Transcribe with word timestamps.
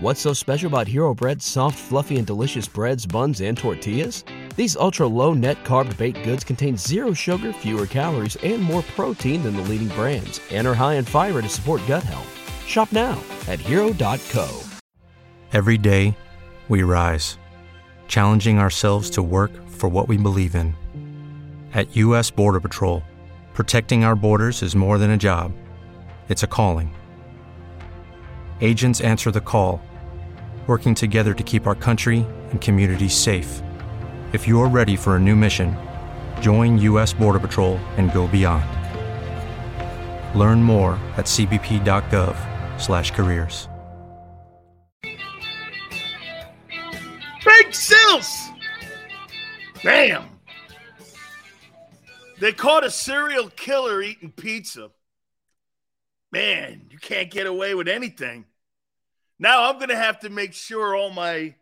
What's 0.00 0.20
so 0.20 0.32
special 0.32 0.68
about 0.68 0.86
Hero 0.86 1.12
Bread's 1.12 1.44
soft, 1.44 1.76
fluffy, 1.76 2.18
and 2.18 2.26
delicious 2.26 2.68
breads, 2.68 3.04
buns, 3.04 3.40
and 3.40 3.58
tortillas? 3.58 4.22
These 4.54 4.76
ultra 4.76 5.08
low 5.08 5.34
net 5.34 5.64
carb 5.64 5.96
baked 5.96 6.22
goods 6.22 6.44
contain 6.44 6.76
zero 6.76 7.12
sugar, 7.12 7.52
fewer 7.52 7.84
calories, 7.84 8.36
and 8.36 8.62
more 8.62 8.82
protein 8.94 9.42
than 9.42 9.56
the 9.56 9.62
leading 9.62 9.88
brands, 9.88 10.40
and 10.52 10.68
are 10.68 10.74
high 10.74 10.94
in 10.94 11.04
fiber 11.04 11.42
to 11.42 11.48
support 11.48 11.84
gut 11.88 12.04
health. 12.04 12.32
Shop 12.64 12.92
now 12.92 13.20
at 13.48 13.58
hero.co. 13.58 14.48
Every 15.52 15.78
day, 15.78 16.16
we 16.68 16.84
rise, 16.84 17.36
challenging 18.06 18.60
ourselves 18.60 19.10
to 19.10 19.22
work 19.24 19.50
for 19.68 19.88
what 19.88 20.06
we 20.06 20.16
believe 20.16 20.54
in. 20.54 20.76
At 21.74 21.96
U.S. 21.96 22.30
Border 22.30 22.60
Patrol, 22.60 23.02
protecting 23.52 24.04
our 24.04 24.14
borders 24.14 24.62
is 24.62 24.76
more 24.76 24.96
than 24.96 25.10
a 25.10 25.16
job, 25.16 25.50
it's 26.28 26.44
a 26.44 26.46
calling. 26.46 26.94
Agents 28.60 29.00
answer 29.00 29.30
the 29.30 29.40
call, 29.40 29.80
working 30.68 30.94
together 30.94 31.34
to 31.34 31.42
keep 31.42 31.66
our 31.66 31.74
country 31.74 32.24
and 32.50 32.60
communities 32.60 33.14
safe. 33.14 33.62
If 34.32 34.46
you're 34.46 34.68
ready 34.68 34.94
for 34.94 35.16
a 35.16 35.18
new 35.18 35.34
mission, 35.34 35.74
join 36.42 36.78
U.S. 36.80 37.14
Border 37.14 37.40
Patrol 37.40 37.78
and 37.96 38.12
go 38.12 38.28
beyond. 38.28 38.66
Learn 40.38 40.62
more 40.62 41.00
at 41.16 41.24
cbp.gov/careers. 41.24 43.68
Big 47.44 47.74
Sills! 47.74 48.48
Bam! 49.82 50.38
They 52.40 52.52
caught 52.52 52.84
a 52.84 52.90
serial 52.90 53.48
killer 53.48 54.02
eating 54.02 54.32
pizza. 54.32 54.90
Man, 56.30 56.88
you 56.90 56.98
can't 56.98 57.30
get 57.30 57.46
away 57.46 57.74
with 57.74 57.88
anything. 57.88 58.44
Now 59.38 59.68
I'm 59.68 59.76
going 59.76 59.88
to 59.88 59.96
have 59.96 60.20
to 60.20 60.30
make 60.30 60.52
sure 60.52 60.96
all 60.96 61.10
my 61.10 61.54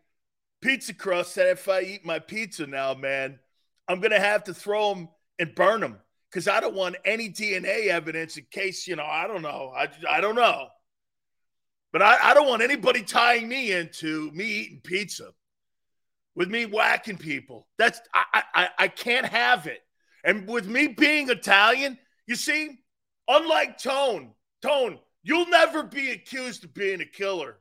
pizza 0.61 0.93
crusts 0.93 1.35
that 1.35 1.47
if 1.47 1.67
I 1.67 1.81
eat 1.81 2.05
my 2.05 2.19
pizza 2.19 2.65
now, 2.65 2.93
man, 2.93 3.39
I'm 3.87 3.99
going 3.99 4.11
to 4.11 4.19
have 4.19 4.45
to 4.45 4.53
throw 4.53 4.93
them 4.93 5.09
and 5.39 5.53
burn 5.55 5.81
them 5.81 5.99
because 6.29 6.47
I 6.47 6.59
don't 6.59 6.75
want 6.75 6.95
any 7.05 7.29
DNA 7.29 7.87
evidence 7.87 8.37
in 8.37 8.45
case, 8.51 8.87
you 8.87 8.95
know, 8.95 9.05
I 9.05 9.27
don't 9.27 9.41
know. 9.41 9.73
I, 9.75 9.87
I 10.09 10.21
don't 10.21 10.35
know. 10.35 10.67
But 11.93 12.01
I, 12.01 12.31
I 12.31 12.33
don't 12.33 12.47
want 12.47 12.61
anybody 12.61 13.01
tying 13.01 13.47
me 13.47 13.71
into 13.71 14.31
me 14.31 14.45
eating 14.45 14.81
pizza 14.83 15.29
with 16.35 16.49
me 16.49 16.65
whacking 16.65 17.17
people. 17.17 17.67
That's 17.77 17.99
I, 18.13 18.43
I 18.53 18.69
I 18.77 18.87
can't 18.87 19.25
have 19.25 19.67
it. 19.67 19.79
And 20.23 20.47
with 20.47 20.67
me 20.67 20.87
being 20.87 21.29
Italian, 21.29 21.97
you 22.27 22.35
see, 22.35 22.77
unlike 23.27 23.77
Tone, 23.81 24.33
Tone, 24.61 24.99
you'll 25.23 25.47
never 25.47 25.83
be 25.83 26.11
accused 26.11 26.65
of 26.65 26.73
being 26.73 27.01
a 27.01 27.05
killer. 27.05 27.57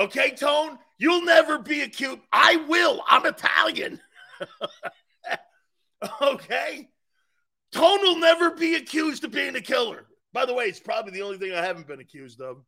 Okay, 0.00 0.30
Tone? 0.30 0.78
You'll 0.98 1.24
never 1.24 1.58
be 1.58 1.82
a 1.82 1.84
accused. 1.84 2.20
I 2.32 2.56
will. 2.56 3.02
I'm 3.06 3.26
Italian. 3.26 4.00
okay? 6.22 6.88
Tone 7.72 8.00
will 8.00 8.18
never 8.18 8.50
be 8.50 8.76
accused 8.76 9.24
of 9.24 9.30
being 9.30 9.54
a 9.56 9.60
killer. 9.60 10.06
By 10.32 10.46
the 10.46 10.54
way, 10.54 10.64
it's 10.64 10.80
probably 10.80 11.12
the 11.12 11.22
only 11.22 11.36
thing 11.36 11.52
I 11.52 11.62
haven't 11.64 11.86
been 11.86 12.00
accused 12.00 12.40
of. 12.40 12.62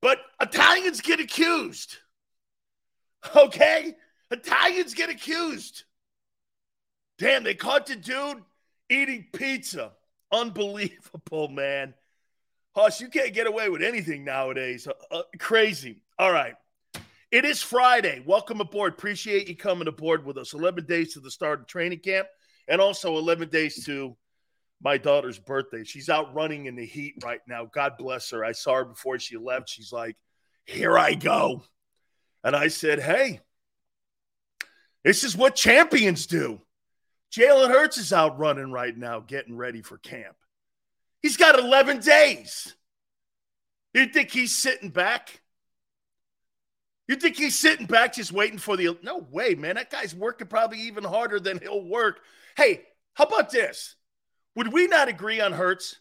But 0.00 0.18
Italians 0.40 1.02
get 1.02 1.20
accused. 1.20 1.98
Okay? 3.36 3.94
Italians 4.30 4.94
get 4.94 5.10
accused. 5.10 5.84
Damn, 7.18 7.42
they 7.42 7.54
caught 7.54 7.86
the 7.86 7.96
dude 7.96 8.42
eating 8.88 9.26
pizza. 9.32 9.92
Unbelievable, 10.32 11.48
man. 11.48 11.94
Hush, 12.74 13.00
you 13.00 13.08
can't 13.08 13.34
get 13.34 13.46
away 13.46 13.68
with 13.68 13.82
anything 13.82 14.24
nowadays. 14.24 14.86
Uh, 14.86 15.16
uh, 15.16 15.22
crazy. 15.38 16.02
All 16.18 16.32
right. 16.32 16.54
It 17.30 17.44
is 17.44 17.62
Friday. 17.62 18.22
Welcome 18.24 18.60
aboard. 18.60 18.94
Appreciate 18.94 19.48
you 19.48 19.56
coming 19.56 19.88
aboard 19.88 20.24
with 20.24 20.38
us. 20.38 20.54
11 20.54 20.86
days 20.86 21.14
to 21.14 21.20
the 21.20 21.30
start 21.30 21.60
of 21.60 21.66
training 21.66 22.00
camp 22.00 22.28
and 22.68 22.80
also 22.80 23.18
11 23.18 23.48
days 23.48 23.84
to 23.86 24.16
my 24.80 24.96
daughter's 24.96 25.38
birthday. 25.38 25.84
She's 25.84 26.08
out 26.08 26.34
running 26.34 26.66
in 26.66 26.76
the 26.76 26.86
heat 26.86 27.14
right 27.24 27.40
now. 27.46 27.66
God 27.66 27.94
bless 27.98 28.30
her. 28.30 28.44
I 28.44 28.52
saw 28.52 28.76
her 28.76 28.84
before 28.84 29.18
she 29.18 29.36
left. 29.36 29.68
She's 29.68 29.92
like, 29.92 30.16
Here 30.64 30.96
I 30.96 31.14
go. 31.14 31.64
And 32.44 32.54
I 32.54 32.68
said, 32.68 33.00
Hey, 33.00 33.40
this 35.04 35.24
is 35.24 35.36
what 35.36 35.54
champions 35.54 36.26
do. 36.26 36.60
Jalen 37.32 37.68
Hurts 37.68 37.98
is 37.98 38.12
out 38.12 38.38
running 38.38 38.72
right 38.72 38.96
now, 38.96 39.20
getting 39.20 39.56
ready 39.56 39.82
for 39.82 39.98
camp. 39.98 40.36
He's 41.22 41.36
got 41.36 41.58
11 41.58 42.00
days. 42.00 42.74
You 43.94 44.06
think 44.06 44.30
he's 44.30 44.56
sitting 44.56 44.90
back? 44.90 45.40
You 47.08 47.16
think 47.16 47.36
he's 47.36 47.58
sitting 47.58 47.86
back 47.86 48.14
just 48.14 48.32
waiting 48.32 48.58
for 48.58 48.76
the. 48.76 48.96
No 49.02 49.18
way, 49.18 49.54
man. 49.54 49.76
That 49.76 49.90
guy's 49.90 50.14
working 50.14 50.46
probably 50.46 50.80
even 50.82 51.04
harder 51.04 51.40
than 51.40 51.58
he'll 51.58 51.84
work. 51.84 52.20
Hey, 52.56 52.82
how 53.14 53.24
about 53.24 53.50
this? 53.50 53.96
Would 54.54 54.72
we 54.72 54.86
not 54.86 55.08
agree 55.08 55.40
on 55.40 55.52
Hurts? 55.52 55.96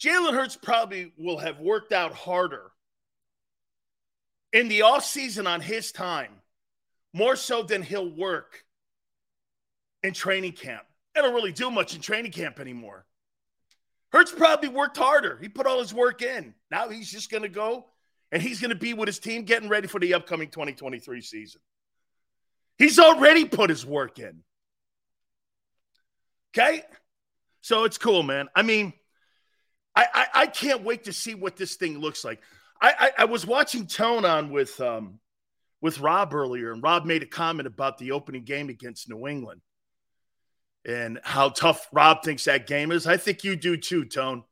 Jalen 0.00 0.34
Hurts 0.34 0.56
probably 0.56 1.12
will 1.16 1.38
have 1.38 1.58
worked 1.58 1.92
out 1.92 2.12
harder 2.12 2.70
in 4.52 4.68
the 4.68 4.80
offseason 4.80 5.46
on 5.46 5.60
his 5.60 5.90
time, 5.90 6.32
more 7.14 7.36
so 7.36 7.62
than 7.62 7.82
he'll 7.82 8.14
work 8.14 8.64
in 10.02 10.12
training 10.12 10.52
camp. 10.52 10.82
I 11.16 11.22
don't 11.22 11.34
really 11.34 11.52
do 11.52 11.70
much 11.70 11.94
in 11.94 12.02
training 12.02 12.32
camp 12.32 12.60
anymore. 12.60 13.06
Hurts 14.16 14.32
probably 14.32 14.70
worked 14.70 14.96
harder. 14.96 15.36
He 15.42 15.50
put 15.50 15.66
all 15.66 15.78
his 15.78 15.92
work 15.92 16.22
in. 16.22 16.54
Now 16.70 16.88
he's 16.88 17.12
just 17.12 17.30
going 17.30 17.42
to 17.42 17.50
go 17.50 17.84
and 18.32 18.40
he's 18.40 18.62
going 18.62 18.70
to 18.70 18.74
be 18.74 18.94
with 18.94 19.08
his 19.08 19.18
team 19.18 19.42
getting 19.42 19.68
ready 19.68 19.88
for 19.88 20.00
the 20.00 20.14
upcoming 20.14 20.48
2023 20.48 21.20
season. 21.20 21.60
He's 22.78 22.98
already 22.98 23.44
put 23.44 23.68
his 23.68 23.84
work 23.84 24.18
in. 24.18 24.42
Okay? 26.56 26.82
So 27.60 27.84
it's 27.84 27.98
cool, 27.98 28.22
man. 28.22 28.48
I 28.56 28.62
mean, 28.62 28.94
I, 29.94 30.06
I, 30.14 30.26
I 30.34 30.46
can't 30.46 30.82
wait 30.82 31.04
to 31.04 31.12
see 31.12 31.34
what 31.34 31.58
this 31.58 31.76
thing 31.76 31.98
looks 31.98 32.24
like. 32.24 32.40
I, 32.80 32.94
I, 32.98 33.10
I 33.18 33.24
was 33.26 33.46
watching 33.46 33.86
Tone 33.86 34.24
on 34.24 34.50
with 34.50 34.80
um, 34.80 35.20
with 35.82 36.00
Rob 36.00 36.32
earlier, 36.32 36.72
and 36.72 36.82
Rob 36.82 37.04
made 37.04 37.22
a 37.22 37.26
comment 37.26 37.66
about 37.66 37.98
the 37.98 38.12
opening 38.12 38.44
game 38.44 38.70
against 38.70 39.10
New 39.10 39.28
England 39.28 39.60
and 40.86 41.18
how 41.22 41.48
tough 41.48 41.88
Rob 41.92 42.22
thinks 42.22 42.44
that 42.44 42.66
game 42.66 42.92
is. 42.92 43.06
I 43.06 43.16
think 43.16 43.44
you 43.44 43.56
do 43.56 43.76
too, 43.76 44.04
Tone. 44.04 44.44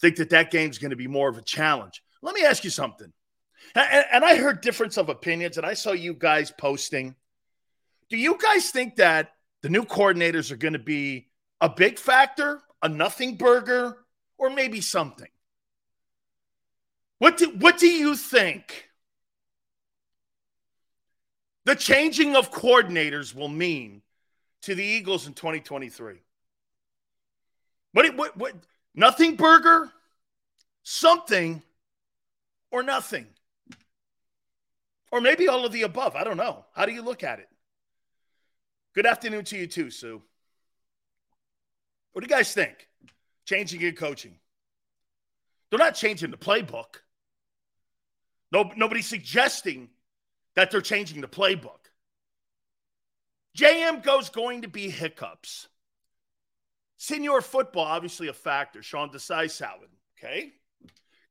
Think 0.00 0.16
that 0.16 0.30
that 0.30 0.50
game's 0.50 0.78
going 0.78 0.90
to 0.90 0.96
be 0.96 1.06
more 1.06 1.28
of 1.28 1.38
a 1.38 1.42
challenge. 1.42 2.02
Let 2.22 2.34
me 2.34 2.44
ask 2.44 2.64
you 2.64 2.70
something. 2.70 3.12
And, 3.74 4.04
and 4.12 4.24
I 4.24 4.36
heard 4.36 4.60
difference 4.60 4.96
of 4.96 5.08
opinions, 5.08 5.56
and 5.56 5.66
I 5.66 5.74
saw 5.74 5.92
you 5.92 6.14
guys 6.14 6.50
posting. 6.50 7.14
Do 8.08 8.16
you 8.16 8.38
guys 8.38 8.70
think 8.70 8.96
that 8.96 9.32
the 9.62 9.68
new 9.68 9.84
coordinators 9.84 10.50
are 10.50 10.56
going 10.56 10.74
to 10.74 10.78
be 10.78 11.28
a 11.60 11.68
big 11.68 11.98
factor, 11.98 12.60
a 12.82 12.88
nothing 12.88 13.36
burger, 13.36 13.98
or 14.38 14.50
maybe 14.50 14.80
something? 14.80 15.28
What 17.18 17.38
do, 17.38 17.50
what 17.50 17.78
do 17.78 17.88
you 17.88 18.14
think 18.14 18.90
the 21.64 21.74
changing 21.74 22.36
of 22.36 22.52
coordinators 22.52 23.34
will 23.34 23.48
mean 23.48 24.02
to 24.62 24.74
the 24.74 24.84
Eagles 24.84 25.26
in 25.26 25.34
2023? 25.34 26.16
What, 27.92 28.16
what, 28.16 28.36
what, 28.36 28.54
nothing 28.94 29.36
burger, 29.36 29.90
something, 30.82 31.62
or 32.70 32.82
nothing? 32.82 33.26
Or 35.12 35.20
maybe 35.20 35.48
all 35.48 35.64
of 35.64 35.72
the 35.72 35.82
above. 35.82 36.16
I 36.16 36.24
don't 36.24 36.36
know. 36.36 36.64
How 36.74 36.84
do 36.84 36.92
you 36.92 37.02
look 37.02 37.22
at 37.22 37.38
it? 37.38 37.48
Good 38.94 39.06
afternoon 39.06 39.44
to 39.46 39.56
you, 39.56 39.66
too, 39.66 39.90
Sue. 39.90 40.22
What 42.12 42.22
do 42.22 42.28
you 42.28 42.36
guys 42.36 42.52
think? 42.52 42.88
Changing 43.44 43.80
your 43.80 43.92
coaching. 43.92 44.36
They're 45.70 45.78
not 45.78 45.94
changing 45.94 46.30
the 46.30 46.36
playbook. 46.36 46.96
No, 48.52 48.70
nobody's 48.76 49.06
suggesting 49.06 49.88
that 50.54 50.70
they're 50.70 50.80
changing 50.80 51.20
the 51.20 51.28
playbook. 51.28 51.85
JM 53.56 54.02
goes 54.02 54.28
going 54.28 54.62
to 54.62 54.68
be 54.68 54.90
hiccups. 54.90 55.68
Senior 56.98 57.40
football, 57.40 57.84
obviously 57.84 58.28
a 58.28 58.32
factor. 58.34 58.82
Sean 58.82 59.08
Desai 59.08 59.50
salad. 59.50 59.88
Okay. 60.18 60.52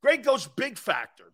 Greg 0.02 0.24
goes 0.24 0.48
big 0.48 0.78
factor. 0.78 1.34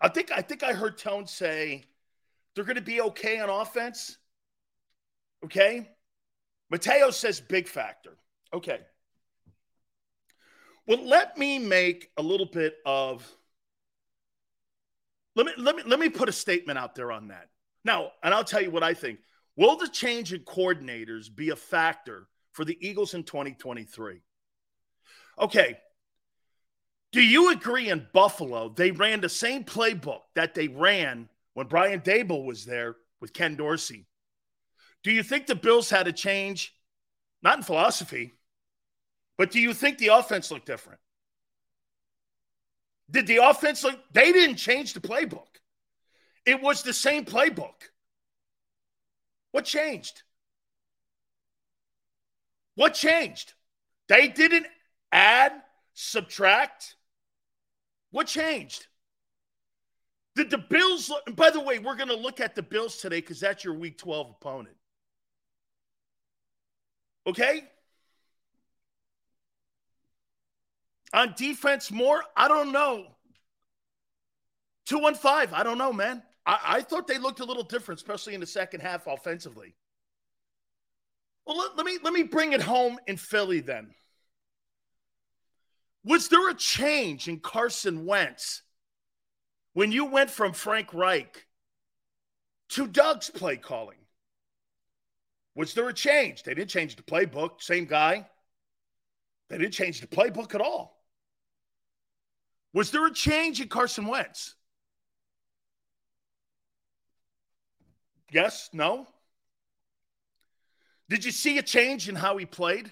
I 0.00 0.08
think 0.08 0.30
I 0.30 0.40
think 0.40 0.62
I 0.62 0.72
heard 0.72 0.98
Tone 0.98 1.26
say 1.26 1.84
they're 2.54 2.64
going 2.64 2.76
to 2.76 2.82
be 2.82 3.00
okay 3.00 3.38
on 3.38 3.48
offense. 3.48 4.16
Okay. 5.44 5.88
Mateo 6.70 7.10
says 7.10 7.40
big 7.40 7.68
factor. 7.68 8.16
Okay. 8.52 8.80
Well, 10.86 11.04
let 11.04 11.36
me 11.36 11.58
make 11.58 12.10
a 12.16 12.22
little 12.22 12.46
bit 12.46 12.76
of 12.86 13.26
let 15.34 15.46
me 15.46 15.52
let 15.58 15.76
me 15.76 15.82
let 15.86 16.00
me 16.00 16.08
put 16.08 16.28
a 16.28 16.32
statement 16.32 16.78
out 16.78 16.94
there 16.94 17.12
on 17.12 17.28
that. 17.28 17.48
Now, 17.86 18.10
and 18.24 18.34
I'll 18.34 18.44
tell 18.44 18.60
you 18.60 18.72
what 18.72 18.82
I 18.82 18.94
think. 18.94 19.20
Will 19.56 19.76
the 19.76 19.86
change 19.88 20.32
in 20.32 20.40
coordinators 20.40 21.34
be 21.34 21.50
a 21.50 21.56
factor 21.56 22.26
for 22.52 22.64
the 22.64 22.76
Eagles 22.80 23.14
in 23.14 23.22
2023? 23.22 24.20
Okay. 25.38 25.78
Do 27.12 27.22
you 27.22 27.52
agree 27.52 27.88
in 27.88 28.08
Buffalo 28.12 28.68
they 28.68 28.90
ran 28.90 29.20
the 29.20 29.28
same 29.28 29.62
playbook 29.62 30.22
that 30.34 30.52
they 30.54 30.66
ran 30.66 31.28
when 31.54 31.68
Brian 31.68 32.00
Daboll 32.00 32.44
was 32.44 32.66
there 32.66 32.96
with 33.20 33.32
Ken 33.32 33.54
Dorsey? 33.54 34.08
Do 35.04 35.12
you 35.12 35.22
think 35.22 35.46
the 35.46 35.54
Bills 35.54 35.88
had 35.88 36.08
a 36.08 36.12
change, 36.12 36.74
not 37.40 37.58
in 37.58 37.62
philosophy, 37.62 38.34
but 39.38 39.52
do 39.52 39.60
you 39.60 39.72
think 39.72 39.98
the 39.98 40.08
offense 40.08 40.50
looked 40.50 40.66
different? 40.66 40.98
Did 43.08 43.28
the 43.28 43.36
offense 43.36 43.84
look? 43.84 44.00
They 44.12 44.32
didn't 44.32 44.56
change 44.56 44.92
the 44.92 45.00
playbook. 45.00 45.46
It 46.46 46.62
was 46.62 46.82
the 46.82 46.92
same 46.92 47.24
playbook. 47.24 47.90
What 49.50 49.64
changed? 49.64 50.22
What 52.76 52.94
changed? 52.94 53.54
They 54.08 54.28
didn't 54.28 54.66
add, 55.10 55.52
subtract. 55.92 56.94
What 58.12 58.28
changed? 58.28 58.86
Did 60.36 60.50
the 60.50 60.58
Bills, 60.58 61.10
and 61.26 61.34
by 61.34 61.50
the 61.50 61.60
way, 61.60 61.78
we're 61.78 61.96
going 61.96 62.10
to 62.10 62.16
look 62.16 62.40
at 62.40 62.54
the 62.54 62.62
Bills 62.62 62.98
today 62.98 63.20
because 63.20 63.40
that's 63.40 63.64
your 63.64 63.74
week 63.74 63.98
12 63.98 64.36
opponent. 64.38 64.76
Okay? 67.26 67.64
On 71.12 71.34
defense, 71.36 71.90
more? 71.90 72.22
I 72.36 72.46
don't 72.46 72.70
know. 72.70 73.06
215, 74.84 75.54
I 75.54 75.62
don't 75.62 75.78
know, 75.78 75.92
man. 75.92 76.22
I, 76.46 76.58
I 76.64 76.80
thought 76.82 77.06
they 77.06 77.18
looked 77.18 77.40
a 77.40 77.44
little 77.44 77.64
different, 77.64 78.00
especially 78.00 78.34
in 78.34 78.40
the 78.40 78.46
second 78.46 78.80
half 78.80 79.06
offensively. 79.06 79.74
Well, 81.44 81.58
let, 81.58 81.76
let, 81.76 81.86
me 81.86 81.98
let 82.02 82.12
me 82.12 82.22
bring 82.22 82.52
it 82.52 82.62
home 82.62 82.98
in 83.06 83.16
Philly 83.16 83.60
then. 83.60 83.94
Was 86.04 86.28
there 86.28 86.48
a 86.48 86.54
change 86.54 87.28
in 87.28 87.40
Carson 87.40 88.06
Wentz 88.06 88.62
when 89.72 89.90
you 89.90 90.04
went 90.04 90.30
from 90.30 90.52
Frank 90.52 90.94
Reich 90.94 91.46
to 92.70 92.86
Doug's 92.86 93.28
play 93.28 93.56
calling? 93.56 93.98
Was 95.56 95.74
there 95.74 95.88
a 95.88 95.94
change? 95.94 96.42
They 96.42 96.54
didn't 96.54 96.70
change 96.70 96.96
the 96.96 97.02
playbook, 97.02 97.62
same 97.62 97.86
guy. 97.86 98.28
They 99.48 99.58
didn't 99.58 99.72
change 99.72 100.00
the 100.00 100.06
playbook 100.06 100.54
at 100.54 100.60
all. 100.60 101.02
Was 102.72 102.90
there 102.90 103.06
a 103.06 103.12
change 103.12 103.60
in 103.60 103.68
Carson 103.68 104.06
Wentz? 104.06 104.54
Yes, 108.30 108.70
no. 108.72 109.06
Did 111.08 111.24
you 111.24 111.30
see 111.30 111.58
a 111.58 111.62
change 111.62 112.08
in 112.08 112.16
how 112.16 112.36
he 112.36 112.46
played? 112.46 112.90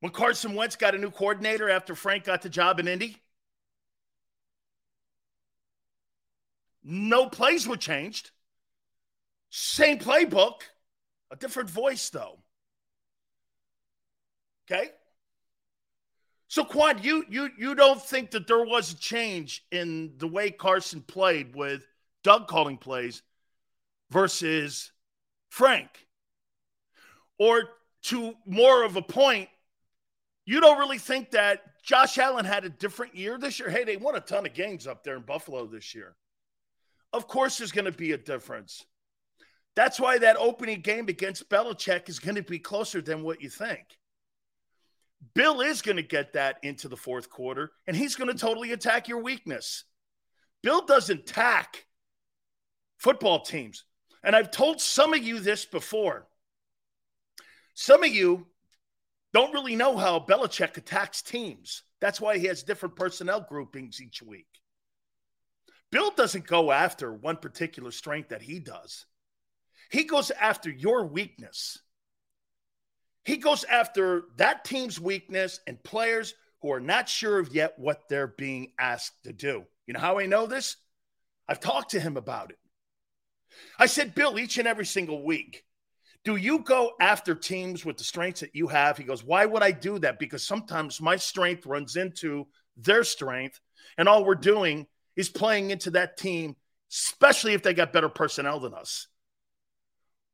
When 0.00 0.12
Carson 0.12 0.54
Wentz 0.54 0.76
got 0.76 0.94
a 0.94 0.98
new 0.98 1.10
coordinator 1.10 1.68
after 1.70 1.94
Frank 1.94 2.24
got 2.24 2.42
the 2.42 2.48
job 2.48 2.78
in 2.78 2.86
Indy? 2.86 3.16
No 6.82 7.28
plays 7.28 7.66
were 7.66 7.78
changed. 7.78 8.30
Same 9.48 9.98
playbook, 9.98 10.60
a 11.30 11.36
different 11.36 11.70
voice, 11.70 12.10
though. 12.10 12.40
Okay? 14.70 14.90
So 16.48 16.64
Quan, 16.64 17.02
you 17.02 17.24
you 17.28 17.50
you 17.56 17.74
don't 17.74 18.00
think 18.00 18.30
that 18.32 18.46
there 18.46 18.64
was 18.64 18.92
a 18.92 18.96
change 18.96 19.64
in 19.70 20.14
the 20.18 20.28
way 20.28 20.50
Carson 20.50 21.00
played 21.00 21.56
with 21.56 21.84
Doug 22.24 22.48
calling 22.48 22.78
plays 22.78 23.22
versus 24.10 24.90
Frank? 25.50 25.88
Or 27.38 27.64
to 28.04 28.34
more 28.46 28.82
of 28.82 28.96
a 28.96 29.02
point, 29.02 29.48
you 30.46 30.60
don't 30.60 30.78
really 30.78 30.98
think 30.98 31.30
that 31.30 31.82
Josh 31.82 32.18
Allen 32.18 32.44
had 32.44 32.64
a 32.64 32.70
different 32.70 33.14
year 33.14 33.38
this 33.38 33.60
year? 33.60 33.70
Hey, 33.70 33.84
they 33.84 33.96
won 33.96 34.16
a 34.16 34.20
ton 34.20 34.46
of 34.46 34.54
games 34.54 34.86
up 34.86 35.04
there 35.04 35.16
in 35.16 35.22
Buffalo 35.22 35.66
this 35.66 35.94
year. 35.94 36.16
Of 37.12 37.28
course, 37.28 37.58
there's 37.58 37.72
going 37.72 37.84
to 37.84 37.92
be 37.92 38.12
a 38.12 38.18
difference. 38.18 38.84
That's 39.76 40.00
why 40.00 40.18
that 40.18 40.36
opening 40.38 40.80
game 40.80 41.08
against 41.08 41.48
Belichick 41.48 42.08
is 42.08 42.18
going 42.18 42.36
to 42.36 42.42
be 42.42 42.58
closer 42.58 43.00
than 43.00 43.22
what 43.22 43.42
you 43.42 43.48
think. 43.48 43.82
Bill 45.34 45.60
is 45.60 45.82
going 45.82 45.96
to 45.96 46.02
get 46.02 46.34
that 46.34 46.58
into 46.62 46.88
the 46.88 46.96
fourth 46.96 47.30
quarter, 47.30 47.72
and 47.86 47.96
he's 47.96 48.14
going 48.14 48.30
to 48.30 48.38
totally 48.38 48.72
attack 48.72 49.08
your 49.08 49.22
weakness. 49.22 49.84
Bill 50.62 50.84
doesn't 50.84 51.26
tack 51.26 51.86
football 52.98 53.40
teams. 53.40 53.84
And 54.22 54.34
I've 54.34 54.50
told 54.50 54.80
some 54.80 55.12
of 55.12 55.22
you 55.22 55.40
this 55.40 55.64
before. 55.64 56.26
Some 57.74 58.04
of 58.04 58.10
you 58.10 58.46
don't 59.32 59.52
really 59.52 59.76
know 59.76 59.96
how 59.96 60.20
Belichick 60.20 60.76
attacks 60.76 61.20
teams. 61.20 61.82
That's 62.00 62.20
why 62.20 62.38
he 62.38 62.46
has 62.46 62.62
different 62.62 62.96
personnel 62.96 63.40
groupings 63.40 64.00
each 64.00 64.22
week. 64.22 64.46
Bill 65.90 66.10
doesn't 66.10 66.46
go 66.46 66.72
after 66.72 67.12
one 67.12 67.36
particular 67.36 67.90
strength 67.90 68.30
that 68.30 68.42
he 68.42 68.60
does, 68.60 69.06
he 69.90 70.04
goes 70.04 70.30
after 70.30 70.70
your 70.70 71.06
weakness. 71.06 71.78
He 73.24 73.38
goes 73.38 73.64
after 73.64 74.24
that 74.36 74.64
team's 74.66 75.00
weakness 75.00 75.58
and 75.66 75.82
players 75.82 76.34
who 76.60 76.72
are 76.72 76.80
not 76.80 77.08
sure 77.08 77.38
of 77.38 77.54
yet 77.54 77.78
what 77.78 78.02
they're 78.08 78.26
being 78.26 78.72
asked 78.78 79.24
to 79.24 79.32
do. 79.32 79.64
You 79.86 79.94
know 79.94 80.00
how 80.00 80.18
I 80.18 80.26
know 80.26 80.46
this? 80.46 80.76
I've 81.48 81.60
talked 81.60 81.92
to 81.92 82.00
him 82.00 82.18
about 82.18 82.50
it. 82.50 82.58
I 83.78 83.86
said, 83.86 84.14
Bill, 84.14 84.38
each 84.38 84.58
and 84.58 84.68
every 84.68 84.86
single 84.86 85.24
week, 85.24 85.64
do 86.24 86.36
you 86.36 86.60
go 86.60 86.92
after 87.00 87.34
teams 87.34 87.84
with 87.84 87.98
the 87.98 88.04
strengths 88.04 88.40
that 88.40 88.54
you 88.54 88.68
have? 88.68 88.96
He 88.96 89.04
goes, 89.04 89.22
Why 89.22 89.44
would 89.44 89.62
I 89.62 89.70
do 89.72 89.98
that? 90.00 90.18
Because 90.18 90.46
sometimes 90.46 91.00
my 91.00 91.16
strength 91.16 91.66
runs 91.66 91.96
into 91.96 92.46
their 92.76 93.04
strength, 93.04 93.60
and 93.98 94.08
all 94.08 94.24
we're 94.24 94.34
doing 94.34 94.86
is 95.16 95.28
playing 95.28 95.70
into 95.70 95.90
that 95.92 96.16
team, 96.16 96.56
especially 96.90 97.52
if 97.52 97.62
they 97.62 97.74
got 97.74 97.92
better 97.92 98.08
personnel 98.08 98.60
than 98.60 98.74
us. 98.74 99.06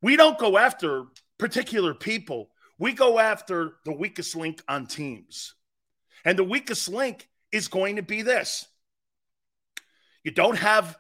We 0.01 0.17
don't 0.17 0.39
go 0.39 0.57
after 0.57 1.05
particular 1.39 1.95
people, 1.95 2.51
we 2.79 2.93
go 2.93 3.19
after 3.19 3.73
the 3.85 3.93
weakest 3.93 4.37
link 4.37 4.63
on 4.69 4.87
teams. 4.87 5.55
And 6.25 6.39
the 6.39 6.45
weakest 6.45 6.89
link 6.89 7.29
is 7.51 7.69
going 7.69 7.97
to 7.97 8.03
be 8.03 8.23
this 8.23 8.67
you 10.23 10.31
don't 10.31 10.59
have 10.59 10.99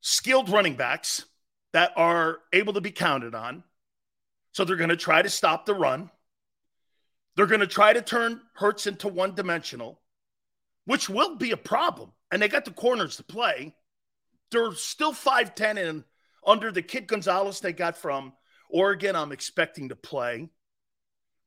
skilled 0.00 0.48
running 0.48 0.74
backs 0.74 1.24
that 1.72 1.92
are 1.96 2.38
able 2.52 2.72
to 2.74 2.80
be 2.80 2.90
counted 2.90 3.34
on. 3.34 3.62
So 4.52 4.64
they're 4.64 4.76
going 4.76 4.88
to 4.90 4.96
try 4.96 5.22
to 5.22 5.30
stop 5.30 5.66
the 5.66 5.74
run. 5.74 6.10
They're 7.36 7.46
going 7.46 7.60
to 7.60 7.66
try 7.66 7.92
to 7.92 8.02
turn 8.02 8.40
Hurts 8.54 8.86
into 8.86 9.08
one 9.08 9.34
dimensional, 9.34 10.00
which 10.86 11.08
will 11.08 11.36
be 11.36 11.52
a 11.52 11.56
problem. 11.56 12.12
And 12.32 12.42
they 12.42 12.48
got 12.48 12.64
the 12.64 12.72
corners 12.72 13.16
to 13.16 13.22
play. 13.22 13.74
They're 14.50 14.72
still 14.72 15.12
5'10 15.12 15.88
and 15.88 16.04
under 16.44 16.72
the 16.72 16.82
kid 16.82 17.06
Gonzalez 17.06 17.60
they 17.60 17.72
got 17.72 17.96
from 17.96 18.32
Oregon. 18.70 19.14
I'm 19.14 19.32
expecting 19.32 19.90
to 19.90 19.96
play. 19.96 20.48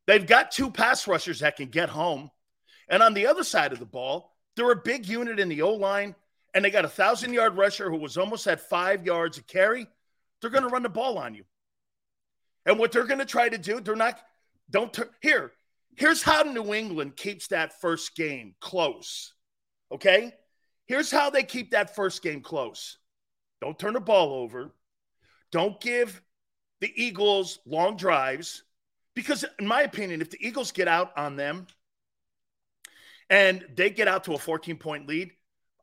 They've 0.08 0.26
got 0.26 0.52
two 0.52 0.72
pass 0.72 1.08
rushers 1.08 1.40
that 1.40 1.58
can 1.58 1.68
get 1.68 1.90
home. 1.90 2.32
And 2.88 3.02
on 3.02 3.14
the 3.14 3.28
other 3.28 3.44
side 3.44 3.74
of 3.74 3.80
the 3.80 3.86
ball, 3.86 4.36
they're 4.56 4.72
a 4.72 4.76
big 4.76 5.08
unit 5.08 5.40
in 5.40 5.50
the 5.50 5.62
O 5.62 5.74
line 5.74 6.16
and 6.54 6.64
they 6.64 6.70
got 6.70 6.86
a 6.86 6.90
thousand 6.90 7.34
yard 7.34 7.58
rusher 7.58 7.90
who 7.90 7.98
was 7.98 8.18
almost 8.18 8.48
at 8.48 8.70
five 8.70 9.06
yards 9.06 9.38
a 9.38 9.44
carry, 9.44 9.88
they're 10.40 10.50
going 10.50 10.64
to 10.64 10.70
run 10.70 10.84
the 10.84 10.90
ball 10.90 11.18
on 11.18 11.34
you. 11.34 11.44
And 12.66 12.78
what 12.78 12.92
they're 12.92 13.06
going 13.06 13.20
to 13.20 13.26
try 13.26 13.50
to 13.50 13.58
do, 13.58 13.80
they're 13.80 13.96
not, 13.96 14.20
don't 14.70 14.94
turn, 14.94 15.10
here, 15.22 15.52
here's 15.96 16.22
how 16.22 16.44
New 16.44 16.74
England 16.74 17.16
keeps 17.16 17.48
that 17.48 17.80
first 17.80 18.16
game 18.16 18.56
close. 18.60 19.34
Okay? 19.92 20.34
Here's 20.86 21.12
how 21.12 21.30
they 21.30 21.44
keep 21.44 21.72
that 21.72 21.96
first 21.96 22.22
game 22.22 22.42
close 22.42 22.98
don't 23.62 23.78
turn 23.78 23.94
the 23.94 24.00
ball 24.00 24.34
over, 24.34 24.72
don't 25.52 25.80
give 25.80 26.22
the 26.80 26.92
Eagles 26.96 27.60
long 27.66 27.96
drives. 27.96 28.64
Because, 29.14 29.44
in 29.60 29.68
my 29.68 29.82
opinion, 29.82 30.22
if 30.22 30.30
the 30.30 30.38
Eagles 30.40 30.72
get 30.72 30.88
out 30.88 31.12
on 31.18 31.36
them 31.36 31.68
and 33.30 33.66
they 33.76 33.90
get 33.90 34.08
out 34.08 34.24
to 34.24 34.34
a 34.34 34.38
14 34.38 34.78
point 34.78 35.06
lead, 35.06 35.32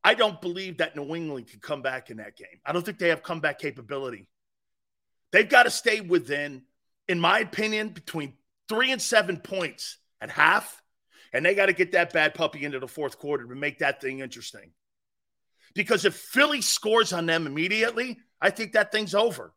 I 0.05 0.15
don't 0.15 0.41
believe 0.41 0.79
that 0.79 0.97
New 0.97 1.15
England 1.15 1.49
can 1.49 1.61
come 1.61 1.83
back 1.83 2.11
in 2.11 2.19
that 2.19 2.37
game. 2.37 2.61
I 2.65 2.73
don't 2.73 2.85
think 2.85 2.99
they 2.99 3.09
have 3.09 3.23
comeback 3.23 3.59
capability. 3.59 4.29
They've 5.33 5.49
got 5.49 5.65
to 5.65 5.71
stay 5.71 6.01
within, 6.01 6.63
in 7.09 7.21
my 7.21 7.41
opinion, 7.41 7.91
between 7.91 8.35
three 8.69 8.93
and 8.93 9.03
seven 9.03 9.39
points 9.39 9.99
at 10.21 10.31
half. 10.31 10.83
And 11.33 11.45
they 11.45 11.55
got 11.55 11.67
to 11.67 11.75
get 11.75 11.93
that 11.93 12.13
bad 12.13 12.35
puppy 12.35 12.65
into 12.65 12.79
the 12.79 12.89
fourth 12.89 13.19
quarter 13.19 13.47
to 13.47 13.55
make 13.55 13.81
that 13.81 14.01
thing 14.01 14.21
interesting. 14.21 14.71
Because 15.75 16.05
if 16.05 16.15
Philly 16.15 16.63
scores 16.63 17.13
on 17.13 17.27
them 17.27 17.47
immediately, 17.47 18.19
I 18.41 18.51
think 18.51 18.73
that 18.73 18.91
thing's 18.91 19.15
over. 19.15 19.53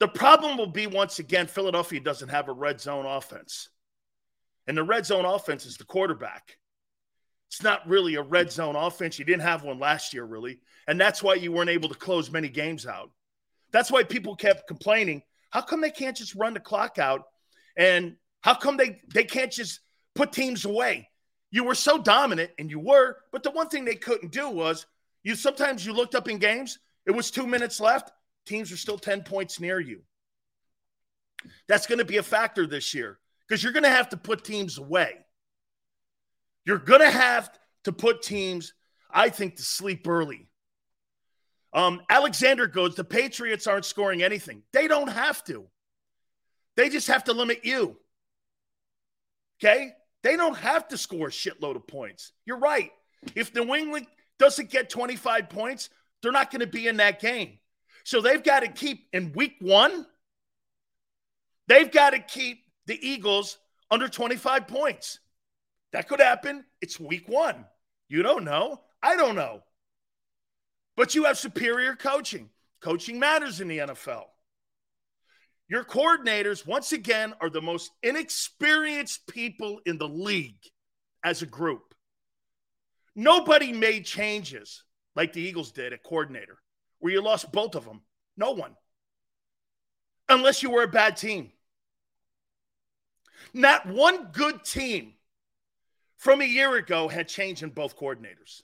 The 0.00 0.08
problem 0.08 0.56
will 0.56 0.66
be 0.66 0.86
once 0.86 1.18
again, 1.18 1.46
Philadelphia 1.46 2.00
doesn't 2.00 2.30
have 2.30 2.48
a 2.48 2.52
red 2.52 2.80
zone 2.80 3.06
offense. 3.06 3.68
And 4.66 4.76
the 4.76 4.82
red 4.82 5.06
zone 5.06 5.24
offense 5.24 5.66
is 5.66 5.76
the 5.76 5.84
quarterback. 5.84 6.56
It's 7.50 7.64
not 7.64 7.88
really 7.88 8.14
a 8.14 8.22
red 8.22 8.52
zone 8.52 8.76
offense. 8.76 9.18
You 9.18 9.24
didn't 9.24 9.42
have 9.42 9.64
one 9.64 9.80
last 9.80 10.14
year, 10.14 10.24
really. 10.24 10.60
And 10.86 11.00
that's 11.00 11.20
why 11.20 11.34
you 11.34 11.50
weren't 11.50 11.68
able 11.68 11.88
to 11.88 11.96
close 11.96 12.30
many 12.30 12.48
games 12.48 12.86
out. 12.86 13.10
That's 13.72 13.90
why 13.90 14.04
people 14.04 14.36
kept 14.36 14.68
complaining. 14.68 15.22
How 15.50 15.60
come 15.60 15.80
they 15.80 15.90
can't 15.90 16.16
just 16.16 16.36
run 16.36 16.54
the 16.54 16.60
clock 16.60 16.98
out? 16.98 17.24
And 17.76 18.16
how 18.40 18.54
come 18.54 18.76
they, 18.76 19.00
they 19.12 19.24
can't 19.24 19.50
just 19.50 19.80
put 20.14 20.32
teams 20.32 20.64
away? 20.64 21.08
You 21.50 21.64
were 21.64 21.74
so 21.74 21.98
dominant, 21.98 22.52
and 22.56 22.70
you 22.70 22.78
were, 22.78 23.16
but 23.32 23.42
the 23.42 23.50
one 23.50 23.68
thing 23.68 23.84
they 23.84 23.96
couldn't 23.96 24.30
do 24.30 24.48
was 24.48 24.86
you 25.24 25.34
sometimes 25.34 25.84
you 25.84 25.92
looked 25.92 26.14
up 26.14 26.28
in 26.28 26.38
games, 26.38 26.78
it 27.04 27.10
was 27.10 27.32
two 27.32 27.48
minutes 27.48 27.80
left, 27.80 28.12
teams 28.46 28.70
are 28.70 28.76
still 28.76 28.98
10 28.98 29.24
points 29.24 29.58
near 29.58 29.80
you. 29.80 30.02
That's 31.66 31.88
going 31.88 31.98
to 31.98 32.04
be 32.04 32.18
a 32.18 32.22
factor 32.22 32.64
this 32.66 32.94
year 32.94 33.18
because 33.48 33.62
you're 33.62 33.72
going 33.72 33.82
to 33.82 33.90
have 33.90 34.10
to 34.10 34.16
put 34.16 34.44
teams 34.44 34.78
away. 34.78 35.14
You're 36.70 36.78
going 36.78 37.00
to 37.00 37.10
have 37.10 37.50
to 37.82 37.90
put 37.90 38.22
teams, 38.22 38.74
I 39.10 39.30
think, 39.30 39.56
to 39.56 39.62
sleep 39.64 40.06
early. 40.06 40.46
Um, 41.72 42.00
Alexander 42.08 42.68
goes, 42.68 42.94
the 42.94 43.02
Patriots 43.02 43.66
aren't 43.66 43.84
scoring 43.84 44.22
anything. 44.22 44.62
They 44.72 44.86
don't 44.86 45.08
have 45.08 45.42
to. 45.46 45.66
They 46.76 46.88
just 46.88 47.08
have 47.08 47.24
to 47.24 47.32
limit 47.32 47.64
you. 47.64 47.96
Okay? 49.58 49.90
They 50.22 50.36
don't 50.36 50.56
have 50.58 50.86
to 50.90 50.96
score 50.96 51.26
a 51.26 51.32
shitload 51.32 51.74
of 51.74 51.88
points. 51.88 52.30
You're 52.46 52.60
right. 52.60 52.92
If 53.34 53.52
New 53.52 53.74
England 53.74 54.06
doesn't 54.38 54.70
get 54.70 54.90
25 54.90 55.50
points, 55.50 55.90
they're 56.22 56.30
not 56.30 56.52
going 56.52 56.60
to 56.60 56.68
be 56.68 56.86
in 56.86 56.98
that 56.98 57.18
game. 57.18 57.58
So 58.04 58.20
they've 58.20 58.44
got 58.44 58.60
to 58.60 58.68
keep 58.68 59.08
in 59.12 59.32
week 59.32 59.56
one, 59.60 60.06
they've 61.66 61.90
got 61.90 62.10
to 62.10 62.20
keep 62.20 62.60
the 62.86 62.96
Eagles 63.04 63.58
under 63.90 64.06
25 64.06 64.68
points. 64.68 65.18
That 65.92 66.08
could 66.08 66.20
happen. 66.20 66.64
It's 66.80 67.00
week 67.00 67.28
one. 67.28 67.64
You 68.08 68.22
don't 68.22 68.44
know. 68.44 68.80
I 69.02 69.16
don't 69.16 69.34
know. 69.34 69.62
But 70.96 71.14
you 71.14 71.24
have 71.24 71.38
superior 71.38 71.94
coaching. 71.96 72.50
Coaching 72.80 73.18
matters 73.18 73.60
in 73.60 73.68
the 73.68 73.78
NFL. 73.78 74.24
Your 75.68 75.84
coordinators, 75.84 76.66
once 76.66 76.92
again, 76.92 77.32
are 77.40 77.50
the 77.50 77.62
most 77.62 77.92
inexperienced 78.02 79.26
people 79.28 79.80
in 79.86 79.98
the 79.98 80.08
league 80.08 80.58
as 81.22 81.42
a 81.42 81.46
group. 81.46 81.94
Nobody 83.14 83.72
made 83.72 84.04
changes 84.04 84.82
like 85.14 85.32
the 85.32 85.42
Eagles 85.42 85.72
did 85.72 85.92
at 85.92 86.02
coordinator, 86.02 86.58
where 86.98 87.12
you 87.12 87.22
lost 87.22 87.52
both 87.52 87.74
of 87.74 87.84
them. 87.84 88.00
No 88.36 88.52
one. 88.52 88.74
Unless 90.28 90.62
you 90.62 90.70
were 90.70 90.82
a 90.82 90.88
bad 90.88 91.16
team. 91.16 91.52
Not 93.52 93.86
one 93.86 94.28
good 94.32 94.64
team 94.64 95.14
from 96.20 96.42
a 96.42 96.44
year 96.44 96.76
ago 96.76 97.08
had 97.08 97.28
change 97.28 97.62
in 97.62 97.70
both 97.70 97.98
coordinators. 97.98 98.62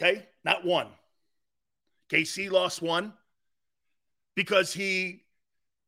Okay? 0.00 0.24
Not 0.44 0.64
one. 0.64 0.86
KC 2.08 2.52
lost 2.52 2.80
one 2.80 3.12
because 4.36 4.72
he 4.72 5.24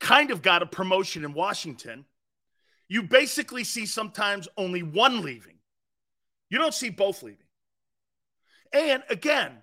kind 0.01 0.33
of 0.33 0.43
got 0.43 0.63
a 0.63 0.67
promotion 0.67 1.25
in 1.25 1.33
Washington. 1.33 2.05
You 2.89 3.05
basically 3.05 3.63
see 3.63 3.87
sometimes 3.87 4.49
only 4.57 4.83
one 4.83 5.23
leaving. 5.23 5.59
You 6.51 6.59
don't 6.59 6.75
see 6.75 6.91
both 6.91 7.23
leaving. 7.23 7.47
And 8.73 9.05
again, 9.09 9.63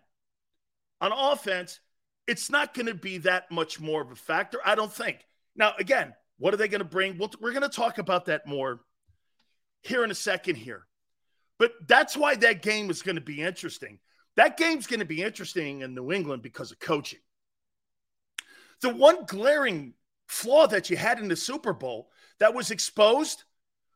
on 1.02 1.12
offense, 1.12 1.82
it's 2.26 2.50
not 2.50 2.74
going 2.74 2.86
to 2.86 2.96
be 2.96 3.18
that 3.20 3.52
much 3.52 3.82
more 3.82 4.02
of 4.02 4.12
a 4.12 4.16
factor, 4.16 4.60
I 4.64 4.76
don't 4.76 4.94
think. 4.94 5.26
Now, 5.58 5.74
again, 5.78 6.14
what 6.38 6.54
are 6.54 6.58
they 6.58 6.70
going 6.70 6.80
to 6.80 6.86
bring? 6.86 7.18
We'll, 7.18 7.32
we're 7.42 7.52
going 7.52 7.64
to 7.64 7.70
talk 7.70 7.98
about 7.98 8.26
that 8.26 8.48
more 8.48 8.80
here 9.86 10.04
in 10.04 10.12
a 10.12 10.16
second 10.16 10.56
here. 10.56 10.86
But 11.60 11.74
that's 11.88 12.18
why 12.18 12.36
that 12.36 12.62
game 12.62 12.90
is 12.90 13.02
going 13.02 13.16
to 13.16 13.22
be 13.22 13.42
interesting. 13.42 14.00
That 14.36 14.58
game's 14.58 14.88
going 14.88 15.00
to 15.00 15.06
be 15.06 15.22
interesting 15.22 15.82
in 15.82 15.96
New 15.96 16.12
England 16.12 16.42
because 16.42 16.72
of 16.72 16.80
coaching. 16.80 17.20
The 18.82 18.90
one 18.90 19.26
glaring 19.26 19.94
flaw 20.28 20.68
that 20.68 20.90
you 20.90 20.98
had 20.98 21.20
in 21.20 21.28
the 21.28 21.36
Super 21.36 21.72
Bowl 21.72 22.10
that 22.40 22.54
was 22.54 22.72
exposed 22.72 23.44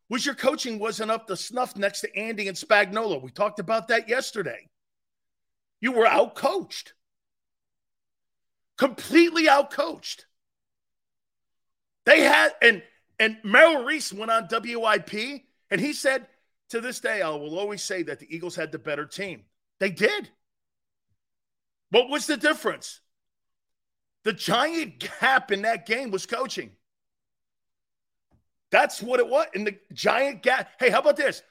was 0.10 0.26
your 0.26 0.36
coaching 0.36 0.80
wasn't 0.80 1.12
up 1.12 1.28
to 1.28 1.36
snuff 1.36 1.76
next 1.76 2.02
to 2.02 2.16
Andy 2.16 2.48
and 2.48 2.58
Spagnuolo. 2.58 3.22
We 3.22 3.32
talked 3.32 3.60
about 3.60 3.90
that 3.90 4.08
yesterday. 4.08 4.70
You 5.82 5.92
were 5.92 6.06
outcoached, 6.06 6.94
completely 8.78 9.46
outcoached. 9.46 10.24
They 12.06 12.22
had, 12.22 12.54
and 12.62 12.82
and 13.20 13.38
Merrill 13.44 13.84
Reese 13.84 14.14
went 14.14 14.32
on 14.32 14.48
WIP 14.50 15.44
and 15.72 15.80
he 15.80 15.94
said, 15.94 16.28
to 16.70 16.82
this 16.82 17.00
day, 17.00 17.22
I 17.22 17.30
will 17.30 17.58
always 17.58 17.84
say 17.84 18.04
that 18.04 18.20
the 18.20 18.34
Eagles 18.34 18.56
had 18.56 18.72
the 18.72 18.80
better 18.80 19.06
team. 19.06 19.44
They 19.80 19.90
did. 19.90 20.30
What 21.90 22.10
was 22.10 22.28
the 22.28 22.38
difference? 22.38 23.00
The 24.24 24.34
giant 24.34 25.00
gap 25.20 25.52
in 25.52 25.64
that 25.64 25.86
game 25.88 26.12
was 26.12 26.26
coaching. 26.26 26.72
That's 28.72 29.02
what 29.02 29.20
it 29.20 29.28
was. 29.28 29.48
And 29.56 29.66
the 29.66 29.78
giant 29.94 30.44
gap. 30.44 30.70
Hey, 30.80 30.92
how 30.92 31.00
about 31.00 31.18
this? 31.18 31.42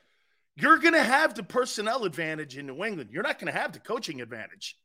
You're 0.54 0.78
going 0.78 0.94
to 0.94 1.02
have 1.02 1.34
the 1.34 1.42
personnel 1.42 2.04
advantage 2.04 2.56
in 2.56 2.66
New 2.66 2.84
England. 2.84 3.10
You're 3.12 3.22
not 3.22 3.38
going 3.38 3.52
to 3.52 3.58
have 3.58 3.72
the 3.72 3.80
coaching 3.80 4.20
advantage. 4.20 4.76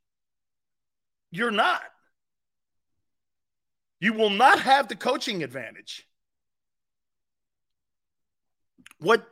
You're 1.29 1.51
not. 1.51 1.81
You 3.99 4.13
will 4.13 4.29
not 4.29 4.59
have 4.59 4.87
the 4.87 4.95
coaching 4.95 5.43
advantage. 5.43 6.07
What 9.03 9.27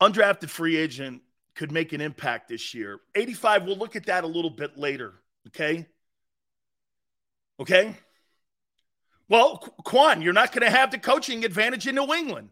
undrafted 0.00 0.50
free 0.50 0.76
agent 0.76 1.22
could 1.54 1.72
make 1.72 1.92
an 1.92 2.00
impact 2.00 2.48
this 2.48 2.74
year? 2.74 3.00
85, 3.14 3.64
we'll 3.64 3.78
look 3.78 3.96
at 3.96 4.06
that 4.06 4.24
a 4.24 4.26
little 4.26 4.50
bit 4.50 4.76
later. 4.76 5.14
Okay. 5.48 5.86
Okay. 7.58 7.96
Well, 9.28 9.56
Quan, 9.84 10.20
you're 10.20 10.34
not 10.34 10.52
going 10.52 10.70
to 10.70 10.76
have 10.76 10.90
the 10.90 10.98
coaching 10.98 11.44
advantage 11.44 11.86
in 11.86 11.94
New 11.94 12.12
England. 12.12 12.50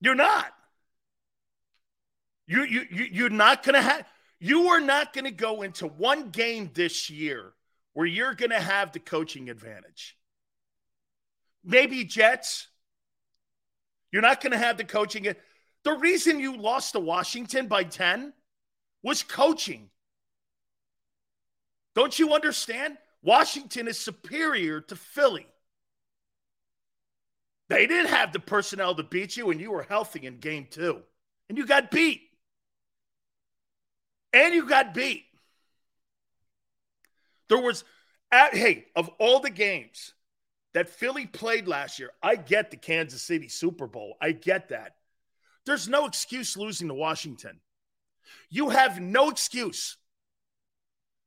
You're 0.00 0.14
not. 0.14 0.52
You, 2.46 2.64
you, 2.64 2.82
you, 2.90 3.06
you're 3.10 3.30
not 3.30 3.62
going 3.62 3.74
to 3.74 3.80
have, 3.80 4.04
you 4.38 4.68
are 4.68 4.80
not 4.80 5.14
going 5.14 5.24
to 5.24 5.30
go 5.30 5.62
into 5.62 5.86
one 5.86 6.28
game 6.28 6.70
this 6.74 7.08
year 7.08 7.54
where 7.94 8.06
you're 8.06 8.34
going 8.34 8.50
to 8.50 8.60
have 8.60 8.92
the 8.92 8.98
coaching 8.98 9.48
advantage. 9.48 10.18
Maybe 11.64 12.04
Jets. 12.04 12.68
You're 14.12 14.22
not 14.22 14.40
going 14.40 14.52
to 14.52 14.58
have 14.58 14.76
the 14.76 14.84
coaching. 14.84 15.26
The 15.84 15.92
reason 15.92 16.40
you 16.40 16.56
lost 16.56 16.92
to 16.92 17.00
Washington 17.00 17.66
by 17.66 17.84
10 17.84 18.32
was 19.02 19.22
coaching. 19.22 19.90
Don't 21.94 22.18
you 22.18 22.34
understand? 22.34 22.98
Washington 23.22 23.88
is 23.88 23.98
superior 23.98 24.80
to 24.82 24.96
Philly. 24.96 25.46
They 27.68 27.86
didn't 27.86 28.10
have 28.10 28.32
the 28.32 28.38
personnel 28.38 28.94
to 28.94 29.02
beat 29.02 29.36
you, 29.36 29.50
and 29.50 29.60
you 29.60 29.72
were 29.72 29.82
healthy 29.82 30.26
in 30.26 30.38
game 30.38 30.68
two. 30.70 31.02
And 31.48 31.58
you 31.58 31.66
got 31.66 31.90
beat. 31.90 32.22
And 34.32 34.54
you 34.54 34.68
got 34.68 34.94
beat. 34.94 35.24
There 37.48 37.60
was, 37.60 37.84
at, 38.30 38.54
hey, 38.54 38.86
of 38.94 39.08
all 39.18 39.40
the 39.40 39.50
games 39.50 40.12
that 40.76 40.90
Philly 40.90 41.24
played 41.24 41.66
last 41.66 41.98
year, 41.98 42.10
I 42.22 42.36
get 42.36 42.70
the 42.70 42.76
Kansas 42.76 43.22
City 43.22 43.48
Super 43.48 43.86
Bowl. 43.86 44.18
I 44.20 44.32
get 44.32 44.68
that. 44.68 44.96
There's 45.64 45.88
no 45.88 46.04
excuse 46.04 46.54
losing 46.54 46.88
to 46.88 46.94
Washington. 46.94 47.60
You 48.50 48.68
have 48.68 49.00
no 49.00 49.30
excuse 49.30 49.96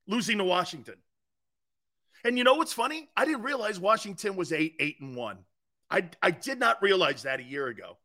losing 0.05 0.37
to 0.37 0.43
Washington. 0.43 0.97
And 2.23 2.37
you 2.37 2.43
know 2.43 2.53
what's 2.53 2.73
funny? 2.73 3.09
I 3.17 3.25
didn't 3.25 3.41
realize 3.41 3.79
Washington 3.79 4.35
was 4.35 4.53
eight, 4.53 4.75
eight 4.79 4.97
and 5.01 5.15
one. 5.15 5.39
I, 5.89 6.07
I 6.21 6.29
did 6.29 6.59
not 6.59 6.83
realize 6.83 7.23
that 7.23 7.39
a 7.39 7.43
year 7.43 7.65
ago. 7.65 7.97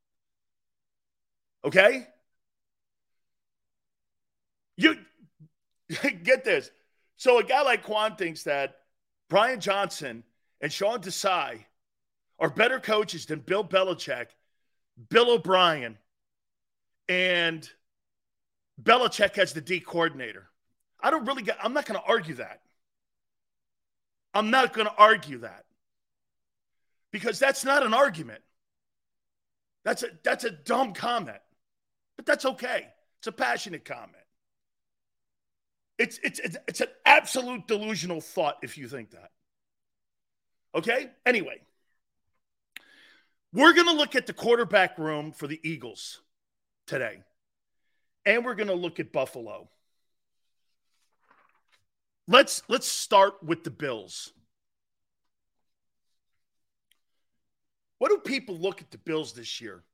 Okay? 1.62 2.06
You 4.78 4.96
get 6.22 6.42
this. 6.42 6.70
So 7.18 7.38
a 7.38 7.44
guy 7.44 7.60
like 7.60 7.82
Quan 7.82 8.16
thinks 8.16 8.44
that 8.44 8.76
Brian 9.28 9.60
Johnson 9.60 10.24
and 10.64 10.73
Sean 10.73 10.99
Desai 10.99 11.59
are 12.38 12.49
better 12.49 12.80
coaches 12.80 13.26
than 13.26 13.40
Bill 13.40 13.62
Belichick, 13.62 14.28
Bill 15.11 15.33
O'Brien, 15.33 15.99
and 17.06 17.68
Belichick 18.83 19.37
as 19.37 19.52
the 19.52 19.61
D 19.61 19.78
coordinator. 19.78 20.49
I 20.99 21.11
don't 21.11 21.26
really 21.26 21.42
get, 21.42 21.59
I'm 21.62 21.75
not 21.75 21.85
going 21.85 22.00
to 22.00 22.06
argue 22.06 22.37
that. 22.37 22.62
I'm 24.33 24.50
not 24.50 24.73
going 24.73 24.87
to 24.87 24.94
argue 24.97 25.40
that 25.40 25.66
because 27.12 27.38
that's 27.38 27.66
not 27.66 27.85
an 27.85 27.92
argument. 27.92 28.40
That's 29.85 30.02
a, 30.02 30.06
that's 30.23 30.44
a 30.44 30.50
dumb 30.50 30.94
comment, 30.94 31.42
but 32.16 32.25
that's 32.25 32.47
okay. 32.47 32.87
It's 33.18 33.26
a 33.26 33.33
passionate 33.33 33.85
comment. 33.85 34.14
It's, 35.99 36.18
it's, 36.25 36.38
it's, 36.38 36.56
it's 36.66 36.80
an 36.80 36.88
absolute 37.04 37.68
delusional 37.68 38.23
thought 38.23 38.56
if 38.62 38.78
you 38.78 38.88
think 38.88 39.11
that. 39.11 39.30
Okay? 40.75 41.11
Anyway, 41.25 41.61
we're 43.52 43.73
going 43.73 43.87
to 43.87 43.95
look 43.95 44.16
at 44.16 44.26
the 44.26 44.33
quarterback 44.33 44.99
room 44.99 45.33
for 45.33 45.47
the 45.47 45.61
Eagles 45.62 46.21
today, 46.87 47.23
and 48.26 48.45
we're 48.45 48.57
going 48.57 48.69
to 48.69 48.75
look 48.75 48.99
at 48.99 49.12
Buffalo. 49.12 49.69
Let's 52.26 52.62
let's 52.69 52.88
start 52.88 53.35
with 53.43 53.64
the 53.64 53.71
Bills. 53.71 54.33
What 57.99 58.11
do 58.11 58.19
people 58.19 58.59
look 58.59 58.81
at 58.81 58.90
the 58.90 58.99
Bills 58.99 59.35
this 59.35 59.61
year? 59.61 59.85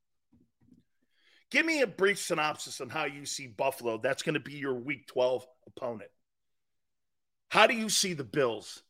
Give 1.50 1.66
me 1.66 1.82
a 1.82 1.86
brief 1.86 2.18
synopsis 2.18 2.80
on 2.80 2.88
how 2.88 3.04
you 3.04 3.26
see 3.26 3.48
Buffalo. 3.48 3.98
That's 3.98 4.22
going 4.22 4.34
to 4.34 4.40
be 4.40 4.54
your 4.54 4.74
week 4.74 5.08
12 5.08 5.46
opponent. 5.66 6.10
How 7.50 7.66
do 7.66 7.74
you 7.74 7.88
see 7.88 8.12
the 8.12 8.24
Bills 8.24 8.82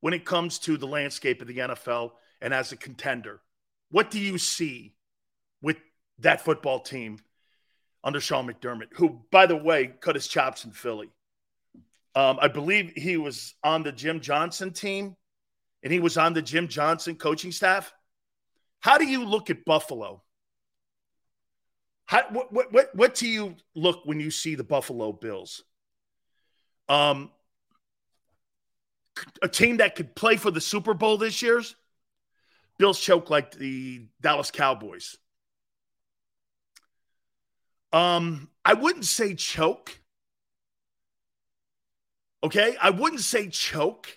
when 0.00 0.14
it 0.14 0.24
comes 0.24 0.58
to 0.60 0.76
the 0.76 0.86
landscape 0.86 1.40
of 1.40 1.48
the 1.48 1.58
NFL 1.58 2.12
and 2.40 2.54
as 2.54 2.72
a 2.72 2.76
contender? 2.76 3.40
What 3.90 4.10
do 4.10 4.18
you 4.18 4.38
see 4.38 4.94
with 5.62 5.76
that 6.20 6.42
football 6.42 6.80
team 6.80 7.18
under 8.02 8.20
Sean 8.20 8.48
McDermott, 8.48 8.88
who, 8.94 9.20
by 9.30 9.46
the 9.46 9.56
way, 9.56 9.92
cut 10.00 10.14
his 10.14 10.26
chops 10.26 10.64
in 10.64 10.72
Philly? 10.72 11.10
Um, 12.14 12.38
I 12.40 12.48
believe 12.48 12.92
he 12.96 13.16
was 13.16 13.54
on 13.62 13.82
the 13.82 13.92
Jim 13.92 14.20
Johnson 14.20 14.72
team 14.72 15.16
and 15.82 15.92
he 15.92 16.00
was 16.00 16.16
on 16.16 16.32
the 16.34 16.42
Jim 16.42 16.68
Johnson 16.68 17.14
coaching 17.14 17.52
staff. 17.52 17.92
How 18.80 18.98
do 18.98 19.06
you 19.06 19.24
look 19.24 19.50
at 19.50 19.64
Buffalo? 19.64 20.22
How, 22.06 22.24
what, 22.30 22.52
what, 22.52 22.72
what, 22.72 22.94
what 22.94 23.14
do 23.14 23.28
you 23.28 23.54
look 23.74 24.04
when 24.04 24.18
you 24.18 24.30
see 24.30 24.56
the 24.56 24.64
Buffalo 24.64 25.12
Bills? 25.12 25.62
Um, 26.88 27.30
a 29.42 29.48
team 29.48 29.78
that 29.78 29.96
could 29.96 30.14
play 30.14 30.36
for 30.36 30.50
the 30.50 30.60
Super 30.60 30.94
Bowl 30.94 31.18
this 31.18 31.42
year's 31.42 31.74
Bills 32.80 32.98
choke 32.98 33.28
like 33.28 33.52
the 33.52 34.06
Dallas 34.22 34.50
Cowboys. 34.50 35.18
Um, 37.92 38.48
I 38.64 38.72
wouldn't 38.72 39.04
say 39.04 39.34
choke. 39.34 40.00
Okay, 42.42 42.74
I 42.80 42.88
wouldn't 42.88 43.20
say 43.20 43.48
choke. 43.48 44.08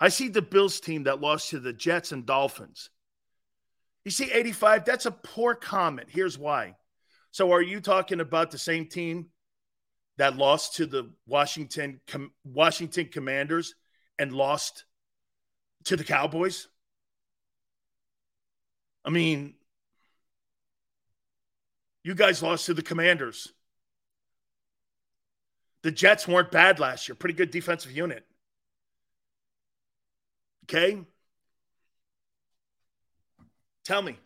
I 0.00 0.08
see 0.08 0.28
the 0.28 0.40
Bills 0.40 0.80
team 0.80 1.02
that 1.02 1.20
lost 1.20 1.50
to 1.50 1.60
the 1.60 1.74
Jets 1.74 2.12
and 2.12 2.24
Dolphins. 2.24 2.88
You 4.06 4.10
see, 4.10 4.32
85, 4.32 4.86
that's 4.86 5.04
a 5.04 5.10
poor 5.10 5.54
comment. 5.54 6.08
Here's 6.10 6.38
why. 6.38 6.76
So, 7.30 7.52
are 7.52 7.60
you 7.60 7.82
talking 7.82 8.20
about 8.20 8.50
the 8.50 8.58
same 8.58 8.86
team 8.86 9.26
that 10.16 10.38
lost 10.38 10.76
to 10.76 10.86
the 10.86 11.10
Washington 11.26 12.00
Washington 12.42 13.10
Commanders 13.12 13.74
and 14.20 14.32
lost 14.32 14.84
to 15.84 15.96
the 15.96 16.04
Cowboys? 16.04 16.68
I 19.02 19.08
mean, 19.08 19.54
you 22.04 22.14
guys 22.14 22.42
lost 22.42 22.66
to 22.66 22.74
the 22.74 22.82
Commanders. 22.82 23.52
The 25.82 25.90
Jets 25.90 26.28
weren't 26.28 26.50
bad 26.50 26.78
last 26.78 27.08
year. 27.08 27.14
Pretty 27.14 27.34
good 27.34 27.50
defensive 27.50 27.92
unit. 27.92 28.26
Okay? 30.64 30.98
Tell 33.84 34.02
me. 34.02 34.18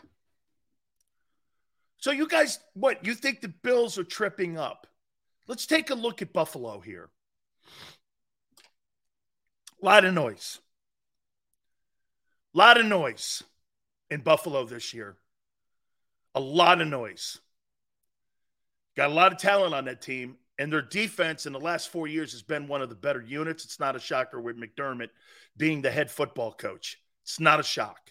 So, 1.99 2.11
you 2.11 2.27
guys, 2.27 2.59
what? 2.75 3.07
You 3.07 3.15
think 3.15 3.41
the 3.41 3.49
Bills 3.49 3.97
are 3.97 4.05
tripping 4.05 4.59
up? 4.59 4.89
Let's 5.47 5.67
take 5.67 5.91
a 5.91 5.95
look 5.95 6.21
at 6.21 6.33
Buffalo 6.33 6.81
here. 6.81 7.11
A 9.85 9.87
lot 9.87 10.07
of 10.07 10.15
noise. 10.15 10.61
A 12.55 12.59
lot 12.59 12.81
of 12.81 12.87
noise 12.87 13.43
in 14.09 14.23
Buffalo 14.23 14.65
this 14.65 14.95
year. 14.95 15.19
A 16.35 16.41
lot 16.41 16.81
of 16.81 16.89
noise. 16.89 17.39
Got 18.97 19.11
a 19.11 19.13
lot 19.13 19.33
of 19.33 19.37
talent 19.37 19.75
on 19.75 19.85
that 19.85 20.01
team, 20.01 20.39
and 20.59 20.73
their 20.73 20.81
defense 20.81 21.45
in 21.45 21.53
the 21.53 21.61
last 21.61 21.91
four 21.91 22.07
years 22.07 22.33
has 22.33 22.41
been 22.41 22.67
one 22.67 22.81
of 22.81 22.89
the 22.89 22.95
better 22.95 23.21
units. 23.21 23.67
It's 23.67 23.79
not 23.79 23.95
a 23.95 24.01
shocker 24.01 24.41
with 24.41 24.57
McDermott 24.57 25.11
being 25.55 25.83
the 25.83 25.91
head 25.91 26.11
football 26.11 26.55
coach. 26.55 26.99
It's 27.23 27.39
not 27.39 27.61
a 27.61 27.63
shock. 27.63 28.11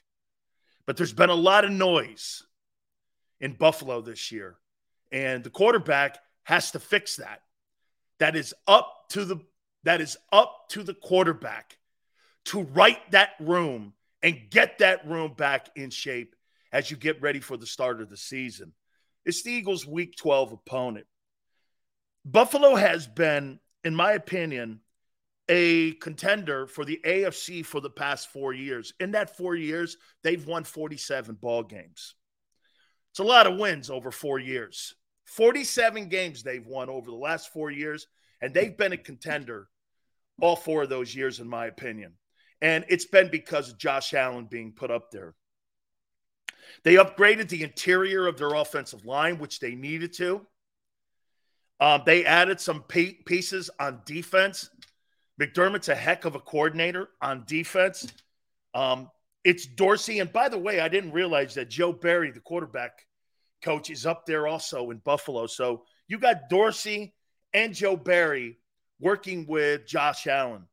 But 0.86 0.96
there's 0.96 1.12
been 1.12 1.32
a 1.32 1.34
lot 1.34 1.66
of 1.66 1.72
noise 1.72 2.44
in 3.42 3.54
Buffalo 3.54 4.00
this 4.00 4.32
year, 4.32 4.58
and 5.12 5.44
the 5.44 5.50
quarterback 5.50 6.20
has 6.44 6.70
to 6.74 6.80
fix 6.80 7.16
that. 7.16 7.42
That 8.20 8.36
is 8.36 8.54
up 8.68 9.10
to 9.10 9.26
the 9.26 9.38
that 9.84 10.02
is 10.02 10.18
up 10.32 10.70
to 10.70 10.84
the 10.84 10.94
quarterback 10.94 11.78
to 12.46 12.64
right 12.64 13.00
that 13.12 13.32
room 13.40 13.94
and 14.22 14.50
get 14.50 14.80
that 14.80 15.06
room 15.08 15.34
back 15.34 15.70
in 15.76 15.90
shape 15.90 16.36
as 16.72 16.90
you 16.90 16.98
get 16.98 17.22
ready 17.22 17.40
for 17.40 17.58
the 17.58 17.66
start 17.66 18.02
of 18.02 18.10
the 18.10 18.18
season. 18.18 18.74
It's 19.26 19.44
the 19.44 19.52
Eagles' 19.52 19.86
week 19.86 20.16
12 20.18 20.54
opponent. 20.54 21.06
Buffalo 22.26 22.76
has 22.76 23.06
been, 23.06 23.60
in 23.84 23.96
my 23.96 24.14
opinion, 24.14 24.80
a 25.50 25.92
contender 25.94 26.68
for 26.68 26.86
the 26.86 27.00
AFC 27.06 27.66
for 27.66 27.82
the 27.82 27.90
past 27.90 28.30
four 28.30 28.54
years. 28.54 28.94
In 29.00 29.12
that 29.12 29.36
four 29.36 29.56
years, 29.56 29.98
they've 30.24 30.46
won 30.46 30.64
47 30.64 31.36
ball 31.36 31.64
games. 31.64 32.16
It's 33.12 33.20
a 33.20 33.24
lot 33.24 33.46
of 33.46 33.58
wins 33.58 33.90
over 33.90 34.10
four 34.10 34.40
years. 34.40 34.96
47 35.26 36.08
games 36.08 36.44
they've 36.44 36.66
won 36.66 36.90
over 36.90 37.12
the 37.12 37.18
last 37.18 37.52
four 37.52 37.72
years, 37.72 38.08
and 38.42 38.54
they've 38.54 38.76
been 38.76 38.94
a 38.94 38.98
contender 38.98 39.68
all 40.42 40.56
four 40.56 40.84
of 40.84 40.90
those 40.90 41.16
years, 41.16 41.40
in 41.40 41.48
my 41.48 41.68
opinion. 41.68 42.14
And 42.62 42.86
it's 42.88 43.06
been 43.06 43.30
because 43.30 43.70
of 43.70 43.78
Josh 43.78 44.14
Allen 44.14 44.48
being 44.50 44.72
put 44.72 44.92
up 44.92 45.12
there. 45.12 45.36
They 46.84 46.96
upgraded 46.96 47.50
the 47.50 47.64
interior 47.64 48.28
of 48.28 48.38
their 48.38 48.54
offensive 48.54 49.06
line, 49.06 49.38
which 49.38 49.60
they 49.60 49.76
needed 49.76 50.14
to. 50.14 50.46
Um, 51.80 52.04
they 52.06 52.26
added 52.26 52.62
some 52.62 52.84
pieces 52.84 53.70
on 53.80 54.02
defense. 54.06 54.70
McDermott's 55.42 55.90
a 55.90 55.96
heck 55.96 56.26
of 56.26 56.36
a 56.36 56.40
coordinator 56.40 57.10
on 57.22 57.44
defense. 57.46 58.08
Um, 58.74 59.10
it's 59.44 59.66
Dorsey. 59.66 60.20
And 60.20 60.32
by 60.32 60.50
the 60.50 60.58
way, 60.58 60.80
I 60.80 60.88
didn't 60.88 61.12
realize 61.12 61.56
that 61.56 61.70
Joe 61.70 61.92
Barry, 61.92 62.32
the 62.32 62.40
quarterback 62.40 63.06
coach, 63.62 63.90
is 63.90 64.06
up 64.06 64.26
there 64.26 64.48
also 64.48 64.92
in 64.92 64.98
Buffalo. 65.00 65.48
So 65.48 65.84
you 66.08 66.18
got 66.18 66.50
Dorsey 66.50 67.14
and 67.54 67.74
Joe 67.74 67.98
Barry 67.98 68.60
working 69.00 69.46
with 69.48 69.86
Josh 69.86 70.28
Allen. 70.28 70.68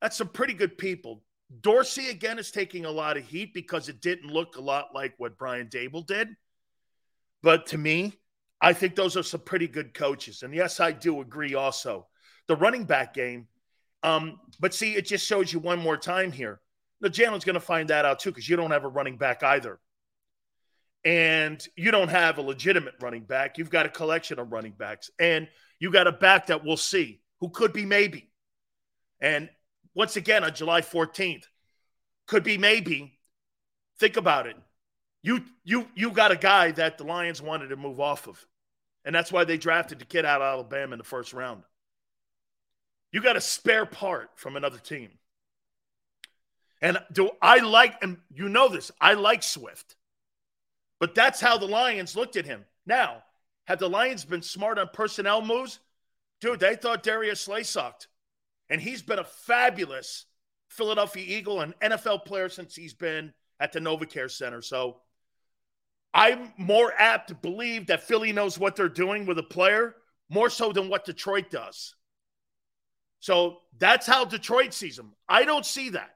That's 0.00 0.16
some 0.16 0.28
pretty 0.28 0.54
good 0.54 0.78
people. 0.78 1.22
Dorsey, 1.60 2.08
again, 2.08 2.38
is 2.38 2.50
taking 2.50 2.84
a 2.84 2.90
lot 2.90 3.16
of 3.16 3.24
heat 3.24 3.52
because 3.52 3.88
it 3.88 4.00
didn't 4.00 4.30
look 4.30 4.56
a 4.56 4.60
lot 4.60 4.94
like 4.94 5.14
what 5.18 5.36
Brian 5.36 5.66
Daboll 5.66 6.06
did. 6.06 6.28
But 7.42 7.66
to 7.66 7.78
me, 7.78 8.14
I 8.60 8.72
think 8.72 8.94
those 8.94 9.16
are 9.16 9.22
some 9.22 9.40
pretty 9.40 9.66
good 9.66 9.94
coaches. 9.94 10.42
And 10.42 10.54
yes, 10.54 10.80
I 10.80 10.92
do 10.92 11.20
agree 11.20 11.54
also. 11.54 12.06
The 12.46 12.56
running 12.56 12.84
back 12.84 13.14
game. 13.14 13.48
Um, 14.02 14.38
but 14.60 14.74
see, 14.74 14.94
it 14.94 15.06
just 15.06 15.26
shows 15.26 15.52
you 15.52 15.58
one 15.58 15.78
more 15.78 15.96
time 15.96 16.32
here. 16.32 16.60
The 17.00 17.10
Jalen's 17.10 17.44
going 17.44 17.54
to 17.54 17.60
find 17.60 17.88
that 17.88 18.04
out 18.04 18.20
too 18.20 18.30
because 18.30 18.48
you 18.48 18.56
don't 18.56 18.70
have 18.70 18.84
a 18.84 18.88
running 18.88 19.16
back 19.16 19.42
either. 19.42 19.80
And 21.04 21.66
you 21.76 21.90
don't 21.90 22.08
have 22.08 22.36
a 22.36 22.42
legitimate 22.42 22.94
running 23.00 23.24
back. 23.24 23.56
You've 23.56 23.70
got 23.70 23.86
a 23.86 23.90
collection 23.90 24.38
of 24.38 24.52
running 24.52 24.72
backs. 24.72 25.10
And 25.18 25.48
you 25.78 25.90
got 25.90 26.06
a 26.06 26.12
back 26.12 26.46
that 26.46 26.64
we'll 26.64 26.76
see 26.76 27.22
who 27.40 27.48
could 27.48 27.72
be 27.72 27.84
maybe. 27.84 28.30
And 29.20 29.50
once 29.94 30.16
again 30.16 30.44
on 30.44 30.54
July 30.54 30.80
14th. 30.80 31.44
Could 32.26 32.44
be 32.44 32.58
maybe. 32.58 33.18
Think 33.98 34.16
about 34.16 34.46
it. 34.46 34.56
You 35.22 35.44
you 35.64 35.88
you 35.94 36.10
got 36.10 36.30
a 36.30 36.36
guy 36.36 36.70
that 36.72 36.96
the 36.96 37.04
Lions 37.04 37.42
wanted 37.42 37.68
to 37.68 37.76
move 37.76 38.00
off 38.00 38.26
of. 38.28 38.44
And 39.04 39.14
that's 39.14 39.32
why 39.32 39.44
they 39.44 39.56
drafted 39.56 39.98
the 39.98 40.04
kid 40.04 40.24
out 40.24 40.40
of 40.40 40.46
Alabama 40.46 40.92
in 40.92 40.98
the 40.98 41.04
first 41.04 41.32
round. 41.32 41.62
You 43.12 43.20
got 43.22 43.36
a 43.36 43.40
spare 43.40 43.86
part 43.86 44.30
from 44.36 44.56
another 44.56 44.78
team. 44.78 45.10
And 46.80 46.98
do 47.12 47.30
I 47.42 47.58
like 47.58 47.96
and 48.02 48.18
you 48.32 48.48
know 48.48 48.68
this, 48.68 48.90
I 49.00 49.14
like 49.14 49.42
Swift. 49.42 49.96
But 50.98 51.14
that's 51.14 51.40
how 51.40 51.58
the 51.58 51.66
Lions 51.66 52.14
looked 52.14 52.36
at 52.36 52.46
him. 52.46 52.64
Now, 52.86 53.22
have 53.64 53.78
the 53.78 53.88
Lions 53.88 54.24
been 54.24 54.42
smart 54.42 54.78
on 54.78 54.88
personnel 54.92 55.42
moves? 55.42 55.80
Dude, 56.40 56.60
they 56.60 56.76
thought 56.76 57.02
Darius 57.02 57.40
Slay 57.40 57.62
sucked. 57.62 58.08
And 58.68 58.80
he's 58.80 59.02
been 59.02 59.18
a 59.18 59.24
fabulous 59.24 60.26
Philadelphia 60.68 61.24
Eagle 61.26 61.60
and 61.60 61.74
NFL 61.80 62.24
player 62.24 62.48
since 62.48 62.74
he's 62.74 62.94
been 62.94 63.32
at 63.58 63.72
the 63.72 63.80
NovaCare 63.80 64.30
Center. 64.30 64.62
So 64.62 64.98
I'm 66.14 66.52
more 66.56 66.92
apt 66.96 67.28
to 67.28 67.34
believe 67.34 67.88
that 67.88 68.04
Philly 68.04 68.32
knows 68.32 68.58
what 68.58 68.76
they're 68.76 68.88
doing 68.88 69.26
with 69.26 69.38
a 69.38 69.44
player 69.44 69.96
more 70.28 70.48
so 70.48 70.72
than 70.72 70.88
what 70.88 71.04
Detroit 71.04 71.50
does. 71.50 71.94
So 73.18 73.58
that's 73.78 74.06
how 74.06 74.24
Detroit 74.24 74.72
sees 74.72 74.98
him. 74.98 75.12
I 75.28 75.44
don't 75.44 75.66
see 75.66 75.90
that. 75.90 76.10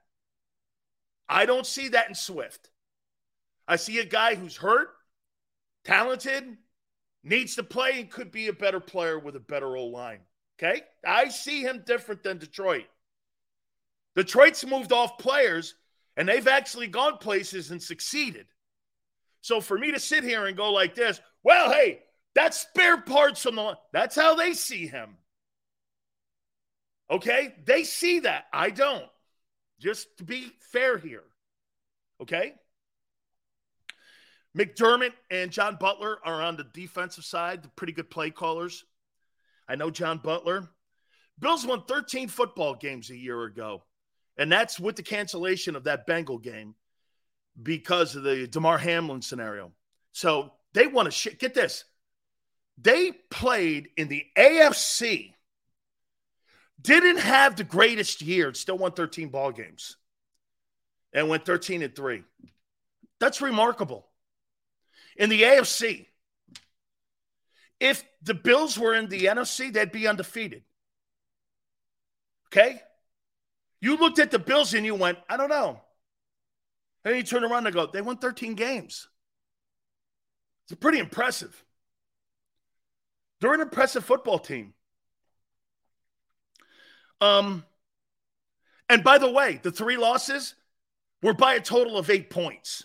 I 1.29 1.47
don't 1.47 1.67
see 1.67 1.89
that 1.89 2.09
in 2.09 2.15
Swift. 2.15 2.71
I 3.67 3.77
see 3.77 3.99
a 3.99 4.05
guy 4.05 4.35
who's 4.35 4.57
hurt, 4.57 4.89
talented, 5.85 6.57
needs 7.25 7.57
to 7.57 7.63
play, 7.63 8.01
and 8.01 8.11
could 8.11 8.31
be 8.31 8.49
a 8.49 8.53
better 8.53 8.81
player 8.81 9.19
with 9.19 9.35
a 9.37 9.41
better 9.41 9.77
old 9.77 9.93
line. 9.93 10.21
Okay. 10.59 10.83
I 11.05 11.29
see 11.29 11.63
him 11.63 11.83
different 11.85 12.23
than 12.23 12.39
Detroit. 12.39 12.87
Detroit's 14.15 14.65
moved 14.65 14.93
off 14.93 15.19
players 15.19 15.75
and 16.17 16.29
they've 16.29 16.47
actually 16.47 16.87
gone 16.87 17.19
places 17.19 17.71
and 17.71 17.83
succeeded. 17.83 18.47
So 19.41 19.61
for 19.61 19.77
me 19.77 19.93
to 19.93 20.01
sit 20.01 20.23
here 20.23 20.47
and 20.47 20.57
go 20.57 20.73
like 20.73 20.95
this, 20.95 21.21
well, 21.43 21.73
hey, 21.73 22.03
that's 22.35 22.61
spare 22.61 23.01
parts 23.01 23.43
from 23.43 23.57
the 23.57 23.77
that's 23.93 24.17
how 24.17 24.35
they 24.35 24.55
see 24.55 24.87
him. 24.87 25.17
Okay? 27.11 27.55
They 27.65 27.85
see 27.85 28.21
that. 28.21 28.45
I 28.53 28.71
don't. 28.71 29.05
Just 29.81 30.17
to 30.19 30.25
be 30.25 30.53
fair 30.73 30.97
here. 30.97 31.25
Okay? 32.23 32.55
McDermott 34.57 35.13
and 35.31 35.51
John 35.51 35.77
Butler 35.81 36.19
are 36.25 36.41
on 36.41 36.57
the 36.57 36.67
defensive 36.73 37.25
side, 37.25 37.63
the 37.63 37.69
pretty 37.69 37.93
good 37.93 38.11
play 38.11 38.31
callers. 38.31 38.85
I 39.69 39.75
know 39.75 39.91
John 39.91 40.19
Butler. 40.19 40.69
Bills 41.39 41.67
won 41.67 41.85
13 41.87 42.29
football 42.29 42.75
games 42.75 43.11
a 43.11 43.17
year 43.17 43.43
ago, 43.43 43.83
and 44.37 44.51
that's 44.51 44.79
with 44.79 44.95
the 44.95 45.03
cancellation 45.03 45.75
of 45.75 45.85
that 45.85 46.07
Bengal 46.07 46.39
game 46.39 46.75
because 47.61 48.15
of 48.15 48.23
the 48.23 48.47
Damar 48.47 48.79
Hamlin 48.79 49.23
scenario. 49.23 49.73
So 50.13 50.53
they 50.73 50.87
want 50.87 51.11
to 51.11 51.37
get 51.37 51.55
this. 51.55 51.85
They 52.79 53.13
played 53.31 53.89
in 53.97 54.09
the 54.09 54.25
AFC, 54.37 55.33
didn't 56.81 57.19
have 57.19 57.57
the 57.57 57.65
greatest 57.65 58.23
year, 58.23 58.53
still 58.55 58.79
won 58.79 58.93
13 58.93 59.29
ball 59.29 59.51
games, 59.51 59.97
and 61.13 61.29
went 61.29 61.45
13 61.45 61.83
and 61.83 61.95
3. 61.95 62.23
That's 63.19 63.41
remarkable. 63.41 64.07
In 65.17 65.31
the 65.31 65.43
AFC, 65.43 66.07
if 67.81 68.05
the 68.23 68.35
Bills 68.35 68.79
were 68.79 68.95
in 68.95 69.09
the 69.09 69.27
NFC, 69.27 69.73
they'd 69.73 69.93
be 69.93 70.09
undefeated. 70.09 70.63
Okay? 72.49 72.81
You 73.81 73.97
looked 73.97 74.19
at 74.19 74.31
the 74.31 74.39
Bills 74.39 74.75
and 74.75 74.87
you 74.87 74.95
went, 74.95 75.19
I 75.29 75.37
don't 75.37 75.51
know. 75.51 75.81
And 77.05 77.17
you 77.17 77.23
turn 77.23 77.45
around 77.45 77.67
and 77.67 77.75
go, 77.75 77.87
they 77.87 78.01
won 78.01 78.17
13 78.17 78.55
games. 78.55 79.09
It's 80.65 80.81
pretty 80.81 80.99
impressive. 80.99 81.63
They're 83.41 83.53
an 83.53 83.61
impressive 83.61 84.05
football 84.05 84.39
team. 84.39 84.73
Um, 87.21 87.65
and 88.89 89.05
by 89.05 89.19
the 89.19 89.31
way, 89.31 89.61
the 89.63 89.71
three 89.71 89.97
losses 89.97 90.55
were 91.23 91.35
by 91.35 91.55
a 91.55 91.61
total 91.61 91.99
of 91.99 92.09
eight 92.09 92.31
points. 92.31 92.85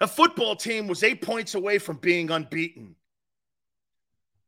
A 0.00 0.06
football 0.06 0.56
team 0.56 0.86
was 0.86 1.02
eight 1.02 1.20
points 1.20 1.54
away 1.54 1.78
from 1.78 1.96
being 1.98 2.30
unbeaten. 2.30 2.96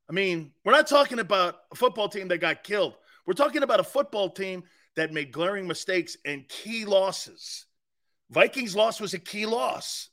I 0.09 0.12
mean, 0.12 0.53
we're 0.65 0.73
not 0.73 0.87
talking 0.87 1.19
about 1.19 1.57
a 1.71 1.75
football 1.75 2.09
team 2.09 2.29
that 2.29 2.38
got 2.38 2.65
killed. 2.65 2.95
We're 3.27 3.35
talking 3.35 3.62
about 3.62 3.81
a 3.81 3.85
football 3.85 4.31
team 4.31 4.65
that 4.97 5.12
made 5.12 5.33
glaring 5.33 5.67
mistakes 5.67 6.17
and 6.25 6.49
key 6.49 6.85
losses. 6.85 7.67
Vikings 8.31 8.75
loss 8.75 9.01
was 9.01 9.15
a 9.15 9.19
key 9.19 9.47
loss. 9.47 10.09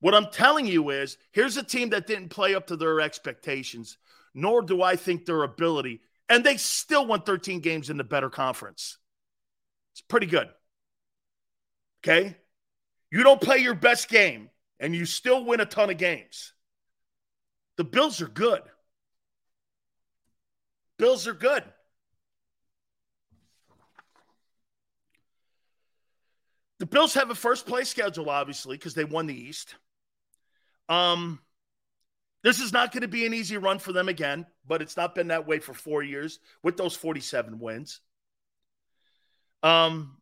What 0.00 0.14
I'm 0.14 0.30
telling 0.30 0.66
you 0.66 0.90
is 0.90 1.18
here's 1.32 1.56
a 1.56 1.62
team 1.62 1.90
that 1.90 2.06
didn't 2.06 2.30
play 2.30 2.54
up 2.54 2.66
to 2.68 2.76
their 2.76 3.00
expectations, 3.00 3.98
nor 4.34 4.62
do 4.62 4.82
I 4.82 4.96
think 4.96 5.24
their 5.24 5.42
ability, 5.42 6.00
and 6.28 6.44
they 6.44 6.56
still 6.56 7.06
won 7.06 7.22
13 7.22 7.60
games 7.60 7.90
in 7.90 7.96
the 7.96 8.04
better 8.04 8.30
conference. 8.30 8.96
It's 9.92 10.00
pretty 10.00 10.26
good. 10.26 10.48
Okay? 12.02 12.36
You 13.10 13.22
don't 13.22 13.40
play 13.40 13.58
your 13.58 13.74
best 13.74 14.08
game 14.08 14.50
and 14.78 14.94
you 14.94 15.04
still 15.04 15.44
win 15.44 15.60
a 15.60 15.66
ton 15.66 15.90
of 15.90 15.98
games. 15.98 16.52
The 17.76 17.84
Bills 17.84 18.20
are 18.20 18.28
good. 18.28 18.62
Bills 20.98 21.26
are 21.26 21.34
good. 21.34 21.64
The 26.78 26.86
Bills 26.86 27.14
have 27.14 27.30
a 27.30 27.34
first 27.34 27.66
place 27.66 27.88
schedule, 27.88 28.30
obviously, 28.30 28.76
because 28.76 28.94
they 28.94 29.04
won 29.04 29.26
the 29.26 29.34
East. 29.34 29.74
Um, 30.88 31.40
this 32.42 32.60
is 32.60 32.72
not 32.72 32.92
going 32.92 33.02
to 33.02 33.08
be 33.08 33.26
an 33.26 33.34
easy 33.34 33.58
run 33.58 33.78
for 33.78 33.92
them 33.92 34.08
again, 34.08 34.46
but 34.66 34.80
it's 34.80 34.96
not 34.96 35.14
been 35.14 35.28
that 35.28 35.46
way 35.46 35.58
for 35.58 35.74
four 35.74 36.02
years 36.02 36.38
with 36.62 36.76
those 36.76 36.96
47 36.96 37.58
wins. 37.58 38.00
Um, 39.62 40.16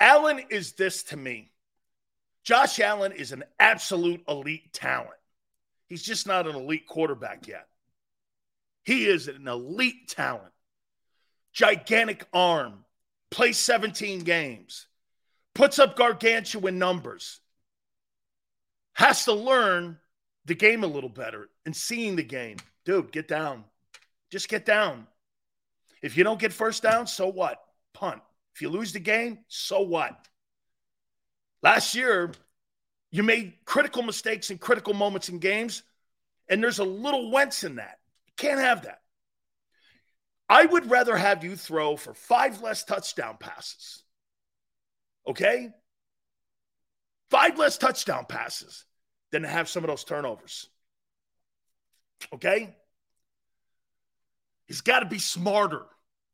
Allen 0.00 0.40
is 0.48 0.72
this 0.72 1.02
to 1.04 1.16
me. 1.16 1.50
Josh 2.48 2.80
Allen 2.80 3.12
is 3.12 3.32
an 3.32 3.44
absolute 3.60 4.24
elite 4.26 4.72
talent. 4.72 5.10
He's 5.86 6.02
just 6.02 6.26
not 6.26 6.46
an 6.46 6.56
elite 6.56 6.86
quarterback 6.86 7.46
yet. 7.46 7.68
He 8.84 9.04
is 9.04 9.28
an 9.28 9.46
elite 9.46 10.08
talent. 10.08 10.54
Gigantic 11.52 12.24
arm, 12.32 12.86
plays 13.30 13.58
17 13.58 14.20
games, 14.20 14.86
puts 15.54 15.78
up 15.78 15.94
gargantuan 15.94 16.78
numbers, 16.78 17.38
has 18.94 19.26
to 19.26 19.34
learn 19.34 19.98
the 20.46 20.54
game 20.54 20.84
a 20.84 20.86
little 20.86 21.10
better 21.10 21.50
and 21.66 21.76
seeing 21.76 22.16
the 22.16 22.22
game. 22.22 22.56
Dude, 22.86 23.12
get 23.12 23.28
down. 23.28 23.64
Just 24.30 24.48
get 24.48 24.64
down. 24.64 25.06
If 26.00 26.16
you 26.16 26.24
don't 26.24 26.40
get 26.40 26.54
first 26.54 26.82
down, 26.82 27.08
so 27.08 27.28
what? 27.28 27.62
Punt. 27.92 28.22
If 28.54 28.62
you 28.62 28.70
lose 28.70 28.94
the 28.94 29.00
game, 29.00 29.40
so 29.48 29.82
what? 29.82 30.16
Last 31.62 31.94
year, 31.94 32.32
you 33.10 33.22
made 33.22 33.54
critical 33.64 34.02
mistakes 34.02 34.50
in 34.50 34.58
critical 34.58 34.94
moments 34.94 35.28
in 35.28 35.38
games, 35.38 35.82
and 36.48 36.62
there's 36.62 36.78
a 36.78 36.84
little 36.84 37.30
Wentz 37.30 37.64
in 37.64 37.76
that. 37.76 37.98
You 38.26 38.32
can't 38.36 38.60
have 38.60 38.82
that. 38.82 39.00
I 40.48 40.64
would 40.64 40.90
rather 40.90 41.16
have 41.16 41.44
you 41.44 41.56
throw 41.56 41.96
for 41.96 42.14
five 42.14 42.62
less 42.62 42.84
touchdown 42.84 43.36
passes. 43.38 44.02
Okay? 45.26 45.70
Five 47.30 47.58
less 47.58 47.76
touchdown 47.76 48.24
passes 48.26 48.84
than 49.30 49.42
to 49.42 49.48
have 49.48 49.68
some 49.68 49.84
of 49.84 49.88
those 49.88 50.04
turnovers. 50.04 50.68
Okay? 52.32 52.74
He's 54.66 54.80
got 54.80 55.00
to 55.00 55.06
be 55.06 55.18
smarter 55.18 55.82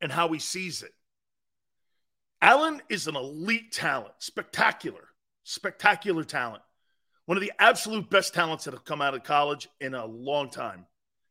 in 0.01 0.09
how 0.09 0.29
he 0.29 0.39
sees 0.39 0.83
it. 0.83 0.91
Allen 2.41 2.81
is 2.89 3.07
an 3.07 3.15
elite 3.15 3.71
talent, 3.71 4.13
spectacular, 4.19 5.07
spectacular 5.45 6.25
talent. 6.25 6.63
One 7.25 7.37
of 7.37 7.41
the 7.41 7.53
absolute 7.57 8.09
best 8.09 8.33
talents 8.33 8.65
that 8.65 8.73
have 8.73 8.83
come 8.83 9.01
out 9.01 9.13
of 9.13 9.23
college 9.23 9.69
in 9.79 9.93
a 9.93 10.05
long 10.05 10.49
time. 10.49 10.85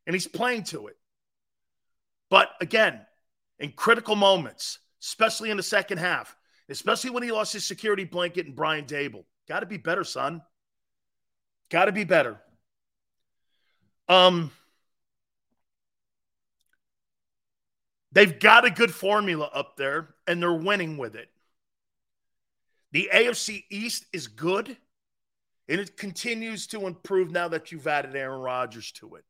And 0.06 0.14
he's 0.14 0.26
playing 0.26 0.64
to 0.64 0.86
it. 0.86 0.96
But 2.30 2.50
again, 2.60 3.00
in 3.58 3.72
critical 3.72 4.16
moments, 4.16 4.78
especially 5.02 5.50
in 5.50 5.56
the 5.56 5.62
second 5.62 5.98
half, 5.98 6.34
especially 6.68 7.10
when 7.10 7.22
he 7.22 7.30
lost 7.30 7.52
his 7.52 7.64
security 7.64 8.04
blanket 8.04 8.46
and 8.46 8.56
Brian 8.56 8.86
Daboll, 8.86 9.24
got 9.46 9.60
to 9.60 9.66
be 9.66 9.76
better, 9.76 10.04
son. 10.04 10.42
Got 11.70 11.86
to 11.86 11.92
be 11.92 12.04
better. 12.04 12.40
Um, 14.08 14.50
they've 18.12 18.38
got 18.38 18.64
a 18.64 18.70
good 18.70 18.92
formula 18.92 19.50
up 19.52 19.76
there, 19.76 20.14
and 20.26 20.40
they're 20.40 20.52
winning 20.52 20.96
with 20.96 21.14
it. 21.14 21.28
The 22.94 23.10
AFC 23.12 23.64
East 23.70 24.06
is 24.12 24.28
good, 24.28 24.76
and 25.68 25.80
it 25.80 25.96
continues 25.96 26.68
to 26.68 26.86
improve 26.86 27.32
now 27.32 27.48
that 27.48 27.72
you've 27.72 27.88
added 27.88 28.14
Aaron 28.14 28.40
Rodgers 28.40 28.92
to 28.92 29.16
it. 29.16 29.24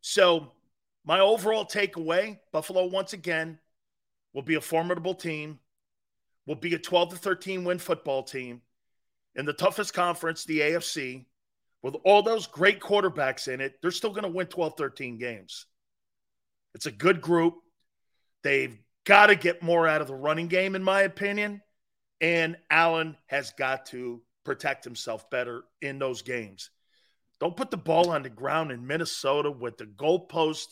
So, 0.00 0.50
my 1.04 1.20
overall 1.20 1.64
takeaway 1.64 2.40
Buffalo, 2.52 2.86
once 2.86 3.12
again, 3.12 3.60
will 4.34 4.42
be 4.42 4.56
a 4.56 4.60
formidable 4.60 5.14
team, 5.14 5.60
will 6.46 6.56
be 6.56 6.74
a 6.74 6.78
12 6.78 7.10
to 7.10 7.16
13 7.16 7.62
win 7.62 7.78
football 7.78 8.24
team 8.24 8.60
in 9.36 9.44
the 9.44 9.52
toughest 9.52 9.94
conference, 9.94 10.44
the 10.44 10.58
AFC, 10.58 11.26
with 11.82 11.94
all 12.04 12.24
those 12.24 12.48
great 12.48 12.80
quarterbacks 12.80 13.46
in 13.46 13.60
it. 13.60 13.80
They're 13.80 13.92
still 13.92 14.10
going 14.10 14.24
to 14.24 14.28
win 14.28 14.48
12, 14.48 14.76
13 14.76 15.16
games. 15.16 15.66
It's 16.74 16.86
a 16.86 16.90
good 16.90 17.20
group. 17.20 17.54
They've 18.42 18.76
got 19.04 19.26
to 19.28 19.36
get 19.36 19.62
more 19.62 19.86
out 19.86 20.00
of 20.00 20.08
the 20.08 20.16
running 20.16 20.48
game, 20.48 20.74
in 20.74 20.82
my 20.82 21.02
opinion. 21.02 21.62
And 22.20 22.56
Allen 22.70 23.16
has 23.26 23.52
got 23.52 23.86
to 23.86 24.22
protect 24.44 24.84
himself 24.84 25.30
better 25.30 25.64
in 25.80 25.98
those 25.98 26.22
games. 26.22 26.70
Don't 27.40 27.56
put 27.56 27.70
the 27.70 27.76
ball 27.76 28.10
on 28.10 28.22
the 28.22 28.30
ground 28.30 28.72
in 28.72 28.86
Minnesota 28.86 29.50
with 29.50 29.78
the 29.78 29.84
goalpost 29.84 30.66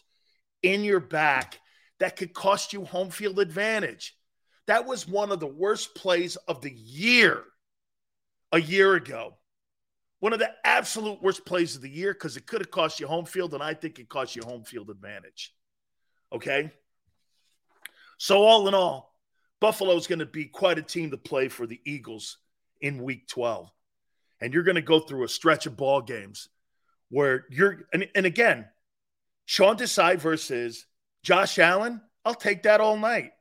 in 0.62 0.82
your 0.82 1.00
back. 1.00 1.60
That 2.00 2.16
could 2.16 2.34
cost 2.34 2.72
you 2.72 2.84
home 2.84 3.10
field 3.10 3.38
advantage. 3.38 4.16
That 4.66 4.86
was 4.86 5.06
one 5.06 5.30
of 5.30 5.40
the 5.40 5.46
worst 5.46 5.94
plays 5.94 6.36
of 6.36 6.60
the 6.60 6.72
year 6.72 7.44
a 8.52 8.60
year 8.60 8.94
ago. 8.94 9.36
One 10.18 10.32
of 10.32 10.38
the 10.38 10.50
absolute 10.64 11.22
worst 11.22 11.44
plays 11.44 11.76
of 11.76 11.82
the 11.82 11.90
year 11.90 12.12
because 12.12 12.36
it 12.36 12.46
could 12.46 12.60
have 12.60 12.70
cost 12.70 12.98
you 12.98 13.06
home 13.06 13.26
field, 13.26 13.54
and 13.54 13.62
I 13.62 13.74
think 13.74 13.98
it 13.98 14.08
cost 14.08 14.34
you 14.34 14.42
home 14.42 14.64
field 14.64 14.90
advantage. 14.90 15.54
Okay. 16.32 16.72
So, 18.18 18.42
all 18.42 18.66
in 18.66 18.74
all, 18.74 19.14
Buffalo 19.60 19.96
is 19.96 20.06
going 20.06 20.18
to 20.18 20.26
be 20.26 20.46
quite 20.46 20.78
a 20.78 20.82
team 20.82 21.10
to 21.10 21.16
play 21.16 21.48
for 21.48 21.66
the 21.66 21.80
Eagles 21.84 22.38
in 22.80 23.02
week 23.02 23.26
12. 23.28 23.70
And 24.40 24.52
you're 24.52 24.62
going 24.62 24.76
to 24.76 24.82
go 24.82 25.00
through 25.00 25.24
a 25.24 25.28
stretch 25.28 25.66
of 25.66 25.76
ball 25.76 26.02
games 26.02 26.48
where 27.08 27.46
you're, 27.50 27.86
and, 27.92 28.08
and 28.14 28.26
again, 28.26 28.66
Sean 29.46 29.76
Desai 29.76 30.18
versus 30.18 30.86
Josh 31.22 31.58
Allen, 31.58 32.00
I'll 32.24 32.34
take 32.34 32.64
that 32.64 32.80
all 32.80 32.96
night. 32.96 33.32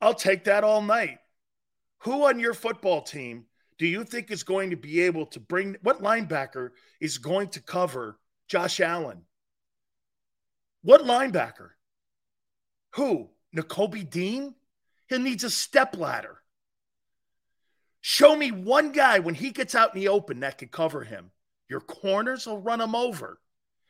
I'll 0.00 0.14
take 0.14 0.44
that 0.44 0.64
all 0.64 0.82
night. 0.82 1.18
Who 2.00 2.26
on 2.26 2.38
your 2.38 2.52
football 2.52 3.00
team 3.00 3.46
do 3.78 3.86
you 3.86 4.04
think 4.04 4.30
is 4.30 4.42
going 4.42 4.70
to 4.70 4.76
be 4.76 5.00
able 5.02 5.26
to 5.26 5.40
bring, 5.40 5.76
what 5.82 6.02
linebacker 6.02 6.70
is 7.00 7.18
going 7.18 7.48
to 7.48 7.62
cover 7.62 8.18
Josh 8.46 8.80
Allen? 8.80 9.22
What 10.82 11.02
linebacker? 11.02 11.70
Who? 12.94 13.30
Nakobe 13.54 14.08
Dean? 14.08 14.54
He 15.08 15.18
needs 15.18 15.44
a 15.44 15.50
step 15.50 15.96
ladder. 15.96 16.38
Show 18.00 18.36
me 18.36 18.50
one 18.50 18.92
guy 18.92 19.20
when 19.20 19.34
he 19.34 19.50
gets 19.50 19.74
out 19.74 19.94
in 19.94 20.00
the 20.00 20.08
open 20.08 20.40
that 20.40 20.58
could 20.58 20.70
cover 20.70 21.04
him. 21.04 21.30
Your 21.68 21.80
corners 21.80 22.46
will 22.46 22.60
run 22.60 22.80
him 22.80 22.94
over. 22.94 23.40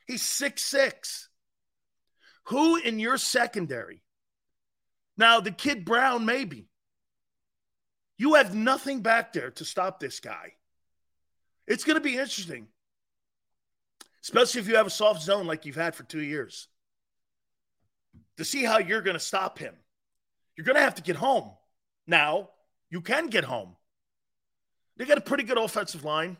He's 0.07 0.23
six 0.23 0.63
six. 0.63 1.29
Who 2.45 2.77
in 2.77 2.99
your 2.99 3.17
secondary? 3.17 4.03
Now, 5.17 5.41
the 5.41 5.51
kid 5.51 5.85
Brown, 5.85 6.27
maybe. 6.27 6.69
You 8.17 8.35
have 8.35 8.55
nothing 8.55 9.01
back 9.01 9.33
there 9.33 9.51
to 9.53 9.65
stop 9.65 9.99
this 9.99 10.21
guy. 10.21 10.53
It's 11.67 11.85
going 11.85 11.97
to 11.97 12.01
be 12.01 12.13
interesting, 12.13 12.69
especially 14.23 14.61
if 14.61 14.69
you 14.69 14.77
have 14.77 14.87
a 14.87 14.91
soft 14.91 15.23
zone 15.23 15.47
like 15.47 15.65
you've 15.65 15.75
had 15.75 15.95
for 15.95 16.03
two 16.03 16.21
years, 16.21 16.69
to 18.37 18.45
see 18.45 18.65
how 18.65 18.79
you're 18.79 19.03
going 19.03 19.15
to 19.17 19.21
stop 19.21 19.59
him. 19.59 19.75
You're 20.57 20.65
going 20.65 20.77
to 20.77 20.83
have 20.83 20.97
to 20.97 21.03
get 21.03 21.17
home. 21.17 21.51
Now, 22.07 22.51
you 22.91 23.01
can 23.01 23.29
get 23.29 23.45
home. 23.45 23.77
They 24.97 25.05
got 25.05 25.19
a 25.19 25.23
pretty 25.23 25.45
good 25.45 25.59
offensive 25.59 26.05
line. 26.05 26.37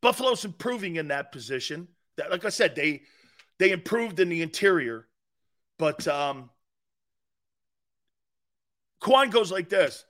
Buffalo's 0.00 0.44
improving 0.44 0.96
in 0.96 1.08
that 1.08 1.32
position. 1.32 1.88
Like 2.30 2.44
I 2.44 2.50
said, 2.50 2.74
they 2.74 3.02
they 3.58 3.70
improved 3.70 4.20
in 4.20 4.28
the 4.28 4.42
interior, 4.42 5.06
but 5.78 6.06
um, 6.06 6.50
goes 9.00 9.50
like 9.50 9.68
this. 9.68 10.04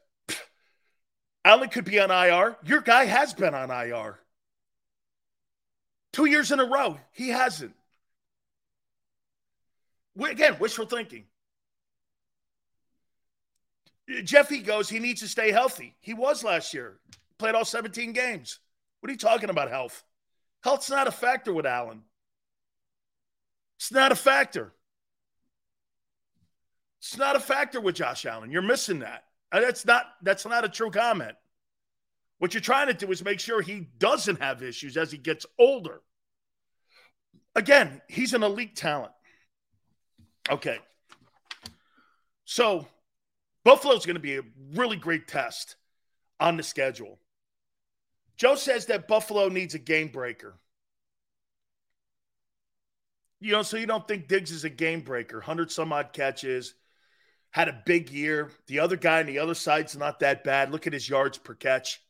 Allen 1.44 1.68
could 1.68 1.84
be 1.84 2.00
on 2.00 2.10
IR. 2.10 2.56
Your 2.64 2.80
guy 2.80 3.04
has 3.04 3.32
been 3.32 3.54
on 3.54 3.70
IR. 3.70 4.18
Two 6.12 6.24
years 6.24 6.50
in 6.50 6.58
a 6.58 6.64
row, 6.64 6.98
he 7.12 7.28
hasn't. 7.28 7.74
Again, 10.22 10.56
wishful 10.58 10.86
thinking. 10.86 11.24
Jeffy 14.22 14.60
goes, 14.60 14.88
he 14.88 14.98
needs 14.98 15.20
to 15.20 15.28
stay 15.28 15.50
healthy. 15.50 15.96
He 16.00 16.14
was 16.14 16.44
last 16.44 16.72
year, 16.72 16.98
played 17.38 17.54
all 17.54 17.64
17 17.64 18.12
games. 18.12 18.60
What 19.00 19.10
are 19.10 19.12
you 19.12 19.18
talking 19.18 19.50
about, 19.50 19.70
health? 19.70 20.04
Health's 20.62 20.90
not 20.90 21.08
a 21.08 21.12
factor 21.12 21.52
with 21.52 21.66
Allen. 21.66 22.02
It's 23.78 23.92
not 23.92 24.12
a 24.12 24.16
factor. 24.16 24.72
It's 27.00 27.16
not 27.16 27.36
a 27.36 27.40
factor 27.40 27.80
with 27.80 27.96
Josh 27.96 28.24
Allen. 28.26 28.50
You're 28.50 28.62
missing 28.62 29.00
that. 29.00 29.24
Uh, 29.52 29.60
that's 29.60 29.84
not 29.84 30.06
that's 30.22 30.46
not 30.46 30.64
a 30.64 30.68
true 30.68 30.90
comment. 30.90 31.36
What 32.38 32.52
you're 32.52 32.60
trying 32.60 32.88
to 32.88 32.94
do 32.94 33.10
is 33.10 33.24
make 33.24 33.40
sure 33.40 33.62
he 33.62 33.88
doesn't 33.98 34.40
have 34.40 34.62
issues 34.62 34.96
as 34.96 35.10
he 35.10 35.18
gets 35.18 35.46
older. 35.58 36.00
Again, 37.54 38.02
he's 38.08 38.34
an 38.34 38.42
elite 38.42 38.76
talent. 38.76 39.12
Okay. 40.50 40.78
So 42.44 42.86
Buffalo's 43.64 44.06
going 44.06 44.14
to 44.14 44.20
be 44.20 44.36
a 44.36 44.42
really 44.74 44.96
great 44.96 45.26
test 45.26 45.76
on 46.38 46.56
the 46.56 46.62
schedule. 46.62 47.18
Joe 48.36 48.54
says 48.54 48.86
that 48.86 49.08
Buffalo 49.08 49.48
needs 49.48 49.74
a 49.74 49.78
game 49.78 50.08
breaker. 50.08 50.54
You 53.40 53.52
know, 53.52 53.62
so 53.62 53.76
you 53.76 53.86
don't 53.86 54.06
think 54.06 54.28
Diggs 54.28 54.50
is 54.50 54.64
a 54.64 54.70
game 54.70 55.00
breaker. 55.00 55.38
100 55.38 55.70
some 55.70 55.92
odd 55.92 56.12
catches, 56.12 56.74
had 57.50 57.68
a 57.68 57.82
big 57.84 58.10
year. 58.10 58.50
The 58.66 58.80
other 58.80 58.96
guy 58.96 59.20
on 59.20 59.26
the 59.26 59.38
other 59.38 59.54
side's 59.54 59.96
not 59.96 60.20
that 60.20 60.44
bad. 60.44 60.70
Look 60.70 60.86
at 60.86 60.92
his 60.92 61.08
yards 61.08 61.38
per 61.38 61.54
catch. 61.54 62.00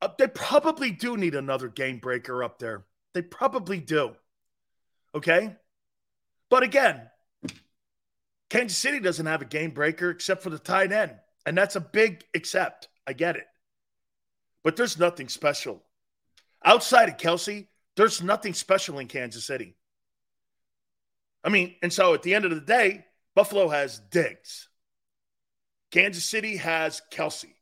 Uh, 0.00 0.08
they 0.16 0.28
probably 0.28 0.90
do 0.90 1.16
need 1.16 1.34
another 1.34 1.68
game 1.68 1.98
breaker 1.98 2.42
up 2.42 2.58
there. 2.58 2.84
They 3.14 3.22
probably 3.22 3.78
do. 3.78 4.14
Okay? 5.14 5.56
But 6.50 6.62
again, 6.62 7.02
Kansas 8.50 8.78
City 8.78 9.00
doesn't 9.00 9.26
have 9.26 9.42
a 9.42 9.46
game 9.46 9.70
breaker 9.70 10.10
except 10.10 10.42
for 10.42 10.50
the 10.50 10.58
tight 10.58 10.92
end. 10.92 11.12
And 11.44 11.56
that's 11.56 11.76
a 11.76 11.80
big 11.80 12.24
except. 12.34 12.88
I 13.06 13.12
get 13.12 13.36
it. 13.36 13.46
But 14.64 14.76
there's 14.76 14.98
nothing 14.98 15.28
special. 15.28 15.82
Outside 16.64 17.08
of 17.08 17.16
Kelce, 17.16 17.68
there's 17.96 18.22
nothing 18.22 18.54
special 18.54 18.98
in 18.98 19.06
Kansas 19.06 19.44
City. 19.44 19.76
I 21.44 21.50
mean, 21.50 21.76
and 21.82 21.92
so 21.92 22.14
at 22.14 22.22
the 22.22 22.34
end 22.34 22.44
of 22.44 22.50
the 22.50 22.60
day, 22.60 23.04
Buffalo 23.34 23.68
has 23.68 23.98
Diggs. 23.98 24.68
Kansas 25.90 26.24
City 26.24 26.56
has 26.56 27.00
Kelce. 27.12 27.54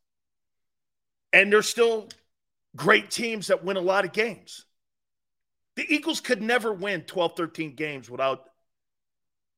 And 1.33 1.53
they're 1.53 1.63
still 1.63 2.09
great 2.75 3.11
teams 3.11 3.49
that 3.49 3.65
win 3.65 3.77
a 3.77 3.81
lot 3.81 4.05
of 4.05 4.13
games. 4.13 4.65
The 5.77 5.87
Eagles 5.89 6.21
could 6.21 6.43
never 6.43 6.73
win 6.73 7.03
12, 7.03 7.37
13 7.37 7.75
games 7.77 8.09
without 8.09 8.49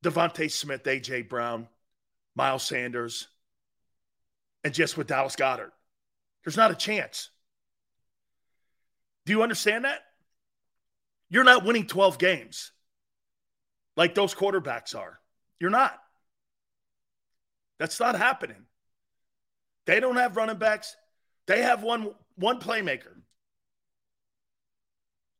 DeVonta 0.03 0.49
Smith, 0.49 0.85
A.J. 0.85 1.23
Brown, 1.23 1.67
Miles 2.35 2.63
Sanders, 2.63 3.27
and 4.63 4.73
just 4.73 4.97
with 4.97 5.07
Dallas 5.07 5.35
Goedert. 5.35 5.71
There's 6.43 6.57
not 6.57 6.71
a 6.71 6.75
chance. 6.75 7.29
Do 9.25 9.33
you 9.33 9.43
understand 9.43 9.85
that? 9.85 10.01
You're 11.29 11.43
not 11.43 11.65
winning 11.65 11.85
12 11.85 12.17
games 12.17 12.71
like 13.95 14.15
those 14.15 14.33
quarterbacks 14.33 14.95
are. 14.95 15.19
You're 15.59 15.69
not. 15.69 15.99
That's 17.79 17.99
not 17.99 18.15
happening. 18.15 18.65
They 19.85 19.99
don't 19.99 20.15
have 20.15 20.37
running 20.37 20.57
backs. 20.57 20.95
They 21.47 21.61
have 21.63 21.83
one 21.83 22.11
one 22.35 22.59
playmaker. 22.59 23.21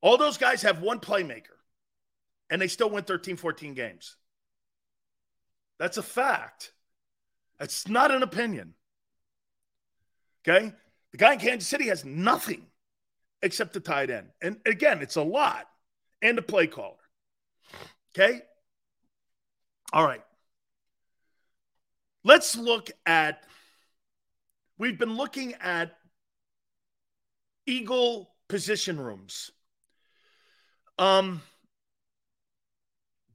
All 0.02 0.18
those 0.18 0.38
guys 0.38 0.62
have 0.64 0.82
one 0.82 1.00
playmaker. 1.00 1.58
And 2.50 2.62
they 2.62 2.68
still 2.68 2.90
win 2.90 3.04
13, 3.04 3.38
14 3.38 3.74
games. 3.74 4.16
That's 5.80 5.98
a 5.98 6.04
fact. 6.04 6.74
That's 7.58 7.88
not 7.88 8.12
an 8.12 8.22
opinion. 8.22 8.74
Okay? 10.48 10.74
The 11.12 11.18
guy 11.18 11.34
in 11.34 11.40
Kansas 11.40 11.68
City 11.68 11.88
has 11.88 12.06
nothing 12.06 12.66
except 13.42 13.74
the 13.74 13.80
tight 13.80 14.10
end. 14.10 14.28
And 14.42 14.58
again, 14.66 15.02
it's 15.02 15.16
a 15.16 15.24
lot. 15.24 15.66
And 16.22 16.38
a 16.38 16.42
play 16.42 16.68
caller. 16.68 16.96
Okay? 18.14 18.42
All 19.94 20.06
right. 20.06 20.22
Let's 22.26 22.58
look 22.58 22.92
at 23.06 23.44
we've 24.78 25.00
been 25.00 25.16
looking 25.16 25.54
at 25.62 25.94
Eagle 27.66 28.34
position 28.50 29.00
rooms. 29.00 29.52
Um 30.98 31.42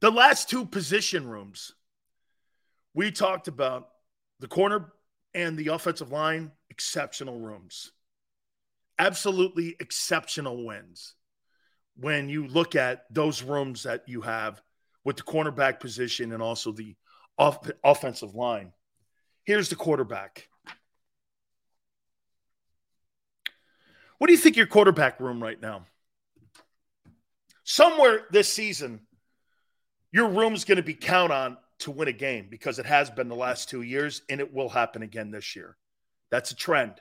the 0.01 0.11
last 0.11 0.51
two 0.51 0.67
position 0.67 1.27
rooms 1.27 1.73
we 2.95 3.11
talked 3.11 3.49
about 3.49 3.89
the 4.41 4.49
corner 4.49 4.93
and 5.35 5.57
the 5.57 5.69
offensive 5.69 6.13
line 6.13 6.53
exceptional 6.71 7.39
rooms. 7.39 7.93
Absolutely 8.99 9.77
exceptional 9.81 10.65
wins 10.65 11.15
when 11.97 12.29
you 12.29 12.47
look 12.47 12.77
at 12.77 13.05
those 13.11 13.43
rooms 13.43 13.83
that 13.83 14.09
you 14.09 14.21
have 14.21 14.63
with 15.05 15.17
the 15.17 15.23
cornerback 15.23 15.81
position 15.81 16.33
and 16.33 16.43
also 16.43 16.73
the 16.73 16.95
off- 17.37 17.71
offensive 17.83 18.35
line. 18.35 18.73
Here's 19.45 19.69
the 19.69 19.77
quarterback. 19.77 20.49
What 24.19 24.29
do 24.29 24.33
you 24.33 24.39
think 24.39 24.57
your 24.57 24.67
quarterback 24.67 25.21
room 25.21 25.43
right 25.43 25.61
now? 25.61 25.87
Somewhere 27.65 28.27
this 28.31 28.53
season, 28.53 29.01
your 30.13 30.29
room's 30.29 30.65
going 30.65 30.77
to 30.77 30.83
be 30.83 30.95
count 30.95 31.33
on 31.33 31.57
to 31.85 31.91
win 31.91 32.09
a 32.09 32.13
game 32.13 32.49
because 32.51 32.79
it 32.79 32.87
has 32.87 33.11
been 33.11 33.29
the 33.29 33.37
last 33.37 33.69
two 33.69 33.83
years 33.83 34.23
and 34.29 34.41
it 34.41 34.53
will 34.53 34.69
happen 34.69 35.03
again 35.03 35.31
this 35.31 35.55
year. 35.55 35.77
That's 36.31 36.51
a 36.51 36.57
trend. 36.57 36.95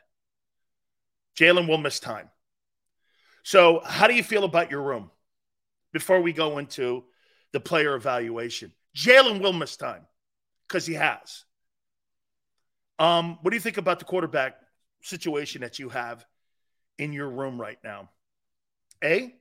Jalen 1.37 1.67
will 1.67 1.77
miss 1.77 1.99
time. 1.99 2.29
So, 3.43 3.81
how 3.83 4.07
do 4.07 4.13
you 4.13 4.23
feel 4.23 4.43
about 4.43 4.71
your 4.71 4.81
room 4.81 5.09
before 5.91 6.21
we 6.21 6.31
go 6.31 6.57
into 6.59 7.03
the 7.51 7.59
player 7.59 7.95
evaluation? 7.95 8.71
Jalen 8.95 9.41
will 9.41 9.53
miss 9.53 9.75
time 9.75 10.05
because 10.67 10.85
he 10.85 10.93
has. 10.93 11.43
Um, 12.99 13.39
what 13.41 13.51
do 13.51 13.55
you 13.55 13.61
think 13.61 13.77
about 13.77 13.99
the 13.99 14.05
quarterback 14.05 14.55
situation 15.01 15.61
that 15.61 15.79
you 15.79 15.89
have 15.89 16.25
in 16.97 17.11
your 17.11 17.29
room 17.29 17.59
right 17.59 17.79
now? 17.83 18.09
A, 19.03 19.33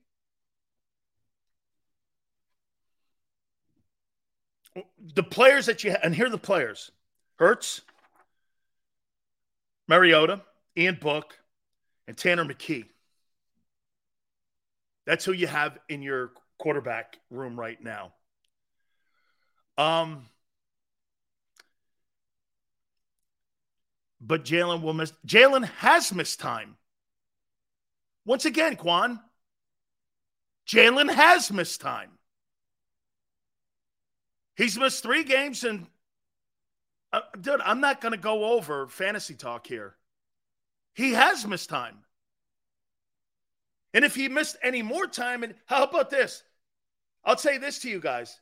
the 5.14 5.22
players 5.22 5.66
that 5.66 5.84
you 5.84 5.90
have, 5.90 6.00
and 6.02 6.14
here 6.14 6.26
are 6.26 6.30
the 6.30 6.38
players 6.38 6.90
Hurts, 7.36 7.82
Mariota, 9.88 10.42
Ian 10.76 10.98
Book, 11.00 11.38
and 12.06 12.16
Tanner 12.16 12.44
McKee. 12.44 12.84
That's 15.06 15.24
who 15.24 15.32
you 15.32 15.46
have 15.46 15.78
in 15.88 16.02
your 16.02 16.32
quarterback 16.58 17.18
room 17.30 17.58
right 17.58 17.82
now. 17.82 18.12
Um, 19.76 20.26
but 24.20 24.44
Jalen 24.44 24.82
will 24.82 24.92
miss. 24.92 25.12
Jalen 25.26 25.64
has 25.64 26.12
missed 26.14 26.38
time. 26.38 26.76
Once 28.24 28.44
again, 28.44 28.76
Quan, 28.76 29.18
Jalen 30.68 31.12
has 31.12 31.50
missed 31.50 31.80
time. 31.80 32.10
He's 34.56 34.78
missed 34.78 35.02
three 35.02 35.24
games, 35.24 35.64
and 35.64 35.86
uh, 37.12 37.20
dude, 37.40 37.60
I'm 37.62 37.80
not 37.80 38.00
going 38.00 38.12
to 38.12 38.18
go 38.18 38.52
over 38.54 38.86
fantasy 38.88 39.34
talk 39.34 39.66
here. 39.66 39.96
He 40.94 41.12
has 41.12 41.46
missed 41.46 41.68
time. 41.70 41.98
And 43.94 44.04
if 44.04 44.14
he 44.14 44.28
missed 44.28 44.56
any 44.62 44.82
more 44.82 45.06
time, 45.06 45.42
and 45.42 45.54
how 45.66 45.84
about 45.84 46.10
this? 46.10 46.42
I'll 47.24 47.36
say 47.36 47.58
this 47.58 47.78
to 47.80 47.90
you 47.90 48.00
guys. 48.00 48.40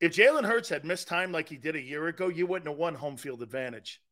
If 0.00 0.14
Jalen 0.14 0.44
Hurts 0.44 0.68
had 0.68 0.84
missed 0.84 1.08
time 1.08 1.32
like 1.32 1.48
he 1.48 1.56
did 1.56 1.76
a 1.76 1.80
year 1.80 2.08
ago, 2.08 2.28
you 2.28 2.46
wouldn't 2.46 2.68
have 2.68 2.78
won 2.78 2.94
home 2.94 3.16
field 3.16 3.42
advantage. 3.42 4.02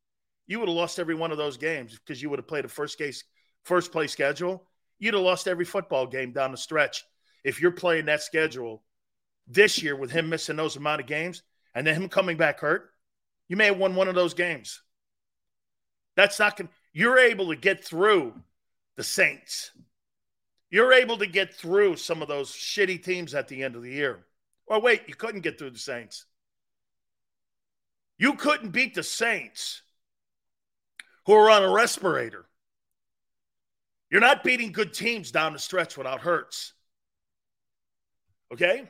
You 0.47 0.59
would 0.59 0.69
have 0.69 0.77
lost 0.77 0.99
every 0.99 1.15
one 1.15 1.31
of 1.31 1.37
those 1.37 1.57
games 1.57 1.97
because 1.97 2.21
you 2.21 2.29
would 2.29 2.39
have 2.39 2.47
played 2.47 2.65
a 2.65 2.69
first 2.69 2.97
case, 2.97 3.23
first 3.63 3.91
play 3.91 4.07
schedule. 4.07 4.67
You'd 4.99 5.13
have 5.13 5.23
lost 5.23 5.47
every 5.47 5.65
football 5.65 6.07
game 6.07 6.31
down 6.31 6.51
the 6.51 6.57
stretch. 6.57 7.03
If 7.43 7.61
you're 7.61 7.71
playing 7.71 8.05
that 8.05 8.21
schedule 8.21 8.83
this 9.53 9.81
year 9.81 9.95
with 9.95 10.11
him 10.11 10.29
missing 10.29 10.55
those 10.55 10.75
amount 10.75 11.01
of 11.01 11.07
games 11.07 11.43
and 11.73 11.85
then 11.85 11.95
him 11.95 12.09
coming 12.09 12.37
back 12.37 12.59
hurt, 12.59 12.91
you 13.47 13.55
may 13.55 13.65
have 13.65 13.77
won 13.77 13.95
one 13.95 14.07
of 14.07 14.15
those 14.15 14.33
games. 14.33 14.81
That's 16.15 16.39
not 16.39 16.57
going 16.57 16.69
you're 16.93 17.19
able 17.19 17.49
to 17.49 17.55
get 17.55 17.83
through 17.83 18.33
the 18.97 19.03
Saints. 19.03 19.71
You're 20.69 20.93
able 20.93 21.17
to 21.17 21.27
get 21.27 21.53
through 21.53 21.97
some 21.97 22.21
of 22.21 22.27
those 22.27 22.51
shitty 22.51 23.03
teams 23.03 23.33
at 23.33 23.47
the 23.47 23.63
end 23.63 23.75
of 23.75 23.81
the 23.81 23.91
year. 23.91 24.25
Or 24.67 24.79
wait, 24.79 25.03
you 25.07 25.15
couldn't 25.15 25.41
get 25.41 25.57
through 25.57 25.71
the 25.71 25.79
Saints. 25.79 26.25
You 28.17 28.35
couldn't 28.35 28.71
beat 28.71 28.93
the 28.93 29.03
Saints 29.03 29.81
who 31.25 31.33
are 31.33 31.49
on 31.49 31.63
a 31.63 31.69
respirator. 31.69 32.45
You're 34.09 34.21
not 34.21 34.43
beating 34.43 34.71
good 34.71 34.93
teams 34.93 35.31
down 35.31 35.53
the 35.53 35.59
stretch 35.59 35.97
without 35.97 36.21
Hurts. 36.21 36.73
Okay? 38.53 38.89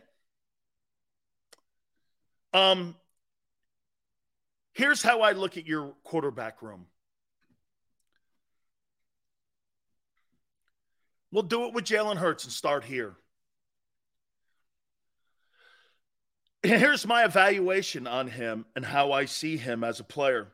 Um, 2.54 2.96
here's 4.74 5.02
how 5.02 5.22
I 5.22 5.32
look 5.32 5.58
at 5.58 5.66
your 5.66 5.94
quarterback 6.04 6.62
room. 6.62 6.88
We'll 11.32 11.44
do 11.44 11.66
it 11.66 11.74
with 11.74 11.86
Jalen 11.86 12.18
Hurts 12.18 12.44
and 12.44 12.52
start 12.52 12.84
here. 12.84 13.16
Here's 16.64 17.08
my 17.08 17.24
evaluation 17.24 18.06
on 18.06 18.28
him 18.28 18.66
and 18.76 18.86
how 18.86 19.14
I 19.14 19.26
see 19.26 19.58
him 19.58 19.84
as 19.84 20.00
a 20.00 20.04
player. 20.04 20.52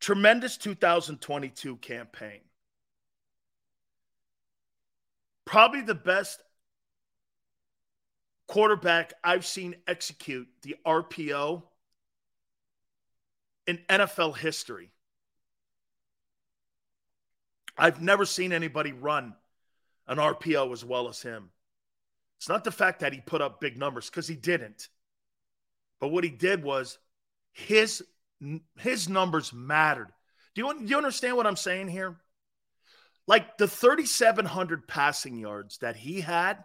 Tremendous 0.00 0.56
2022 0.56 1.76
campaign. 1.76 2.40
Probably 5.44 5.82
the 5.82 5.94
best 5.94 6.40
quarterback 8.52 9.14
I've 9.24 9.46
seen 9.46 9.76
execute 9.86 10.46
the 10.60 10.76
RPO 10.84 11.62
in 13.66 13.78
NFL 13.88 14.36
history. 14.36 14.90
I've 17.78 18.02
never 18.02 18.26
seen 18.26 18.52
anybody 18.52 18.92
run 18.92 19.32
an 20.06 20.18
RPO 20.18 20.70
as 20.70 20.84
well 20.84 21.08
as 21.08 21.22
him. 21.22 21.48
It's 22.36 22.48
not 22.50 22.62
the 22.62 22.70
fact 22.70 23.00
that 23.00 23.14
he 23.14 23.22
put 23.22 23.40
up 23.40 23.58
big 23.58 23.78
numbers 23.78 24.10
because 24.10 24.28
he 24.28 24.36
didn't. 24.36 24.88
But 25.98 26.08
what 26.08 26.22
he 26.22 26.28
did 26.28 26.62
was 26.62 26.98
his 27.52 28.02
his 28.76 29.08
numbers 29.08 29.54
mattered. 29.54 30.12
Do 30.54 30.60
you, 30.60 30.78
do 30.78 30.84
you 30.84 30.98
understand 30.98 31.38
what 31.38 31.46
I'm 31.46 31.56
saying 31.56 31.88
here? 31.88 32.20
Like 33.26 33.56
the 33.56 33.66
3,700 33.66 34.86
passing 34.86 35.38
yards 35.38 35.78
that 35.78 35.96
he 35.96 36.20
had 36.20 36.62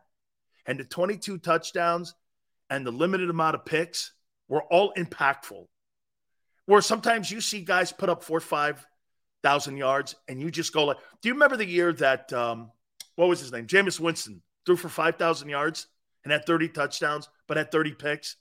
and 0.68 0.80
the 0.80 0.84
22 0.84 1.40
touchdowns 1.40 2.14
and 2.70 2.86
the 2.86 2.92
limited 2.92 3.30
amount 3.30 3.56
of 3.56 3.66
picks 3.66 4.12
were 4.48 4.64
all 4.64 4.94
impactful. 4.94 5.66
Where 6.66 6.82
sometimes 6.82 7.32
you 7.32 7.40
see 7.40 7.62
guys 7.62 7.94
put 7.94 8.10
up 8.10 8.24
four, 8.24 8.42
five, 8.42 8.86
thousand 9.42 9.78
yards, 9.78 10.16
and 10.28 10.42
you 10.42 10.52
just 10.52 10.74
go 10.74 10.86
like, 10.86 10.98
do 11.22 11.30
you 11.30 11.34
remember 11.34 11.56
the 11.56 11.66
year 11.66 11.94
that 11.94 12.32
um, 12.34 12.72
what 13.16 13.30
was 13.30 13.40
his 13.40 13.54
name? 13.54 13.66
Jameis 13.68 14.00
Winston 14.00 14.42
threw 14.66 14.76
for 14.76 14.90
five 14.90 15.16
thousand 15.16 15.48
yards 15.48 15.88
and 16.24 16.34
had 16.34 16.46
30 16.46 16.70
touchdowns, 16.70 17.30
but 17.48 17.56
had 17.56 17.72
30 17.72 17.94
picks. 17.94 18.36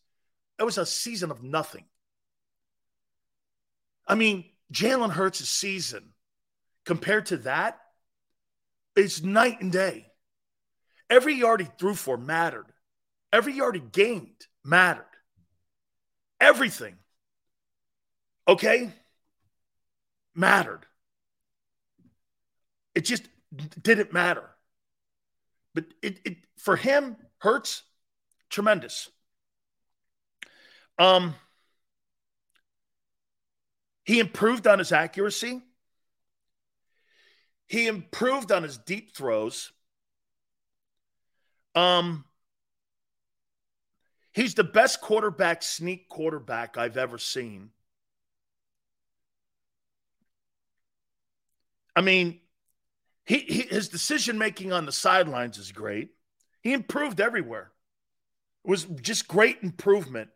It 0.58 0.64
was 0.64 0.76
a 0.76 0.84
season 0.84 1.30
of 1.30 1.44
nothing. 1.44 1.84
I 4.08 4.16
mean, 4.16 4.44
Jalen 4.72 5.10
Hurts' 5.10 5.48
season 5.48 6.12
compared 6.84 7.26
to 7.26 7.36
that 7.38 7.78
is 8.96 9.22
night 9.22 9.60
and 9.60 9.70
day. 9.70 10.06
Every 11.08 11.34
yard 11.34 11.60
he 11.60 11.68
threw 11.78 11.94
for 11.94 12.16
mattered. 12.16 12.66
Every 13.32 13.52
yard 13.52 13.74
he 13.74 13.80
gained 13.80 14.46
mattered. 14.64 15.04
Everything. 16.40 16.96
Okay? 18.48 18.92
mattered. 20.36 20.86
It 22.94 23.04
just 23.04 23.24
didn't 23.82 24.12
matter. 24.12 24.44
But 25.74 25.86
it, 26.02 26.20
it 26.24 26.36
for 26.58 26.76
him 26.76 27.16
hurts 27.38 27.82
tremendous. 28.50 29.10
Um, 30.98 31.34
he 34.04 34.20
improved 34.20 34.66
on 34.66 34.78
his 34.78 34.92
accuracy. 34.92 35.62
He 37.66 37.88
improved 37.88 38.52
on 38.52 38.62
his 38.62 38.78
deep 38.78 39.16
throws. 39.16 39.72
Um, 41.76 42.24
he's 44.32 44.54
the 44.54 44.64
best 44.64 45.00
quarterback 45.00 45.62
sneak 45.62 46.08
quarterback 46.08 46.78
I've 46.78 46.96
ever 46.96 47.18
seen. 47.18 47.70
I 51.94 52.00
mean, 52.00 52.40
he, 53.24 53.38
he 53.38 53.60
his 53.62 53.88
decision 53.88 54.38
making 54.38 54.72
on 54.72 54.86
the 54.86 54.92
sidelines 54.92 55.58
is 55.58 55.72
great. 55.72 56.10
He 56.62 56.72
improved 56.72 57.20
everywhere. 57.20 57.72
It 58.64 58.70
was 58.70 58.84
just 58.84 59.28
great 59.28 59.58
improvement. 59.62 60.30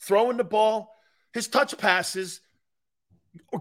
Throwing 0.00 0.36
the 0.36 0.44
ball, 0.44 0.94
his 1.32 1.48
touch 1.48 1.76
passes 1.78 2.40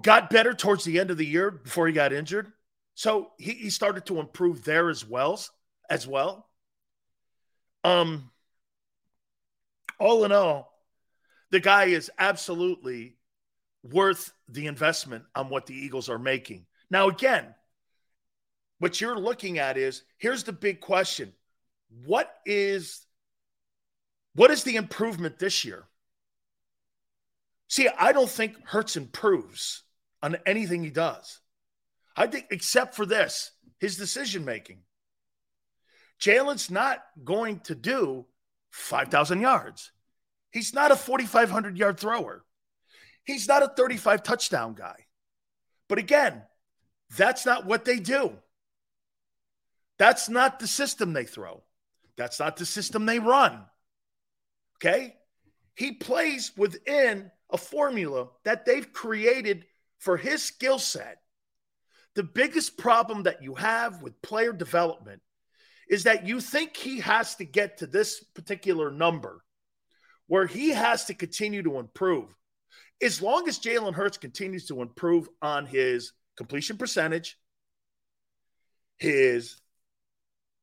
got 0.02 0.30
better 0.30 0.54
towards 0.54 0.84
the 0.84 1.00
end 1.00 1.12
of 1.12 1.18
the 1.18 1.26
year 1.26 1.52
before 1.52 1.88
he 1.88 1.94
got 1.94 2.14
injured. 2.14 2.52
So 2.96 3.32
he, 3.38 3.54
he 3.54 3.70
started 3.70 4.06
to 4.08 4.20
improve 4.20 4.64
there 4.64 4.90
as 4.90 5.06
well 5.06 5.40
as 5.90 6.08
well. 6.08 6.49
Um 7.90 8.32
all 10.00 10.24
in 10.24 10.32
all, 10.32 10.72
the 11.52 11.60
guy 11.60 11.86
is 11.86 12.12
absolutely 12.18 13.18
worth 13.84 14.32
the 14.48 14.68
investment 14.68 15.26
on 15.36 15.50
what 15.50 15.66
the 15.66 15.74
Eagles 15.74 16.08
are 16.10 16.20
making. 16.20 16.66
Now, 16.90 17.10
again, 17.10 17.54
what 18.78 19.02
you're 19.02 19.20
looking 19.20 19.60
at 19.60 19.78
is 19.78 20.04
here's 20.18 20.44
the 20.44 20.54
big 20.54 20.80
question. 20.80 21.34
What 22.06 22.34
is 22.46 23.06
what 24.36 24.52
is 24.52 24.64
the 24.64 24.76
improvement 24.76 25.40
this 25.40 25.66
year? 25.66 25.86
See, 27.68 27.88
I 27.88 28.14
don't 28.14 28.30
think 28.30 28.56
Hurts 28.66 28.96
improves 28.96 29.84
on 30.22 30.38
anything 30.46 30.84
he 30.84 30.92
does. 30.92 31.40
I 32.16 32.28
think, 32.28 32.48
except 32.52 32.96
for 32.96 33.06
this, 33.06 33.52
his 33.80 33.98
decision 33.98 34.46
making. 34.46 34.80
Jalen's 36.20 36.70
not 36.70 37.04
going 37.24 37.60
to 37.62 37.76
do 37.76 38.26
5,000 38.72 39.42
yards. 39.42 39.92
He's 40.52 40.74
not 40.74 40.92
a 40.92 40.96
4,500 40.96 41.78
yard 41.78 42.00
thrower. 42.00 42.44
He's 43.24 43.48
not 43.48 43.64
a 43.64 43.68
35 43.68 44.24
touchdown 44.24 44.74
guy. 44.74 45.06
But 45.88 46.00
again, 46.00 46.44
that's 47.16 47.46
not 47.46 47.66
what 47.66 47.86
they 47.86 48.00
do. 48.00 48.34
That's 49.98 50.30
not 50.30 50.60
the 50.60 50.68
system 50.68 51.14
they 51.14 51.26
throw. 51.26 51.64
That's 52.18 52.40
not 52.40 52.58
the 52.58 52.66
system 52.66 53.06
they 53.06 53.20
run. 53.20 53.66
Okay? 54.78 55.16
He 55.76 55.94
plays 55.94 56.52
within 56.58 57.32
a 57.50 57.58
formula 57.58 58.30
that 58.44 58.66
they've 58.66 58.92
created 58.92 59.66
for 60.00 60.18
his 60.18 60.44
skill 60.44 60.80
set. 60.80 61.22
The 62.16 62.24
biggest 62.24 62.78
problem 62.78 63.24
that 63.24 63.44
you 63.44 63.56
have 63.56 64.02
with 64.02 64.22
player 64.22 64.52
development 64.52 65.22
is 65.90 66.04
that 66.04 66.28
you 66.28 66.40
think 66.40 66.78
he 66.78 67.00
has 67.00 67.36
to 67.36 67.46
get 67.46 67.80
to 67.80 67.88
this 67.88 68.24
particular 68.36 68.92
number 68.92 69.44
where 70.28 70.46
he 70.46 70.70
has 70.70 71.06
to 71.06 71.14
continue 71.16 71.64
to 71.64 71.80
improve. 71.80 72.34
As 73.02 73.22
long 73.22 73.48
as 73.50 73.60
Jalen 73.60 73.96
Hurts 73.96 74.18
continues 74.18 74.68
to 74.68 74.82
improve 74.82 75.28
on 75.42 75.66
his 75.66 76.14
completion 76.38 76.78
percentage, 76.78 77.38
his 78.98 79.60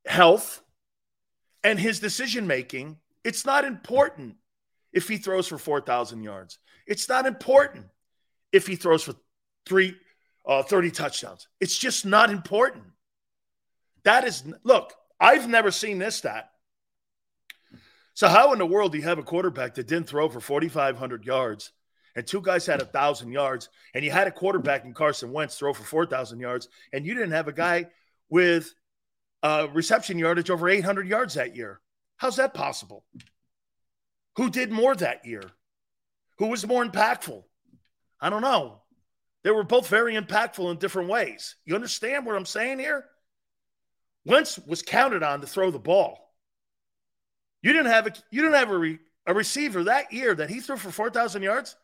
health, 0.07 0.63
and 1.65 1.81
his 1.81 1.99
decision 1.99 2.47
making, 2.47 2.97
it's 3.25 3.45
not 3.45 3.65
important 3.65 4.37
if 4.93 5.09
he 5.09 5.17
throws 5.17 5.49
for 5.49 5.59
4,000 5.59 6.23
yards. 6.23 6.59
It's 6.87 7.09
not 7.09 7.27
important 7.27 7.87
if 8.53 8.69
he 8.69 8.77
throws 8.77 9.03
for 9.03 9.15
three, 9.67 9.97
uh, 10.47 10.63
30 10.63 10.93
touchdowns. 10.93 11.49
It's 11.61 11.77
just 11.77 12.07
not 12.07 12.31
important. 12.31 12.85
That 14.05 14.25
is, 14.25 14.45
look, 14.63 14.93
I've 15.19 15.49
never 15.49 15.71
seen 15.71 15.99
this 15.99 16.17
stat. 16.17 16.51
So, 18.15 18.29
how 18.29 18.53
in 18.53 18.59
the 18.59 18.67
world 18.67 18.93
do 18.93 18.99
you 18.99 19.05
have 19.05 19.19
a 19.19 19.23
quarterback 19.23 19.75
that 19.75 19.87
didn't 19.87 20.09
throw 20.09 20.29
for 20.29 20.41
4,500 20.41 21.25
yards 21.25 21.73
and 22.17 22.27
two 22.27 22.41
guys 22.41 22.67
had 22.67 22.81
a 22.81 22.87
thousand 22.87 23.31
yards, 23.31 23.69
and 23.95 24.03
you 24.05 24.11
had 24.11 24.27
a 24.27 24.33
quarterback 24.33 24.85
in 24.85 24.95
Carson 24.95 25.33
Wentz 25.33 25.59
throw 25.59 25.75
for 25.75 25.85
four 25.85 26.07
thousand 26.07 26.41
yards, 26.41 26.69
and 26.93 27.07
you 27.07 27.15
didn't 27.15 27.33
have 27.33 27.47
a 27.47 27.53
guy 27.53 27.87
with 28.31 28.75
uh, 29.43 29.69
reception 29.73 30.19
yardage 30.19 30.51
over 30.51 30.69
800 30.69 31.07
yards 31.07 31.35
that 31.35 31.55
year. 31.55 31.81
How's 32.17 32.37
that 32.37 32.55
possible? 32.55 33.05
Who 34.37 34.51
did 34.51 34.73
more 34.73 34.97
that 34.97 35.27
year? 35.27 35.43
Who 36.39 36.47
was 36.47 36.67
more 36.67 36.85
impactful? 36.85 37.45
I 38.19 38.31
don't 38.31 38.43
know. 38.43 38.81
They 39.45 39.51
were 39.51 39.63
both 39.63 39.89
very 39.89 40.15
impactful 40.15 40.71
in 40.71 40.79
different 40.79 41.11
ways. 41.11 41.57
You 41.67 41.75
understand 41.75 42.25
what 42.25 42.35
I'm 42.35 42.47
saying 42.47 42.79
here? 42.79 43.05
Wentz 44.27 44.59
was 44.67 44.83
counted 44.83 45.23
on 45.23 45.41
to 45.41 45.47
throw 45.47 45.71
the 45.71 45.79
ball. 45.79 46.35
You 47.63 47.73
didn't 47.73 47.93
have 47.93 48.09
a 48.09 48.13
you 48.31 48.43
didn't 48.43 48.57
have 48.57 48.71
a, 48.71 48.77
re, 48.77 48.99
a 49.25 49.33
receiver 49.33 49.85
that 49.85 50.13
year 50.13 50.35
that 50.35 50.51
he 50.51 50.61
threw 50.61 50.77
for 50.77 50.91
4,000 50.91 51.43
yards, 51.43 51.77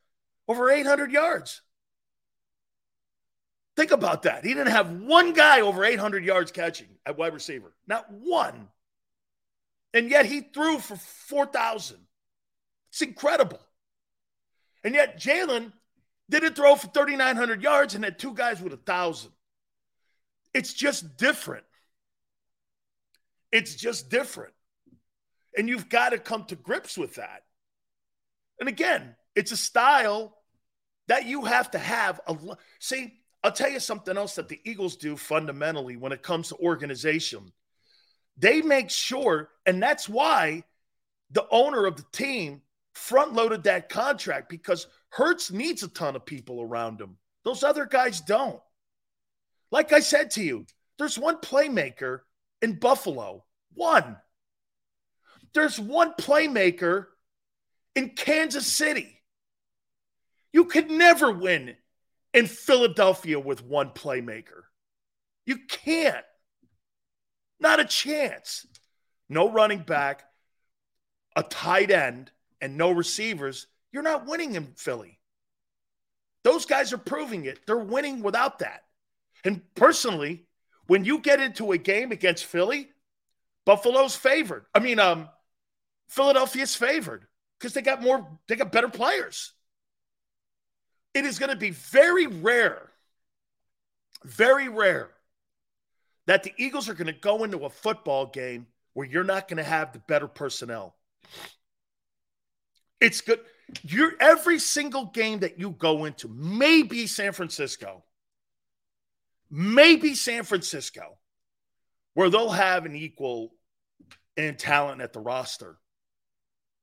over 0.49 0.68
800 0.68 1.12
yards. 1.12 1.62
Think 3.76 3.93
about 3.93 4.24
that. 4.24 4.45
He 4.45 4.53
didn't 4.53 4.72
have 4.72 4.90
one 4.90 5.32
guy 5.32 5.61
over 5.61 5.84
800 5.84 6.24
yards 6.24 6.51
catching 6.51 6.88
at 7.07 7.16
wide 7.16 7.32
receiver. 7.32 7.72
Not 7.86 8.11
one. 8.11 8.68
And 9.95 10.11
yet 10.11 10.26
he 10.26 10.40
threw 10.40 10.78
for 10.78 10.97
4,000. 10.97 11.97
It's 12.90 13.03
incredible. 13.03 13.61
And 14.84 14.95
yet 14.95 15.18
Jalen 15.18 15.72
didn't 16.28 16.55
throw 16.55 16.74
for 16.74 16.88
3,900 16.88 17.62
yards 17.62 17.95
and 17.95 18.05
had 18.05 18.18
two 18.18 18.34
guys 18.34 18.61
with 18.61 18.72
a 18.72 18.76
1,000. 18.76 19.30
It's 20.53 20.74
just 20.74 21.16
different. 21.16 21.64
It's 23.53 23.75
just 23.75 24.09
different. 24.11 24.55
And 25.57 25.69
you've 25.69 25.89
got 25.89 26.11
to 26.11 26.19
come 26.19 26.45
to 26.47 26.57
grips 26.57 26.97
with 26.97 27.17
that. 27.17 27.43
And 28.59 28.69
again, 28.69 29.15
it's 29.37 29.53
a 29.53 29.57
style 29.57 30.37
that 31.09 31.27
you 31.27 31.45
have 31.45 31.71
to 31.73 31.79
have. 31.79 32.21
A, 32.27 32.37
see, 32.79 33.13
I'll 33.45 33.53
tell 33.53 33.71
you 33.71 33.81
something 33.81 34.17
else 34.17 34.37
that 34.37 34.49
the 34.49 34.61
Eagles 34.65 34.97
do 34.97 35.17
fundamentally 35.17 35.97
when 35.97 36.13
it 36.13 36.23
comes 36.23 36.49
to 36.49 36.57
organization. 36.57 37.53
They 38.39 38.63
make 38.63 38.89
sure, 38.89 39.51
and 39.67 39.83
that's 39.83 40.09
why 40.09 40.65
the 41.31 41.47
owner 41.51 41.87
of 41.87 41.97
the 41.97 42.07
team 42.13 42.63
front 42.95 43.35
loaded 43.35 43.65
that 43.65 43.89
contract 43.89 44.49
because 44.49 44.87
Hurts 45.09 45.51
needs 45.51 45.83
a 45.83 45.89
ton 45.89 46.17
of 46.17 46.25
people 46.25 46.63
around 46.63 47.01
him. 47.01 47.17
Those 47.45 47.63
other 47.63 47.85
guys 47.85 48.21
don't. 48.21 48.61
Like 49.71 49.93
I 49.93 50.01
said 50.01 50.31
to 50.33 50.43
you, 50.43 50.67
there's 50.99 51.19
one 51.19 51.37
playmaker 51.39 52.21
in 52.63 52.79
Buffalo. 52.79 53.45
One. 53.75 54.17
There's 55.53 55.79
one 55.79 56.15
playmaker 56.15 57.07
in 57.95 58.11
Kansas 58.11 58.67
City. 58.67 59.21
You 60.53 60.65
could 60.65 60.91
never 60.91 61.31
win 61.31 61.77
in 62.33 62.47
Philadelphia 62.47 63.39
with 63.39 63.63
one 63.63 63.91
playmaker. 63.91 64.63
You 65.45 65.59
can't. 65.69 66.25
Not 67.61 67.81
a 67.81 67.85
chance. 67.85 68.67
No 69.29 69.51
running 69.51 69.81
back, 69.81 70.25
a 71.37 71.43
tight 71.43 71.91
end, 71.91 72.31
and 72.61 72.77
no 72.77 72.91
receivers. 72.91 73.67
You're 73.93 74.03
not 74.03 74.27
winning 74.27 74.55
in 74.55 74.75
Philly. 74.77 75.19
Those 76.45 76.67
guys 76.67 76.93
are 76.93 76.99
proving 76.99 77.45
it. 77.45 77.61
They're 77.67 77.79
winning 77.79 78.23
without 78.23 78.59
that. 78.61 78.85
And 79.45 79.63
personally, 79.75 80.47
when 80.93 81.07
you 81.07 81.20
get 81.20 81.40
into 81.40 81.72
a 81.72 81.78
game 81.78 82.12
against 82.12 82.45
Philly, 82.45 82.90
Buffalo's 83.64 84.14
favored. 84.14 84.66
I 84.74 84.78
mean, 84.78 84.99
um, 84.99 85.26
Philadelphia's 86.11 86.76
favored 86.76 87.26
because 87.59 87.72
they 87.72 87.80
got 87.80 88.03
more, 88.03 88.28
they 88.47 88.57
got 88.57 88.70
better 88.70 88.90
players. 88.90 89.55
It 91.14 91.24
is 91.24 91.38
going 91.38 91.49
to 91.49 91.57
be 91.57 91.70
very 91.70 92.26
rare, 92.26 92.90
very 94.22 94.68
rare 94.68 95.09
that 96.26 96.43
the 96.43 96.53
Eagles 96.59 96.90
are 96.90 96.95
going 96.95 97.07
to 97.07 97.18
go 97.18 97.43
into 97.43 97.64
a 97.64 97.70
football 97.70 98.26
game 98.26 98.66
where 98.93 99.07
you're 99.07 99.24
not 99.24 99.49
going 99.49 99.64
to 99.64 99.64
have 99.64 99.95
the 99.95 99.99
better 100.01 100.28
personnel. 100.28 100.95
It's 103.01 103.22
good. 103.22 103.40
You're 103.82 104.12
every 104.20 104.59
single 104.59 105.07
game 105.07 105.38
that 105.38 105.59
you 105.59 105.70
go 105.70 106.05
into, 106.05 106.28
maybe 106.28 107.07
San 107.07 107.32
Francisco, 107.32 108.05
maybe 109.53 110.15
San 110.15 110.45
Francisco, 110.45 111.19
where 112.15 112.31
they'll 112.31 112.51
have 112.51 112.87
an 112.87 112.97
equal 112.97 113.53
in 114.37 114.57
talent 114.57 115.03
at 115.03 115.13
the 115.13 115.21
roster. 115.21 115.77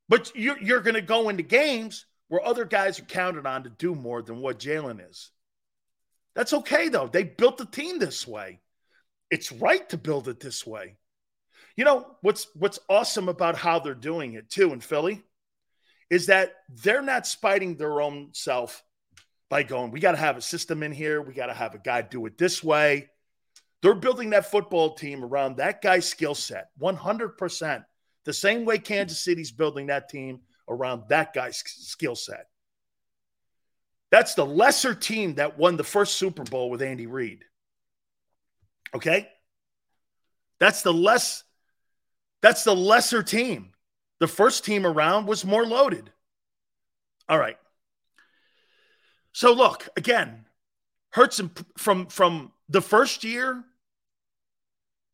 But 0.08 0.32
you're, 0.36 0.60
you're 0.60 0.82
going 0.82 0.96
to 0.96 1.02
go 1.02 1.30
into 1.30 1.44
games 1.44 2.06
where 2.30 2.46
other 2.46 2.66
guys 2.66 3.00
are 3.00 3.06
counted 3.06 3.46
on 3.46 3.64
to 3.64 3.70
do 3.70 3.96
more 3.96 4.22
than 4.22 4.40
what 4.40 4.60
Jalen 4.60 5.08
is. 5.10 5.32
That's 6.36 6.54
okay, 6.54 6.90
though. 6.90 7.08
They 7.08 7.24
built 7.24 7.58
the 7.58 7.66
team 7.66 7.98
this 8.00 8.28
way. 8.28 8.62
It's 9.32 9.52
right 9.52 9.88
to 9.90 9.98
build 9.98 10.28
it 10.28 10.40
this 10.40 10.66
way. 10.66 10.96
You 11.76 11.86
know 11.86 12.18
what's 12.22 12.48
what's 12.56 12.80
awesome 12.90 13.30
about 13.30 13.56
how 13.56 13.80
they're 13.80 13.94
doing 13.94 14.34
it 14.34 14.50
too 14.50 14.74
in 14.74 14.82
Philly 14.82 15.24
is 16.10 16.26
that 16.26 16.52
they're 16.68 17.02
not 17.02 17.26
spiting 17.26 17.78
their 17.78 18.02
own 18.02 18.30
self 18.34 18.84
by 19.50 19.64
going, 19.64 19.92
we 19.92 20.00
got 20.00 20.12
to 20.12 20.18
have 20.18 20.38
a 20.38 20.42
system 20.42 20.84
in 20.84 20.92
here. 20.92 21.22
We 21.22 21.34
got 21.34 21.48
to 21.48 21.54
have 21.54 21.74
a 21.74 21.80
guy 21.80 22.02
do 22.02 22.26
it 22.26 22.38
this 22.38 22.64
way. 22.64 23.10
They're 23.82 23.96
building 23.96 24.32
that 24.32 24.52
football 24.52 24.94
team 24.94 25.24
around 25.24 25.58
that 25.58 25.82
guy's 25.82 26.08
skill 26.08 26.36
set 26.36 26.70
100%. 26.80 27.86
The 28.26 28.34
same 28.34 28.66
way 28.66 28.78
Kansas 28.78 29.20
City's 29.20 29.52
building 29.52 29.88
that 29.88 30.10
team 30.10 30.42
around 30.68 31.04
that 31.10 31.34
guy's 31.34 31.58
skill 31.66 32.16
set. 32.16 32.48
That's 34.12 34.34
the 34.34 34.46
lesser 34.46 34.94
team 34.94 35.36
that 35.36 35.58
won 35.58 35.78
the 35.78 35.84
first 35.84 36.16
Super 36.18 36.44
Bowl 36.44 36.70
with 36.70 36.82
Andy 36.82 37.08
Reid. 37.08 37.46
Okay? 38.94 39.30
That's 40.60 40.82
the 40.82 40.94
less 40.94 41.44
that's 42.42 42.64
the 42.64 42.76
lesser 42.76 43.22
team. 43.22 43.72
The 44.20 44.28
first 44.28 44.66
team 44.66 44.86
around 44.86 45.28
was 45.28 45.46
more 45.46 45.66
loaded. 45.66 46.12
All 47.28 47.38
right. 47.38 47.58
So 49.34 49.54
look, 49.54 49.88
again, 49.96 50.46
Hurts 51.12 51.42
from 51.78 52.06
from 52.06 52.52
the 52.68 52.82
first 52.82 53.24
year 53.24 53.64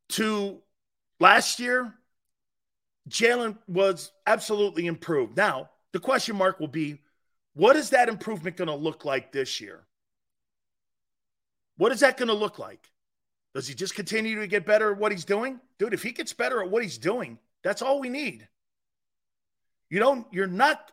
to 0.09 0.61
last 1.22 1.59
year, 1.59 1.93
Jalen 3.09 3.57
was 3.68 4.11
absolutely 4.28 4.88
improved. 4.88 5.38
Now, 5.38 5.70
the 5.93 5.99
question 5.99 6.36
mark 6.36 6.59
will 6.59 6.68
be 6.68 7.01
what 7.53 7.78
is 7.78 7.91
that 7.91 8.09
improvement 8.09 8.57
going 8.57 8.68
to 8.68 8.76
look 8.76 9.05
like 9.05 9.32
this 9.32 9.61
year? 9.61 9.86
What 11.78 11.93
is 11.93 12.01
that 12.01 12.18
going 12.18 12.28
to 12.28 12.34
look 12.34 12.59
like? 12.59 12.91
Does 13.53 13.70
he 13.70 13.74
just 13.74 13.95
continue 13.95 14.41
to 14.41 14.47
get 14.47 14.66
better 14.66 14.91
at 14.91 14.97
what 14.97 15.13
he's 15.13 15.24
doing? 15.24 15.61
Dude, 15.80 15.93
if 15.93 16.03
he 16.03 16.11
gets 16.11 16.34
better 16.34 16.61
at 16.61 16.70
what 16.70 16.84
he's 16.84 16.97
doing, 16.97 17.39
that's 17.63 17.82
all 17.82 18.01
we 18.01 18.09
need. 18.09 18.45
You 19.89 19.99
don't, 19.99 20.28
you're 20.32 20.45
not, 20.45 20.91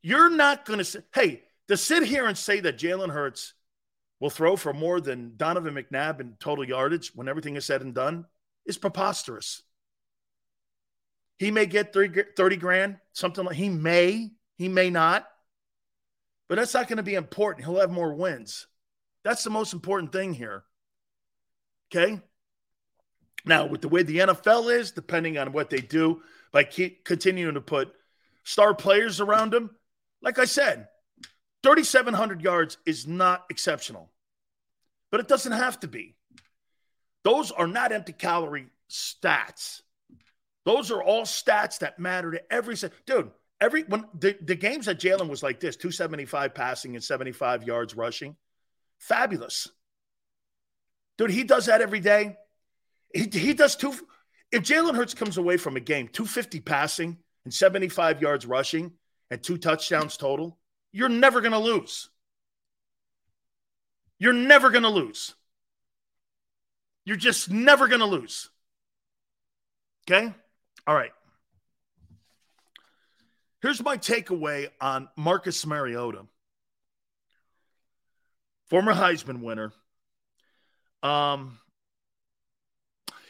you're 0.00 0.30
not 0.30 0.64
going 0.64 0.78
to 0.78 0.84
say, 0.86 1.00
hey, 1.14 1.42
to 1.68 1.76
sit 1.76 2.02
here 2.02 2.26
and 2.26 2.36
say 2.36 2.60
that 2.60 2.78
Jalen 2.78 3.10
Hurts 3.10 3.54
will 4.20 4.30
throw 4.30 4.56
for 4.56 4.72
more 4.72 5.00
than 5.00 5.34
Donovan 5.36 5.74
McNabb 5.74 6.20
in 6.20 6.34
total 6.40 6.66
yardage 6.66 7.12
when 7.14 7.28
everything 7.28 7.56
is 7.56 7.64
said 7.64 7.82
and 7.82 7.94
done 7.94 8.26
is 8.66 8.78
preposterous. 8.78 9.62
He 11.38 11.50
may 11.50 11.66
get 11.66 11.94
30 11.94 12.56
grand, 12.56 12.96
something 13.12 13.44
like 13.44 13.54
he 13.54 13.68
may, 13.68 14.30
he 14.56 14.68
may 14.68 14.90
not. 14.90 15.26
But 16.48 16.56
that's 16.56 16.74
not 16.74 16.88
going 16.88 16.96
to 16.96 17.02
be 17.02 17.14
important. 17.14 17.64
He'll 17.64 17.78
have 17.80 17.90
more 17.90 18.14
wins. 18.14 18.66
That's 19.22 19.44
the 19.44 19.50
most 19.50 19.72
important 19.72 20.12
thing 20.12 20.32
here. 20.32 20.64
Okay. 21.94 22.20
Now, 23.44 23.66
with 23.66 23.82
the 23.82 23.88
way 23.88 24.02
the 24.02 24.18
NFL 24.18 24.72
is, 24.72 24.90
depending 24.90 25.38
on 25.38 25.52
what 25.52 25.70
they 25.70 25.80
do, 25.80 26.22
by 26.50 26.64
keep 26.64 27.04
continuing 27.04 27.54
to 27.54 27.60
put 27.60 27.92
star 28.42 28.74
players 28.74 29.20
around 29.20 29.54
him, 29.54 29.70
like 30.22 30.38
I 30.38 30.44
said, 30.46 30.88
3,700 31.62 32.42
yards 32.42 32.78
is 32.86 33.06
not 33.06 33.44
exceptional, 33.50 34.10
but 35.10 35.20
it 35.20 35.28
doesn't 35.28 35.52
have 35.52 35.80
to 35.80 35.88
be. 35.88 36.14
Those 37.24 37.50
are 37.50 37.66
not 37.66 37.92
empty 37.92 38.12
calorie 38.12 38.68
stats. 38.90 39.82
Those 40.64 40.90
are 40.90 41.02
all 41.02 41.22
stats 41.22 41.80
that 41.80 41.98
matter 41.98 42.32
to 42.32 42.52
every 42.52 42.76
dude. 43.06 43.30
Every 43.60 43.82
when 43.82 44.04
the, 44.14 44.36
the 44.40 44.54
games 44.54 44.86
that 44.86 45.00
Jalen 45.00 45.28
was 45.28 45.42
like 45.42 45.58
this 45.58 45.76
275 45.76 46.54
passing 46.54 46.94
and 46.94 47.02
75 47.02 47.64
yards 47.64 47.96
rushing, 47.96 48.36
fabulous. 48.98 49.68
Dude, 51.16 51.30
he 51.30 51.42
does 51.42 51.66
that 51.66 51.80
every 51.80 52.00
day. 52.00 52.36
He, 53.12 53.28
he 53.32 53.54
does 53.54 53.74
two. 53.74 53.92
If 54.52 54.62
Jalen 54.62 54.94
Hurts 54.94 55.14
comes 55.14 55.36
away 55.36 55.56
from 55.56 55.76
a 55.76 55.80
game 55.80 56.08
250 56.08 56.60
passing 56.60 57.18
and 57.44 57.52
75 57.52 58.22
yards 58.22 58.46
rushing 58.46 58.92
and 59.30 59.42
two 59.42 59.58
touchdowns 59.58 60.16
total, 60.16 60.58
you're 60.92 61.08
never 61.08 61.40
going 61.40 61.52
to 61.52 61.58
lose. 61.58 62.08
You're 64.18 64.32
never 64.32 64.70
going 64.70 64.82
to 64.82 64.88
lose. 64.88 65.34
You're 67.04 67.16
just 67.16 67.50
never 67.50 67.88
going 67.88 68.00
to 68.00 68.06
lose. 68.06 68.50
Okay? 70.10 70.32
All 70.86 70.94
right. 70.94 71.12
Here's 73.62 73.82
my 73.82 73.96
takeaway 73.96 74.68
on 74.80 75.08
Marcus 75.16 75.66
Mariota. 75.66 76.26
former 78.68 78.94
Heisman 78.94 79.40
winner. 79.40 79.72
Um, 81.02 81.58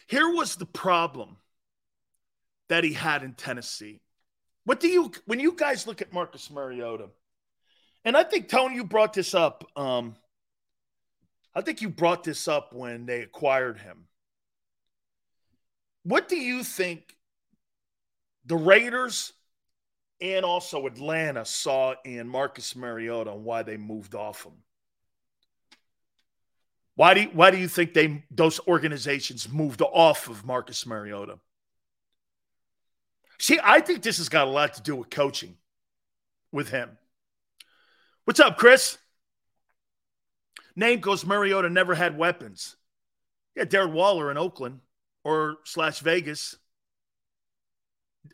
here 0.06 0.28
was 0.28 0.56
the 0.56 0.66
problem 0.66 1.36
that 2.68 2.84
he 2.84 2.92
had 2.92 3.22
in 3.22 3.34
Tennessee. 3.34 4.00
What 4.64 4.80
do 4.80 4.88
you, 4.88 5.12
when 5.26 5.40
you 5.40 5.52
guys 5.52 5.86
look 5.86 6.02
at 6.02 6.12
Marcus 6.12 6.50
Mariota, 6.50 7.08
and 8.08 8.16
I 8.16 8.22
think, 8.22 8.48
Tony, 8.48 8.74
you 8.76 8.84
brought 8.84 9.12
this 9.12 9.34
up. 9.34 9.70
Um, 9.76 10.16
I 11.54 11.60
think 11.60 11.82
you 11.82 11.90
brought 11.90 12.24
this 12.24 12.48
up 12.48 12.72
when 12.72 13.04
they 13.04 13.20
acquired 13.20 13.76
him. 13.76 14.06
What 16.04 16.26
do 16.26 16.36
you 16.36 16.64
think 16.64 17.14
the 18.46 18.56
Raiders 18.56 19.34
and 20.22 20.42
also 20.42 20.86
Atlanta 20.86 21.44
saw 21.44 21.96
in 22.02 22.26
Marcus 22.26 22.74
Mariota 22.74 23.32
and 23.32 23.44
why 23.44 23.62
they 23.62 23.76
moved 23.76 24.14
off 24.14 24.42
him? 24.42 24.54
Why 26.94 27.12
do 27.12 27.20
you, 27.20 27.28
why 27.34 27.50
do 27.50 27.58
you 27.58 27.68
think 27.68 27.92
they 27.92 28.24
those 28.30 28.58
organizations 28.66 29.52
moved 29.52 29.82
off 29.82 30.30
of 30.30 30.46
Marcus 30.46 30.86
Mariota? 30.86 31.38
See, 33.38 33.60
I 33.62 33.80
think 33.80 34.02
this 34.02 34.16
has 34.16 34.30
got 34.30 34.48
a 34.48 34.50
lot 34.50 34.72
to 34.74 34.82
do 34.82 34.96
with 34.96 35.10
coaching 35.10 35.58
with 36.50 36.70
him. 36.70 36.96
What's 38.28 38.40
up, 38.40 38.58
Chris? 38.58 38.98
Name 40.76 41.00
goes 41.00 41.24
Mariota 41.24 41.70
never 41.70 41.94
had 41.94 42.18
weapons. 42.18 42.76
Yeah, 43.56 43.64
Darren 43.64 43.92
Waller 43.92 44.30
in 44.30 44.36
Oakland 44.36 44.80
or 45.24 45.56
slash 45.64 46.00
Vegas. 46.00 46.54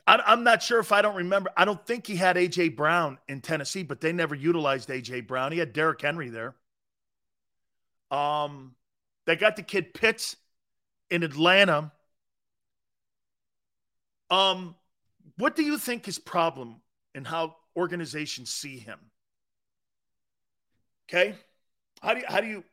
I, 0.04 0.32
am 0.32 0.42
not 0.42 0.64
sure 0.64 0.80
if 0.80 0.90
I 0.90 1.00
don't 1.00 1.14
remember. 1.14 1.50
I 1.56 1.64
don't 1.64 1.86
think 1.86 2.08
he 2.08 2.16
had 2.16 2.34
AJ 2.34 2.74
Brown 2.74 3.18
in 3.28 3.40
Tennessee, 3.40 3.84
but 3.84 4.00
they 4.00 4.12
never 4.12 4.34
utilized 4.34 4.88
AJ 4.88 5.28
Brown. 5.28 5.52
He 5.52 5.58
had 5.58 5.72
Derrick 5.72 6.02
Henry 6.02 6.28
there. 6.28 6.56
Um, 8.10 8.74
they 9.26 9.36
got 9.36 9.54
the 9.54 9.62
kid 9.62 9.94
Pitts 9.94 10.34
in 11.08 11.22
Atlanta. 11.22 11.92
Um, 14.28 14.74
what 15.36 15.54
do 15.54 15.62
you 15.62 15.78
think 15.78 16.04
his 16.04 16.18
problem 16.18 16.80
and 17.14 17.24
how 17.24 17.54
organizations 17.76 18.52
see 18.52 18.76
him? 18.76 18.98
Okay, 21.08 21.34
how 22.00 22.14
do 22.14 22.20
you, 22.20 22.26
how 22.28 22.40
do 22.40 22.46
you 22.46 22.64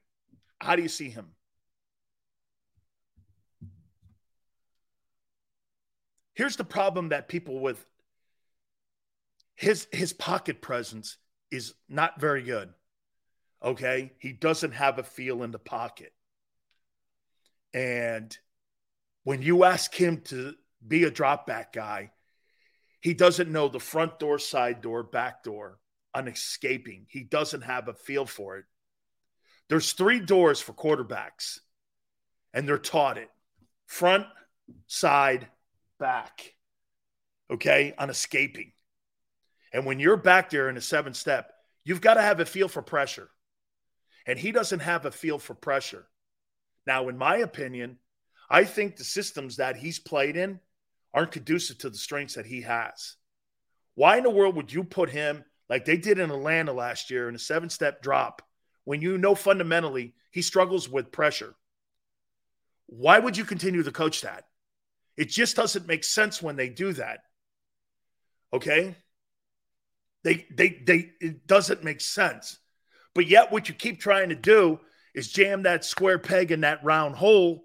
how 0.59 0.75
do 0.75 0.81
you 0.81 0.89
see 0.89 1.09
him? 1.09 1.27
Here's 6.33 6.55
the 6.55 6.63
problem 6.63 7.09
that 7.09 7.27
people 7.27 7.59
with 7.59 7.85
his 9.55 9.87
his 9.91 10.13
pocket 10.13 10.61
presence 10.61 11.17
is 11.51 11.73
not 11.89 12.19
very 12.19 12.41
good. 12.41 12.73
Okay. 13.63 14.13
He 14.17 14.31
doesn't 14.31 14.71
have 14.71 14.97
a 14.97 15.03
feel 15.03 15.43
in 15.43 15.51
the 15.51 15.59
pocket. 15.59 16.13
And 17.73 18.35
when 19.23 19.41
you 19.41 19.63
ask 19.63 19.93
him 19.93 20.21
to 20.25 20.55
be 20.85 21.03
a 21.03 21.11
drop 21.11 21.45
back 21.45 21.73
guy, 21.73 22.11
he 23.01 23.13
doesn't 23.13 23.51
know 23.51 23.67
the 23.67 23.79
front 23.79 24.19
door, 24.19 24.39
side 24.39 24.81
door, 24.81 25.03
back 25.03 25.43
door 25.43 25.80
on 26.13 26.27
escaping. 26.27 27.05
He 27.09 27.23
doesn't 27.23 27.61
have 27.61 27.87
a 27.87 27.93
feel 27.93 28.25
for 28.25 28.57
it. 28.57 28.65
There's 29.69 29.93
three 29.93 30.19
doors 30.19 30.59
for 30.59 30.73
quarterbacks, 30.73 31.59
and 32.53 32.67
they're 32.67 32.77
taught 32.77 33.17
it 33.17 33.29
front, 33.85 34.25
side, 34.87 35.47
back. 35.99 36.53
Okay, 37.49 37.93
on 37.97 38.09
escaping. 38.09 38.71
And 39.73 39.85
when 39.85 39.99
you're 39.99 40.17
back 40.17 40.49
there 40.49 40.69
in 40.69 40.77
a 40.77 40.81
seven 40.81 41.13
step, 41.13 41.51
you've 41.83 42.01
got 42.01 42.15
to 42.15 42.21
have 42.21 42.39
a 42.39 42.45
feel 42.45 42.67
for 42.67 42.81
pressure 42.81 43.29
and 44.25 44.37
he 44.37 44.51
doesn't 44.51 44.79
have 44.79 45.05
a 45.05 45.11
feel 45.11 45.39
for 45.39 45.53
pressure. 45.53 46.05
Now, 46.85 47.09
in 47.09 47.17
my 47.17 47.37
opinion, 47.37 47.97
I 48.49 48.65
think 48.65 48.95
the 48.95 49.03
systems 49.03 49.57
that 49.57 49.75
he's 49.75 49.99
played 49.99 50.35
in 50.35 50.59
aren't 51.13 51.31
conducive 51.31 51.79
to 51.79 51.89
the 51.89 51.97
strengths 51.97 52.35
that 52.35 52.45
he 52.45 52.61
has. 52.61 53.15
Why 53.95 54.17
in 54.17 54.23
the 54.23 54.29
world 54.29 54.55
would 54.55 54.71
you 54.71 54.83
put 54.83 55.09
him 55.09 55.43
like 55.71 55.85
they 55.85 55.95
did 55.95 56.19
in 56.19 56.29
Atlanta 56.29 56.73
last 56.73 57.09
year 57.09 57.29
in 57.29 57.35
a 57.35 57.39
seven 57.39 57.69
step 57.69 58.01
drop 58.01 58.41
when 58.83 59.01
you 59.01 59.17
know 59.17 59.33
fundamentally 59.33 60.13
he 60.29 60.41
struggles 60.41 60.89
with 60.89 61.13
pressure? 61.13 61.55
Why 62.87 63.17
would 63.17 63.37
you 63.37 63.45
continue 63.45 63.81
to 63.81 63.91
coach 63.91 64.23
that? 64.23 64.43
It 65.15 65.29
just 65.29 65.55
doesn't 65.55 65.87
make 65.87 66.03
sense 66.03 66.41
when 66.41 66.57
they 66.57 66.67
do 66.67 66.91
that. 66.91 67.19
Okay? 68.51 68.97
They 70.25 70.45
they 70.51 70.81
they 70.85 71.11
it 71.21 71.47
doesn't 71.47 71.85
make 71.85 72.01
sense. 72.01 72.59
But 73.15 73.27
yet, 73.27 73.49
what 73.49 73.69
you 73.69 73.73
keep 73.73 74.01
trying 74.01 74.27
to 74.27 74.35
do 74.35 74.81
is 75.15 75.31
jam 75.31 75.63
that 75.63 75.85
square 75.85 76.19
peg 76.19 76.51
in 76.51 76.61
that 76.61 76.83
round 76.83 77.15
hole, 77.15 77.63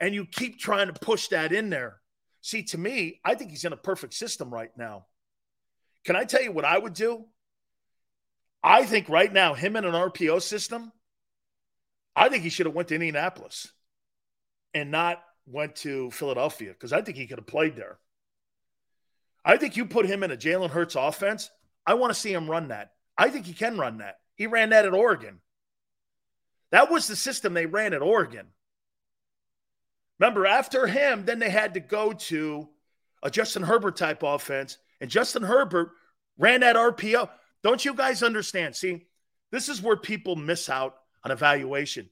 and 0.00 0.14
you 0.14 0.24
keep 0.24 0.58
trying 0.58 0.86
to 0.86 0.94
push 0.94 1.28
that 1.28 1.52
in 1.52 1.68
there. 1.68 2.00
See, 2.40 2.62
to 2.62 2.78
me, 2.78 3.20
I 3.22 3.34
think 3.34 3.50
he's 3.50 3.66
in 3.66 3.74
a 3.74 3.76
perfect 3.76 4.14
system 4.14 4.52
right 4.52 4.74
now. 4.78 5.04
Can 6.06 6.16
I 6.16 6.24
tell 6.24 6.42
you 6.42 6.52
what 6.52 6.64
I 6.64 6.78
would 6.78 6.94
do? 6.94 7.26
I 8.66 8.86
think 8.86 9.10
right 9.10 9.30
now, 9.30 9.52
him 9.52 9.76
in 9.76 9.84
an 9.84 9.92
RPO 9.92 10.40
system, 10.40 10.90
I 12.16 12.30
think 12.30 12.42
he 12.42 12.48
should 12.48 12.64
have 12.64 12.74
went 12.74 12.88
to 12.88 12.94
Indianapolis 12.94 13.70
and 14.72 14.90
not 14.90 15.22
went 15.46 15.76
to 15.76 16.10
Philadelphia 16.10 16.70
because 16.70 16.92
I 16.92 17.02
think 17.02 17.18
he 17.18 17.26
could 17.26 17.38
have 17.38 17.46
played 17.46 17.76
there. 17.76 17.98
I 19.44 19.58
think 19.58 19.76
you 19.76 19.84
put 19.84 20.06
him 20.06 20.22
in 20.22 20.30
a 20.30 20.36
Jalen 20.36 20.70
Hurts 20.70 20.94
offense. 20.94 21.50
I 21.86 21.94
want 21.94 22.14
to 22.14 22.18
see 22.18 22.32
him 22.32 22.50
run 22.50 22.68
that. 22.68 22.92
I 23.18 23.28
think 23.28 23.44
he 23.44 23.52
can 23.52 23.76
run 23.76 23.98
that. 23.98 24.16
He 24.34 24.46
ran 24.46 24.70
that 24.70 24.86
at 24.86 24.94
Oregon. 24.94 25.40
That 26.70 26.90
was 26.90 27.06
the 27.06 27.16
system 27.16 27.52
they 27.52 27.66
ran 27.66 27.92
at 27.92 28.00
Oregon. 28.00 28.46
Remember, 30.18 30.46
after 30.46 30.86
him, 30.86 31.26
then 31.26 31.38
they 31.38 31.50
had 31.50 31.74
to 31.74 31.80
go 31.80 32.12
to 32.12 32.68
a 33.22 33.30
Justin 33.30 33.62
Herbert 33.62 33.96
type 33.96 34.22
offense, 34.22 34.78
and 35.02 35.10
Justin 35.10 35.42
Herbert 35.42 35.90
ran 36.38 36.60
that 36.60 36.76
RPO. 36.76 37.28
Don't 37.64 37.84
you 37.84 37.94
guys 37.94 38.22
understand? 38.22 38.76
See, 38.76 39.06
this 39.50 39.70
is 39.70 39.82
where 39.82 39.96
people 39.96 40.36
miss 40.36 40.68
out 40.68 40.96
on 41.24 41.30
evaluation. 41.30 42.10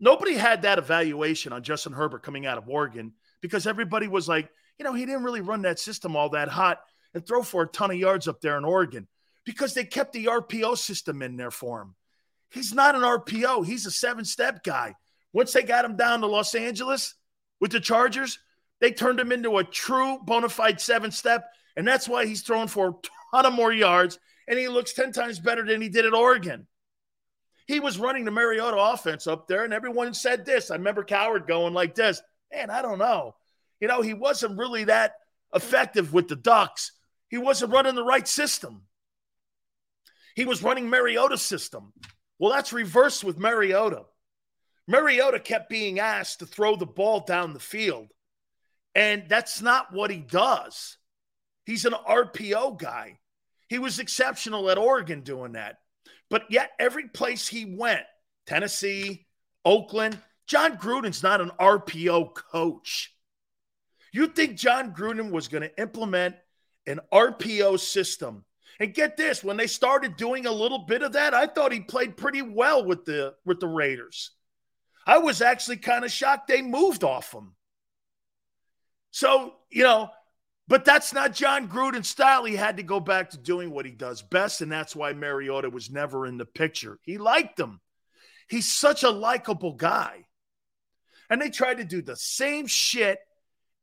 Nobody 0.00 0.34
had 0.34 0.62
that 0.62 0.78
evaluation 0.78 1.52
on 1.52 1.62
Justin 1.62 1.92
Herbert 1.92 2.24
coming 2.24 2.46
out 2.46 2.58
of 2.58 2.68
Oregon 2.68 3.12
because 3.40 3.66
everybody 3.66 4.08
was 4.08 4.28
like, 4.28 4.50
you 4.76 4.84
know, 4.84 4.92
he 4.92 5.06
didn't 5.06 5.22
really 5.22 5.40
run 5.40 5.62
that 5.62 5.78
system 5.78 6.16
all 6.16 6.30
that 6.30 6.48
hot 6.48 6.80
and 7.14 7.24
throw 7.24 7.42
for 7.42 7.62
a 7.62 7.68
ton 7.68 7.92
of 7.92 7.96
yards 7.96 8.26
up 8.28 8.40
there 8.40 8.58
in 8.58 8.64
Oregon 8.64 9.06
because 9.44 9.72
they 9.72 9.84
kept 9.84 10.12
the 10.12 10.26
RPO 10.26 10.76
system 10.76 11.22
in 11.22 11.36
there 11.36 11.50
for 11.50 11.80
him. 11.82 11.94
He's 12.50 12.72
not 12.72 12.94
an 12.94 13.02
RPO, 13.02 13.66
he's 13.66 13.86
a 13.86 13.90
seven 13.90 14.24
step 14.24 14.64
guy. 14.64 14.94
Once 15.32 15.52
they 15.52 15.62
got 15.62 15.84
him 15.84 15.96
down 15.96 16.20
to 16.20 16.26
Los 16.26 16.54
Angeles 16.54 17.14
with 17.60 17.70
the 17.70 17.80
Chargers, 17.80 18.38
they 18.80 18.90
turned 18.90 19.20
him 19.20 19.30
into 19.30 19.58
a 19.58 19.64
true 19.64 20.18
bona 20.24 20.48
fide 20.48 20.80
seven 20.80 21.10
step. 21.10 21.50
And 21.76 21.86
that's 21.86 22.08
why 22.08 22.26
he's 22.26 22.42
throwing 22.42 22.68
for 22.68 22.88
a 22.88 22.94
ton 23.36 23.46
of 23.46 23.52
more 23.52 23.72
yards 23.72 24.18
and 24.48 24.58
he 24.58 24.66
looks 24.66 24.94
10 24.94 25.12
times 25.12 25.38
better 25.38 25.64
than 25.64 25.80
he 25.80 25.90
did 25.90 26.06
at 26.06 26.14
Oregon. 26.14 26.66
He 27.66 27.80
was 27.80 27.98
running 27.98 28.24
the 28.24 28.30
Mariota 28.30 28.78
offense 28.78 29.26
up 29.26 29.46
there, 29.46 29.62
and 29.62 29.74
everyone 29.74 30.14
said 30.14 30.46
this. 30.46 30.70
I 30.70 30.76
remember 30.76 31.04
Cowherd 31.04 31.46
going 31.46 31.74
like 31.74 31.94
this, 31.94 32.22
man, 32.52 32.70
I 32.70 32.80
don't 32.80 32.98
know. 32.98 33.34
You 33.78 33.88
know, 33.88 34.00
he 34.00 34.14
wasn't 34.14 34.58
really 34.58 34.84
that 34.84 35.12
effective 35.54 36.14
with 36.14 36.28
the 36.28 36.36
Ducks. 36.36 36.92
He 37.28 37.36
wasn't 37.36 37.72
running 37.72 37.94
the 37.94 38.02
right 38.02 38.26
system. 38.26 38.82
He 40.34 40.46
was 40.46 40.62
running 40.62 40.88
Mariota's 40.88 41.42
system. 41.42 41.92
Well, 42.38 42.52
that's 42.52 42.72
reversed 42.72 43.22
with 43.22 43.38
Mariota. 43.38 44.04
Mariota 44.86 45.38
kept 45.38 45.68
being 45.68 46.00
asked 46.00 46.38
to 46.38 46.46
throw 46.46 46.74
the 46.74 46.86
ball 46.86 47.20
down 47.20 47.52
the 47.52 47.60
field, 47.60 48.08
and 48.94 49.24
that's 49.28 49.60
not 49.60 49.92
what 49.92 50.10
he 50.10 50.18
does. 50.18 50.96
He's 51.66 51.84
an 51.84 51.92
RPO 51.92 52.78
guy. 52.78 53.18
He 53.68 53.78
was 53.78 53.98
exceptional 53.98 54.70
at 54.70 54.78
Oregon 54.78 55.20
doing 55.20 55.52
that. 55.52 55.78
But 56.30 56.50
yet, 56.50 56.70
every 56.78 57.08
place 57.08 57.48
he 57.48 57.64
went, 57.64 58.04
Tennessee, 58.46 59.26
Oakland, 59.64 60.18
Jon 60.46 60.76
Gruden's 60.76 61.22
not 61.22 61.40
an 61.40 61.50
RPO 61.60 62.34
coach. 62.34 63.14
You 64.12 64.26
think 64.28 64.56
Jon 64.56 64.94
Gruden 64.94 65.30
was 65.30 65.48
going 65.48 65.62
to 65.62 65.80
implement 65.80 66.36
an 66.86 67.00
RPO 67.12 67.78
system 67.78 68.44
and 68.80 68.94
get 68.94 69.16
this, 69.16 69.42
when 69.42 69.56
they 69.56 69.66
started 69.66 70.16
doing 70.16 70.46
a 70.46 70.52
little 70.52 70.78
bit 70.78 71.02
of 71.02 71.12
that, 71.12 71.34
I 71.34 71.46
thought 71.46 71.72
he 71.72 71.80
played 71.80 72.16
pretty 72.16 72.42
well 72.42 72.84
with 72.84 73.04
the 73.04 73.34
with 73.44 73.58
the 73.58 73.66
Raiders. 73.66 74.30
I 75.06 75.18
was 75.18 75.42
actually 75.42 75.78
kind 75.78 76.04
of 76.04 76.12
shocked 76.12 76.48
they 76.48 76.62
moved 76.62 77.02
off 77.02 77.32
him. 77.32 77.54
So, 79.10 79.54
you 79.70 79.82
know, 79.82 80.10
but 80.68 80.84
that's 80.84 81.14
not 81.14 81.32
Jon 81.32 81.66
Gruden's 81.66 82.08
style. 82.08 82.44
He 82.44 82.54
had 82.54 82.76
to 82.76 82.82
go 82.82 83.00
back 83.00 83.30
to 83.30 83.38
doing 83.38 83.70
what 83.70 83.86
he 83.86 83.92
does 83.92 84.20
best, 84.20 84.60
and 84.60 84.70
that's 84.70 84.94
why 84.94 85.14
Mariota 85.14 85.70
was 85.70 85.90
never 85.90 86.26
in 86.26 86.36
the 86.36 86.44
picture. 86.44 86.98
He 87.02 87.16
liked 87.16 87.58
him. 87.58 87.80
He's 88.48 88.72
such 88.72 89.02
a 89.02 89.10
likable 89.10 89.74
guy. 89.74 90.26
And 91.30 91.40
they 91.40 91.50
tried 91.50 91.78
to 91.78 91.84
do 91.84 92.02
the 92.02 92.16
same 92.16 92.66
shit 92.66 93.18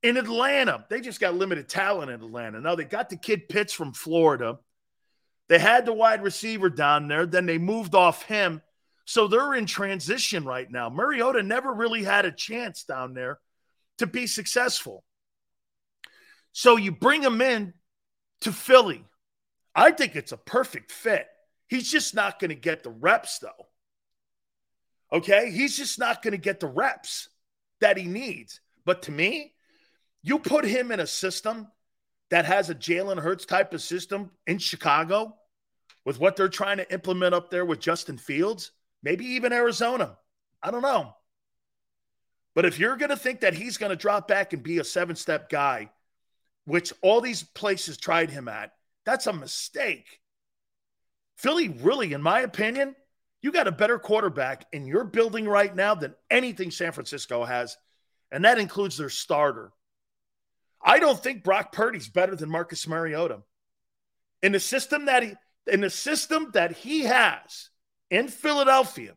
in 0.03 0.17
Atlanta. 0.17 0.85
They 0.89 1.01
just 1.01 1.19
got 1.19 1.35
limited 1.35 1.69
talent 1.69 2.11
in 2.11 2.21
Atlanta. 2.21 2.61
Now 2.61 2.75
they 2.75 2.83
got 2.83 3.09
the 3.09 3.17
kid 3.17 3.49
Pitts 3.49 3.73
from 3.73 3.93
Florida. 3.93 4.59
They 5.47 5.59
had 5.59 5.85
the 5.85 5.93
wide 5.93 6.23
receiver 6.23 6.69
down 6.69 7.07
there. 7.07 7.25
Then 7.25 7.45
they 7.45 7.57
moved 7.57 7.95
off 7.95 8.23
him. 8.23 8.61
So 9.05 9.27
they're 9.27 9.53
in 9.53 9.67
transition 9.67 10.45
right 10.45 10.69
now. 10.69 10.89
Mariota 10.89 11.43
never 11.43 11.71
really 11.71 12.03
had 12.03 12.25
a 12.25 12.31
chance 12.31 12.83
down 12.83 13.13
there 13.13 13.39
to 13.99 14.07
be 14.07 14.25
successful. 14.25 15.03
So 16.57 16.77
you 16.77 16.93
bring 16.93 17.21
him 17.21 17.41
in 17.41 17.73
to 18.41 18.53
Philly. 18.53 19.03
I 19.75 19.91
think 19.91 20.15
it's 20.15 20.31
a 20.31 20.37
perfect 20.37 20.89
fit. 20.89 21.27
He's 21.67 21.91
just 21.91 22.15
not 22.15 22.39
going 22.39 22.47
to 22.47 22.55
get 22.55 22.81
the 22.81 22.91
reps, 22.91 23.39
though. 23.39 23.67
Okay? 25.11 25.51
He's 25.51 25.75
just 25.75 25.99
not 25.99 26.23
going 26.23 26.31
to 26.31 26.37
get 26.37 26.61
the 26.61 26.67
reps 26.67 27.27
that 27.81 27.97
he 27.97 28.05
needs. 28.05 28.61
But 28.85 29.01
to 29.01 29.11
me, 29.11 29.53
you 30.23 30.39
put 30.39 30.63
him 30.63 30.93
in 30.93 31.01
a 31.01 31.07
system 31.07 31.67
that 32.29 32.45
has 32.45 32.69
a 32.69 32.75
Jalen 32.75 33.19
Hurts 33.19 33.45
type 33.45 33.73
of 33.73 33.81
system 33.81 34.31
in 34.47 34.57
Chicago 34.57 35.35
with 36.05 36.21
what 36.21 36.37
they're 36.37 36.47
trying 36.47 36.77
to 36.77 36.89
implement 36.89 37.35
up 37.35 37.49
there 37.49 37.65
with 37.65 37.81
Justin 37.81 38.17
Fields, 38.17 38.71
maybe 39.03 39.25
even 39.25 39.51
Arizona. 39.51 40.17
I 40.63 40.71
don't 40.71 40.83
know. 40.83 41.17
But 42.53 42.63
if 42.63 42.79
you're 42.79 42.95
going 42.95 43.09
to 43.09 43.17
think 43.17 43.41
that 43.41 43.55
he's 43.55 43.77
going 43.77 43.89
to 43.89 43.97
drop 43.97 44.29
back 44.29 44.53
and 44.53 44.63
be 44.63 44.79
a 44.79 44.85
seven 44.85 45.17
step 45.17 45.49
guy, 45.49 45.89
which 46.65 46.93
all 47.01 47.21
these 47.21 47.43
places 47.43 47.97
tried 47.97 48.29
him 48.29 48.47
at, 48.47 48.71
that's 49.05 49.27
a 49.27 49.33
mistake. 49.33 50.19
Philly, 51.37 51.69
really, 51.69 52.13
in 52.13 52.21
my 52.21 52.41
opinion, 52.41 52.95
you 53.41 53.51
got 53.51 53.67
a 53.67 53.71
better 53.71 53.99
quarterback 53.99 54.65
in 54.73 54.87
your 54.87 55.03
building 55.03 55.47
right 55.47 55.73
now 55.73 55.93
than 55.93 56.15
anything 56.29 56.71
San 56.71 56.91
Francisco 56.91 57.45
has, 57.45 57.77
and 58.31 58.43
that 58.45 58.57
includes 58.57 58.97
their 58.97 59.09
starter. 59.09 59.71
I 60.81 60.99
don't 60.99 61.21
think 61.21 61.43
Brock 61.43 61.71
Purdy's 61.71 62.07
better 62.07 62.35
than 62.35 62.49
Marcus 62.49 62.87
Mariota. 62.87 63.41
In 64.41 64.51
the 64.51 64.59
system 64.59 65.05
that 65.05 65.23
he 65.23 65.33
in 65.67 65.81
the 65.81 65.89
system 65.89 66.51
that 66.53 66.73
he 66.73 67.01
has 67.01 67.69
in 68.11 68.27
Philadelphia, 68.27 69.15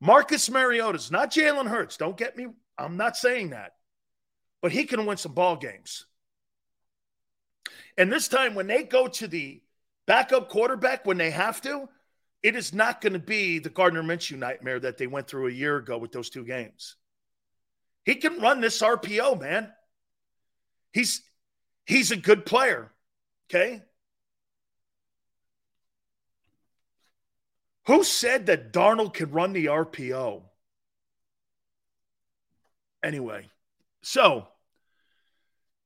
Marcus 0.00 0.48
Mariota's 0.50 1.10
not 1.10 1.30
Jalen 1.30 1.68
Hurts. 1.68 1.98
Don't 1.98 2.16
get 2.16 2.36
me, 2.36 2.46
I'm 2.78 2.96
not 2.96 3.16
saying 3.16 3.50
that. 3.50 3.72
But 4.62 4.72
he 4.72 4.84
can 4.84 5.04
win 5.04 5.18
some 5.18 5.34
ball 5.34 5.56
games. 5.56 6.06
And 8.00 8.10
this 8.10 8.28
time 8.28 8.54
when 8.54 8.66
they 8.66 8.82
go 8.82 9.08
to 9.08 9.28
the 9.28 9.60
backup 10.06 10.48
quarterback 10.48 11.04
when 11.04 11.18
they 11.18 11.30
have 11.30 11.60
to, 11.60 11.86
it 12.42 12.56
is 12.56 12.72
not 12.72 13.02
going 13.02 13.12
to 13.12 13.18
be 13.18 13.58
the 13.58 13.68
Gardner 13.68 14.02
Minshew 14.02 14.38
nightmare 14.38 14.80
that 14.80 14.96
they 14.96 15.06
went 15.06 15.28
through 15.28 15.48
a 15.48 15.52
year 15.52 15.76
ago 15.76 15.98
with 15.98 16.10
those 16.10 16.30
two 16.30 16.46
games. 16.46 16.96
He 18.06 18.14
can 18.14 18.40
run 18.40 18.62
this 18.62 18.80
RPO, 18.80 19.38
man. 19.38 19.70
He's 20.94 21.20
he's 21.84 22.10
a 22.10 22.16
good 22.16 22.46
player. 22.46 22.90
Okay. 23.50 23.82
Who 27.84 28.02
said 28.02 28.46
that 28.46 28.72
Darnold 28.72 29.12
could 29.12 29.34
run 29.34 29.52
the 29.52 29.66
RPO? 29.66 30.40
Anyway, 33.04 33.50
so 34.00 34.48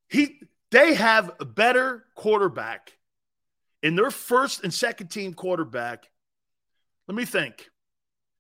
he 0.09 0.39
they 0.75 0.95
have 0.95 1.31
a 1.39 1.45
better 1.45 2.05
quarterback 2.17 2.99
in 3.81 3.95
their 3.95 4.11
first 4.11 4.65
and 4.65 4.75
second 4.75 5.07
team 5.07 5.33
quarterback. 5.33 6.11
Let 7.07 7.15
me 7.15 7.25
think. 7.25 7.71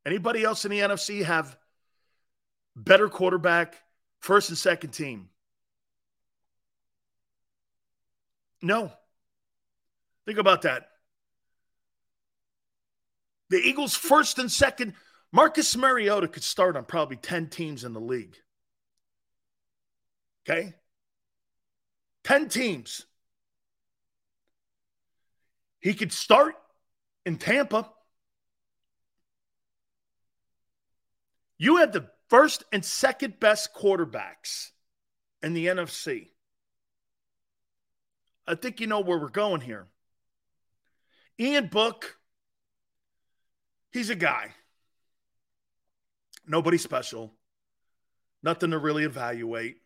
Anybody 0.04 0.42
else 0.42 0.64
in 0.64 0.72
the 0.72 0.80
NFC 0.80 1.22
have 1.22 1.56
better 2.74 3.08
quarterback 3.08 3.80
first 4.18 4.48
and 4.48 4.58
second 4.58 4.90
team? 4.90 5.28
No. 8.60 8.90
Think 10.26 10.38
about 10.38 10.62
that. 10.62 10.88
The 13.50 13.58
Eagles' 13.58 13.94
first 13.94 14.40
and 14.40 14.50
second, 14.50 14.94
Marcus 15.30 15.76
Mariota 15.76 16.26
could 16.26 16.42
start 16.42 16.76
on 16.76 16.84
probably 16.84 17.16
10 17.16 17.48
teams 17.48 17.84
in 17.84 17.92
the 17.92 18.00
league. 18.00 18.36
Okay? 20.42 20.74
10 22.24 22.48
teams. 22.48 23.06
He 25.80 25.94
could 25.94 26.12
start 26.12 26.54
in 27.26 27.36
Tampa. 27.36 27.90
You 31.58 31.76
have 31.76 31.92
the 31.92 32.08
first 32.28 32.64
and 32.72 32.84
second 32.84 33.38
best 33.38 33.74
quarterbacks 33.74 34.70
in 35.42 35.52
the 35.52 35.66
NFC. 35.66 36.30
I 38.46 38.54
think 38.54 38.80
you 38.80 38.86
know 38.86 39.00
where 39.00 39.18
we're 39.18 39.28
going 39.28 39.60
here. 39.60 39.86
Ian 41.38 41.66
Book, 41.66 42.18
he's 43.92 44.10
a 44.10 44.14
guy. 44.14 44.54
Nobody 46.46 46.78
special. 46.78 47.34
Nothing 48.42 48.70
to 48.70 48.78
really 48.78 49.04
evaluate. 49.04 49.76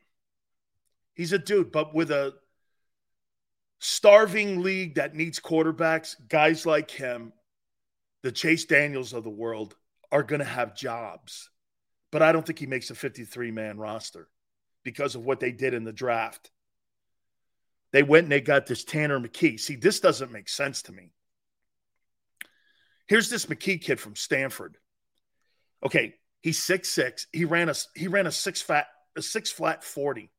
He's 1.18 1.32
a 1.32 1.38
dude, 1.38 1.72
but 1.72 1.96
with 1.96 2.12
a 2.12 2.34
starving 3.80 4.62
league 4.62 4.94
that 4.94 5.16
needs 5.16 5.40
quarterbacks, 5.40 6.14
guys 6.28 6.64
like 6.64 6.92
him, 6.92 7.32
the 8.22 8.30
Chase 8.30 8.66
Daniels 8.66 9.12
of 9.12 9.24
the 9.24 9.30
world, 9.30 9.74
are 10.12 10.22
going 10.22 10.38
to 10.38 10.44
have 10.44 10.76
jobs. 10.76 11.50
But 12.12 12.22
I 12.22 12.30
don't 12.30 12.46
think 12.46 12.60
he 12.60 12.66
makes 12.66 12.90
a 12.90 12.94
53 12.94 13.50
man 13.50 13.78
roster 13.78 14.28
because 14.84 15.16
of 15.16 15.24
what 15.24 15.40
they 15.40 15.50
did 15.50 15.74
in 15.74 15.82
the 15.82 15.92
draft. 15.92 16.52
They 17.92 18.04
went 18.04 18.24
and 18.24 18.32
they 18.32 18.40
got 18.40 18.66
this 18.66 18.84
Tanner 18.84 19.18
McKee. 19.18 19.58
See, 19.58 19.74
this 19.74 19.98
doesn't 19.98 20.30
make 20.30 20.48
sense 20.48 20.82
to 20.82 20.92
me. 20.92 21.10
Here's 23.08 23.28
this 23.28 23.46
McKee 23.46 23.82
kid 23.82 23.98
from 23.98 24.14
Stanford. 24.14 24.76
Okay, 25.84 26.14
he's 26.42 26.62
six 26.62 26.88
six. 26.88 27.26
He 27.32 27.44
ran 27.44 27.68
a 27.68 27.74
he 27.96 28.06
ran 28.06 28.28
a 28.28 28.32
six 28.32 28.62
fat 28.62 28.86
a 29.16 29.22
six 29.22 29.50
flat 29.50 29.82
40. 29.82 30.30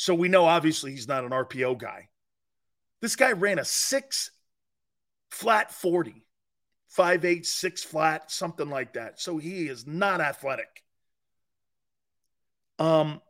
So 0.00 0.14
we 0.14 0.28
know 0.28 0.46
obviously 0.46 0.92
he's 0.92 1.08
not 1.08 1.24
an 1.24 1.30
RPO 1.30 1.76
guy. 1.76 2.08
This 3.02 3.16
guy 3.16 3.32
ran 3.32 3.58
a 3.58 3.66
six 3.66 4.30
flat 5.30 5.74
40, 5.74 6.24
five, 6.88 7.26
eight, 7.26 7.44
six 7.44 7.84
flat, 7.84 8.30
something 8.30 8.70
like 8.70 8.94
that. 8.94 9.20
So 9.20 9.36
he 9.36 9.68
is 9.68 9.86
not 9.86 10.22
athletic. 10.22 10.82
Um, 12.78 13.20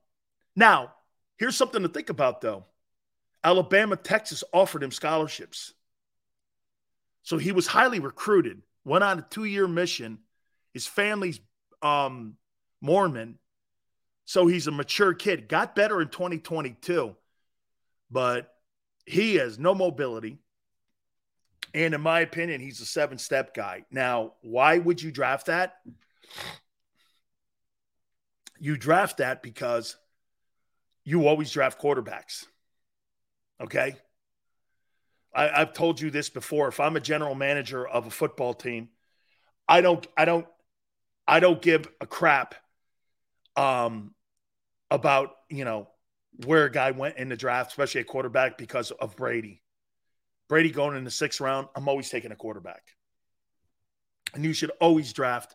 now, 0.54 0.94
here's 1.38 1.56
something 1.56 1.82
to 1.82 1.88
think 1.88 2.08
about 2.08 2.40
though. 2.40 2.66
Alabama, 3.42 3.96
Texas 3.96 4.44
offered 4.52 4.84
him 4.84 4.92
scholarships. 4.92 5.74
So 7.24 7.36
he 7.36 7.50
was 7.50 7.66
highly 7.66 7.98
recruited, 7.98 8.62
went 8.84 9.02
on 9.02 9.18
a 9.18 9.26
two 9.28 9.44
year 9.44 9.66
mission. 9.66 10.20
His 10.72 10.86
family's 10.86 11.40
um, 11.82 12.36
Mormon. 12.80 13.40
So 14.30 14.46
he's 14.46 14.68
a 14.68 14.70
mature 14.70 15.12
kid. 15.12 15.48
Got 15.48 15.74
better 15.74 16.00
in 16.00 16.06
2022, 16.06 17.16
but 18.12 18.54
he 19.04 19.34
has 19.34 19.58
no 19.58 19.74
mobility. 19.74 20.38
And 21.74 21.94
in 21.94 22.00
my 22.00 22.20
opinion, 22.20 22.60
he's 22.60 22.80
a 22.80 22.86
seven 22.86 23.18
step 23.18 23.56
guy. 23.56 23.86
Now, 23.90 24.34
why 24.42 24.78
would 24.78 25.02
you 25.02 25.10
draft 25.10 25.46
that? 25.46 25.78
You 28.60 28.76
draft 28.76 29.16
that 29.16 29.42
because 29.42 29.96
you 31.02 31.26
always 31.26 31.50
draft 31.50 31.82
quarterbacks. 31.82 32.46
Okay. 33.60 33.96
I, 35.34 35.58
have 35.58 35.72
told 35.72 36.00
you 36.00 36.08
this 36.12 36.30
before. 36.30 36.68
If 36.68 36.78
I'm 36.78 36.94
a 36.94 37.00
general 37.00 37.34
manager 37.34 37.84
of 37.84 38.06
a 38.06 38.10
football 38.10 38.54
team, 38.54 38.90
I 39.68 39.80
don't, 39.80 40.06
I 40.16 40.24
don't, 40.24 40.46
I 41.26 41.40
don't 41.40 41.60
give 41.60 41.88
a 42.00 42.06
crap 42.06 42.54
um, 43.56 44.14
about 44.90 45.30
you 45.48 45.64
know 45.64 45.88
where 46.44 46.64
a 46.64 46.72
guy 46.72 46.90
went 46.90 47.16
in 47.16 47.28
the 47.28 47.36
draft, 47.36 47.70
especially 47.70 48.00
a 48.00 48.04
quarterback, 48.04 48.58
because 48.58 48.90
of 48.90 49.16
Brady. 49.16 49.62
Brady 50.48 50.70
going 50.70 50.96
in 50.96 51.04
the 51.04 51.10
sixth 51.10 51.40
round, 51.40 51.68
I'm 51.76 51.88
always 51.88 52.10
taking 52.10 52.32
a 52.32 52.36
quarterback, 52.36 52.82
and 54.34 54.44
you 54.44 54.52
should 54.52 54.72
always 54.80 55.12
draft 55.12 55.54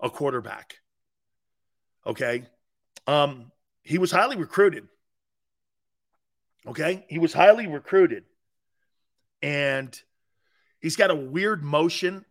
a 0.00 0.10
quarterback. 0.10 0.76
Okay, 2.06 2.44
um, 3.06 3.50
he 3.82 3.98
was 3.98 4.10
highly 4.10 4.36
recruited. 4.36 4.88
Okay. 6.66 7.04
He 7.08 7.18
was 7.18 7.32
highly 7.32 7.66
recruited. 7.66 8.24
And 9.42 9.98
he's 10.80 10.96
got 10.96 11.10
a 11.10 11.14
weird 11.14 11.62
motion. 11.62 12.24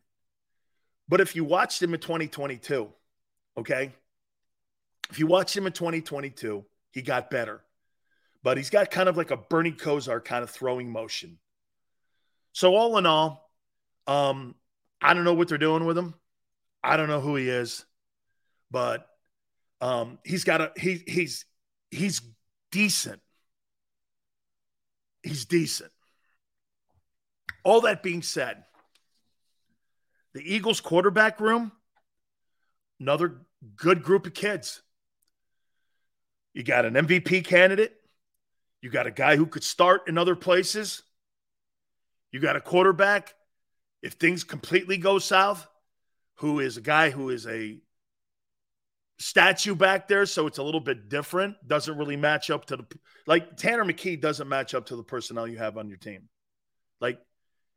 But 1.07 1.21
if 1.21 1.35
you 1.35 1.43
watched 1.43 1.81
him 1.81 1.93
in 1.93 1.99
2022, 1.99 2.91
okay, 3.57 3.93
if 5.09 5.19
you 5.19 5.27
watch 5.27 5.55
him 5.55 5.67
in 5.67 5.73
2022, 5.73 6.65
he 6.91 7.01
got 7.01 7.29
better. 7.29 7.61
But 8.43 8.57
he's 8.57 8.69
got 8.69 8.91
kind 8.91 9.09
of 9.09 9.17
like 9.17 9.31
a 9.31 9.37
Bernie 9.37 9.71
Kosar 9.71 10.23
kind 10.23 10.43
of 10.43 10.49
throwing 10.49 10.91
motion. 10.91 11.39
So, 12.53 12.75
all 12.75 12.97
in 12.97 13.05
all, 13.05 13.49
um, 14.07 14.55
I 15.01 15.13
don't 15.13 15.23
know 15.23 15.33
what 15.33 15.47
they're 15.47 15.57
doing 15.57 15.85
with 15.85 15.97
him. 15.97 16.13
I 16.83 16.95
don't 16.97 17.09
know 17.09 17.21
who 17.21 17.35
he 17.35 17.49
is, 17.49 17.85
but 18.69 19.07
um, 19.81 20.19
he's 20.23 20.43
got 20.43 20.61
a 20.61 20.71
he 20.77 21.03
he's 21.07 21.45
he's 21.89 22.21
decent 22.71 23.19
he's 25.25 25.45
decent. 25.45 25.91
All 27.63 27.81
that 27.81 28.03
being 28.03 28.21
said, 28.21 28.63
The 30.33 30.41
Eagles 30.41 30.81
quarterback 30.81 31.39
room, 31.39 31.71
another 32.99 33.41
good 33.75 34.03
group 34.03 34.27
of 34.27 34.33
kids. 34.33 34.81
You 36.55 36.63
got 36.63 36.85
an 36.85 36.93
MVP 36.93 37.45
candidate. 37.45 37.93
You 38.81 38.89
got 38.89 39.07
a 39.07 39.11
guy 39.11 39.35
who 39.35 39.45
could 39.45 39.63
start 39.63 40.07
in 40.07 40.17
other 40.17 40.35
places. 40.35 41.03
You 42.31 42.39
got 42.39 42.55
a 42.55 42.61
quarterback, 42.61 43.35
if 44.01 44.13
things 44.13 44.43
completely 44.43 44.97
go 44.97 45.19
south, 45.19 45.67
who 46.35 46.61
is 46.61 46.77
a 46.77 46.81
guy 46.81 47.09
who 47.09 47.29
is 47.29 47.45
a 47.45 47.79
statue 49.19 49.75
back 49.75 50.07
there, 50.07 50.25
so 50.25 50.47
it's 50.47 50.57
a 50.57 50.63
little 50.63 50.79
bit 50.79 51.09
different. 51.09 51.55
Doesn't 51.67 51.97
really 51.97 52.15
match 52.15 52.49
up 52.49 52.65
to 52.67 52.77
the 52.77 52.85
like 53.27 53.57
Tanner 53.57 53.83
McKee 53.83 54.19
doesn't 54.19 54.47
match 54.47 54.73
up 54.73 54.87
to 54.87 54.95
the 54.95 55.03
personnel 55.03 55.47
you 55.47 55.57
have 55.57 55.77
on 55.77 55.89
your 55.89 55.97
team. 55.97 56.29
Like 57.01 57.19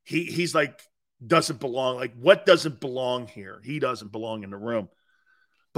he 0.05 0.25
he's 0.25 0.55
like 0.55 0.81
doesn't 1.25 1.59
belong. 1.59 1.97
Like 1.97 2.15
what 2.17 2.47
doesn't 2.47 2.81
belong 2.81 3.27
here? 3.27 3.61
He 3.65 3.81
doesn't 3.81 4.13
belong 4.13 4.45
in 4.45 4.51
the 4.51 4.57
room. 4.57 4.89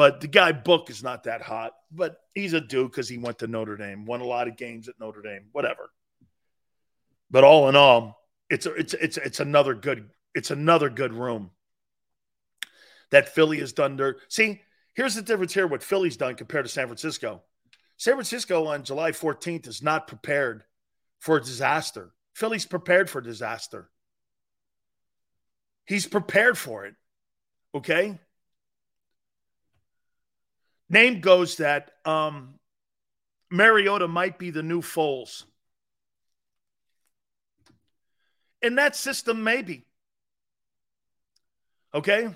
But 0.00 0.22
the 0.22 0.28
guy 0.28 0.52
Book 0.52 0.88
is 0.88 1.02
not 1.02 1.24
that 1.24 1.42
hot, 1.42 1.74
but 1.92 2.22
he's 2.34 2.54
a 2.54 2.60
dude 2.62 2.90
because 2.90 3.06
he 3.06 3.18
went 3.18 3.40
to 3.40 3.46
Notre 3.46 3.76
Dame, 3.76 4.06
won 4.06 4.22
a 4.22 4.24
lot 4.24 4.48
of 4.48 4.56
games 4.56 4.88
at 4.88 4.98
Notre 4.98 5.20
Dame, 5.20 5.50
whatever. 5.52 5.90
But 7.30 7.44
all 7.44 7.68
in 7.68 7.76
all, 7.76 8.26
it's 8.48 8.64
a, 8.64 8.72
it's 8.72 8.94
it's 8.94 9.18
it's 9.18 9.40
another 9.40 9.74
good 9.74 10.08
it's 10.34 10.50
another 10.50 10.88
good 10.88 11.12
room 11.12 11.50
that 13.10 13.28
Philly 13.28 13.58
has 13.58 13.74
done. 13.74 13.96
Their 13.96 14.16
see 14.28 14.62
here's 14.94 15.16
the 15.16 15.20
difference 15.20 15.52
here 15.52 15.66
what 15.66 15.82
Philly's 15.82 16.16
done 16.16 16.34
compared 16.34 16.64
to 16.64 16.70
San 16.70 16.86
Francisco. 16.86 17.42
San 17.98 18.14
Francisco 18.14 18.68
on 18.68 18.84
July 18.84 19.12
14th 19.12 19.68
is 19.68 19.82
not 19.82 20.06
prepared 20.06 20.64
for 21.18 21.38
disaster. 21.40 22.14
Philly's 22.32 22.64
prepared 22.64 23.10
for 23.10 23.20
disaster. 23.20 23.90
He's 25.84 26.06
prepared 26.06 26.56
for 26.56 26.86
it. 26.86 26.94
Okay. 27.74 28.18
Name 30.90 31.20
goes 31.20 31.56
that 31.58 31.92
um, 32.04 32.54
Mariota 33.48 34.08
might 34.08 34.38
be 34.38 34.50
the 34.50 34.62
new 34.62 34.82
Foles. 34.82 35.44
In 38.60 38.74
that 38.74 38.96
system, 38.96 39.44
maybe. 39.44 39.86
Okay. 41.94 42.28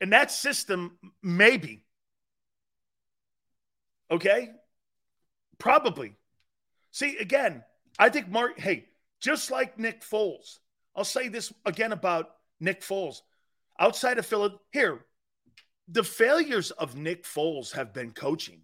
In 0.00 0.10
that 0.10 0.32
system, 0.32 0.98
maybe. 1.22 1.84
Okay. 4.10 4.50
Probably. 5.58 6.16
See, 6.90 7.16
again, 7.18 7.62
I 8.00 8.08
think 8.08 8.28
Mark, 8.28 8.58
hey, 8.58 8.86
just 9.20 9.52
like 9.52 9.78
Nick 9.78 10.02
Foles, 10.02 10.58
I'll 10.96 11.04
say 11.04 11.28
this 11.28 11.52
again 11.64 11.92
about 11.92 12.34
Nick 12.58 12.82
Foles. 12.82 13.22
Outside 13.78 14.18
of 14.18 14.26
Philly, 14.26 14.54
here, 14.72 15.04
the 15.88 16.04
failures 16.04 16.70
of 16.70 16.96
Nick 16.96 17.24
Foles 17.24 17.72
have 17.72 17.92
been 17.92 18.12
coaching. 18.12 18.62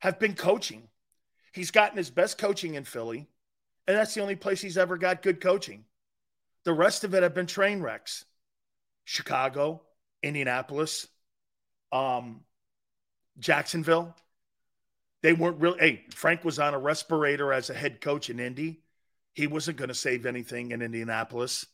Have 0.00 0.18
been 0.18 0.34
coaching. 0.34 0.88
He's 1.52 1.70
gotten 1.70 1.98
his 1.98 2.10
best 2.10 2.38
coaching 2.38 2.74
in 2.74 2.84
Philly, 2.84 3.28
and 3.86 3.96
that's 3.96 4.14
the 4.14 4.22
only 4.22 4.36
place 4.36 4.60
he's 4.60 4.78
ever 4.78 4.96
got 4.96 5.22
good 5.22 5.40
coaching. 5.40 5.84
The 6.64 6.72
rest 6.72 7.04
of 7.04 7.14
it 7.14 7.22
have 7.22 7.34
been 7.34 7.46
train 7.46 7.80
wrecks. 7.80 8.24
Chicago, 9.04 9.82
Indianapolis, 10.22 11.08
um, 11.90 12.42
Jacksonville. 13.38 14.14
They 15.22 15.32
weren't 15.32 15.60
really. 15.60 15.78
Hey, 15.78 16.04
Frank 16.14 16.44
was 16.44 16.58
on 16.58 16.74
a 16.74 16.78
respirator 16.78 17.52
as 17.52 17.68
a 17.68 17.74
head 17.74 18.00
coach 18.00 18.30
in 18.30 18.38
Indy. 18.38 18.80
He 19.34 19.46
wasn't 19.46 19.76
going 19.76 19.88
to 19.88 19.94
save 19.94 20.26
anything 20.26 20.70
in 20.70 20.82
Indianapolis. 20.82 21.66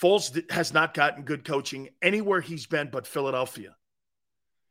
Foles 0.00 0.50
has 0.50 0.72
not 0.72 0.94
gotten 0.94 1.24
good 1.24 1.44
coaching 1.44 1.90
anywhere 2.00 2.40
he's 2.40 2.66
been 2.66 2.88
but 2.90 3.06
Philadelphia. 3.06 3.76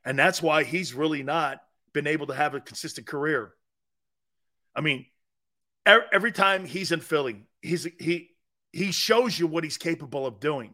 And 0.04 0.18
that's 0.18 0.42
why 0.42 0.64
he's 0.64 0.94
really 0.94 1.24
not 1.24 1.62
been 1.94 2.08
able 2.08 2.28
to 2.28 2.34
have 2.34 2.56
a 2.56 2.60
consistent 2.60 3.06
career. 3.06 3.54
I 4.76 4.82
mean, 4.82 5.06
every 5.86 6.32
time 6.32 6.66
he's 6.66 6.92
in 6.92 7.02
Philly, 7.02 7.48
he's 7.62 7.88
he 8.00 8.30
he 8.72 8.92
shows 8.92 9.38
you 9.38 9.48
what 9.48 9.64
he's 9.64 9.78
capable 9.78 10.26
of 10.26 10.40
doing 10.40 10.74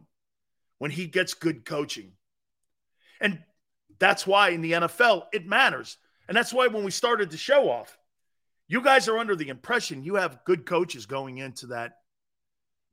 when 0.78 0.90
he 0.90 1.06
gets 1.06 1.34
good 1.34 1.64
coaching. 1.64 2.12
And 3.20 3.42
that's 3.98 4.26
why 4.26 4.50
in 4.50 4.60
the 4.60 4.72
NFL 4.72 5.24
it 5.32 5.46
matters. 5.46 5.96
And 6.28 6.36
that's 6.36 6.52
why 6.52 6.68
when 6.68 6.84
we 6.84 6.90
started 6.90 7.30
the 7.30 7.36
show 7.36 7.68
off, 7.70 7.96
you 8.68 8.82
guys 8.82 9.08
are 9.08 9.18
under 9.18 9.36
the 9.36 9.48
impression 9.48 10.02
you 10.02 10.16
have 10.16 10.44
good 10.44 10.66
coaches 10.66 11.06
going 11.06 11.38
into 11.38 11.68
that 11.68 11.98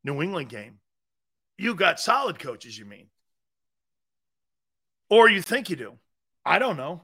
New 0.04 0.22
England 0.22 0.50
game. 0.50 0.80
You 1.64 1.76
got 1.76 1.98
solid 1.98 2.40
coaches, 2.40 2.78
you 2.78 2.84
mean? 2.84 3.08
Or 5.10 5.30
you 5.30 5.42
think 5.42 5.70
you 5.70 5.78
do. 5.78 5.94
I 6.46 6.60
don't 6.60 6.76
know. 6.76 7.04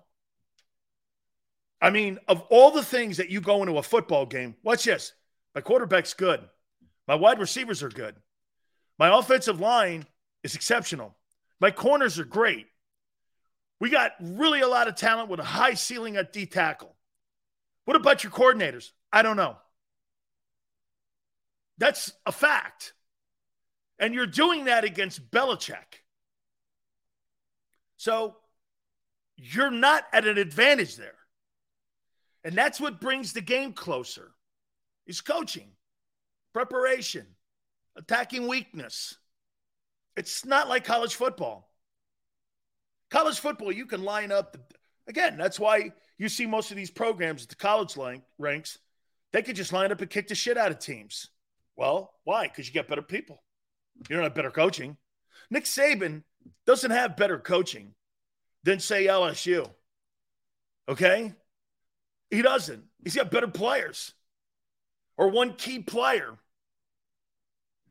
I 1.81 1.91
mean, 1.91 2.19
of 2.27 2.41
all 2.49 2.71
the 2.71 2.83
things 2.83 3.15
that 3.17 3.29
you 3.29 3.39
go 3.39 3.61
into 3.61 3.77
a 3.77 3.83
football 3.83 4.25
game, 4.25 4.55
watch 4.61 4.83
this. 4.83 5.13
My 5.55 5.61
quarterback's 5.61 6.13
good. 6.13 6.41
My 7.07 7.15
wide 7.15 7.39
receivers 7.39 7.81
are 7.83 7.89
good. 7.89 8.17
My 8.97 9.17
offensive 9.17 9.61
line 9.61 10.05
is 10.43 10.55
exceptional. 10.55 11.15
My 11.61 11.71
corners 11.71 12.19
are 12.19 12.25
great. 12.25 12.65
We 13.79 13.89
got 13.89 14.11
really 14.19 14.59
a 14.59 14.67
lot 14.67 14.89
of 14.89 14.95
talent 14.95 15.29
with 15.29 15.39
a 15.39 15.45
high 15.45 15.75
ceiling 15.75 16.17
at 16.17 16.33
D 16.33 16.45
tackle. 16.45 16.97
What 17.85 17.95
about 17.95 18.25
your 18.25 18.33
coordinators? 18.33 18.89
I 19.09 19.21
don't 19.21 19.37
know. 19.37 19.55
That's 21.77 22.11
a 22.25 22.33
fact. 22.33 22.91
And 23.99 24.13
you're 24.13 24.25
doing 24.25 24.65
that 24.65 24.85
against 24.85 25.29
Belichick. 25.29 26.03
So 27.97 28.37
you're 29.35 29.71
not 29.71 30.05
at 30.13 30.25
an 30.25 30.37
advantage 30.37 30.95
there. 30.95 31.15
And 32.43 32.55
that's 32.55 32.79
what 32.79 33.01
brings 33.01 33.33
the 33.33 33.41
game 33.41 33.73
closer 33.73 34.31
is 35.05 35.19
coaching, 35.21 35.71
preparation, 36.53 37.25
attacking 37.97 38.47
weakness. 38.47 39.17
It's 40.15 40.45
not 40.45 40.69
like 40.69 40.85
college 40.85 41.15
football. 41.15 41.69
College 43.09 43.39
football, 43.39 43.71
you 43.71 43.85
can 43.85 44.03
line 44.03 44.31
up. 44.31 44.53
The, 44.53 44.59
again, 45.07 45.37
that's 45.37 45.59
why 45.59 45.91
you 46.17 46.29
see 46.29 46.45
most 46.45 46.71
of 46.71 46.77
these 46.77 46.91
programs 46.91 47.43
at 47.43 47.49
the 47.49 47.55
college 47.55 47.97
ranks, 48.37 48.77
they 49.33 49.41
could 49.41 49.55
just 49.55 49.73
line 49.73 49.91
up 49.91 50.01
and 50.01 50.09
kick 50.09 50.27
the 50.27 50.35
shit 50.35 50.57
out 50.57 50.71
of 50.71 50.79
teams. 50.79 51.29
Well, 51.75 52.13
why? 52.23 52.47
Because 52.47 52.67
you 52.67 52.73
get 52.73 52.87
better 52.87 53.01
people. 53.01 53.41
You 54.07 54.15
don't 54.15 54.23
have 54.23 54.35
better 54.35 54.51
coaching. 54.51 54.97
Nick 55.49 55.65
Saban 55.65 56.23
doesn't 56.65 56.91
have 56.91 57.17
better 57.17 57.39
coaching 57.39 57.93
than, 58.63 58.79
say, 58.79 59.07
LSU. 59.07 59.69
Okay? 60.87 61.33
He 62.29 62.41
doesn't. 62.41 62.83
He's 63.03 63.15
got 63.15 63.31
better 63.31 63.47
players 63.47 64.13
or 65.17 65.29
one 65.29 65.53
key 65.53 65.79
player. 65.79 66.37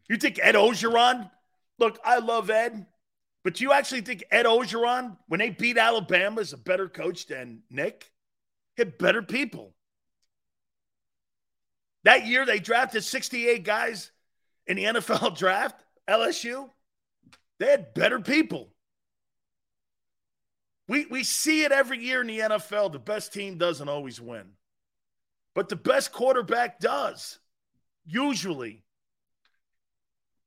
You 0.08 0.16
think 0.16 0.38
Ed 0.42 0.54
Orgeron? 0.54 1.30
Look, 1.78 1.98
I 2.04 2.18
love 2.18 2.50
Ed, 2.50 2.86
but 3.44 3.60
you 3.60 3.72
actually 3.72 4.00
think 4.00 4.24
Ed 4.30 4.46
Orgeron, 4.46 5.16
when 5.28 5.38
they 5.38 5.50
beat 5.50 5.78
Alabama, 5.78 6.40
is 6.40 6.52
a 6.52 6.56
better 6.56 6.88
coach 6.88 7.26
than 7.26 7.62
Nick? 7.70 8.10
Hit 8.76 8.98
better 8.98 9.22
people. 9.22 9.74
That 12.04 12.26
year, 12.26 12.46
they 12.46 12.58
drafted 12.58 13.04
68 13.04 13.64
guys 13.64 14.10
in 14.66 14.76
the 14.76 14.84
NFL 14.84 15.36
draft. 15.38 15.84
LSU, 16.08 16.70
they 17.58 17.66
had 17.66 17.94
better 17.94 18.20
people. 18.20 18.72
We, 20.88 21.04
we 21.06 21.22
see 21.22 21.64
it 21.64 21.72
every 21.72 22.02
year 22.02 22.22
in 22.22 22.28
the 22.28 22.38
NFL. 22.38 22.92
The 22.92 22.98
best 22.98 23.32
team 23.32 23.58
doesn't 23.58 23.88
always 23.88 24.20
win, 24.20 24.52
but 25.54 25.68
the 25.68 25.76
best 25.76 26.12
quarterback 26.12 26.80
does, 26.80 27.38
usually. 28.06 28.84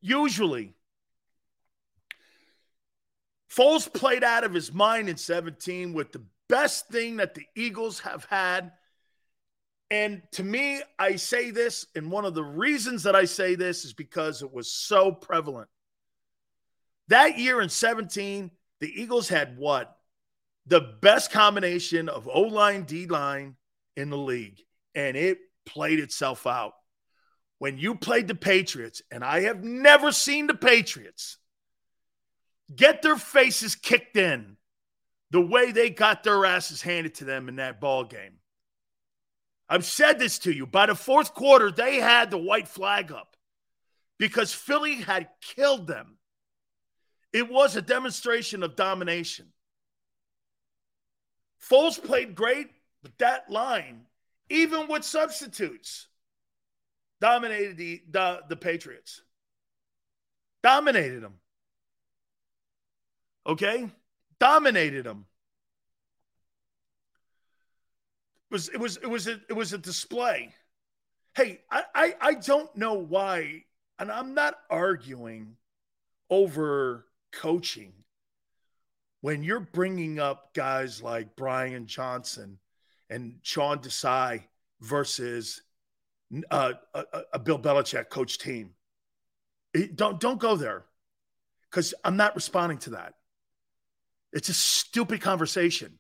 Usually. 0.01 0.73
Foles 3.55 3.91
played 3.93 4.23
out 4.23 4.43
of 4.43 4.53
his 4.53 4.73
mind 4.73 5.09
in 5.09 5.17
17 5.17 5.93
with 5.93 6.11
the 6.11 6.23
best 6.49 6.87
thing 6.87 7.17
that 7.17 7.35
the 7.35 7.45
Eagles 7.55 7.99
have 7.99 8.25
had. 8.25 8.71
And 9.91 10.23
to 10.31 10.43
me, 10.43 10.81
I 10.97 11.17
say 11.17 11.51
this, 11.51 11.85
and 11.95 12.09
one 12.09 12.25
of 12.25 12.33
the 12.33 12.43
reasons 12.43 13.03
that 13.03 13.15
I 13.15 13.25
say 13.25 13.53
this 13.53 13.85
is 13.85 13.93
because 13.93 14.41
it 14.41 14.51
was 14.51 14.71
so 14.71 15.11
prevalent. 15.11 15.69
That 17.09 17.37
year 17.37 17.61
in 17.61 17.69
17, 17.69 18.49
the 18.79 19.01
Eagles 19.01 19.29
had 19.29 19.57
what? 19.57 19.95
the 20.65 20.81
best 21.01 21.31
combination 21.31 22.09
of 22.09 22.29
O 22.31 22.41
line, 22.41 22.83
D 22.83 23.07
line 23.07 23.55
in 23.95 24.09
the 24.09 24.17
league, 24.17 24.61
and 24.95 25.17
it 25.17 25.39
played 25.65 25.99
itself 25.99 26.45
out. 26.45 26.73
When 27.59 27.77
you 27.77 27.95
played 27.95 28.27
the 28.27 28.35
Patriots, 28.35 29.01
and 29.11 29.23
I 29.23 29.41
have 29.41 29.63
never 29.63 30.11
seen 30.11 30.47
the 30.47 30.55
Patriots 30.55 31.37
get 32.75 33.01
their 33.01 33.17
faces 33.17 33.75
kicked 33.75 34.17
in 34.17 34.57
the 35.29 35.41
way 35.41 35.71
they 35.71 35.89
got 35.89 36.23
their 36.23 36.45
asses 36.45 36.81
handed 36.81 37.15
to 37.15 37.25
them 37.25 37.49
in 37.49 37.57
that 37.57 37.79
ball 37.79 38.03
game. 38.03 38.39
I've 39.71 39.85
said 39.85 40.19
this 40.19 40.37
to 40.39 40.51
you. 40.51 40.65
By 40.65 40.87
the 40.87 40.95
fourth 40.95 41.33
quarter, 41.33 41.71
they 41.71 41.95
had 41.95 42.29
the 42.29 42.37
white 42.37 42.67
flag 42.67 43.09
up 43.09 43.37
because 44.19 44.53
Philly 44.53 44.95
had 44.95 45.29
killed 45.39 45.87
them. 45.87 46.17
It 47.31 47.49
was 47.49 47.77
a 47.77 47.81
demonstration 47.81 48.63
of 48.63 48.75
domination. 48.75 49.53
Foles 51.63 52.03
played 52.03 52.35
great, 52.35 52.67
but 53.01 53.17
that 53.19 53.49
line, 53.49 54.07
even 54.49 54.89
with 54.89 55.05
substitutes, 55.05 56.09
dominated 57.21 57.77
the, 57.77 58.01
the, 58.11 58.41
the 58.49 58.57
Patriots. 58.57 59.21
Dominated 60.63 61.21
them. 61.23 61.35
Okay? 63.47 63.89
Dominated 64.37 65.05
them. 65.05 65.27
It 68.39 68.40
was 68.51 68.69
it 68.69 68.79
was 68.79 68.97
it 68.97 69.09
was 69.09 69.27
a, 69.27 69.39
it 69.49 69.53
was 69.53 69.73
a 69.73 69.77
display. 69.77 70.53
Hey, 71.35 71.61
I, 71.71 71.83
I 71.95 72.15
I 72.21 72.33
don't 72.33 72.75
know 72.75 72.93
why, 72.93 73.63
and 73.97 74.11
I'm 74.11 74.33
not 74.33 74.55
arguing 74.69 75.55
over 76.29 77.05
coaching 77.31 77.93
when 79.21 79.43
you're 79.43 79.59
bringing 79.59 80.19
up 80.19 80.53
guys 80.53 81.01
like 81.01 81.35
Brian 81.35 81.85
Johnson 81.85 82.57
and 83.09 83.35
Sean 83.43 83.79
Desai 83.79 84.43
versus 84.81 85.61
uh, 86.49 86.73
a, 86.93 87.03
a, 87.33 87.39
Bill 87.39 87.59
Belichick 87.59 88.09
coach 88.09 88.37
team. 88.37 88.71
It, 89.73 89.95
don't 89.95 90.19
don't 90.19 90.39
go 90.39 90.55
there 90.55 90.85
because 91.69 91.93
I'm 92.03 92.17
not 92.17 92.35
responding 92.35 92.79
to 92.79 92.91
that. 92.91 93.13
It's 94.33 94.49
a 94.49 94.53
stupid 94.53 95.21
conversation. 95.21 95.99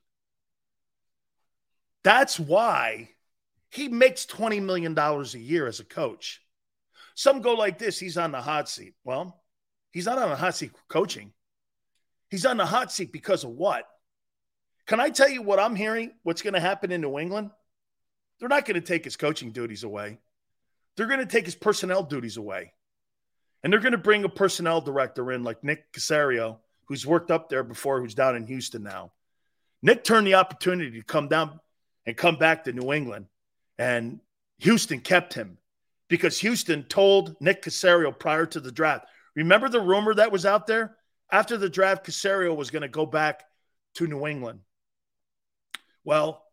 That's 2.03 2.39
why 2.39 3.09
he 3.69 3.87
makes 3.87 4.25
$20 4.25 4.61
million 4.61 4.97
a 4.97 5.23
year 5.37 5.67
as 5.67 5.79
a 5.79 5.85
coach. 5.85 6.41
Some 7.15 7.41
go 7.41 7.53
like 7.53 7.77
this 7.77 7.99
he's 7.99 8.17
on 8.17 8.31
the 8.31 8.41
hot 8.41 8.69
seat. 8.69 8.95
Well, 9.03 9.41
he's 9.91 10.05
not 10.05 10.17
on 10.17 10.29
the 10.29 10.35
hot 10.35 10.55
seat 10.55 10.71
coaching. 10.87 11.33
He's 12.29 12.45
on 12.45 12.57
the 12.57 12.65
hot 12.65 12.91
seat 12.91 13.11
because 13.11 13.43
of 13.43 13.51
what? 13.51 13.85
Can 14.87 14.99
I 14.99 15.09
tell 15.09 15.29
you 15.29 15.41
what 15.41 15.59
I'm 15.59 15.75
hearing? 15.75 16.11
What's 16.23 16.41
going 16.41 16.53
to 16.53 16.59
happen 16.59 16.91
in 16.91 17.01
New 17.01 17.19
England? 17.19 17.51
They're 18.39 18.49
not 18.49 18.65
going 18.65 18.75
to 18.75 18.85
take 18.85 19.03
his 19.03 19.17
coaching 19.17 19.51
duties 19.51 19.83
away. 19.83 20.19
They're 20.95 21.07
going 21.07 21.19
to 21.19 21.25
take 21.25 21.45
his 21.45 21.55
personnel 21.55 22.03
duties 22.03 22.37
away. 22.37 22.73
And 23.63 23.71
they're 23.71 23.79
going 23.79 23.91
to 23.91 23.97
bring 23.97 24.23
a 24.23 24.29
personnel 24.29 24.81
director 24.81 25.31
in 25.31 25.43
like 25.43 25.63
Nick 25.63 25.93
Caserio, 25.93 26.57
who's 26.85 27.05
worked 27.05 27.31
up 27.31 27.49
there 27.49 27.63
before, 27.63 28.01
who's 28.01 28.15
down 28.15 28.35
in 28.35 28.47
Houston 28.47 28.83
now. 28.83 29.11
Nick 29.83 30.03
turned 30.03 30.25
the 30.25 30.35
opportunity 30.35 30.99
to 30.99 31.05
come 31.05 31.27
down 31.27 31.59
and 32.05 32.17
come 32.17 32.35
back 32.35 32.63
to 32.63 32.73
New 32.73 32.91
England. 32.93 33.27
And 33.77 34.19
Houston 34.59 34.99
kept 34.99 35.33
him 35.33 35.57
because 36.07 36.39
Houston 36.39 36.83
told 36.83 37.35
Nick 37.39 37.63
Caserio 37.63 38.17
prior 38.17 38.45
to 38.47 38.59
the 38.59 38.71
draft. 38.71 39.05
Remember 39.35 39.69
the 39.69 39.79
rumor 39.79 40.13
that 40.15 40.31
was 40.31 40.45
out 40.45 40.67
there? 40.67 40.97
After 41.31 41.57
the 41.57 41.69
draft, 41.69 42.05
Caserio 42.05 42.55
was 42.55 42.69
going 42.69 42.81
to 42.81 42.89
go 42.89 43.05
back 43.05 43.43
to 43.95 44.07
New 44.07 44.27
England. 44.27 44.59
Well, 46.03 46.43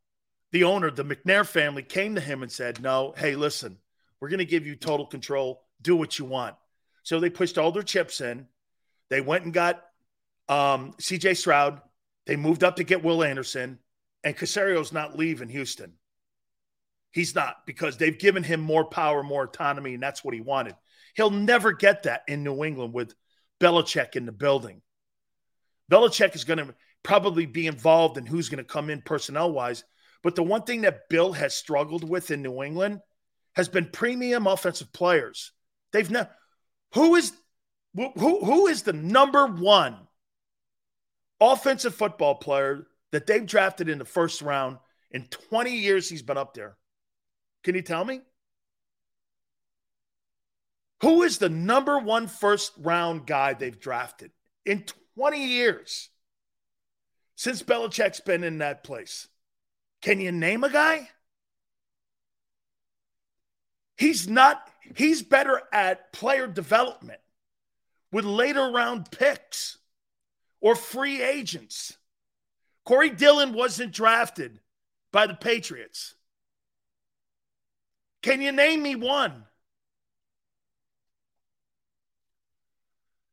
the 0.53 0.65
owner, 0.65 0.91
the 0.91 1.05
McNair 1.05 1.47
family, 1.47 1.83
came 1.83 2.15
to 2.15 2.21
him 2.21 2.43
and 2.43 2.53
said, 2.53 2.81
No, 2.81 3.15
hey, 3.17 3.35
listen, 3.35 3.79
we're 4.21 4.29
going 4.29 4.39
to 4.39 4.45
give 4.45 4.67
you 4.67 4.77
total 4.77 5.07
control. 5.07 5.63
Do 5.83 5.97
what 5.97 6.19
you 6.19 6.25
want. 6.25 6.57
So 7.03 7.21
they 7.21 7.31
pushed 7.31 7.59
all 7.59 7.73
their 7.73 7.83
chips 7.83 8.21
in. 8.21 8.47
They 9.11 9.21
went 9.21 9.45
and 9.45 9.53
got 9.53 9.83
um, 10.49 10.93
CJ 11.01 11.37
Stroud. 11.37 11.81
They 12.27 12.37
moved 12.37 12.65
up 12.65 12.77
to 12.77 12.85
get 12.85 13.03
Will 13.03 13.23
Anderson. 13.23 13.79
And 14.25 14.37
Caserio's 14.37 14.93
not 14.93 15.19
leaving 15.19 15.49
Houston. 15.49 15.95
He's 17.11 17.35
not 17.35 17.67
because 17.67 17.97
they've 17.97 18.19
given 18.19 18.43
him 18.43 18.61
more 18.61 18.85
power, 18.85 19.23
more 19.23 19.45
autonomy, 19.45 19.95
and 19.95 20.03
that's 20.03 20.23
what 20.23 20.35
he 20.35 20.41
wanted. 20.41 20.75
He'll 21.15 21.31
never 21.31 21.73
get 21.73 22.03
that 22.03 22.23
in 22.29 22.45
New 22.45 22.65
England 22.65 22.93
with 22.93 23.15
Belichick 23.61 24.15
in 24.17 24.27
the 24.27 24.33
building. 24.33 24.83
Belichick 25.91 26.35
is 26.35 26.45
going 26.45 26.59
to 26.59 26.75
probably 27.03 27.47
be 27.47 27.67
involved 27.67 28.19
in 28.19 28.27
who's 28.27 28.49
going 28.49 28.59
to 28.59 28.65
come 28.65 28.91
in 28.91 29.01
personnel 29.01 29.51
wise. 29.51 29.85
But 30.23 30.35
the 30.35 30.43
one 30.43 30.63
thing 30.63 30.83
that 30.83 31.09
Bill 31.09 31.33
has 31.33 31.55
struggled 31.55 32.09
with 32.09 32.31
in 32.31 32.43
New 32.43 32.63
England 32.63 33.01
has 33.55 33.69
been 33.69 33.87
premium 33.87 34.47
offensive 34.47 34.93
players. 34.93 35.53
They've 35.93 36.11
never. 36.11 36.31
Who 36.95 37.15
is 37.15 37.33
who, 37.95 38.11
who 38.45 38.67
is 38.67 38.83
the 38.83 38.93
number 38.93 39.47
one 39.47 39.97
offensive 41.41 41.95
football 41.95 42.37
player 42.37 42.87
that 43.13 43.27
they've 43.27 43.47
drafted 43.47 43.89
in 43.89 43.99
the 43.99 44.05
first 44.05 44.43
round 44.43 44.79
in 45.11 45.27
20 45.27 45.75
years 45.75 46.09
he's 46.09 46.23
been 46.23 46.39
up 46.39 46.55
there? 46.55 46.77
Can 47.65 47.75
you 47.75 47.83
tell 47.83 48.05
me? 48.05 48.21
Who 51.03 51.23
is 51.23 51.39
the 51.39 51.49
number 51.49 51.99
one 51.99 52.27
first 52.27 52.73
round 52.79 53.27
guy 53.27 53.55
they've 53.55 53.79
drafted 53.79 54.33
in 54.65 54.85
20 55.17 55.47
years 55.47 56.11
since 57.37 57.63
Belichick's 57.63 58.21
been 58.21 58.43
in 58.43 58.59
that 58.59 58.85
place? 58.85 59.29
Can 60.03 60.21
you 60.21 60.33
name 60.33 60.65
a 60.65 60.71
guy? 60.71 61.09
He's 63.97 64.29
not, 64.29 64.63
he's 64.97 65.23
better 65.23 65.61
at 65.73 66.13
player 66.13 66.47
development 66.47 67.21
with 68.13 68.25
later 68.25 68.71
round 68.71 69.11
picks 69.11 69.79
or 70.61 70.75
free 70.75 71.21
agents. 71.21 71.98
Corey 72.89 73.11
Dillon 73.11 73.53
wasn't 73.53 73.93
drafted 73.93 74.61
by 75.13 75.27
the 75.27 75.35
Patriots. 75.35 76.15
Can 78.23 78.41
you 78.41 78.51
name 78.51 78.83
me 78.83 78.97
one? 78.97 79.45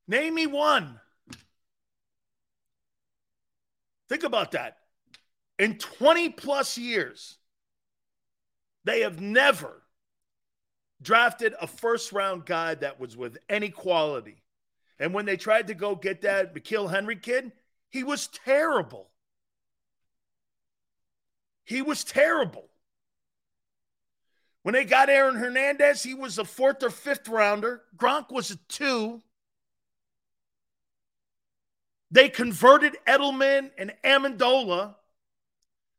Name 0.10 0.36
me 0.36 0.46
one. 0.46 1.00
Think 4.10 4.26
about 4.26 4.52
that. 4.52 4.76
In 5.58 5.78
20 5.78 6.32
plus 6.32 6.78
years, 6.78 7.38
they 8.84 9.00
have 9.00 9.22
never 9.22 9.84
drafted 11.02 11.54
a 11.62 11.68
first 11.68 12.12
round 12.12 12.46
guy 12.46 12.76
that 12.76 13.00
was 13.00 13.16
with 13.16 13.38
any 13.48 13.70
quality. 13.70 14.44
And 15.00 15.14
when 15.14 15.24
they 15.24 15.38
tried 15.38 15.68
to 15.68 15.74
go 15.76 15.96
get 15.96 16.24
that 16.24 16.54
N'Keal 16.54 16.90
Henry 16.90 17.16
kid, 17.16 17.54
he 17.90 18.04
was 18.04 18.28
terrible. 18.28 19.12
He 21.66 21.82
was 21.82 22.04
terrible. 22.04 22.70
When 24.64 24.74
they 24.74 24.86
got 24.86 25.10
Aaron 25.10 25.36
Hernandez, 25.36 26.02
he 26.02 26.14
was 26.14 26.40
a 26.40 26.46
fourth 26.46 26.82
or 26.82 26.90
fifth 26.90 27.28
rounder. 27.28 27.84
Gronk 27.98 28.32
was 28.32 28.52
a 28.52 28.56
two. 28.68 29.22
They 32.12 32.30
converted 32.30 32.98
Edelman 33.08 33.72
and 33.78 33.94
Amendola. 34.04 34.96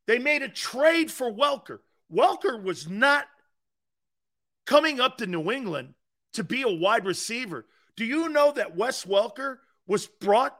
They 0.05 0.19
made 0.19 0.41
a 0.41 0.49
trade 0.49 1.11
for 1.11 1.31
Welker. 1.31 1.79
Welker 2.11 2.61
was 2.61 2.89
not 2.89 3.27
coming 4.65 4.99
up 4.99 5.17
to 5.19 5.27
New 5.27 5.51
England 5.51 5.93
to 6.33 6.43
be 6.43 6.63
a 6.63 6.69
wide 6.69 7.05
receiver. 7.05 7.65
Do 7.95 8.05
you 8.05 8.29
know 8.29 8.51
that 8.53 8.75
Wes 8.75 9.05
Welker 9.05 9.57
was 9.85 10.07
brought 10.07 10.57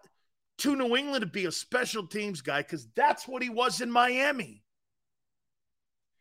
to 0.60 0.76
New 0.76 0.96
England 0.96 1.22
to 1.22 1.28
be 1.28 1.46
a 1.46 1.52
special 1.52 2.06
teams 2.08 2.42
guy? 2.42 2.62
Because 2.62 2.88
that's 2.96 3.28
what 3.28 3.44
he 3.44 3.50
was 3.50 3.82
in 3.82 3.92
Miami. 3.92 4.64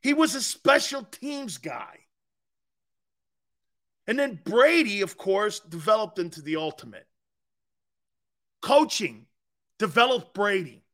He 0.03 0.15
was 0.15 0.35
a 0.35 0.43
special 0.43 1.03
teams 1.03 1.59
guy. 1.59 1.99
And 4.07 4.19
then 4.19 4.41
Brady, 4.45 5.01
of 5.01 5.17
course, 5.17 5.61
developed 5.61 6.19
into 6.19 6.41
the 6.41 6.57
ultimate. 6.57 7.07
Coaching 8.63 9.27
developed 9.79 10.33
Brady. 10.35 10.85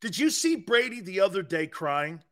Did 0.00 0.18
you 0.18 0.30
see 0.30 0.56
Brady 0.56 1.00
the 1.00 1.20
other 1.20 1.42
day 1.42 1.66
crying? 1.66 2.22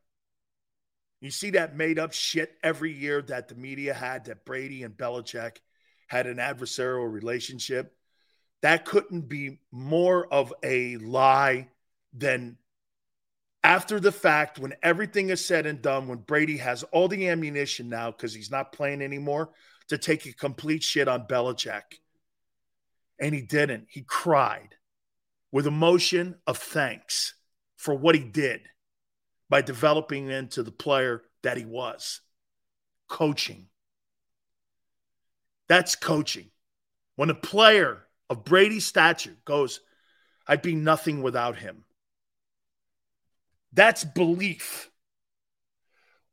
You 1.20 1.30
see 1.30 1.50
that 1.50 1.76
made 1.76 1.98
up 1.98 2.12
shit 2.12 2.56
every 2.62 2.92
year 2.92 3.20
that 3.22 3.48
the 3.48 3.54
media 3.54 3.92
had 3.92 4.24
that 4.24 4.46
Brady 4.46 4.82
and 4.82 4.96
Belichick 4.96 5.58
had 6.08 6.26
an 6.26 6.38
adversarial 6.38 7.10
relationship. 7.12 7.94
That 8.62 8.84
couldn't 8.84 9.28
be 9.28 9.60
more 9.70 10.26
of 10.32 10.52
a 10.62 10.96
lie 10.96 11.68
than 12.12 12.56
after 13.62 14.00
the 14.00 14.12
fact, 14.12 14.58
when 14.58 14.74
everything 14.82 15.28
is 15.30 15.44
said 15.44 15.66
and 15.66 15.82
done, 15.82 16.08
when 16.08 16.18
Brady 16.18 16.56
has 16.58 16.82
all 16.84 17.08
the 17.08 17.28
ammunition 17.28 17.88
now 17.88 18.10
because 18.10 18.32
he's 18.32 18.50
not 18.50 18.72
playing 18.72 19.02
anymore 19.02 19.50
to 19.88 19.98
take 19.98 20.24
a 20.24 20.32
complete 20.32 20.82
shit 20.82 21.08
on 21.08 21.26
Belichick. 21.26 21.82
And 23.18 23.34
he 23.34 23.42
didn't. 23.42 23.88
He 23.90 24.02
cried 24.02 24.76
with 25.52 25.66
emotion 25.66 26.36
of 26.46 26.56
thanks 26.56 27.34
for 27.76 27.94
what 27.94 28.14
he 28.14 28.22
did 28.22 28.62
by 29.50 29.60
developing 29.60 30.30
into 30.30 30.62
the 30.62 30.72
player 30.72 31.22
that 31.42 31.58
he 31.58 31.66
was. 31.66 32.20
Coaching. 33.08 33.66
That's 35.68 35.96
coaching. 35.96 36.50
When 37.16 37.30
a 37.30 37.34
player 37.34 38.06
of 38.30 38.44
Brady's 38.44 38.86
stature 38.86 39.36
goes, 39.44 39.80
I'd 40.46 40.62
be 40.62 40.74
nothing 40.74 41.20
without 41.22 41.56
him. 41.56 41.84
That's 43.72 44.04
belief. 44.04 44.90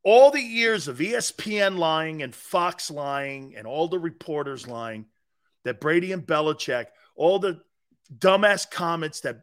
all 0.04 0.32
the 0.32 0.42
years 0.42 0.88
of 0.88 1.00
ESPN 1.00 1.78
lying 1.78 2.22
and 2.24 2.34
Fox 2.34 2.90
lying 2.90 3.56
and 3.58 3.68
all 3.68 3.90
the 3.90 4.00
reporters 4.00 4.66
lying 4.66 5.06
that 5.66 5.82
Brady 5.82 6.14
and 6.14 6.26
Belichick, 6.26 6.86
all 7.16 7.40
the 7.40 7.60
dumbass 8.18 8.70
comments 8.72 9.20
that 9.22 9.42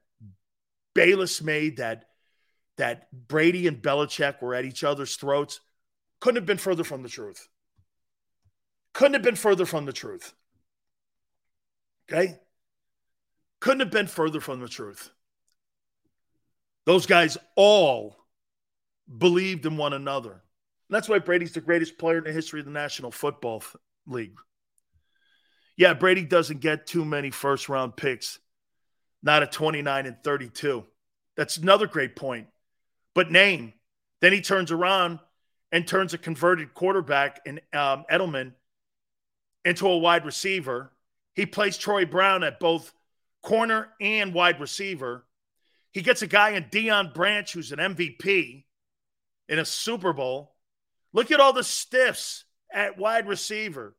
Bayless 0.94 1.42
made 1.42 1.76
that 1.76 2.06
that 2.76 3.08
Brady 3.12 3.66
and 3.66 3.82
Belichick 3.82 4.40
were 4.40 4.54
at 4.54 4.64
each 4.64 4.84
other's 4.84 5.16
throats 5.16 5.60
couldn't 6.20 6.36
have 6.36 6.46
been 6.46 6.56
further 6.56 6.84
from 6.84 7.02
the 7.02 7.08
truth. 7.10 7.48
Couldn't 8.94 9.12
have 9.12 9.22
been 9.22 9.36
further 9.36 9.66
from 9.66 9.84
the 9.84 9.92
truth. 9.92 10.32
Okay? 12.10 12.38
Couldn't 13.60 13.80
have 13.80 13.90
been 13.90 14.06
further 14.06 14.40
from 14.40 14.60
the 14.60 14.68
truth. 14.68 15.10
Those 16.86 17.06
guys 17.06 17.38
all 17.56 18.16
believed 19.18 19.66
in 19.66 19.76
one 19.76 19.92
another. 19.92 20.32
And 20.32 20.40
that's 20.90 21.08
why 21.08 21.18
Brady's 21.18 21.52
the 21.52 21.60
greatest 21.60 21.98
player 21.98 22.18
in 22.18 22.24
the 22.24 22.32
history 22.32 22.60
of 22.60 22.66
the 22.66 22.72
National 22.72 23.10
Football 23.10 23.62
League. 24.06 24.38
Yeah, 25.76 25.94
Brady 25.94 26.24
doesn't 26.24 26.60
get 26.60 26.86
too 26.86 27.04
many 27.04 27.30
first 27.30 27.68
round 27.68 27.96
picks, 27.96 28.38
not 29.22 29.42
at 29.42 29.52
29 29.52 30.06
and 30.06 30.16
32. 30.22 30.84
That's 31.36 31.56
another 31.56 31.86
great 31.86 32.16
point. 32.16 32.46
But 33.14 33.30
name. 33.30 33.72
Then 34.20 34.32
he 34.32 34.40
turns 34.40 34.70
around 34.70 35.18
and 35.72 35.86
turns 35.86 36.14
a 36.14 36.18
converted 36.18 36.74
quarterback 36.74 37.40
in 37.44 37.60
um, 37.72 38.04
Edelman 38.10 38.52
into 39.64 39.88
a 39.88 39.98
wide 39.98 40.24
receiver. 40.24 40.92
He 41.34 41.46
plays 41.46 41.76
Troy 41.76 42.04
Brown 42.04 42.44
at 42.44 42.60
both 42.60 42.92
corner 43.42 43.88
and 44.00 44.32
wide 44.32 44.60
receiver. 44.60 45.26
He 45.94 46.02
gets 46.02 46.20
a 46.20 46.26
guy 46.26 46.50
in 46.50 46.64
Deion 46.64 47.14
Branch 47.14 47.50
who's 47.50 47.72
an 47.72 47.78
MVP 47.78 48.64
in 49.48 49.58
a 49.58 49.64
Super 49.64 50.12
Bowl. 50.12 50.54
Look 51.14 51.30
at 51.30 51.40
all 51.40 51.52
the 51.52 51.64
stiffs 51.64 52.44
at 52.70 52.98
wide 52.98 53.26
receiver. 53.26 53.96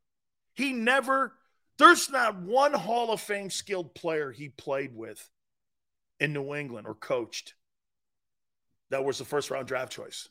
He 0.53 0.73
never, 0.73 1.33
there's 1.79 2.09
not 2.09 2.41
one 2.41 2.73
Hall 2.73 3.11
of 3.11 3.21
Fame 3.21 3.49
skilled 3.49 3.95
player 3.95 4.31
he 4.31 4.49
played 4.49 4.95
with 4.95 5.27
in 6.19 6.33
New 6.33 6.53
England 6.53 6.85
or 6.85 6.93
coached 6.93 7.55
that 8.89 9.03
was 9.03 9.17
the 9.17 9.25
first 9.25 9.49
round 9.49 9.67
draft 9.67 9.91
choice. 9.91 10.29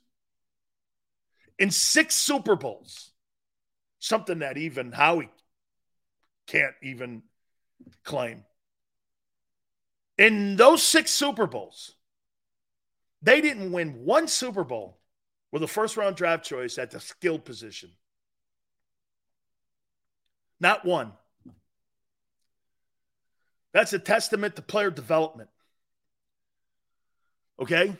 In 1.59 1.71
six 1.71 2.15
Super 2.15 2.57
Bowls, 2.57 3.11
something 3.99 4.41
that 4.41 4.57
even 4.57 4.93
Howie 4.93 5.31
can't 6.47 6.75
even 6.83 7.23
claim. 8.05 8.45
In 10.17 10.57
those 10.57 10.83
six 10.83 11.11
Super 11.11 11.47
Bowls, 11.47 11.95
they 13.23 13.41
didn't 13.41 13.73
win 13.73 14.05
one 14.05 14.29
Super 14.29 14.65
Bowl 14.65 14.99
with 15.51 15.63
a 15.63 15.69
first 15.69 15.97
round 15.97 16.17
draft 16.17 16.45
choice 16.45 16.79
at 16.79 16.91
the 16.91 17.01
skilled 17.01 17.45
position. 17.45 17.91
Not 20.61 20.85
one. 20.85 21.13
That's 23.73 23.93
a 23.93 23.99
testament 23.99 24.57
to 24.57 24.63
player 24.63 24.91
development. 24.91 25.51
Okay? 27.61 27.97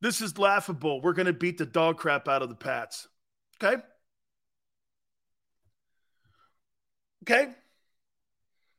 This 0.00 0.20
is 0.20 0.36
laughable. 0.36 1.00
We're 1.00 1.12
going 1.12 1.26
to 1.26 1.32
beat 1.32 1.58
the 1.58 1.66
dog 1.66 1.96
crap 1.96 2.26
out 2.26 2.42
of 2.42 2.48
the 2.48 2.56
Pats. 2.56 3.06
Okay? 3.62 3.80
Okay? 7.22 7.48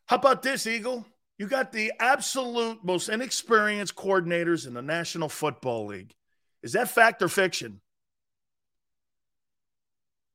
How 0.06 0.18
about 0.18 0.44
this, 0.44 0.68
Eagle? 0.68 1.06
You 1.38 1.48
got 1.48 1.72
the 1.72 1.94
absolute 2.00 2.84
most 2.84 3.10
inexperienced 3.10 3.96
coordinators 3.96 4.68
in 4.68 4.74
the 4.74 4.82
National 4.82 5.30
Football 5.30 5.88
League. 5.88 6.14
Is 6.62 6.74
that 6.74 6.89
fact 6.89 7.22
or 7.22 7.28
fiction? 7.28 7.82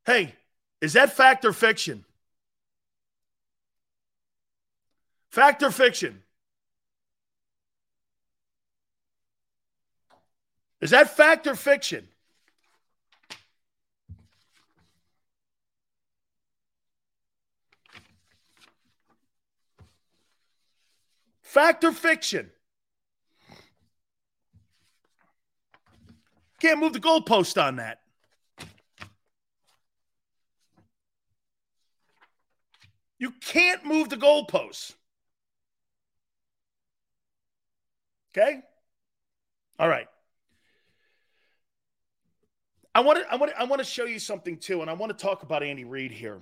Hey, 0.05 0.35
is 0.81 0.95
that 0.95 1.13
fact 1.13 1.45
or 1.45 1.53
fiction? 1.53 2.05
Fact 5.31 5.63
or 5.63 5.71
fiction? 5.71 6.23
Is 10.81 10.91
that 10.91 11.15
fact 11.17 11.47
or 11.47 11.55
fiction? 11.55 12.09
Fact 21.59 21.83
or 21.83 21.91
fiction? 21.91 22.53
Can't 26.61 26.79
move 26.79 26.93
the 26.93 27.01
goalpost 27.01 27.61
on 27.61 27.77
that. 27.77 27.99
You 33.19 33.33
can't 33.41 33.85
move 33.85 34.09
the 34.09 34.17
goalposts. 34.17 34.93
Okay? 38.31 38.61
All 39.81 39.89
right. 39.89 40.07
I 42.95 43.01
want 43.01 43.19
to 43.19 43.33
I 43.33 43.35
want 43.35 43.51
to 43.51 43.61
I 43.61 43.65
want 43.65 43.81
to 43.81 43.85
show 43.85 44.05
you 44.05 44.21
something 44.21 44.59
too, 44.59 44.81
and 44.81 44.89
I 44.89 44.93
want 44.93 45.11
to 45.11 45.21
talk 45.21 45.43
about 45.43 45.65
Andy 45.65 45.85
Reid 45.85 46.13
here. 46.13 46.39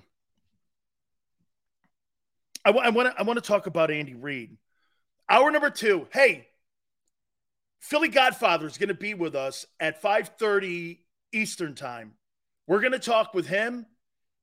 I, 2.67 2.71
want 2.71 3.09
to 3.09 3.15
I 3.19 3.23
want 3.23 3.39
to 3.39 3.41
talk 3.41 3.67
about 3.67 3.91
Andy 3.91 4.13
Reid. 4.13 4.59
Hour 5.29 5.51
number 5.51 5.71
two. 5.71 6.07
Hey, 6.13 6.47
Philly 7.81 8.09
Godfather 8.09 8.67
is 8.67 8.79
going 8.79 8.89
to 8.89 8.95
be 8.95 9.15
with 9.15 9.35
us 9.35 9.67
at 9.81 10.03
5:30 10.03 10.99
Eastern 11.33 11.75
time. 11.75 12.15
We're 12.67 12.81
going 12.81 12.93
to 12.93 12.99
talk 12.99 13.35
with 13.35 13.47
him 13.47 13.87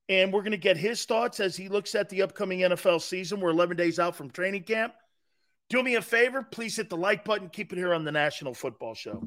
and 0.08 0.32
we're 0.32 0.42
going 0.42 0.52
to 0.52 0.58
get 0.58 0.76
his 0.76 1.04
thoughts 1.04 1.40
as 1.40 1.56
he 1.56 1.68
looks 1.68 1.94
at 1.94 2.08
the 2.08 2.22
upcoming 2.22 2.60
NFL 2.60 3.00
season. 3.00 3.40
We're 3.40 3.50
11 3.50 3.76
days 3.76 3.98
out 3.98 4.16
from 4.16 4.30
training 4.30 4.64
camp. 4.64 4.94
Do 5.70 5.82
me 5.82 5.94
a 5.94 6.02
favor, 6.02 6.42
please 6.42 6.76
hit 6.76 6.90
the 6.90 6.96
like 6.96 7.24
button. 7.24 7.48
Keep 7.48 7.72
it 7.72 7.78
here 7.78 7.94
on 7.94 8.04
the 8.04 8.12
National 8.12 8.54
Football 8.54 8.94
Show. 8.94 9.26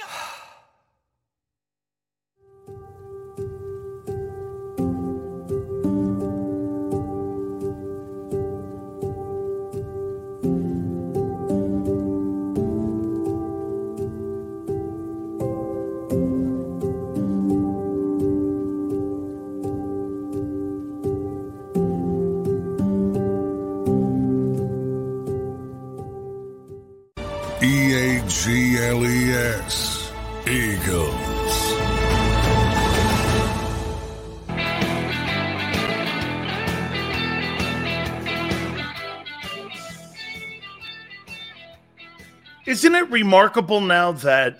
Isn't 42.81 42.95
it 42.95 43.11
remarkable 43.11 43.79
now 43.79 44.13
that 44.13 44.59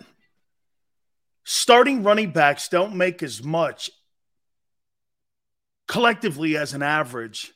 starting 1.43 2.03
running 2.03 2.29
backs 2.29 2.67
don't 2.67 2.95
make 2.95 3.23
as 3.23 3.43
much 3.43 3.89
collectively 5.87 6.55
as 6.55 6.75
an 6.75 6.83
average 6.83 7.51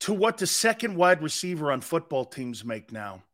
to 0.00 0.14
what 0.14 0.38
the 0.38 0.46
second 0.46 0.96
wide 0.96 1.22
receiver 1.22 1.70
on 1.70 1.82
football 1.82 2.24
teams 2.24 2.64
make 2.64 2.92
now? 2.92 3.24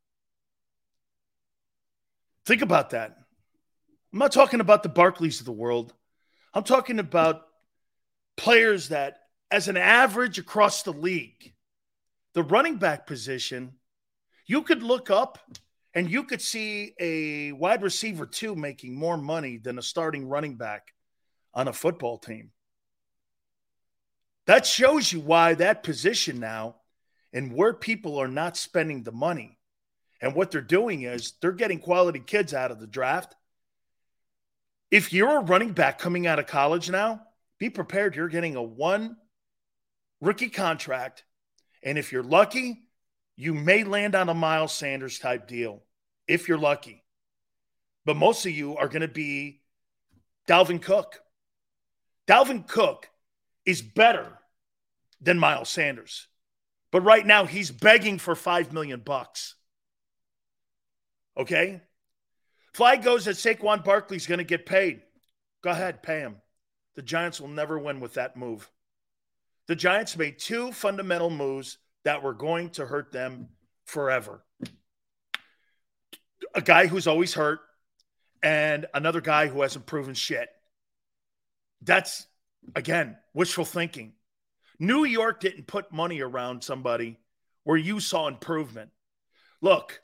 Think 2.47 2.63
about 2.63 2.91
that. 2.91 3.17
I'm 4.13 4.19
not 4.19 4.33
talking 4.33 4.59
about 4.59 4.83
the 4.83 4.89
Barkleys 4.89 5.39
of 5.39 5.47
the 5.47 5.53
world. 5.53 5.95
I'm 6.53 6.65
talking 6.65 6.99
about 6.99 7.43
players 8.37 8.89
that, 8.89 9.19
as 9.53 9.69
an 9.69 9.77
average 9.77 10.41
across 10.41 10.83
the 10.83 10.93
league, 10.93 11.53
the 12.35 12.43
running 12.43 12.79
back 12.79 13.07
position, 13.07 13.75
you 14.47 14.63
could 14.63 14.83
look 14.83 15.09
up 15.09 15.39
and 15.95 16.11
you 16.11 16.25
could 16.25 16.41
see 16.41 16.95
a 16.99 17.53
wide 17.53 17.83
receiver 17.83 18.27
too 18.27 18.55
making 18.55 18.95
more 18.95 19.17
money 19.17 19.59
than 19.59 19.79
a 19.79 19.83
starting 19.83 20.29
running 20.29 20.57
back 20.57 20.93
on 21.55 21.69
a 21.69 21.73
football 21.73 22.19
team. 22.19 22.51
That 24.47 24.67
shows 24.67 25.13
you 25.13 25.21
why 25.21 25.55
that 25.55 25.83
position 25.83 26.41
now 26.41 26.77
and 27.33 27.53
where 27.53 27.75
people 27.75 28.19
are 28.19 28.29
not 28.29 28.57
spending 28.57 29.03
the 29.03 29.13
money. 29.13 29.59
And 30.21 30.35
what 30.35 30.51
they're 30.51 30.61
doing 30.61 31.03
is 31.03 31.35
they're 31.41 31.53
getting 31.53 31.79
quality 31.79 32.21
kids 32.21 32.55
out 32.55 32.71
of 32.71 32.81
the 32.81 32.87
draft. 32.87 33.35
If 34.91 35.13
you're 35.13 35.39
a 35.39 35.45
running 35.45 35.73
back 35.73 35.99
coming 35.99 36.27
out 36.27 36.39
of 36.39 36.47
college 36.47 36.91
now, 36.91 37.23
be 37.59 37.71
prepared. 37.71 38.17
You're 38.17 38.29
getting 38.29 38.57
a 38.57 38.63
one 38.63 39.17
rookie 40.21 40.51
contract. 40.51 41.25
And 41.83 41.99
if 41.99 42.13
you're 42.13 42.23
lucky, 42.23 42.83
you 43.37 43.55
may 43.55 43.85
land 43.85 44.15
on 44.15 44.29
a 44.29 44.35
Miles 44.35 44.73
Sanders 44.73 45.19
type 45.19 45.49
deal 45.49 45.83
if 46.27 46.49
you're 46.49 46.59
lucky. 46.59 47.03
But 48.05 48.17
most 48.17 48.45
of 48.47 48.53
you 48.53 48.77
are 48.77 48.89
going 48.89 49.03
to 49.03 49.09
be 49.09 49.63
Dalvin 50.49 50.83
Cook. 50.83 51.21
Dalvin 52.27 52.67
Cook 52.67 53.09
is 53.65 53.83
better 53.83 54.39
than 55.21 55.39
Miles 55.39 55.69
Sanders. 55.69 56.27
But 56.91 57.03
right 57.03 57.25
now 57.25 57.47
he's 57.47 57.71
begging 57.71 58.19
for 58.19 58.35
5 58.35 58.73
million 58.73 59.01
bucks. 59.01 59.55
Okay? 61.37 61.81
Flag 62.75 63.03
goes 63.03 63.25
that 63.25 63.37
Saquon 63.37 63.85
Barkley's 63.85 64.27
going 64.27 64.39
to 64.39 64.45
get 64.45 64.67
paid. 64.67 65.03
Go 65.63 65.71
ahead, 65.71 66.03
pay 66.03 66.21
him. 66.21 66.37
The 66.97 67.03
Giants 67.03 67.41
will 67.41 67.49
never 67.49 67.79
win 67.79 68.01
with 68.01 68.15
that 68.15 68.37
move. 68.37 68.71
The 69.69 69.77
Giants 69.77 70.17
made 70.17 70.39
two 70.39 70.73
fundamental 70.73 71.31
moves 71.31 71.79
that 72.05 72.23
were 72.23 72.35
going 72.35 72.71
to 72.71 72.87
hurt 72.87 73.13
them 73.13 73.49
forever. 73.85 74.43
A 76.55 76.61
guy 76.61 76.87
who's 76.87 77.07
always 77.07 77.35
hurt 77.35 77.61
and 78.43 78.87
another 78.93 79.21
guy 79.21 79.47
who 79.47 79.63
hasn't 79.63 79.87
proven 79.87 80.15
shit. 80.15 80.49
That's, 81.81 82.27
again, 82.75 83.17
wishful 83.35 83.65
thinking. 83.65 84.13
New 84.79 85.05
York 85.05 85.41
didn't 85.41 85.67
put 85.67 85.93
money 85.93 86.21
around 86.21 86.65
somebody 86.65 87.19
where 87.65 87.77
you 87.77 88.01
saw 88.01 88.29
improvement. 88.29 88.91
Look, 89.61 90.01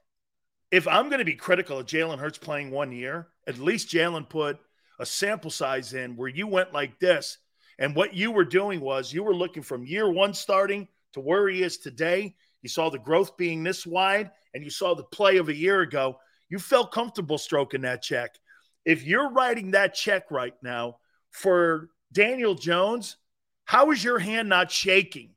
if 0.71 0.87
I'm 0.87 1.09
going 1.09 1.19
to 1.19 1.25
be 1.25 1.35
critical 1.35 1.79
of 1.79 1.87
Jalen 1.87 2.19
Hurts 2.19 2.39
playing 2.39 2.71
one 2.71 2.93
year, 2.93 3.29
at 3.47 3.59
least 3.59 3.89
Jalen 3.89 4.29
put 4.29 4.59
a 5.01 5.07
sample 5.07 5.51
size 5.51 5.95
in 5.95 6.17
where 6.17 6.29
you 6.29 6.47
went 6.47 6.73
like 6.73 6.99
this. 6.99 7.39
And 7.79 7.95
what 7.95 8.15
you 8.15 8.31
were 8.31 8.45
doing 8.45 8.81
was 8.81 9.13
you 9.13 9.23
were 9.23 9.35
looking 9.35 9.63
from 9.63 9.87
year 9.87 10.11
one 10.11 10.35
starting 10.35 10.89
to 11.15 11.21
where 11.21 11.49
he 11.49 11.63
is 11.63 11.79
today. 11.79 12.35
You 12.63 12.69
saw 12.69 12.91
the 12.91 12.99
growth 12.99 13.37
being 13.37 13.63
this 13.63 13.87
wide, 13.87 14.31
and 14.55 14.65
you 14.65 14.71
saw 14.71 14.95
the 14.95 15.05
play 15.05 15.37
of 15.37 15.49
a 15.49 15.55
year 15.55 15.81
ago. 15.81 16.19
You 16.49 16.59
felt 16.59 16.93
comfortable 16.93 17.39
stroking 17.39 17.83
that 17.83 18.03
check. 18.03 18.31
If 18.85 19.05
you're 19.05 19.31
writing 19.31 19.73
that 19.73 19.95
check 19.95 20.31
right 20.31 20.55
now 20.63 20.97
for 21.31 21.91
Daniel 22.13 22.55
Jones, 22.55 23.17
how 23.65 23.91
is 23.91 24.03
your 24.03 24.19
hand 24.19 24.49
not 24.49 24.71
shaking? 24.71 25.35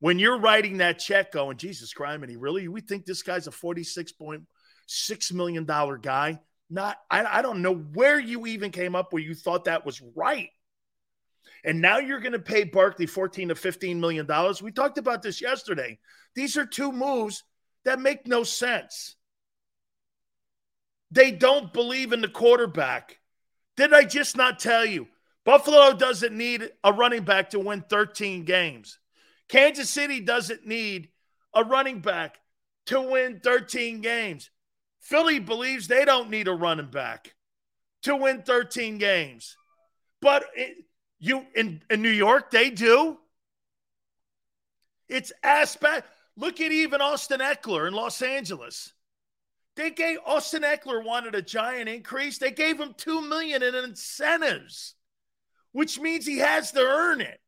when 0.00 0.18
you're 0.18 0.38
writing 0.38 0.78
that 0.78 0.98
check 0.98 1.32
going, 1.32 1.56
Jesus 1.56 1.92
Christ, 1.92 2.20
and 2.22 2.30
he 2.30 2.36
really, 2.36 2.68
we 2.68 2.80
think 2.80 3.04
this 3.04 3.22
guy's 3.22 3.46
a 3.46 3.50
$46.6 3.50 5.32
million 5.32 5.64
guy. 5.64 6.40
Not, 6.70 6.98
I, 7.10 7.38
I 7.38 7.42
don't 7.42 7.62
know 7.62 7.74
where 7.74 8.20
you 8.20 8.46
even 8.46 8.70
came 8.70 8.94
up 8.94 9.12
where 9.12 9.22
you 9.22 9.34
thought 9.34 9.64
that 9.64 9.86
was 9.86 10.00
right. 10.14 10.50
And 11.64 11.80
now 11.80 11.98
you're 11.98 12.20
going 12.20 12.32
to 12.32 12.38
pay 12.38 12.64
Barkley 12.64 13.06
14 13.06 13.48
to 13.48 13.54
15 13.54 14.00
million 14.00 14.26
dollars. 14.26 14.62
We 14.62 14.72
talked 14.72 14.98
about 14.98 15.22
this 15.22 15.40
yesterday. 15.40 15.98
These 16.34 16.56
are 16.56 16.66
two 16.66 16.92
moves 16.92 17.44
that 17.84 18.00
make 18.00 18.26
no 18.26 18.44
sense. 18.44 19.16
They 21.10 21.30
don't 21.30 21.72
believe 21.72 22.12
in 22.12 22.20
the 22.20 22.28
quarterback. 22.28 23.18
Did 23.76 23.94
I 23.94 24.04
just 24.04 24.36
not 24.36 24.58
tell 24.58 24.84
you? 24.84 25.08
Buffalo 25.44 25.94
doesn't 25.94 26.36
need 26.36 26.70
a 26.84 26.92
running 26.92 27.22
back 27.24 27.50
to 27.50 27.58
win 27.58 27.82
13 27.88 28.44
games. 28.44 28.98
Kansas 29.48 29.88
City 29.88 30.20
doesn't 30.20 30.66
need 30.66 31.08
a 31.54 31.64
running 31.64 32.00
back 32.00 32.38
to 32.86 33.00
win 33.00 33.40
13 33.42 34.00
games. 34.00 34.50
Philly 35.00 35.38
believes 35.38 35.88
they 35.88 36.04
don't 36.04 36.28
need 36.28 36.48
a 36.48 36.52
running 36.52 36.90
back 36.90 37.34
to 38.02 38.14
win 38.16 38.42
13 38.42 38.98
games. 38.98 39.56
But 40.20 40.44
it, 40.54 40.84
you 41.18 41.44
in, 41.54 41.82
in 41.90 42.02
New 42.02 42.10
York, 42.10 42.50
they 42.50 42.70
do. 42.70 43.18
It's 45.08 45.32
aspect. 45.42 46.06
Look 46.36 46.60
at 46.60 46.70
even 46.70 47.00
Austin 47.00 47.40
Ekeler 47.40 47.88
in 47.88 47.94
Los 47.94 48.22
Angeles. 48.22 48.92
They 49.74 49.90
gave 49.90 50.18
Austin 50.26 50.62
Ekeler 50.62 51.04
wanted 51.04 51.34
a 51.34 51.42
giant 51.42 51.88
increase. 51.88 52.38
They 52.38 52.50
gave 52.50 52.80
him 52.80 52.94
two 52.96 53.20
million 53.22 53.62
in 53.62 53.74
incentives, 53.74 54.94
which 55.72 55.98
means 55.98 56.26
he 56.26 56.38
has 56.38 56.72
to 56.72 56.80
earn 56.80 57.20
it. 57.20 57.40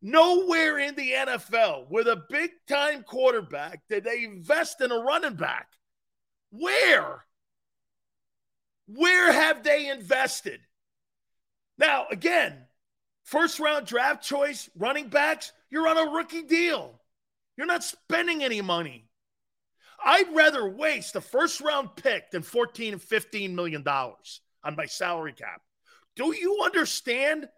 Nowhere 0.00 0.78
in 0.78 0.96
the 0.96 1.12
NFL 1.12 1.88
with 1.90 2.08
a 2.08 2.24
big 2.28 2.50
time 2.68 3.04
quarterback 3.04 3.82
did 3.88 4.02
they 4.02 4.24
invest 4.24 4.80
in 4.80 4.90
a 4.90 4.98
running 4.98 5.34
back. 5.34 5.68
Where? 6.50 7.24
Where 8.86 9.32
have 9.32 9.62
they 9.62 9.88
invested? 9.88 10.60
Now, 11.78 12.06
again, 12.10 12.66
first 13.24 13.60
round 13.60 13.86
draft 13.86 14.22
choice, 14.22 14.68
running 14.76 15.08
backs, 15.08 15.52
you're 15.70 15.88
on 15.88 15.98
a 15.98 16.10
rookie 16.12 16.42
deal. 16.42 17.00
You're 17.56 17.66
not 17.66 17.84
spending 17.84 18.42
any 18.42 18.60
money. 18.60 19.08
I'd 20.04 20.34
rather 20.34 20.68
waste 20.68 21.16
a 21.16 21.20
first 21.20 21.60
round 21.60 21.90
pick 21.96 22.30
than 22.30 22.42
14 22.42 22.94
and 22.94 23.02
15 23.02 23.54
million 23.54 23.82
dollars 23.82 24.40
on 24.64 24.76
my 24.76 24.86
salary 24.86 25.32
cap. 25.32 25.60
Do 26.16 26.34
you 26.34 26.60
understand? 26.64 27.48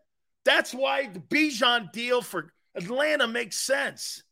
That's 0.44 0.74
why 0.74 1.08
the 1.08 1.20
Bijan 1.20 1.90
deal 1.92 2.20
for 2.20 2.52
Atlanta 2.74 3.26
makes 3.26 3.56
sense. 3.56 4.22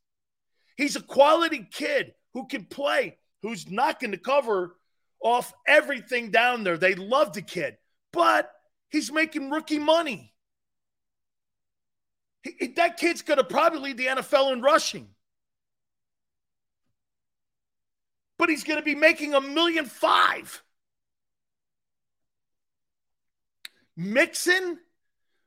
He's 0.76 0.96
a 0.96 1.02
quality 1.02 1.66
kid 1.70 2.12
who 2.34 2.46
can 2.46 2.64
play, 2.66 3.16
who's 3.42 3.70
knocking 3.70 4.10
the 4.10 4.18
cover 4.18 4.76
off 5.22 5.52
everything 5.66 6.30
down 6.30 6.64
there. 6.64 6.76
They 6.76 6.94
love 6.94 7.32
the 7.32 7.42
kid, 7.42 7.76
but 8.12 8.50
he's 8.90 9.12
making 9.12 9.50
rookie 9.50 9.78
money. 9.78 10.31
He, 12.42 12.68
that 12.76 12.96
kid's 12.96 13.22
going 13.22 13.38
to 13.38 13.44
probably 13.44 13.80
lead 13.80 13.96
the 13.96 14.06
NFL 14.06 14.52
in 14.52 14.62
rushing. 14.62 15.08
But 18.38 18.48
he's 18.48 18.64
going 18.64 18.78
to 18.78 18.84
be 18.84 18.94
making 18.96 19.34
a 19.34 19.40
million 19.40 19.84
five. 19.84 20.62
Mixon, 23.96 24.78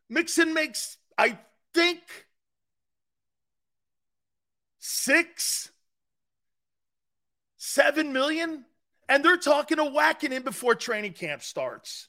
Mixon 0.10 0.54
makes, 0.54 0.98
I 1.18 1.38
think, 1.74 2.00
six, 4.80 5.72
seven 7.58 8.14
million. 8.14 8.64
And 9.10 9.24
they're 9.24 9.38
talking 9.38 9.78
to 9.78 9.86
whacking 9.86 10.32
him 10.32 10.44
before 10.44 10.74
training 10.74 11.14
camp 11.14 11.44
starts. 11.44 12.08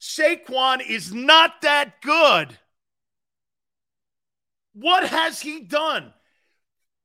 Saquon 0.00 0.80
is 0.86 1.12
not 1.12 1.62
that 1.62 2.00
good. 2.00 2.58
What 4.74 5.08
has 5.08 5.40
he 5.40 5.60
done? 5.60 6.12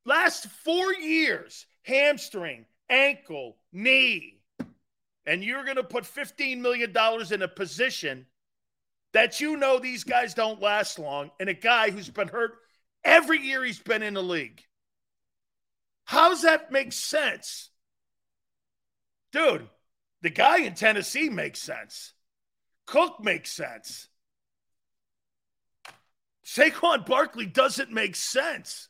Last 0.06 0.48
four 0.64 0.94
years, 0.94 1.66
hamstring, 1.84 2.66
ankle, 2.90 3.58
knee. 3.72 4.42
And 5.26 5.44
you're 5.44 5.64
going 5.64 5.76
to 5.76 5.84
put 5.84 6.04
$15 6.04 6.60
million 6.60 6.94
in 7.32 7.42
a 7.42 7.48
position 7.48 8.26
that 9.14 9.40
you 9.40 9.58
know 9.58 9.80
these 9.80 10.04
guys 10.04 10.34
don't 10.34 10.62
last 10.62 11.00
long, 11.00 11.32
and 11.40 11.50
a 11.50 11.54
guy 11.54 11.90
who's 11.90 12.10
been 12.10 12.28
hurt 12.28 12.54
every 13.04 13.40
year 13.40 13.64
he's 13.64 13.80
been 13.80 14.04
in 14.04 14.16
the 14.16 14.24
league. 14.24 14.64
How 16.06 16.30
does 16.30 16.42
that 16.42 16.72
make 16.72 16.92
sense? 16.92 17.70
Dude, 19.32 19.68
the 20.22 20.30
guy 20.30 20.60
in 20.60 20.74
Tennessee 20.74 21.30
makes 21.30 21.62
sense. 21.62 22.14
Cook 22.88 23.24
makes 23.24 23.52
sense. 23.52 24.09
Saquon 26.50 27.06
Barkley 27.06 27.46
doesn't 27.46 27.92
make 27.92 28.16
sense. 28.16 28.88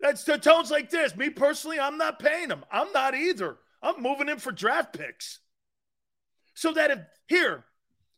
That's 0.00 0.24
the 0.24 0.38
tones 0.38 0.70
like 0.70 0.88
this. 0.88 1.14
Me 1.14 1.28
personally, 1.28 1.78
I'm 1.78 1.98
not 1.98 2.18
paying 2.18 2.48
him. 2.48 2.64
I'm 2.72 2.90
not 2.92 3.14
either. 3.14 3.58
I'm 3.82 4.00
moving 4.02 4.28
him 4.28 4.38
for 4.38 4.50
draft 4.50 4.94
picks. 4.94 5.40
So 6.54 6.72
that 6.72 6.90
if 6.90 6.98
here, 7.28 7.64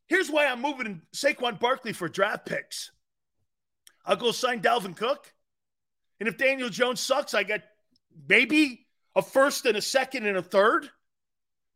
here's 0.06 0.30
why 0.30 0.46
I'm 0.46 0.62
moving 0.62 1.02
Saquon 1.12 1.58
Barkley 1.58 1.92
for 1.92 2.08
draft 2.08 2.46
picks. 2.46 2.92
I'll 4.06 4.16
go 4.16 4.30
sign 4.30 4.60
Dalvin 4.60 4.96
Cook. 4.96 5.32
And 6.20 6.28
if 6.28 6.38
Daniel 6.38 6.68
Jones 6.68 7.00
sucks, 7.00 7.34
I 7.34 7.42
get 7.42 7.64
maybe 8.28 8.86
a 9.16 9.22
first 9.22 9.66
and 9.66 9.76
a 9.76 9.82
second 9.82 10.26
and 10.26 10.36
a 10.36 10.42
third. 10.42 10.88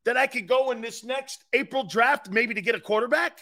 Then 0.05 0.17
I 0.17 0.29
could 0.29 0.47
go 0.47 0.71
in 0.71 0.81
this 0.81 1.03
next 1.03 1.43
April 1.53 1.83
draft 1.83 2.31
maybe 2.31 2.55
to 2.55 2.63
get 2.63 2.77
a 2.77 2.81
quarterback. 2.81 3.41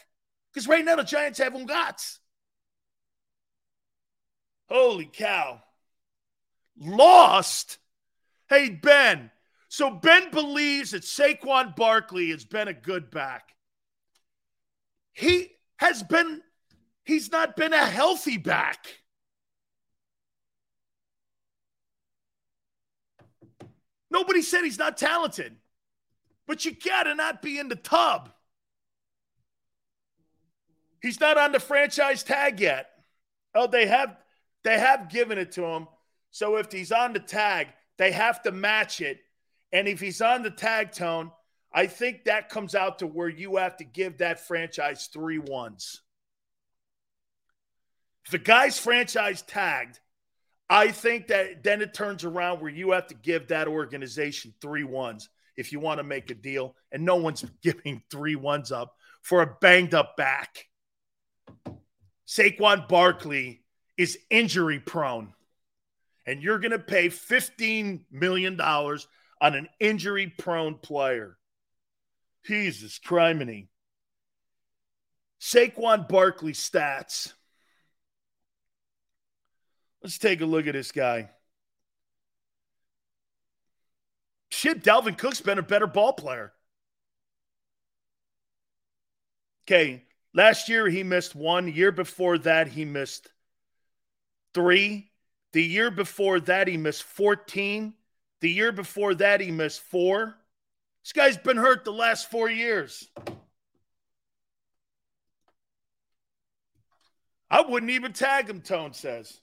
Because 0.57 0.69
right 0.69 0.87
now 0.87 0.97
the 0.97 1.05
Giants 1.05 1.39
have 1.39 1.53
Ungats. 1.53 2.17
Holy 4.71 5.05
cow. 5.05 5.61
Lost? 6.81 7.77
Hey, 8.49 8.71
Ben. 8.71 9.31
So 9.69 9.91
Ben 9.91 10.31
believes 10.31 10.93
that 10.93 11.03
Saquon 11.03 11.77
Barkley 11.77 12.31
has 12.31 12.47
been 12.47 12.69
a 12.69 12.73
good 12.73 13.11
back. 13.11 13.55
He 15.13 15.51
has 15.77 16.03
been, 16.03 16.41
he's 17.05 17.31
not 17.31 17.55
been 17.55 17.75
a 17.75 17.85
healthy 17.85 18.39
back. 18.39 18.87
Nobody 24.11 24.41
said 24.41 24.65
he's 24.65 24.79
not 24.79 24.97
talented, 24.97 25.55
but 26.47 26.65
you 26.65 26.73
gotta 26.73 27.15
not 27.15 27.43
be 27.43 27.59
in 27.59 27.69
the 27.69 27.77
tub. 27.77 28.31
He's 31.03 31.21
not 31.21 31.39
on 31.39 31.53
the 31.53 31.61
franchise 31.61 32.23
tag 32.23 32.61
yet. 32.61 32.89
Oh, 33.55 33.67
they 33.67 33.87
have 33.87 34.17
they 34.65 34.79
have 34.79 35.09
given 35.09 35.39
it 35.39 35.53
to 35.53 35.65
him. 35.65 35.89
So 36.31 36.57
if 36.57 36.73
he's 36.73 36.93
on 36.93 37.13
the 37.13 37.21
tag, 37.21 37.69
they 37.99 38.13
have 38.13 38.43
to 38.43 38.53
match 38.53 39.01
it. 39.01 39.21
And 39.73 39.89
if 39.89 40.01
he's 40.01 40.21
on 40.21 40.43
the 40.43 40.51
tag 40.51 40.93
tone, 40.93 41.31
I 41.73 41.87
think 41.87 42.25
that 42.25 42.49
comes 42.49 42.75
out 42.75 43.01
to 43.01 43.07
where 43.07 43.29
you 43.29 43.57
have 43.57 43.77
to 43.79 43.85
give 43.85 44.19
that 44.19 44.47
franchise 44.47 45.09
three 45.13 45.39
ones. 45.39 46.03
If 48.25 48.33
the 48.33 48.39
guy's 48.39 48.79
franchise 48.79 49.43
tagged, 49.43 50.01
I 50.69 50.89
think 50.89 51.29
that 51.29 51.63
then 51.63 51.81
it 51.81 51.95
turns 51.95 52.25
around 52.25 52.61
where 52.61 52.71
you 52.71 52.91
have 52.91 53.07
to 53.09 53.15
give 53.15 53.49
that 53.49 53.69
organization 53.69 54.53
three 54.61 54.85
ones 54.85 55.29
if 55.57 55.71
you 55.71 55.79
want 55.79 55.99
to 55.99 56.05
make 56.05 56.31
a 56.31 56.35
deal. 56.35 56.75
And 56.91 57.05
no 57.05 57.17
one's 57.17 57.45
giving 57.63 58.03
three 58.11 58.37
ones 58.37 58.73
up 58.73 58.97
for 59.23 59.43
a 59.43 59.57
banged 59.61 59.95
up 59.95 60.17
back. 60.17 60.67
Saquon 62.27 62.89
Barkley 62.89 63.63
is 63.97 64.19
injury 64.31 64.81
prone, 64.81 65.33
and 66.27 66.43
you're 66.43 66.59
going 66.59 66.73
to 66.73 66.79
pay 66.79 67.09
$15 67.09 68.01
million 68.11 68.61
on 68.61 69.01
an 69.41 69.69
injury 69.79 70.33
prone 70.37 70.75
player. 70.75 71.37
Jesus 72.45 72.99
criminy. 72.99 73.69
Saquon 75.41 76.09
Barkley 76.09 76.53
stats. 76.53 77.33
Let's 80.03 80.19
take 80.19 80.41
a 80.41 80.47
look 80.47 80.67
at 80.67 80.75
this 80.75 80.93
guy. 80.93 81.31
Shit, 84.51 84.83
Dalvin 84.83 85.19
Cook's 85.19 85.41
been 85.41 85.59
a 85.59 85.63
better 85.63 85.87
ball 85.87 86.13
player. 86.13 86.53
Okay, 89.65 90.06
Last 90.37 90.69
year, 90.69 90.87
he 90.87 91.03
missed 91.03 91.35
one. 91.35 91.67
Year 91.67 91.91
before 91.91 92.37
that, 92.39 92.69
he 92.69 92.85
missed 92.85 93.31
three. 94.53 95.11
The 95.55 95.63
year 95.63 95.91
before 95.91 96.41
that, 96.41 96.69
he 96.69 96.77
missed 96.77 97.05
14. 97.05 97.95
The 98.43 98.51
year 98.51 98.71
before 98.71 99.15
that, 99.15 99.41
he 99.41 99.51
missed 99.51 99.81
four. 99.81 100.37
This 101.03 101.15
guy's 101.15 101.39
been 101.39 101.57
hurt 101.57 101.87
the 101.87 101.93
last 101.93 102.31
four 102.31 102.51
years. 102.51 103.09
I 107.51 107.63
wouldn't 107.63 107.93
even 107.93 108.13
tag 108.13 108.51
him, 108.51 108.61
Tone 108.61 108.93
says. 108.93 109.41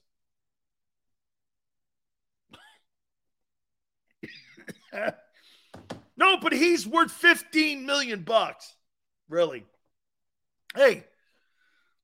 no, 6.17 6.37
but 6.37 6.53
he's 6.53 6.85
worth 6.85 7.11
15 7.11 7.83
million 7.83 8.21
bucks. 8.21 8.75
Really. 9.27 9.65
Hey, 10.75 11.03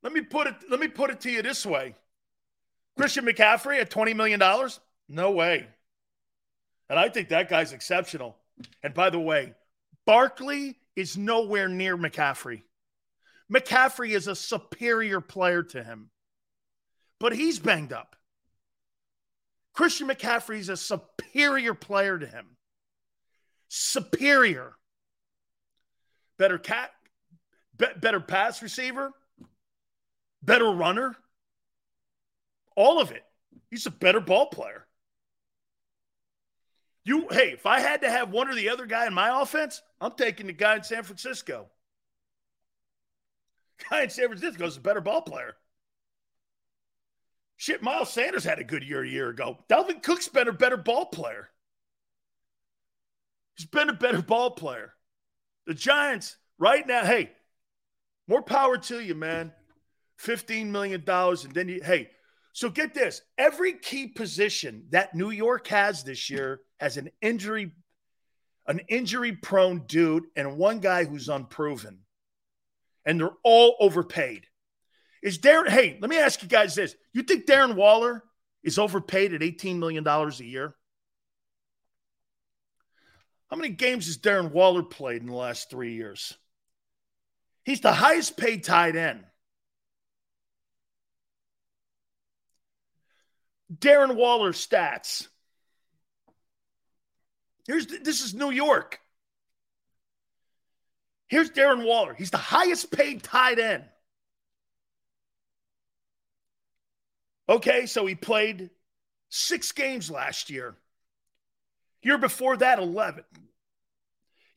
let 0.04 0.14
me 0.14 0.22
put 0.22 0.48
it 0.48 0.56
let 0.70 0.80
me 0.80 0.88
put 0.88 1.10
it 1.10 1.22
to 1.22 1.32
you 1.32 1.42
this 1.42 1.66
way. 1.66 1.96
Christian 2.98 3.26
McCaffrey 3.26 3.80
at 3.80 3.90
$20 3.90 4.16
million? 4.16 4.42
No 5.08 5.32
way. 5.32 5.68
And 6.90 7.00
I 7.00 7.08
think 7.08 7.30
that 7.30 7.50
guy's 7.50 7.72
exceptional. 7.72 8.36
And 8.84 8.94
by 8.94 9.10
the 9.10 9.20
way, 9.20 9.54
Barkley 10.06 10.78
is 10.96 11.18
nowhere 11.18 11.70
near 11.70 11.98
McCaffrey. 11.98 12.64
McCaffrey 13.52 14.10
is 14.10 14.28
a 14.28 14.36
superior 14.36 15.22
player 15.22 15.64
to 15.64 15.84
him, 15.84 16.10
but 17.20 17.34
he's 17.34 17.58
banged 17.58 17.94
up. 17.94 18.16
Christian 19.74 20.10
McCaffrey 20.10 20.58
is 20.58 20.70
a 20.70 20.78
superior 20.78 21.74
player 21.74 22.20
to 22.20 22.28
him. 22.28 22.58
Superior. 23.70 24.74
Better 26.38 26.58
cat, 26.58 26.92
be- 27.80 28.00
better 28.00 28.20
pass 28.20 28.62
receiver, 28.62 29.12
better 30.44 30.70
runner, 30.70 31.16
all 32.76 33.02
of 33.02 33.12
it. 33.12 33.24
He's 33.72 33.88
a 33.88 33.92
better 33.92 34.20
ball 34.20 34.48
player. 34.48 34.86
You, 37.04 37.28
hey, 37.32 37.52
if 37.54 37.66
I 37.66 37.80
had 37.80 38.02
to 38.02 38.10
have 38.10 38.30
one 38.30 38.50
or 38.50 38.56
the 38.56 38.70
other 38.70 38.86
guy 38.86 39.08
in 39.08 39.14
my 39.14 39.42
offense, 39.42 39.82
I'm 40.00 40.12
taking 40.12 40.46
the 40.46 40.54
guy 40.54 40.76
in 40.76 40.84
San 40.84 41.04
Francisco. 41.04 41.68
Guy 43.90 44.04
in 44.04 44.10
San 44.10 44.28
Francisco 44.28 44.66
is 44.66 44.76
a 44.76 44.82
better 44.82 45.00
ball 45.00 45.22
player. 45.22 45.56
Shit, 47.56 47.82
Miles 47.82 48.12
Sanders 48.12 48.44
had 48.44 48.60
a 48.60 48.64
good 48.66 48.84
year 48.84 49.02
a 49.04 49.08
year 49.08 49.30
ago. 49.30 49.58
Dalvin 49.70 50.04
Cook's 50.04 50.28
been 50.28 50.50
a 50.50 50.54
better 50.54 50.76
ball 50.76 51.06
player. 51.06 51.50
He's 53.56 53.68
been 53.68 53.88
a 53.88 53.94
better 53.94 54.22
ball 54.22 54.52
player. 54.52 54.94
The 55.66 55.74
Giants, 55.74 56.36
right 56.58 56.86
now, 56.86 57.06
hey, 57.06 57.32
more 58.30 58.44
power 58.44 58.78
to 58.78 59.00
you, 59.00 59.16
man. 59.16 59.52
$15 60.24 60.68
million. 60.68 61.04
And 61.08 61.54
then 61.54 61.68
you, 61.68 61.82
hey, 61.84 62.10
so 62.54 62.70
get 62.70 62.94
this 62.94 63.22
every 63.38 63.74
key 63.74 64.08
position 64.08 64.86
that 64.92 65.16
New 65.16 65.32
York 65.32 65.68
has 65.68 66.04
this 66.04 66.30
year 66.30 66.62
has 66.80 66.98
an 66.98 67.10
injury, 67.22 67.72
an 68.68 68.82
injury 68.88 69.34
prone 69.34 69.86
dude 69.88 70.26
and 70.36 70.58
one 70.58 70.80
guy 70.80 71.06
who's 71.06 71.28
unproven. 71.28 72.00
And 73.06 73.20
they're 73.20 73.32
all 73.44 73.76
overpaid. 73.80 74.46
Is 75.24 75.40
Darren, 75.40 75.70
hey, 75.70 75.98
let 76.00 76.10
me 76.10 76.20
ask 76.20 76.44
you 76.44 76.48
guys 76.48 76.76
this. 76.76 76.96
You 77.14 77.24
think 77.24 77.46
Darren 77.46 77.76
Waller 77.76 78.24
is 78.64 78.78
overpaid 78.78 79.34
at 79.34 79.42
$18 79.42 79.78
million 79.78 80.08
a 80.08 80.30
year? 80.44 80.76
How 83.50 83.58
many 83.58 83.70
games 83.70 84.06
has 84.06 84.20
Darren 84.20 84.52
Waller 84.52 84.84
played 84.84 85.22
in 85.22 85.28
the 85.28 85.34
last 85.34 85.72
three 85.72 85.96
years? 85.96 86.38
He's 87.70 87.82
the 87.82 87.94
highest 87.94 88.36
paid 88.36 88.64
tight 88.64 88.96
end. 88.96 89.24
Darren 93.72 94.16
Waller 94.16 94.54
stats. 94.54 95.28
Here's 97.68 97.86
this 97.86 98.24
is 98.24 98.34
New 98.34 98.50
York. 98.50 99.00
Here's 101.28 101.52
Darren 101.52 101.86
Waller. 101.86 102.16
He's 102.16 102.32
the 102.32 102.38
highest 102.38 102.92
paid 102.92 103.22
tight 103.22 103.60
end. 103.60 103.84
Okay, 107.48 107.86
so 107.86 108.04
he 108.08 108.16
played 108.16 108.72
six 109.30 109.74
games 109.74 110.10
last 110.10 110.50
year. 110.50 110.76
Year 112.02 112.18
before 112.18 112.58
that, 112.58 112.80
11. 112.80 113.26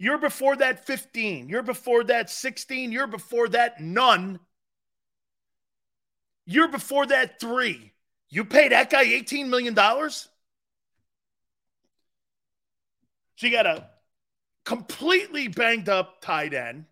Year 0.02 0.18
before 0.18 0.56
that, 0.56 0.84
15. 0.84 1.48
You're 1.48 1.62
before 1.62 2.02
that, 2.02 2.28
16. 2.28 2.90
You're 2.90 3.06
before 3.06 3.48
that, 3.50 3.80
none. 3.80 4.40
You're 6.44 6.66
before 6.66 7.06
that, 7.06 7.38
three. 7.38 7.92
You 8.28 8.44
paid 8.44 8.72
that 8.72 8.90
guy 8.90 9.04
$18 9.04 9.46
million? 9.46 9.76
So 9.76 10.26
you 13.38 13.52
got 13.52 13.66
a 13.66 13.86
completely 14.64 15.46
banged 15.46 15.88
up 15.88 16.20
tight 16.20 16.52
end 16.52 16.86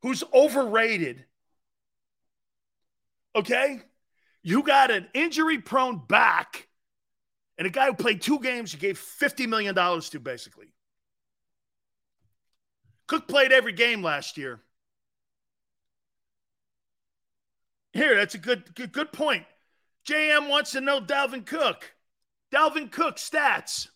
who's 0.00 0.24
overrated. 0.32 1.26
Okay? 3.36 3.82
You 4.42 4.62
got 4.62 4.90
an 4.90 5.06
injury 5.12 5.58
prone 5.58 6.00
back 6.08 6.66
and 7.58 7.66
a 7.66 7.70
guy 7.70 7.88
who 7.88 7.92
played 7.94 8.22
two 8.22 8.38
games, 8.38 8.72
you 8.72 8.78
gave 8.78 8.98
$50 8.98 9.46
million 9.50 9.74
to 9.74 10.18
basically. 10.18 10.72
Cook 13.12 13.28
played 13.28 13.52
every 13.52 13.74
game 13.74 14.02
last 14.02 14.38
year. 14.38 14.58
Here, 17.92 18.16
that's 18.16 18.34
a 18.34 18.38
good, 18.38 18.74
good, 18.74 18.90
good 18.90 19.12
point. 19.12 19.44
JM 20.08 20.48
wants 20.48 20.70
to 20.70 20.80
know 20.80 20.98
Dalvin 20.98 21.44
Cook. 21.44 21.92
Dalvin 22.54 22.90
Cook 22.90 23.18
stats. 23.18 23.88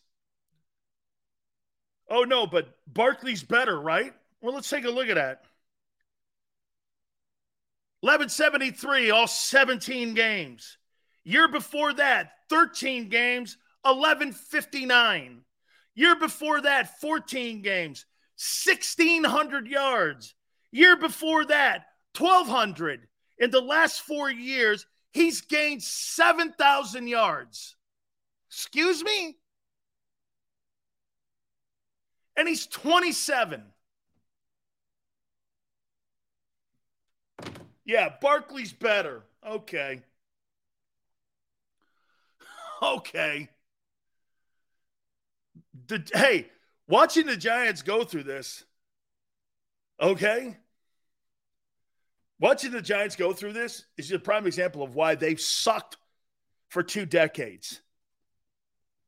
Oh, 2.10 2.24
no, 2.24 2.46
but 2.46 2.76
Barkley's 2.86 3.42
better, 3.42 3.80
right? 3.80 4.12
Well, 4.42 4.54
let's 4.54 4.68
take 4.68 4.84
a 4.84 4.90
look 4.90 5.08
at 5.08 5.14
that. 5.14 5.44
1173, 8.00 9.12
all 9.12 9.26
17 9.26 10.12
games. 10.12 10.76
Year 11.24 11.48
before 11.48 11.94
that, 11.94 12.32
13 12.50 13.08
games, 13.08 13.56
1159. 13.80 15.40
Year 15.94 16.16
before 16.16 16.60
that, 16.60 17.00
14 17.00 17.62
games, 17.62 18.04
1,600 18.36 19.66
yards. 19.66 20.34
Year 20.70 20.96
before 20.96 21.46
that, 21.46 21.86
1,200. 22.18 23.08
In 23.38 23.50
the 23.50 23.60
last 23.60 24.02
four 24.02 24.30
years, 24.30 24.86
he's 25.12 25.40
gained 25.40 25.82
7,000 25.82 27.06
yards. 27.06 27.76
Excuse 28.50 29.02
me? 29.02 29.36
And 32.36 32.46
he's 32.46 32.66
27. 32.66 33.62
Yeah, 37.86 38.10
Barkley's 38.20 38.72
better. 38.72 39.22
Okay. 39.46 40.02
Okay. 42.82 43.48
The, 45.88 46.06
hey, 46.12 46.50
watching 46.88 47.26
the 47.26 47.36
Giants 47.36 47.82
go 47.82 48.04
through 48.04 48.24
this, 48.24 48.64
okay? 50.00 50.56
Watching 52.38 52.70
the 52.70 52.82
Giants 52.82 53.16
go 53.16 53.32
through 53.32 53.54
this 53.54 53.84
is 53.96 54.12
a 54.12 54.18
prime 54.18 54.46
example 54.46 54.82
of 54.82 54.94
why 54.94 55.14
they've 55.14 55.40
sucked 55.40 55.96
for 56.68 56.82
two 56.82 57.06
decades. 57.06 57.80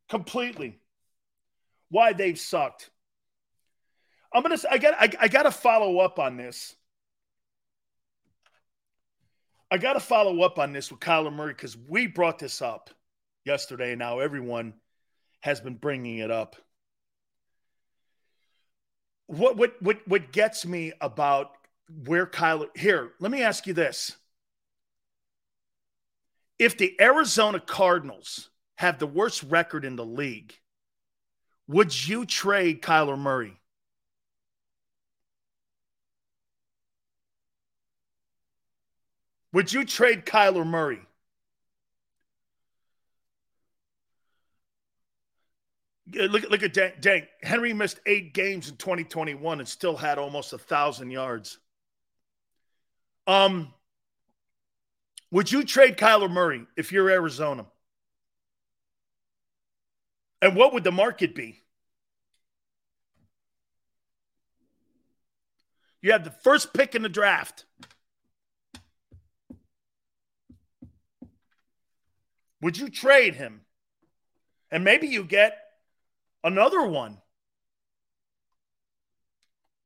Completely. 0.09 0.79
Why 1.91 2.15
they've 2.15 2.39
sucked. 2.39 2.91
I'm 4.33 4.43
gonna. 4.43 4.57
I 4.71 4.79
got. 4.79 4.95
I, 4.99 5.11
I 5.21 5.29
got 5.29 5.43
to 5.45 5.51
follow 5.51 5.99
up 5.99 6.19
on 6.19 6.37
this. 6.37 6.75
I 9.71 9.77
got 9.77 9.95
to 9.95 10.01
follow 10.01 10.41
up 10.43 10.59
on 10.59 10.73
this 10.73 10.91
with 10.91 11.01
Kyler 11.01 11.33
Murray 11.33 11.53
because 11.53 11.77
we 11.77 12.07
brought 12.07 12.39
this 12.39 12.63
up 12.63 12.91
yesterday, 13.49 13.95
now 13.95 14.21
everyone 14.21 14.75
has 15.41 15.61
been 15.61 15.75
bringing 15.75 16.19
it 16.19 16.31
up. 16.31 16.57
What 19.29 19.57
what 19.59 19.81
what 19.83 20.09
what 20.09 20.33
gets 20.33 20.65
me 20.65 20.95
about 21.03 21.53
where 22.07 22.27
Kyler 22.27 22.75
here? 22.75 23.13
Let 23.21 23.31
me 23.31 23.43
ask 23.43 23.67
you 23.67 23.75
this: 23.75 24.17
If 26.59 26.79
the 26.79 26.99
Arizona 26.99 27.61
Cardinals 27.61 28.49
have 28.77 28.99
the 28.99 29.07
worst 29.07 29.43
record 29.43 29.85
in 29.85 29.97
the 29.97 30.05
league, 30.05 30.55
would 31.67 32.09
you 32.09 32.25
trade 32.25 32.81
Kyler 32.81 33.19
Murray? 33.19 33.61
Would 39.53 39.73
you 39.75 39.85
trade 39.85 40.25
Kyler 40.25 40.67
Murray? 40.67 41.08
Look, 46.15 46.49
look 46.51 46.63
at 46.63 46.73
Dank, 46.73 47.01
Dank. 47.01 47.27
Henry 47.43 47.73
missed 47.73 48.01
eight 48.07 48.33
games 48.33 48.69
in 48.69 48.77
2021 48.77 49.59
and 49.59 49.69
still 49.69 49.97
had 49.97 50.19
almost 50.19 50.53
a 50.53 50.59
thousand 50.59 51.11
yards. 51.11 51.59
Um, 53.27 53.75
would 55.31 55.53
you 55.53 55.65
trade 55.65 55.99
Kyler 55.99 56.31
Murray 56.31 56.65
if 56.77 56.93
you're 56.93 57.11
Arizona? 57.11 57.67
And 60.41 60.57
what 60.57 60.73
would 60.73 60.85
the 60.85 60.93
market 60.93 61.35
be? 61.35 61.61
You 66.01 66.13
have 66.13 66.25
the 66.25 66.31
first 66.31 66.73
pick 66.73 66.95
in 66.95 67.03
the 67.03 67.09
draft. 67.09 67.65
Would 72.61 72.79
you 72.79 72.89
trade 72.89 73.35
him? 73.35 73.63
And 74.71 74.85
maybe 74.85 75.09
you 75.09 75.25
get 75.25 75.57
Another 76.49 76.83
one. 76.83 77.19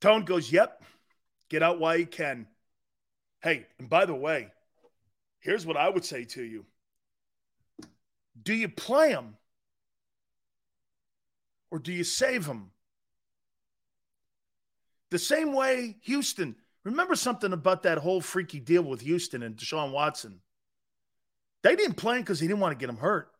Tone 0.01 0.25
goes, 0.25 0.53
Yep, 0.53 0.85
get 1.51 1.61
out 1.61 1.81
while 1.81 1.97
you 1.97 2.07
can. 2.07 2.47
Hey, 3.43 3.67
and 3.81 3.91
by 3.91 4.07
the 4.07 4.15
way, 4.15 4.47
here's 5.41 5.67
what 5.67 5.77
I 5.77 5.89
would 5.89 6.05
say 6.05 6.25
to 6.25 6.43
you 6.43 6.65
Do 8.41 8.55
you 8.55 8.69
play 8.69 9.11
him 9.11 9.37
or 11.73 11.81
do 11.81 11.93
you 11.93 12.05
save 12.05 12.47
him? 12.47 12.71
The 15.11 15.19
same 15.19 15.55
way 15.55 15.97
Houston. 16.03 16.55
Remember 16.85 17.17
something 17.17 17.53
about 17.53 17.83
that 17.83 17.99
whole 17.99 18.21
freaky 18.21 18.61
deal 18.61 18.83
with 18.83 19.01
Houston 19.01 19.43
and 19.43 19.57
Deshaun 19.57 19.91
Watson? 19.91 20.43
They 21.65 21.75
didn't 21.75 21.97
play 21.97 22.19
him 22.19 22.23
because 22.23 22.39
he 22.39 22.47
didn't 22.47 22.61
want 22.61 22.79
to 22.79 22.81
get 22.81 22.89
him 22.89 22.99
hurt. 22.99 23.32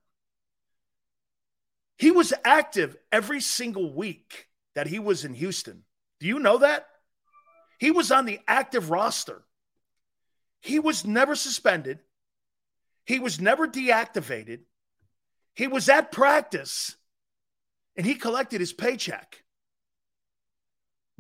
He 2.03 2.11
was 2.11 2.35
active 2.45 2.97
every 3.13 3.41
single 3.41 3.95
week 3.95 4.49
that 4.75 4.89
he 4.89 4.99
was 4.99 5.25
in 5.25 5.35
Houston. 5.35 5.85
Do 6.19 6.27
you 6.27 6.41
know 6.41 6.59
that? 6.59 6.89
He 7.79 7.93
was 7.93 8.11
on 8.11 8.25
the 8.25 8.41
active 8.49 8.91
roster. 8.91 9.45
He 10.61 10.81
was 10.81 11.07
never 11.07 11.37
suspended. 11.37 12.01
He 13.07 13.21
was 13.21 13.41
never 13.41 13.69
deactivated. 13.69 14.63
He 15.55 15.69
was 15.69 15.89
at 15.89 16.11
practice 16.11 16.97
and 17.97 18.05
he 18.05 18.17
collected 18.17 18.59
his 18.59 18.73
paycheck. 18.73 19.45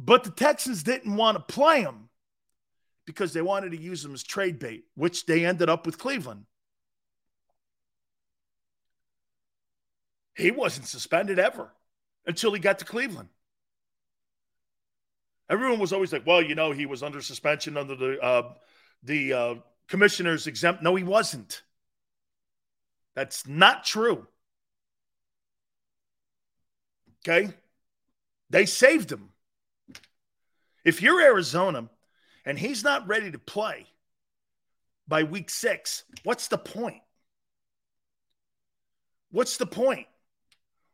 But 0.01 0.25
the 0.25 0.33
Texans 0.33 0.83
didn't 0.83 1.15
want 1.15 1.37
to 1.37 1.55
play 1.55 1.83
him 1.83 2.09
because 3.07 3.33
they 3.33 3.43
wanted 3.43 3.71
to 3.71 3.81
use 3.81 4.05
him 4.05 4.15
as 4.15 4.25
trade 4.25 4.59
bait, 4.59 4.87
which 4.97 5.27
they 5.27 5.47
ended 5.47 5.69
up 5.69 5.87
with 5.87 5.99
Cleveland. 5.99 6.47
He 10.35 10.51
wasn't 10.51 10.87
suspended 10.87 11.39
ever 11.39 11.73
until 12.27 12.53
he 12.53 12.61
got 12.61 12.79
to 12.81 12.85
Cleveland. 12.85 13.29
Everyone 15.49 15.79
was 15.79 15.93
always 15.93 16.13
like, 16.13 16.27
"Well, 16.27 16.43
you 16.43 16.55
know, 16.55 16.73
he 16.73 16.87
was 16.87 17.03
under 17.03 17.21
suspension 17.21 17.77
under 17.77 17.95
the 17.95 18.19
uh, 18.21 18.55
the 19.03 19.33
uh, 19.33 19.55
commissioner's 19.89 20.47
exempt." 20.47 20.83
No, 20.83 20.95
he 20.95 21.05
wasn't. 21.05 21.63
That's 23.15 23.47
not 23.47 23.85
true. 23.85 24.27
Okay, 27.21 27.53
They 28.51 28.67
saved 28.67 29.13
him. 29.13 29.31
If 30.85 31.03
you're 31.03 31.21
Arizona 31.21 31.89
and 32.45 32.59
he's 32.59 32.83
not 32.85 33.07
ready 33.07 33.31
to 33.31 33.39
play 33.39 33.87
by 35.07 35.23
week 35.23 35.51
six, 35.51 36.05
what's 36.25 36.49
the 36.49 36.59
point? 36.59 37.03
What's 39.31 39.57
the 39.57 39.67
point? 39.67 40.07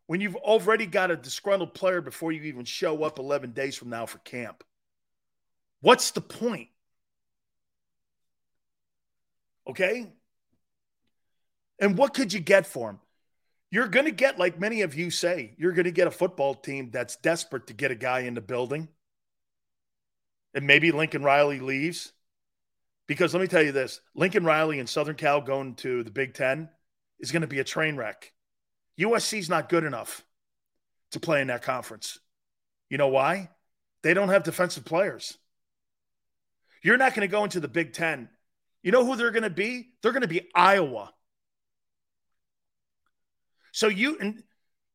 When 0.08 0.22
you've 0.22 0.36
already 0.36 0.86
got 0.86 1.10
a 1.10 1.16
disgruntled 1.16 1.74
player 1.74 2.00
before 2.00 2.32
you 2.32 2.42
even 2.44 2.64
show 2.64 3.04
up 3.04 3.18
11 3.18 3.52
days 3.52 3.76
from 3.76 3.90
now 3.90 4.06
for 4.06 4.16
camp. 4.18 4.64
What's 5.82 6.12
the 6.12 6.22
point? 6.22 6.68
Okay? 9.68 10.10
And 11.78 11.98
what 11.98 12.14
could 12.14 12.32
you 12.32 12.40
get 12.40 12.66
for 12.66 12.88
him? 12.88 13.00
You're 13.70 13.88
going 13.88 14.06
to 14.06 14.10
get, 14.10 14.38
like 14.38 14.58
many 14.58 14.80
of 14.80 14.94
you 14.94 15.10
say, 15.10 15.54
you're 15.58 15.72
going 15.72 15.84
to 15.84 15.90
get 15.90 16.06
a 16.06 16.10
football 16.10 16.54
team 16.54 16.88
that's 16.90 17.16
desperate 17.16 17.66
to 17.66 17.74
get 17.74 17.90
a 17.90 17.94
guy 17.94 18.20
in 18.20 18.32
the 18.32 18.40
building. 18.40 18.88
And 20.54 20.66
maybe 20.66 20.90
Lincoln 20.90 21.22
Riley 21.22 21.60
leaves. 21.60 22.14
Because 23.06 23.34
let 23.34 23.42
me 23.42 23.46
tell 23.46 23.62
you 23.62 23.72
this 23.72 24.00
Lincoln 24.14 24.46
Riley 24.46 24.78
and 24.78 24.88
Southern 24.88 25.16
Cal 25.16 25.42
going 25.42 25.74
to 25.76 26.02
the 26.02 26.10
Big 26.10 26.32
Ten 26.32 26.70
is 27.20 27.30
going 27.30 27.42
to 27.42 27.46
be 27.46 27.60
a 27.60 27.64
train 27.64 27.96
wreck. 27.96 28.32
USC's 28.98 29.48
not 29.48 29.68
good 29.68 29.84
enough 29.84 30.24
to 31.12 31.20
play 31.20 31.40
in 31.40 31.48
that 31.48 31.62
conference. 31.62 32.18
You 32.90 32.98
know 32.98 33.08
why? 33.08 33.50
They 34.02 34.14
don't 34.14 34.28
have 34.28 34.42
defensive 34.42 34.84
players. 34.84 35.36
You're 36.82 36.96
not 36.96 37.14
going 37.14 37.28
to 37.28 37.30
go 37.30 37.44
into 37.44 37.60
the 37.60 37.68
Big 37.68 37.92
Ten. 37.92 38.28
You 38.82 38.92
know 38.92 39.04
who 39.04 39.16
they're 39.16 39.30
going 39.30 39.42
to 39.42 39.50
be? 39.50 39.88
They're 40.02 40.12
going 40.12 40.22
to 40.22 40.28
be 40.28 40.48
Iowa. 40.54 41.12
So 43.72 43.88
you 43.88 44.16
and 44.18 44.42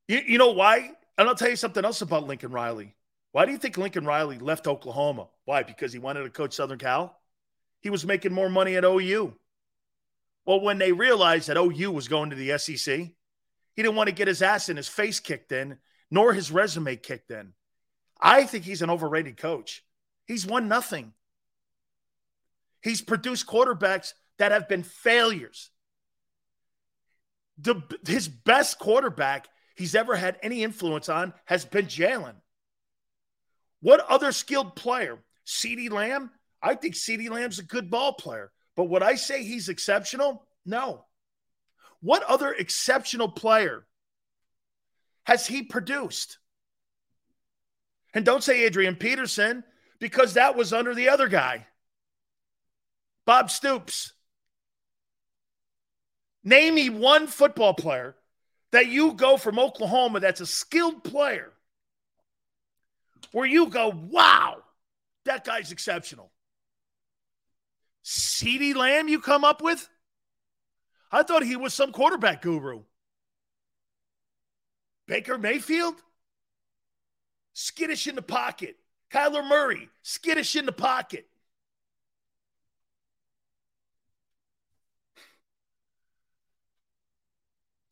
you, 0.07 0.21
you 0.25 0.38
know 0.38 0.51
why? 0.51 0.91
And 1.17 1.27
I'll 1.27 1.35
tell 1.35 1.49
you 1.49 1.55
something 1.55 1.85
else 1.85 2.01
about 2.01 2.25
Lincoln 2.27 2.51
Riley. 2.51 2.95
Why 3.31 3.45
do 3.45 3.51
you 3.51 3.57
think 3.57 3.77
Lincoln 3.77 4.05
Riley 4.05 4.39
left 4.39 4.67
Oklahoma? 4.67 5.27
Why? 5.45 5.63
Because 5.63 5.93
he 5.93 5.99
wanted 5.99 6.23
to 6.23 6.30
coach 6.30 6.53
Southern 6.53 6.80
Cal? 6.80 7.19
He 7.81 7.89
was 7.89 8.05
making 8.05 8.34
more 8.34 8.49
money 8.49 8.75
at 8.75 8.85
OU. 8.85 9.35
Well, 10.45 10.61
when 10.61 10.77
they 10.77 10.91
realized 10.91 11.47
that 11.47 11.57
OU 11.57 11.91
was 11.91 12.07
going 12.07 12.30
to 12.30 12.35
the 12.35 12.57
SEC, 12.57 13.11
he 13.76 13.82
didn't 13.82 13.95
want 13.95 14.08
to 14.08 14.16
get 14.16 14.28
his 14.28 14.41
ass 14.41 14.70
in 14.70 14.78
his 14.78 14.88
face 14.88 15.20
kicked 15.20 15.52
in, 15.52 15.78
nor 16.12 16.34
his 16.34 16.52
resume 16.52 16.95
kicked 16.95 17.32
in. 17.32 17.54
I 18.20 18.45
think 18.45 18.64
he's 18.64 18.82
an 18.82 18.90
overrated 18.90 19.38
coach. 19.38 19.84
He's 20.26 20.45
won 20.45 20.68
nothing. 20.68 21.14
He's 22.82 23.02
produced 23.02 23.48
quarterbacks 23.48 24.14
that 24.38 24.52
have 24.52 24.70
been 24.70 24.84
failures. 24.84 25.72
The, 27.58 27.82
his 28.06 28.28
best 28.28 28.80
quarterback 28.80 29.48
he's 29.76 29.95
ever 29.95 30.16
had 30.16 30.38
any 30.41 30.64
influence 30.64 31.10
on 31.10 31.34
has 31.45 31.66
been 31.66 31.86
Jalen. 31.86 32.36
What 33.82 34.00
other 34.10 34.32
skilled 34.32 34.76
player? 34.76 35.20
CeeDee 35.45 35.91
Lamb? 35.91 36.32
I 36.62 36.76
think 36.76 36.95
CeeDee 36.95 37.30
Lamb's 37.30 37.60
a 37.60 37.64
good 37.64 37.90
ball 37.90 38.14
player. 38.14 38.52
But 38.76 38.86
would 38.86 39.04
I 39.04 39.16
say 39.16 39.44
he's 39.44 39.70
exceptional? 39.70 40.45
No. 40.66 41.06
What 42.03 42.23
other 42.23 42.51
exceptional 42.51 43.30
player 43.30 43.85
has 45.23 45.47
he 45.47 45.63
produced? 45.63 46.38
And 48.13 48.25
don't 48.25 48.43
say 48.43 48.65
Adrian 48.65 48.97
Peterson 48.97 49.63
because 49.99 50.34
that 50.34 50.57
was 50.57 50.73
under 50.73 50.93
the 50.93 51.07
other 51.07 51.30
guy, 51.30 51.65
Bob 53.25 53.49
Stoops. 53.49 54.11
Name 56.43 56.75
me 56.75 56.89
one 56.89 57.25
football 57.25 57.73
player 57.73 58.17
that 58.73 58.88
you 58.88 59.13
go 59.13 59.38
from 59.38 59.57
Oklahoma 59.57 60.19
that's 60.19 60.41
a 60.41 60.45
skilled 60.45 61.05
player 61.05 61.53
where 63.31 63.47
you 63.47 63.67
go, 63.67 63.93
wow, 64.09 64.57
that 65.23 65.45
guy's 65.45 65.71
exceptional. 65.71 66.34
CeeDee 68.03 68.75
Lamb, 68.75 69.07
you 69.07 69.21
come 69.21 69.45
up 69.45 69.61
with? 69.61 69.88
I 71.14 71.22
thought 71.22 71.44
he 71.44 71.56
was 71.56 71.76
some 71.76 71.91
quarterback 71.91 72.41
guru. 72.41 72.81
Baker 75.07 75.38
Mayfield? 75.38 75.94
Skittish 77.53 78.07
in 78.07 78.15
the 78.15 78.23
pocket. 78.23 78.77
Kyler 79.11 79.48
Murray, 79.48 79.90
skittish 80.02 80.56
in 80.56 80.65
the 80.65 80.72
pocket. 80.72 81.27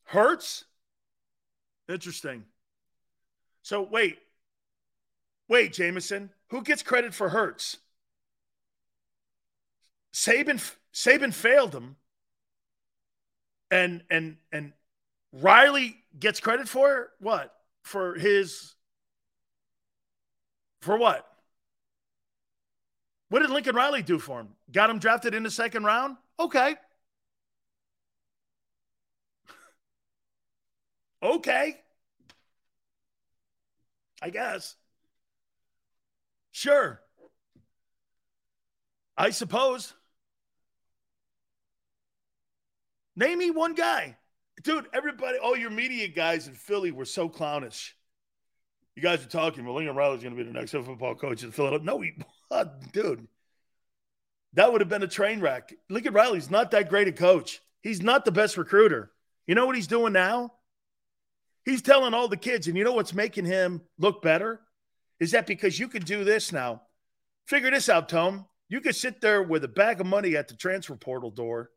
Hurts? 0.02 0.64
Interesting. 1.88 2.44
So 3.62 3.82
wait. 3.82 4.18
Wait, 5.46 5.72
Jameson. 5.72 6.30
Who 6.48 6.62
gets 6.62 6.82
credit 6.82 7.14
for 7.14 7.28
Hurts? 7.28 7.76
Saban 10.12 10.60
Saban 10.92 11.32
failed 11.32 11.72
him. 11.72 11.96
And 13.72 14.04
and 14.10 14.36
and 14.52 14.74
Riley 15.32 15.96
gets 16.20 16.40
credit 16.40 16.68
for 16.68 17.08
what? 17.20 17.54
For 17.82 18.14
his 18.14 18.74
for 20.82 20.98
what? 20.98 21.26
What 23.30 23.40
did 23.40 23.48
Lincoln 23.48 23.74
Riley 23.74 24.02
do 24.02 24.18
for 24.18 24.40
him? 24.40 24.48
Got 24.70 24.90
him 24.90 24.98
drafted 24.98 25.32
in 25.34 25.42
the 25.42 25.50
second 25.50 25.84
round? 25.84 26.18
Okay. 26.38 26.74
okay. 31.22 31.80
I 34.20 34.28
guess. 34.28 34.76
Sure. 36.50 37.00
I 39.16 39.30
suppose. 39.30 39.94
Name 43.16 43.38
me 43.38 43.50
one 43.50 43.74
guy. 43.74 44.16
Dude, 44.62 44.86
everybody, 44.92 45.38
all 45.38 45.56
your 45.56 45.70
media 45.70 46.08
guys 46.08 46.46
in 46.46 46.54
Philly 46.54 46.92
were 46.92 47.04
so 47.04 47.28
clownish. 47.28 47.94
You 48.94 49.02
guys 49.02 49.24
are 49.24 49.28
talking, 49.28 49.64
well, 49.64 49.74
Lincoln 49.74 49.96
Riley's 49.96 50.22
going 50.22 50.36
to 50.36 50.42
be 50.42 50.48
the 50.48 50.58
next 50.58 50.72
football 50.72 51.14
coach 51.14 51.42
in 51.42 51.50
Philadelphia. 51.50 51.86
No, 51.86 52.00
he, 52.00 52.12
uh, 52.50 52.64
dude, 52.92 53.26
that 54.54 54.70
would 54.70 54.80
have 54.80 54.88
been 54.88 55.02
a 55.02 55.08
train 55.08 55.40
wreck. 55.40 55.72
Lincoln 55.88 56.12
Riley's 56.12 56.50
not 56.50 56.70
that 56.72 56.88
great 56.88 57.08
a 57.08 57.12
coach. 57.12 57.60
He's 57.80 58.02
not 58.02 58.24
the 58.24 58.32
best 58.32 58.56
recruiter. 58.56 59.10
You 59.46 59.54
know 59.54 59.66
what 59.66 59.76
he's 59.76 59.86
doing 59.86 60.12
now? 60.12 60.52
He's 61.64 61.82
telling 61.82 62.12
all 62.12 62.28
the 62.28 62.36
kids, 62.36 62.66
and 62.66 62.76
you 62.76 62.84
know 62.84 62.92
what's 62.92 63.14
making 63.14 63.44
him 63.44 63.82
look 63.98 64.20
better? 64.22 64.60
Is 65.20 65.30
that 65.30 65.46
because 65.46 65.78
you 65.78 65.88
can 65.88 66.02
do 66.02 66.24
this 66.24 66.52
now? 66.52 66.82
Figure 67.46 67.70
this 67.70 67.88
out, 67.88 68.08
Tom. 68.08 68.46
You 68.68 68.80
could 68.80 68.96
sit 68.96 69.20
there 69.20 69.42
with 69.42 69.64
a 69.64 69.68
bag 69.68 70.00
of 70.00 70.06
money 70.06 70.36
at 70.36 70.48
the 70.48 70.56
transfer 70.56 70.96
portal 70.96 71.30
door 71.30 71.70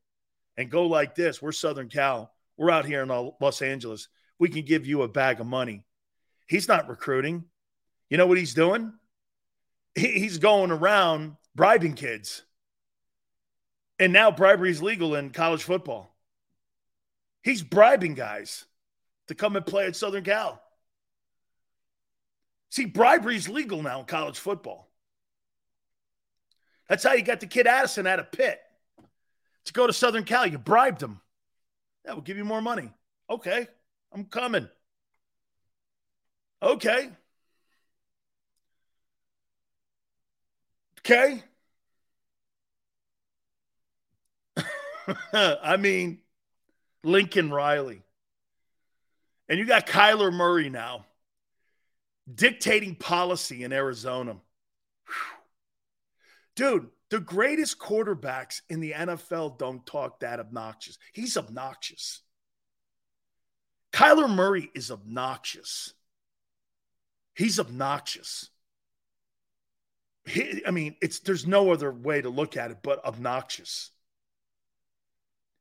and 0.57 0.69
go 0.69 0.85
like 0.87 1.15
this. 1.15 1.41
We're 1.41 1.51
Southern 1.51 1.89
Cal. 1.89 2.31
We're 2.57 2.71
out 2.71 2.85
here 2.85 3.03
in 3.03 3.09
Los 3.09 3.61
Angeles. 3.61 4.07
We 4.39 4.49
can 4.49 4.65
give 4.65 4.85
you 4.85 5.01
a 5.01 5.07
bag 5.07 5.39
of 5.39 5.47
money. 5.47 5.85
He's 6.47 6.67
not 6.67 6.89
recruiting. 6.89 7.45
You 8.09 8.17
know 8.17 8.27
what 8.27 8.37
he's 8.37 8.53
doing? 8.53 8.93
He's 9.95 10.37
going 10.37 10.71
around 10.71 11.35
bribing 11.55 11.93
kids. 11.93 12.43
And 13.97 14.11
now 14.11 14.31
bribery 14.31 14.71
is 14.71 14.83
legal 14.83 15.15
in 15.15 15.29
college 15.29 15.63
football. 15.63 16.13
He's 17.43 17.63
bribing 17.63 18.13
guys 18.13 18.65
to 19.27 19.35
come 19.35 19.55
and 19.55 19.65
play 19.65 19.85
at 19.85 19.95
Southern 19.95 20.23
Cal. 20.23 20.61
See, 22.69 22.85
bribery 22.85 23.37
is 23.37 23.47
legal 23.47 23.81
now 23.81 24.01
in 24.01 24.05
college 24.05 24.37
football. 24.37 24.89
That's 26.89 27.03
how 27.03 27.13
you 27.13 27.23
got 27.23 27.39
the 27.39 27.47
kid 27.47 27.67
Addison 27.67 28.05
out 28.05 28.19
of 28.19 28.31
Pitt 28.31 28.59
to 29.65 29.73
go 29.73 29.87
to 29.87 29.93
Southern 29.93 30.23
Cal. 30.23 30.47
You 30.47 30.57
bribed 30.57 31.01
him. 31.01 31.21
That 32.05 32.15
will 32.15 32.21
give 32.21 32.37
you 32.37 32.45
more 32.45 32.61
money. 32.61 32.91
Okay, 33.29 33.67
I'm 34.13 34.25
coming. 34.25 34.69
Okay. 36.61 37.09
Okay. 40.99 41.43
I 45.33 45.77
mean, 45.77 46.19
Lincoln 47.03 47.51
Riley. 47.51 48.01
And 49.47 49.59
you 49.59 49.65
got 49.65 49.85
Kyler 49.85 50.33
Murray 50.33 50.69
now 50.69 51.05
dictating 52.33 52.95
policy 52.95 53.63
in 53.63 53.71
Arizona. 53.71 54.37
Whew. 55.05 55.13
Dude, 56.55 56.89
the 57.09 57.19
greatest 57.19 57.79
quarterbacks 57.79 58.61
in 58.69 58.79
the 58.79 58.93
NFL 58.93 59.57
don't 59.57 59.85
talk 59.85 60.19
that 60.19 60.39
obnoxious. 60.39 60.97
He's 61.13 61.37
obnoxious. 61.37 62.21
Kyler 63.91 64.29
Murray 64.29 64.69
is 64.73 64.91
obnoxious. 64.91 65.93
He's 67.35 67.59
obnoxious. 67.59 68.49
He, 70.25 70.63
I 70.65 70.71
mean, 70.71 70.95
it's 71.01 71.19
there's 71.19 71.45
no 71.45 71.71
other 71.71 71.91
way 71.91 72.21
to 72.21 72.29
look 72.29 72.57
at 72.57 72.71
it 72.71 72.77
but 72.81 73.05
obnoxious. 73.05 73.91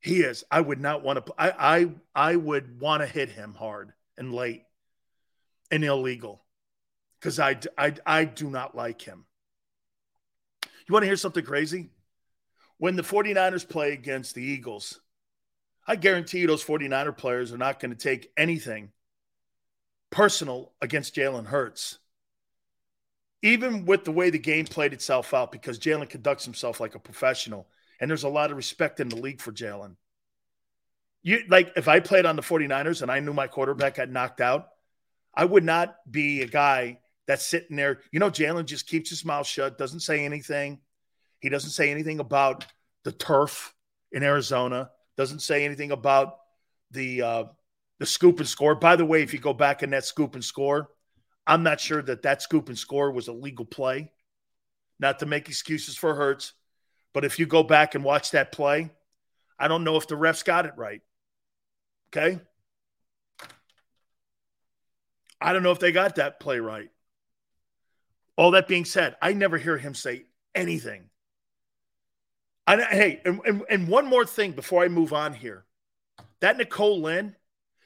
He 0.00 0.20
is. 0.20 0.44
I 0.50 0.60
would 0.60 0.80
not 0.80 1.02
want 1.02 1.24
to. 1.26 1.34
I 1.38 1.76
I 1.76 1.90
I 2.14 2.36
would 2.36 2.80
want 2.80 3.02
to 3.02 3.06
hit 3.06 3.28
him 3.28 3.54
hard 3.54 3.92
and 4.16 4.34
late 4.34 4.62
and 5.70 5.84
illegal 5.84 6.44
because 7.18 7.40
I, 7.40 7.58
I, 7.78 7.94
I 8.04 8.24
do 8.26 8.50
not 8.50 8.76
like 8.76 9.00
him. 9.00 9.24
You 10.86 10.92
want 10.92 11.02
to 11.02 11.08
hear 11.08 11.16
something 11.16 11.44
crazy? 11.44 11.90
When 12.78 12.96
the 12.96 13.02
49ers 13.02 13.68
play 13.68 13.92
against 13.92 14.34
the 14.34 14.42
Eagles, 14.42 15.00
I 15.86 15.96
guarantee 15.96 16.40
you 16.40 16.46
those 16.46 16.64
49er 16.64 17.16
players 17.16 17.52
are 17.52 17.58
not 17.58 17.80
going 17.80 17.90
to 17.90 17.96
take 17.96 18.30
anything 18.36 18.90
personal 20.10 20.72
against 20.80 21.14
Jalen 21.14 21.46
Hurts. 21.46 21.98
Even 23.42 23.84
with 23.84 24.04
the 24.04 24.12
way 24.12 24.30
the 24.30 24.38
game 24.38 24.64
played 24.64 24.92
itself 24.94 25.34
out, 25.34 25.52
because 25.52 25.78
Jalen 25.78 26.08
conducts 26.08 26.44
himself 26.44 26.80
like 26.80 26.94
a 26.94 26.98
professional, 26.98 27.68
and 28.00 28.10
there's 28.10 28.24
a 28.24 28.28
lot 28.28 28.50
of 28.50 28.56
respect 28.56 29.00
in 29.00 29.08
the 29.08 29.16
league 29.16 29.40
for 29.40 29.52
Jalen. 29.52 29.96
You 31.22 31.40
like 31.48 31.72
if 31.76 31.88
I 31.88 32.00
played 32.00 32.26
on 32.26 32.36
the 32.36 32.42
49ers 32.42 33.02
and 33.02 33.10
I 33.10 33.20
knew 33.20 33.32
my 33.32 33.46
quarterback 33.46 33.96
got 33.96 34.10
knocked 34.10 34.40
out, 34.40 34.68
I 35.34 35.44
would 35.44 35.64
not 35.64 35.96
be 36.10 36.42
a 36.42 36.46
guy 36.46 36.98
that's 37.26 37.46
sitting 37.46 37.76
there. 37.76 38.00
You 38.12 38.20
know, 38.20 38.30
Jalen 38.30 38.66
just 38.66 38.86
keeps 38.86 39.10
his 39.10 39.24
mouth 39.24 39.46
shut, 39.46 39.78
doesn't 39.78 40.00
say 40.00 40.24
anything. 40.24 40.80
He 41.40 41.48
doesn't 41.48 41.70
say 41.70 41.90
anything 41.90 42.20
about 42.20 42.66
the 43.04 43.12
turf 43.12 43.74
in 44.12 44.22
Arizona, 44.22 44.90
doesn't 45.16 45.40
say 45.40 45.64
anything 45.64 45.90
about 45.90 46.38
the 46.90 47.22
uh, 47.22 47.44
the 47.98 48.06
scoop 48.06 48.38
and 48.38 48.48
score. 48.48 48.74
By 48.74 48.96
the 48.96 49.04
way, 49.04 49.22
if 49.22 49.32
you 49.32 49.38
go 49.38 49.52
back 49.52 49.82
in 49.82 49.90
that 49.90 50.04
scoop 50.04 50.34
and 50.34 50.44
score, 50.44 50.90
I'm 51.46 51.62
not 51.62 51.80
sure 51.80 52.02
that 52.02 52.22
that 52.22 52.42
scoop 52.42 52.68
and 52.68 52.78
score 52.78 53.10
was 53.10 53.28
a 53.28 53.32
legal 53.32 53.64
play. 53.64 54.10
Not 54.98 55.18
to 55.18 55.26
make 55.26 55.48
excuses 55.48 55.96
for 55.96 56.14
Hurts, 56.14 56.52
but 57.12 57.24
if 57.24 57.38
you 57.38 57.46
go 57.46 57.62
back 57.62 57.94
and 57.94 58.04
watch 58.04 58.30
that 58.30 58.52
play, 58.52 58.90
I 59.58 59.68
don't 59.68 59.84
know 59.84 59.96
if 59.96 60.06
the 60.06 60.14
refs 60.14 60.44
got 60.44 60.66
it 60.66 60.74
right. 60.76 61.00
Okay. 62.08 62.40
I 65.40 65.52
don't 65.52 65.62
know 65.62 65.72
if 65.72 65.80
they 65.80 65.92
got 65.92 66.14
that 66.16 66.40
play 66.40 66.58
right. 66.58 66.88
All 68.36 68.52
that 68.52 68.68
being 68.68 68.84
said, 68.84 69.16
I 69.22 69.32
never 69.32 69.58
hear 69.58 69.78
him 69.78 69.94
say 69.94 70.24
anything. 70.54 71.10
I, 72.66 72.82
hey, 72.82 73.20
and, 73.24 73.40
and, 73.44 73.62
and 73.68 73.88
one 73.88 74.06
more 74.06 74.24
thing 74.24 74.52
before 74.52 74.82
I 74.82 74.88
move 74.88 75.12
on 75.12 75.34
here. 75.34 75.64
That 76.40 76.56
Nicole 76.56 77.02
Lynn, 77.02 77.36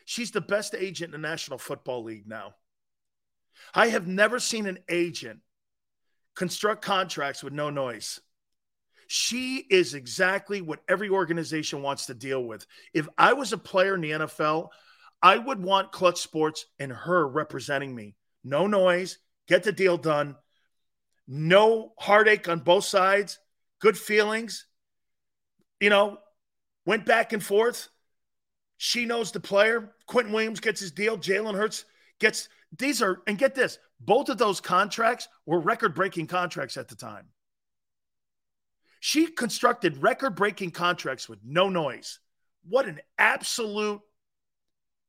she's 0.05 0.31
the 0.31 0.41
best 0.41 0.75
agent 0.75 1.15
in 1.15 1.20
the 1.20 1.29
National 1.29 1.59
Football 1.59 2.05
League 2.05 2.27
now. 2.27 2.55
I 3.75 3.89
have 3.89 4.07
never 4.07 4.39
seen 4.39 4.66
an 4.66 4.79
agent 4.89 5.41
construct 6.35 6.83
contracts 6.83 7.43
with 7.43 7.53
no 7.53 7.70
noise. 7.70 8.20
She 9.09 9.57
is 9.57 9.95
exactly 9.95 10.61
what 10.61 10.83
every 10.89 11.09
organization 11.09 11.83
wants 11.83 12.07
to 12.07 12.15
deal 12.15 12.45
with. 12.45 12.66
If 12.95 13.09
I 13.16 13.33
was 13.33 13.53
a 13.53 13.59
player 13.59 13.95
in 13.95 14.03
the 14.03 14.11
NFL, 14.11 14.69
I 15.23 15.37
would 15.37 15.62
want 15.62 15.93
Klutch 15.93 16.20
Sports 16.20 16.66
and 16.79 16.93
her 16.93 17.27
representing 17.27 17.95
me. 17.95 18.15
No 18.45 18.66
noise, 18.66 19.19
get 19.49 19.65
the 19.65 19.73
deal 19.73 19.97
done. 19.97 20.37
No 21.27 21.93
heartache 21.99 22.49
on 22.49 22.61
both 22.61 22.85
sides, 22.85 23.39
good 23.81 23.99
feelings. 23.99 24.66
You 25.81 25.91
know, 25.91 26.19
went 26.87 27.07
back 27.07 27.33
and 27.33 27.43
forth. 27.43 27.89
She 28.77 29.05
knows 29.05 29.33
the 29.33 29.41
player. 29.41 29.93
Quinnen 30.09 30.33
Williams 30.33 30.61
gets 30.61 30.81
his 30.81 30.93
deal. 30.93 31.19
Jalen 31.19 31.57
Hurts 31.57 31.85
gets 32.19 32.49
these 32.77 33.01
are, 33.03 33.23
and 33.27 33.39
get 33.39 33.55
this, 33.55 33.79
both 34.01 34.29
of 34.29 34.39
those 34.39 34.61
contracts 34.61 35.29
were 35.47 35.59
record 35.59 35.95
breaking 35.95 36.27
contracts 36.27 36.77
at 36.77 36.89
the 36.89 36.95
time. 36.95 37.27
She 39.01 39.27
constructed 39.27 40.03
record 40.03 40.35
breaking 40.35 40.73
contracts 40.73 41.29
with 41.29 41.39
no 41.45 41.69
noise. 41.69 42.19
What 42.69 42.87
an 42.87 43.01
absolute, 43.16 44.01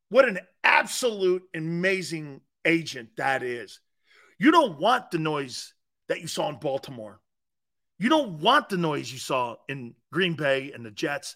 what 0.10 0.28
an 0.28 0.40
absolute 0.64 1.44
amazing 1.54 2.42
agent 2.66 3.10
that 3.18 3.44
is. 3.44 3.80
You 4.40 4.52
don't 4.52 4.80
want 4.80 5.12
the 5.12 5.20
noise 5.20 5.74
that 6.08 6.22
you 6.22 6.28
saw 6.28 6.50
in 6.50 6.56
Baltimore. 6.56 7.20
You 8.00 8.10
don't 8.10 8.40
want 8.40 8.70
the 8.70 8.78
noise 8.78 9.12
you 9.12 9.20
saw 9.20 9.58
in 9.68 9.94
Green 10.12 10.34
Bay 10.34 10.72
and 10.74 10.86
the 10.86 10.92
Jets 10.92 11.36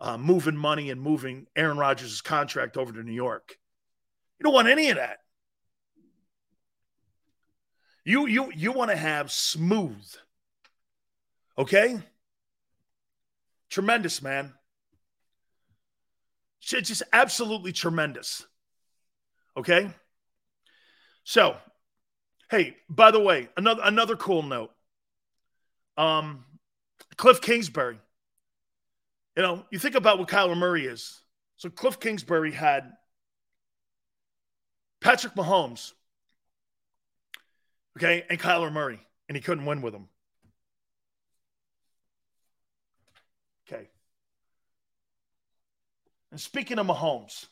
uh, 0.00 0.16
moving 0.18 0.56
money 0.56 0.90
and 0.90 1.00
moving 1.00 1.46
Aaron 1.54 1.78
Rodgers' 1.78 2.20
contract 2.20 2.76
over 2.76 2.92
to 2.92 3.02
New 3.02 3.12
York. 3.12 3.56
You 4.40 4.44
don't 4.44 4.54
want 4.54 4.68
any 4.68 4.90
of 4.90 4.96
that. 4.96 5.18
You 8.04 8.26
you 8.26 8.50
you 8.52 8.72
want 8.72 8.90
to 8.90 8.96
have 8.96 9.30
smooth 9.30 10.02
Okay? 11.58 12.00
Tremendous, 13.70 14.22
man. 14.22 14.52
Just 16.60 17.02
absolutely 17.12 17.72
tremendous. 17.72 18.46
Okay? 19.56 19.90
So, 21.24 21.56
hey, 22.52 22.76
by 22.88 23.10
the 23.10 23.18
way, 23.18 23.48
another 23.56 23.80
another 23.82 24.14
cool 24.14 24.42
note. 24.42 24.70
Um 25.96 26.44
Cliff 27.16 27.40
Kingsbury. 27.40 27.98
You 29.36 29.42
know, 29.42 29.64
you 29.70 29.78
think 29.78 29.94
about 29.94 30.18
what 30.18 30.28
Kyler 30.28 30.56
Murray 30.56 30.86
is. 30.86 31.22
So 31.56 31.70
Cliff 31.70 31.98
Kingsbury 31.98 32.52
had 32.52 32.92
Patrick 35.00 35.34
Mahomes, 35.34 35.92
okay, 37.96 38.24
and 38.28 38.38
Kyler 38.38 38.70
Murray, 38.70 39.00
and 39.28 39.36
he 39.36 39.42
couldn't 39.42 39.64
win 39.64 39.80
with 39.80 39.94
him. 39.94 40.08
Okay. 43.66 43.88
And 46.30 46.40
speaking 46.40 46.78
of 46.78 46.86
Mahomes, 46.86 47.46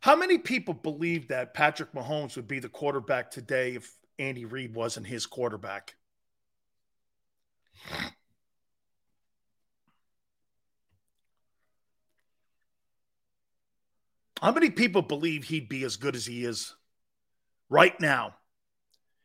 how 0.00 0.16
many 0.16 0.38
people 0.38 0.74
believe 0.74 1.28
that 1.28 1.54
Patrick 1.54 1.92
Mahomes 1.92 2.36
would 2.36 2.48
be 2.48 2.58
the 2.58 2.68
quarterback 2.68 3.30
today 3.30 3.74
if 3.74 3.96
Andy 4.18 4.44
Reid 4.44 4.74
wasn't 4.74 5.06
his 5.06 5.26
quarterback? 5.26 5.94
How 14.40 14.52
many 14.52 14.70
people 14.70 15.02
believe 15.02 15.44
he'd 15.44 15.68
be 15.68 15.84
as 15.84 15.96
good 15.96 16.16
as 16.16 16.24
he 16.24 16.44
is 16.44 16.74
right 17.68 17.98
now 18.00 18.34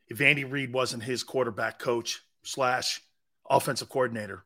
if 0.08 0.22
Andy 0.22 0.44
Reid 0.44 0.74
wasn't 0.74 1.04
his 1.04 1.24
quarterback 1.24 1.80
coach 1.80 2.22
slash 2.44 3.02
offensive 3.50 3.90
coordinator. 3.90 4.46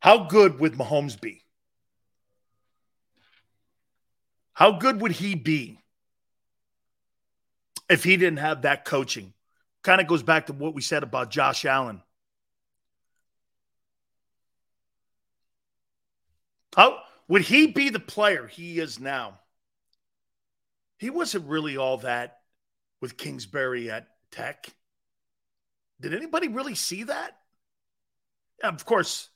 How 0.00 0.24
good 0.24 0.60
would 0.60 0.74
Mahomes 0.74 1.18
be? 1.18 1.43
How 4.54 4.72
good 4.72 5.00
would 5.00 5.12
he 5.12 5.34
be 5.34 5.78
if 7.90 8.02
he 8.04 8.16
didn't 8.16 8.38
have 8.38 8.62
that 8.62 8.84
coaching? 8.84 9.32
Kind 9.82 10.00
of 10.00 10.06
goes 10.06 10.22
back 10.22 10.46
to 10.46 10.52
what 10.52 10.74
we 10.74 10.80
said 10.80 11.02
about 11.02 11.30
Josh 11.30 11.64
Allen. 11.64 12.02
How 16.74 17.00
would 17.28 17.42
he 17.42 17.66
be 17.66 17.90
the 17.90 18.00
player 18.00 18.46
he 18.46 18.80
is 18.80 18.98
now 18.98 19.38
he 20.98 21.10
wasn't 21.10 21.46
really 21.46 21.76
all 21.76 21.98
that 21.98 22.40
with 23.00 23.18
Kingsbury 23.18 23.90
at 23.90 24.08
Tech. 24.30 24.68
Did 26.00 26.14
anybody 26.14 26.48
really 26.48 26.74
see 26.74 27.04
that? 27.04 27.36
of 28.62 28.86
course, 28.86 29.28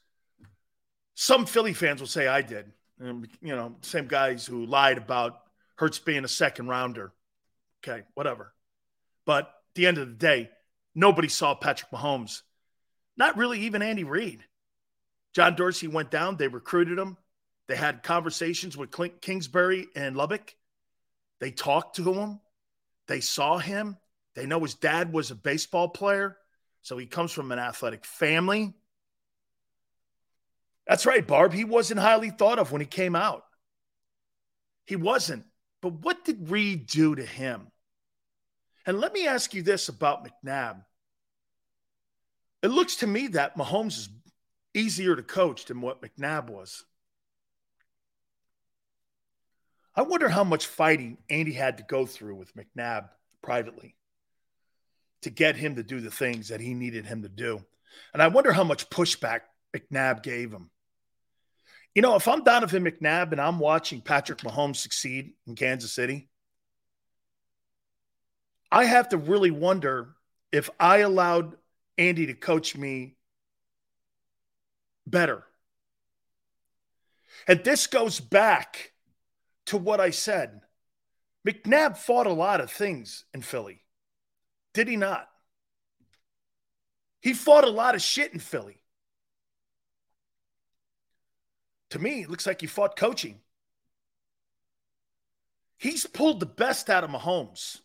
some 1.14 1.44
Philly 1.44 1.74
fans 1.74 2.00
will 2.00 2.08
say 2.08 2.26
I 2.26 2.40
did. 2.40 2.72
You 3.00 3.28
know, 3.42 3.76
same 3.82 4.06
guys 4.06 4.46
who 4.46 4.66
lied 4.66 4.98
about 4.98 5.40
Hurts 5.76 5.98
being 5.98 6.24
a 6.24 6.28
second 6.28 6.68
rounder. 6.68 7.12
Okay, 7.82 8.02
whatever. 8.14 8.52
But 9.24 9.44
at 9.44 9.74
the 9.74 9.86
end 9.86 9.98
of 9.98 10.08
the 10.08 10.14
day, 10.14 10.50
nobody 10.94 11.28
saw 11.28 11.54
Patrick 11.54 11.90
Mahomes. 11.92 12.42
Not 13.16 13.36
really 13.36 13.60
even 13.60 13.82
Andy 13.82 14.04
Reid. 14.04 14.42
John 15.34 15.54
Dorsey 15.54 15.86
went 15.86 16.10
down. 16.10 16.36
They 16.36 16.48
recruited 16.48 16.98
him. 16.98 17.16
They 17.68 17.76
had 17.76 18.02
conversations 18.02 18.76
with 18.76 18.90
Cliff 18.90 19.20
Kingsbury 19.20 19.86
and 19.94 20.16
Lubbock. 20.16 20.56
They 21.38 21.50
talked 21.50 21.96
to 21.96 22.12
him. 22.12 22.40
They 23.06 23.20
saw 23.20 23.58
him. 23.58 23.96
They 24.34 24.46
know 24.46 24.60
his 24.60 24.74
dad 24.74 25.12
was 25.12 25.30
a 25.30 25.36
baseball 25.36 25.88
player. 25.88 26.36
So 26.82 26.96
he 26.96 27.06
comes 27.06 27.32
from 27.32 27.52
an 27.52 27.58
athletic 27.58 28.04
family. 28.04 28.74
That's 30.88 31.04
right, 31.04 31.26
Barb. 31.26 31.52
He 31.52 31.64
wasn't 31.64 32.00
highly 32.00 32.30
thought 32.30 32.58
of 32.58 32.72
when 32.72 32.80
he 32.80 32.86
came 32.86 33.14
out. 33.14 33.44
He 34.86 34.96
wasn't. 34.96 35.44
But 35.82 35.92
what 35.92 36.24
did 36.24 36.50
Reid 36.50 36.86
do 36.86 37.14
to 37.14 37.24
him? 37.24 37.68
And 38.86 38.98
let 38.98 39.12
me 39.12 39.26
ask 39.26 39.52
you 39.52 39.62
this 39.62 39.90
about 39.90 40.26
McNabb. 40.26 40.82
It 42.62 42.68
looks 42.68 42.96
to 42.96 43.06
me 43.06 43.28
that 43.28 43.56
Mahomes 43.56 43.98
is 43.98 44.08
easier 44.72 45.14
to 45.14 45.22
coach 45.22 45.66
than 45.66 45.82
what 45.82 46.00
McNabb 46.00 46.48
was. 46.48 46.84
I 49.94 50.02
wonder 50.02 50.28
how 50.28 50.44
much 50.44 50.66
fighting 50.66 51.18
Andy 51.28 51.52
had 51.52 51.76
to 51.78 51.82
go 51.82 52.06
through 52.06 52.36
with 52.36 52.54
McNabb 52.56 53.10
privately 53.42 53.94
to 55.22 55.30
get 55.30 55.56
him 55.56 55.76
to 55.76 55.82
do 55.82 56.00
the 56.00 56.10
things 56.10 56.48
that 56.48 56.60
he 56.60 56.72
needed 56.72 57.04
him 57.04 57.22
to 57.22 57.28
do. 57.28 57.62
And 58.14 58.22
I 58.22 58.28
wonder 58.28 58.52
how 58.52 58.64
much 58.64 58.88
pushback 58.88 59.40
McNabb 59.76 60.22
gave 60.22 60.50
him. 60.50 60.70
You 61.98 62.02
know, 62.02 62.14
if 62.14 62.28
I'm 62.28 62.44
Donovan 62.44 62.84
McNabb 62.84 63.32
and 63.32 63.40
I'm 63.40 63.58
watching 63.58 64.00
Patrick 64.00 64.38
Mahomes 64.42 64.76
succeed 64.76 65.32
in 65.48 65.56
Kansas 65.56 65.92
City, 65.92 66.28
I 68.70 68.84
have 68.84 69.08
to 69.08 69.16
really 69.16 69.50
wonder 69.50 70.14
if 70.52 70.70
I 70.78 70.98
allowed 70.98 71.56
Andy 71.98 72.26
to 72.26 72.34
coach 72.34 72.76
me 72.76 73.16
better. 75.08 75.42
And 77.48 77.64
this 77.64 77.88
goes 77.88 78.20
back 78.20 78.92
to 79.66 79.76
what 79.76 79.98
I 79.98 80.10
said. 80.10 80.60
McNabb 81.44 81.96
fought 81.96 82.28
a 82.28 82.32
lot 82.32 82.60
of 82.60 82.70
things 82.70 83.24
in 83.34 83.42
Philly. 83.42 83.82
Did 84.72 84.86
he 84.86 84.94
not? 84.94 85.28
He 87.20 87.34
fought 87.34 87.64
a 87.64 87.70
lot 87.70 87.96
of 87.96 88.02
shit 88.02 88.32
in 88.32 88.38
Philly. 88.38 88.77
To 91.90 91.98
me, 91.98 92.22
it 92.22 92.30
looks 92.30 92.46
like 92.46 92.60
he 92.60 92.66
fought 92.66 92.96
coaching. 92.96 93.40
He's 95.78 96.06
pulled 96.06 96.40
the 96.40 96.46
best 96.46 96.90
out 96.90 97.04
of 97.04 97.10
Mahomes. 97.10 97.78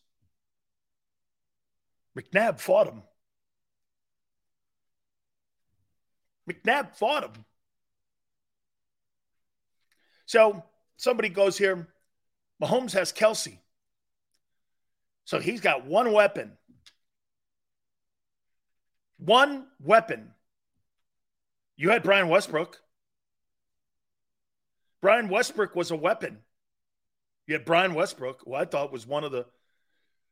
McNabb 2.17 2.59
fought 2.59 2.88
him. 2.88 3.03
McNabb 6.49 6.95
fought 6.95 7.23
him. 7.23 7.45
So 10.25 10.63
somebody 10.97 11.30
goes 11.30 11.57
here. 11.57 11.88
Mahomes 12.61 12.93
has 12.93 13.13
Kelce. 13.13 13.57
So 15.25 15.39
he's 15.39 15.61
got 15.61 15.85
one 15.85 16.11
weapon. 16.11 16.57
One 19.17 19.67
weapon. 19.80 20.31
You 21.77 21.89
had 21.89 22.03
Brian 22.03 22.27
Westbrook. 22.27 22.82
Brian 25.03 25.27
Westbrook 25.27 25.75
was 25.75 25.91
a 25.91 25.97
weapon. 25.97 26.39
Had 27.49 27.65
Brian 27.65 27.93
Westbrook, 27.93 28.43
who 28.45 28.53
I 28.53 28.63
thought 28.63 28.93
was 28.93 29.05
one 29.05 29.25
of 29.25 29.34
the, 29.34 29.45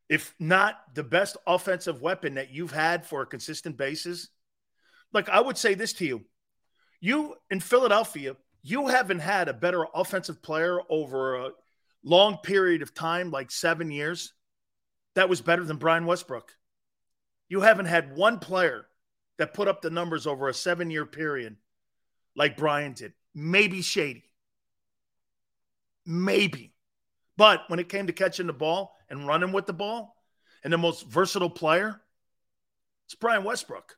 if 0.08 0.34
not 0.40 0.78
the 0.96 1.04
best 1.04 1.36
offensive 1.46 2.02
weapon 2.02 2.36
that 2.36 2.54
you've 2.54 2.72
had 2.72 3.06
for 3.06 3.22
a 3.22 3.26
consistent 3.26 3.76
basis. 3.76 4.30
Like 5.12 5.28
I 5.28 5.42
would 5.42 5.58
say 5.58 5.74
this 5.74 5.92
to 5.94 6.06
you. 6.06 6.24
You 7.02 7.36
in 7.50 7.60
Philadelphia, 7.60 8.38
you 8.64 8.88
haven't 8.88 9.20
had 9.20 9.50
a 9.50 9.54
better 9.54 9.86
offensive 9.94 10.42
player 10.42 10.80
over 10.90 11.36
a 11.36 11.50
long 12.02 12.38
period 12.38 12.82
of 12.82 12.94
time, 12.94 13.30
like 13.30 13.52
seven 13.52 13.92
years, 13.92 14.32
that 15.16 15.28
was 15.28 15.42
better 15.42 15.66
than 15.66 15.76
Brian 15.76 16.06
Westbrook. 16.06 16.54
You 17.50 17.60
haven't 17.60 17.88
had 17.88 18.16
one 18.16 18.40
player 18.40 18.86
that 19.38 19.54
put 19.54 19.68
up 19.68 19.82
the 19.82 19.90
numbers 19.90 20.26
over 20.26 20.48
a 20.48 20.54
seven 20.54 20.90
year 20.90 21.06
period 21.06 21.58
like 22.38 22.56
Brian 22.56 22.94
did. 22.94 23.12
Maybe 23.36 23.82
Shady. 23.82 24.31
Maybe. 26.06 26.74
But 27.38 27.62
when 27.68 27.80
it 27.80 27.90
came 27.90 28.08
to 28.08 28.14
catching 28.14 28.48
the 28.48 28.54
ball 28.54 28.96
and 29.10 29.28
running 29.28 29.52
with 29.52 29.66
the 29.66 29.74
ball, 29.74 30.16
and 30.64 30.72
the 30.72 30.78
most 30.78 31.08
versatile 31.08 31.50
player, 31.50 32.02
it's 33.06 33.16
Brian 33.16 33.44
Westbrook. 33.44 33.98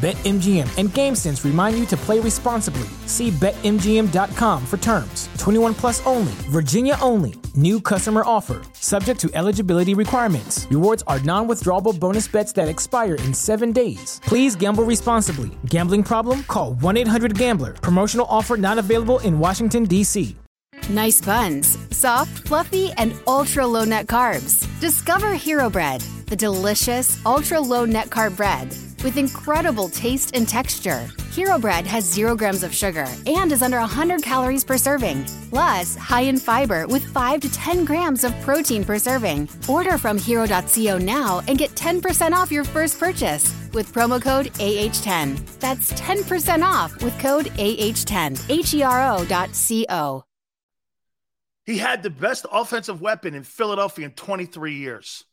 BetMGM 0.00 0.78
and 0.78 0.88
GameSense 0.88 1.44
remind 1.44 1.78
you 1.78 1.84
to 1.84 1.94
play 1.94 2.20
responsibly. 2.20 2.88
See 3.04 3.30
BetMGM.com 3.32 4.64
for 4.64 4.78
terms. 4.78 5.28
21 5.36 5.74
plus 5.74 6.00
only, 6.06 6.32
Virginia 6.48 6.96
only. 7.02 7.34
New 7.54 7.82
customer 7.82 8.22
offer, 8.24 8.62
subject 8.72 9.20
to 9.20 9.30
eligibility 9.34 9.92
requirements. 9.92 10.66
Rewards 10.70 11.04
are 11.06 11.20
non 11.20 11.46
withdrawable 11.46 11.98
bonus 12.00 12.26
bets 12.28 12.50
that 12.54 12.66
expire 12.66 13.16
in 13.16 13.34
seven 13.34 13.72
days. 13.72 14.22
Please 14.24 14.56
gamble 14.56 14.84
responsibly. 14.84 15.50
Gambling 15.66 16.04
problem? 16.04 16.44
Call 16.44 16.72
1 16.74 16.96
800 16.96 17.36
Gambler. 17.36 17.74
Promotional 17.74 18.26
offer 18.30 18.56
not 18.56 18.78
available 18.78 19.18
in 19.18 19.38
Washington, 19.38 19.84
D.C. 19.84 20.34
Nice 20.88 21.20
buns, 21.20 21.76
soft, 21.94 22.48
fluffy, 22.48 22.90
and 22.96 23.12
ultra 23.26 23.66
low 23.66 23.84
net 23.84 24.06
carbs. 24.06 24.64
Discover 24.80 25.34
Hero 25.34 25.68
Bread, 25.68 26.00
the 26.26 26.36
delicious, 26.36 27.20
ultra 27.26 27.60
low 27.60 27.84
net 27.84 28.08
carb 28.08 28.34
bread 28.34 28.74
with 29.04 29.16
incredible 29.16 29.88
taste 29.88 30.34
and 30.34 30.48
texture. 30.48 31.08
Hero 31.30 31.58
Bread 31.58 31.86
has 31.86 32.04
zero 32.04 32.36
grams 32.36 32.62
of 32.62 32.74
sugar 32.74 33.06
and 33.26 33.52
is 33.52 33.62
under 33.62 33.78
100 33.78 34.22
calories 34.22 34.64
per 34.64 34.76
serving. 34.76 35.24
Plus, 35.50 35.96
high 35.96 36.22
in 36.22 36.38
fiber 36.38 36.86
with 36.86 37.04
5 37.04 37.40
to 37.40 37.52
10 37.52 37.84
grams 37.84 38.24
of 38.24 38.38
protein 38.40 38.84
per 38.84 38.98
serving. 38.98 39.48
Order 39.68 39.98
from 39.98 40.18
hero.co 40.18 40.98
now 40.98 41.42
and 41.48 41.58
get 41.58 41.70
10% 41.70 42.32
off 42.32 42.52
your 42.52 42.64
first 42.64 42.98
purchase 42.98 43.54
with 43.72 43.92
promo 43.92 44.20
code 44.20 44.46
AH10. 44.54 45.58
That's 45.60 45.92
10% 45.92 46.62
off 46.62 47.02
with 47.02 47.18
code 47.18 47.46
AH10. 47.46 48.50
H 48.50 48.74
E 48.74 48.82
R 48.82 49.12
O.co. 49.12 50.24
He 51.64 51.78
had 51.78 52.02
the 52.02 52.10
best 52.10 52.46
offensive 52.50 53.00
weapon 53.00 53.34
in 53.34 53.44
Philadelphia 53.44 54.06
in 54.06 54.12
23 54.12 54.74
years. 54.74 55.24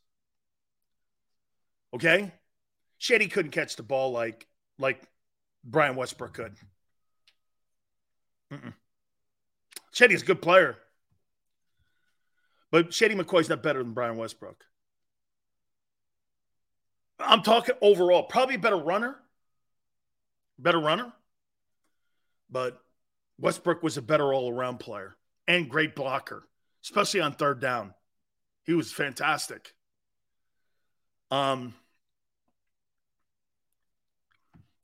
Okay? 1.96 2.32
Shady 2.98 3.28
couldn't 3.28 3.52
catch 3.52 3.76
the 3.76 3.84
ball 3.84 4.12
like 4.12 4.48
like 4.80 5.02
Brian 5.64 5.96
Westbrook 5.96 6.34
could. 6.34 6.56
Mm-mm. 8.52 8.74
Shady's 9.92 10.22
a 10.22 10.26
good 10.26 10.42
player, 10.42 10.78
but 12.72 12.94
Shady 12.94 13.16
McCoy's 13.16 13.50
not 13.50 13.64
better 13.64 13.84
than 13.84 13.94
Brian 13.94 14.18
Westbrook. 14.18 14.64
I'm 17.20 17.42
talking 17.42 17.76
overall, 17.82 18.24
probably 18.24 18.58
better 18.58 18.78
runner, 18.78 19.16
better 20.60 20.80
runner, 20.80 21.12
but 22.50 22.80
Westbrook 23.40 23.84
was 23.84 23.98
a 23.98 24.02
better 24.02 24.34
all 24.34 24.52
around 24.52 24.78
player 24.80 25.16
and 25.48 25.70
great 25.70 25.96
blocker, 25.96 26.48
especially 26.84 27.22
on 27.22 27.34
third 27.34 27.60
down. 27.60 27.94
He 28.64 28.74
was 28.74 28.92
fantastic. 28.92 29.74
Um, 31.32 31.74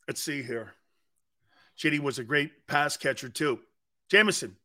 Let's 0.07 0.21
see 0.21 0.43
here. 0.43 0.73
Shady 1.75 1.99
was 1.99 2.19
a 2.19 2.23
great 2.23 2.67
pass 2.67 2.97
catcher 2.97 3.29
too. 3.29 3.59
Jamison. 4.09 4.55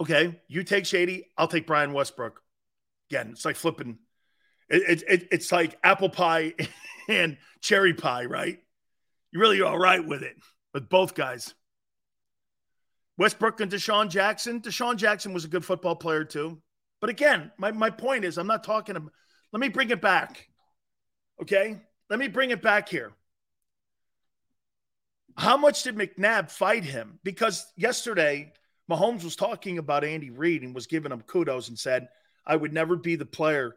Okay, 0.00 0.40
you 0.46 0.62
take 0.62 0.86
Shady, 0.86 1.26
I'll 1.36 1.48
take 1.48 1.66
Brian 1.66 1.92
Westbrook. 1.92 2.40
Again, 3.10 3.30
it's 3.32 3.44
like 3.44 3.56
flipping. 3.56 3.98
It, 4.68 4.82
it, 4.82 5.04
it, 5.08 5.28
it's 5.32 5.50
like 5.50 5.78
apple 5.82 6.08
pie 6.08 6.54
and 7.08 7.36
cherry 7.60 7.94
pie, 7.94 8.26
right? 8.26 8.58
You 9.32 9.40
really 9.40 9.60
all 9.60 9.78
right 9.78 10.04
with 10.04 10.22
it 10.22 10.36
with 10.72 10.88
both 10.88 11.14
guys. 11.14 11.54
Westbrook 13.16 13.60
and 13.60 13.70
DeSean 13.70 14.08
Jackson. 14.08 14.60
DeSean 14.60 14.96
Jackson 14.96 15.32
was 15.32 15.44
a 15.44 15.48
good 15.48 15.64
football 15.64 15.96
player 15.96 16.24
too. 16.24 16.62
But 17.00 17.10
again, 17.10 17.50
my, 17.58 17.72
my 17.72 17.90
point 17.90 18.24
is 18.24 18.38
I'm 18.38 18.46
not 18.46 18.62
talking 18.62 18.96
about, 18.96 19.12
let 19.52 19.60
me 19.60 19.68
bring 19.68 19.90
it 19.90 20.00
back. 20.00 20.48
Okay? 21.42 21.80
Let 22.08 22.18
me 22.18 22.28
bring 22.28 22.50
it 22.50 22.62
back 22.62 22.88
here. 22.88 23.12
How 25.38 25.56
much 25.56 25.84
did 25.84 25.94
McNabb 25.94 26.50
fight 26.50 26.82
him? 26.82 27.20
Because 27.22 27.64
yesterday, 27.76 28.52
Mahomes 28.90 29.22
was 29.22 29.36
talking 29.36 29.78
about 29.78 30.02
Andy 30.02 30.30
Reid 30.30 30.64
and 30.64 30.74
was 30.74 30.88
giving 30.88 31.12
him 31.12 31.22
kudos 31.22 31.68
and 31.68 31.78
said, 31.78 32.08
I 32.44 32.56
would 32.56 32.72
never 32.72 32.96
be 32.96 33.14
the 33.14 33.24
player 33.24 33.76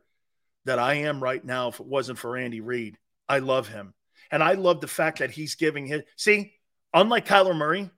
that 0.65 0.79
I 0.79 0.95
am 0.95 1.21
right 1.21 1.45
now 1.45 1.67
if 1.67 1.79
it 1.79 1.85
wasn't 1.85 2.17
for 2.17 2.35
Andy 2.35 2.61
Reid. 2.61 2.97
I 3.29 3.39
love 3.39 3.67
him. 3.67 3.93
And 4.31 4.41
I 4.41 4.53
love 4.53 4.81
the 4.81 4.87
fact 4.87 5.19
that 5.19 5.29
he's 5.29 5.53
giving 5.53 5.85
his. 5.85 6.01
See, 6.15 6.51
unlike 6.95 7.27
Kyler 7.27 7.55
Murray, 7.55 7.91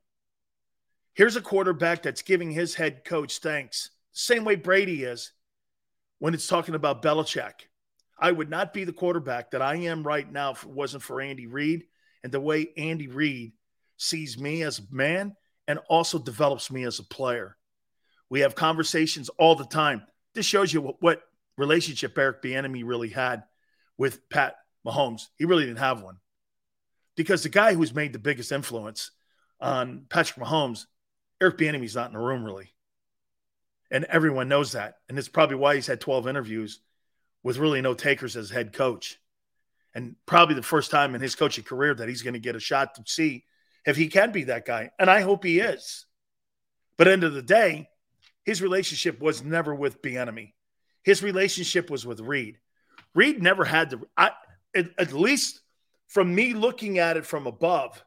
here's 1.14 1.38
a 1.38 1.41
quarterback 1.41 2.03
that's 2.03 2.22
giving 2.22 2.52
his 2.52 2.76
head 2.76 3.06
coach 3.06 3.38
thanks. 3.38 3.91
Same 4.11 4.44
way 4.44 4.56
Brady 4.56 5.03
is 5.03 5.31
when 6.19 6.34
it's 6.34 6.48
talking 6.48 6.76
about 6.76 7.02
Belichick. 7.02 7.53
I 8.19 8.34
would 8.34 8.49
not 8.49 8.73
be 8.73 8.84
the 8.84 8.91
quarterback 8.91 9.52
that 9.52 9.61
I 9.61 9.76
am 9.76 10.06
right 10.06 10.30
now 10.30 10.52
if 10.52 10.64
it 10.64 10.69
wasn't 10.69 11.03
for 11.03 11.22
Andy 11.22 11.48
Reid 11.48 11.85
and 12.24 12.32
the 12.32 12.40
way 12.40 12.70
Andy 12.78 13.08
Reid 13.08 13.54
sees 13.98 14.38
me 14.38 14.64
as 14.64 14.80
a 14.80 14.84
man 14.91 15.36
and 15.68 15.80
also 15.90 16.20
develops 16.20 16.72
me 16.72 16.84
as 16.84 17.00
a 17.00 17.04
player. 17.04 17.58
We 18.30 18.41
have 18.41 18.56
conversations 18.56 19.30
all 19.38 19.56
the 19.56 19.66
time. 19.66 20.04
This 20.34 20.45
shows 20.45 20.74
you 20.74 20.82
what, 20.82 21.02
what 21.02 21.22
relationship 21.58 22.18
Eric 22.18 22.41
Bieniemy 22.41 22.84
really 22.86 23.10
had 23.10 23.44
with 23.98 24.28
Pat 24.30 24.56
Mahomes. 24.86 25.28
He 25.38 25.45
really 25.45 25.66
didn't 25.66 25.78
have 25.78 26.02
one 26.02 26.18
because 27.16 27.44
the 27.44 27.50
guy 27.50 27.74
who's 27.74 27.94
made 27.94 28.14
the 28.14 28.20
biggest 28.20 28.52
influence 28.52 29.12
on 29.60 30.06
Patrick 30.10 30.45
Mahomes, 30.45 30.86
Eric 31.40 31.58
Bieniemy's 31.58 31.95
not 31.95 32.08
in 32.08 32.14
the 32.14 32.20
room 32.20 32.44
really, 32.44 32.74
and 33.91 34.06
everyone 34.06 34.50
knows 34.50 34.72
that, 34.72 34.95
and 35.08 35.18
it's 35.18 35.30
probably 35.30 35.56
why 35.56 35.76
he's 35.76 35.88
had 35.88 36.02
12 36.02 36.28
interviews 36.28 36.80
with 37.44 37.58
really 37.58 37.82
no 37.82 37.94
takers 37.94 38.36
as 38.36 38.50
head 38.50 38.74
coach, 38.74 39.20
and 39.95 40.15
probably 40.26 40.56
the 40.56 40.61
first 40.61 40.91
time 40.91 41.15
in 41.15 41.22
his 41.22 41.36
coaching 41.36 41.64
career 41.64 41.94
that 41.94 42.10
he's 42.10 42.22
going 42.22 42.34
to 42.34 42.40
get 42.40 42.56
a 42.56 42.60
shot 42.60 42.95
to 42.95 43.03
see 43.06 43.45
if 43.86 43.95
he 43.95 44.07
can 44.07 44.32
be 44.32 44.45
that 44.45 44.65
guy, 44.65 44.91
and 44.98 45.10
I 45.10 45.22
hope 45.22 45.44
he 45.44 45.60
is. 45.60 46.06
But 46.98 47.07
end 47.07 47.24
of 47.24 47.34
the 47.34 47.41
day, 47.41 47.90
his 48.44 48.61
relationship 48.61 49.20
was 49.22 49.44
never 49.44 49.74
with 49.74 50.02
Bieniemy. 50.02 50.53
His 51.03 51.22
relationship 51.22 51.90
was 51.90 52.06
with 52.06 52.20
Reid. 52.20 52.60
Reid 53.14 53.41
never 53.41 53.65
had 53.65 53.90
the, 53.90 54.02
I, 54.18 54.32
at, 54.76 54.90
at 54.98 55.14
least 55.14 55.60
from 56.07 56.34
me 56.34 56.53
looking 56.53 56.99
at 56.99 57.18
it 57.18 57.26
from 57.26 57.48
above, 57.48 58.03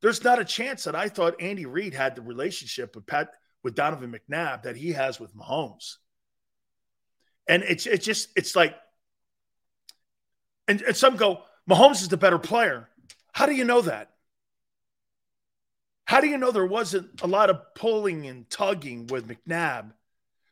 there's 0.00 0.22
not 0.22 0.38
a 0.38 0.44
chance 0.44 0.84
that 0.84 0.94
I 0.94 1.08
thought 1.08 1.40
Andy 1.40 1.66
Reid 1.66 1.92
had 1.92 2.14
the 2.14 2.22
relationship 2.22 2.94
with 2.94 3.06
Pat 3.06 3.30
with 3.64 3.74
Donovan 3.74 4.14
McNabb 4.14 4.62
that 4.62 4.76
he 4.76 4.92
has 4.92 5.18
with 5.18 5.34
Mahomes. 5.34 5.96
And 7.48 7.62
it's 7.64 7.86
it's 7.86 8.04
just 8.04 8.28
it's 8.36 8.54
like, 8.54 8.76
and, 10.68 10.82
and 10.82 10.96
some 10.96 11.16
go, 11.16 11.42
Mahomes 11.68 12.02
is 12.02 12.08
the 12.08 12.16
better 12.16 12.38
player. 12.38 12.88
How 13.32 13.46
do 13.46 13.54
you 13.54 13.64
know 13.64 13.80
that? 13.82 14.10
How 16.04 16.20
do 16.20 16.26
you 16.26 16.38
know 16.38 16.50
there 16.50 16.66
wasn't 16.66 17.20
a 17.22 17.26
lot 17.26 17.50
of 17.50 17.74
pulling 17.74 18.26
and 18.26 18.48
tugging 18.48 19.08
with 19.08 19.28
McNabb? 19.28 19.92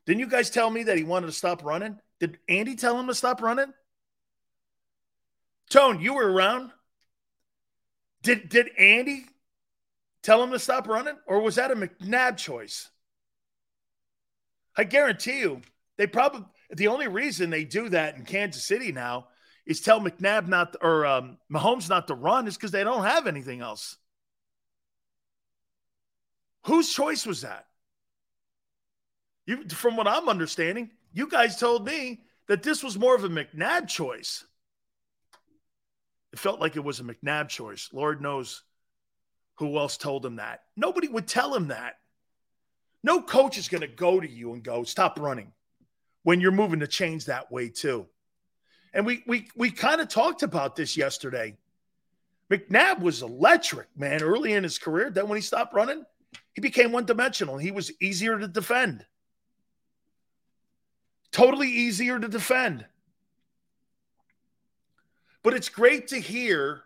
Didn't 0.04 0.20
you 0.20 0.28
guys 0.28 0.50
tell 0.50 0.70
me 0.70 0.84
that 0.84 0.96
he 0.96 1.04
wanted 1.04 1.26
to 1.26 1.32
stop 1.32 1.64
running? 1.64 1.98
Did 2.20 2.38
Andy 2.48 2.76
tell 2.76 2.98
him 2.98 3.06
to 3.06 3.14
stop 3.14 3.42
running? 3.42 3.72
Tone, 5.70 6.00
you 6.00 6.14
were 6.14 6.30
around. 6.30 6.70
Did 8.22 8.48
did 8.48 8.70
Andy 8.78 9.24
tell 10.22 10.42
him 10.42 10.50
to 10.50 10.58
stop 10.58 10.88
running, 10.88 11.16
or 11.26 11.40
was 11.40 11.56
that 11.56 11.70
a 11.70 11.76
McNabb 11.76 12.36
choice? 12.36 12.88
I 14.76 14.84
guarantee 14.84 15.40
you, 15.40 15.62
they 15.96 16.06
probably 16.06 16.44
the 16.70 16.88
only 16.88 17.08
reason 17.08 17.50
they 17.50 17.64
do 17.64 17.88
that 17.88 18.16
in 18.16 18.24
Kansas 18.24 18.66
City 18.66 18.92
now 18.92 19.28
is 19.66 19.80
tell 19.80 20.00
McNabb 20.00 20.46
not 20.46 20.76
or 20.80 21.04
um, 21.04 21.38
Mahomes 21.52 21.88
not 21.88 22.06
to 22.08 22.14
run 22.14 22.46
is 22.46 22.56
because 22.56 22.70
they 22.70 22.84
don't 22.84 23.04
have 23.04 23.26
anything 23.26 23.60
else. 23.60 23.96
Whose 26.66 26.92
choice 26.92 27.26
was 27.26 27.42
that? 27.42 27.66
You, 29.46 29.68
from 29.68 29.96
what 29.96 30.08
I'm 30.08 30.28
understanding, 30.28 30.90
you 31.12 31.28
guys 31.28 31.56
told 31.56 31.84
me 31.84 32.20
that 32.48 32.62
this 32.62 32.82
was 32.82 32.98
more 32.98 33.14
of 33.14 33.24
a 33.24 33.28
McNabb 33.28 33.88
choice. 33.88 34.44
It 36.32 36.38
felt 36.38 36.60
like 36.60 36.76
it 36.76 36.84
was 36.84 37.00
a 37.00 37.04
McNabb 37.04 37.48
choice. 37.48 37.90
Lord 37.92 38.20
knows 38.20 38.62
who 39.58 39.78
else 39.78 39.96
told 39.96 40.26
him 40.26 40.36
that. 40.36 40.60
Nobody 40.76 41.08
would 41.08 41.26
tell 41.26 41.54
him 41.54 41.68
that. 41.68 41.94
No 43.02 43.22
coach 43.22 43.58
is 43.58 43.68
going 43.68 43.82
to 43.82 43.86
go 43.86 44.20
to 44.20 44.28
you 44.28 44.52
and 44.52 44.62
go, 44.62 44.82
stop 44.82 45.18
running 45.20 45.52
when 46.24 46.40
you're 46.40 46.50
moving 46.50 46.80
the 46.80 46.88
chains 46.88 47.26
that 47.26 47.50
way, 47.52 47.68
too. 47.68 48.06
And 48.94 49.04
we 49.04 49.22
we 49.26 49.48
we 49.56 49.70
kind 49.70 50.00
of 50.00 50.08
talked 50.08 50.42
about 50.42 50.76
this 50.76 50.96
yesterday. 50.96 51.56
McNabb 52.50 53.00
was 53.00 53.22
electric, 53.22 53.88
man, 53.96 54.22
early 54.22 54.52
in 54.52 54.62
his 54.62 54.78
career. 54.78 55.10
Then 55.10 55.28
when 55.28 55.36
he 55.36 55.42
stopped 55.42 55.74
running, 55.74 56.04
he 56.54 56.60
became 56.60 56.92
one 56.92 57.04
dimensional. 57.04 57.58
He 57.58 57.70
was 57.70 57.90
easier 58.00 58.38
to 58.38 58.46
defend. 58.46 59.04
Totally 61.32 61.68
easier 61.68 62.18
to 62.18 62.28
defend. 62.28 62.86
But 65.42 65.54
it's 65.54 65.68
great 65.68 66.08
to 66.08 66.20
hear 66.20 66.82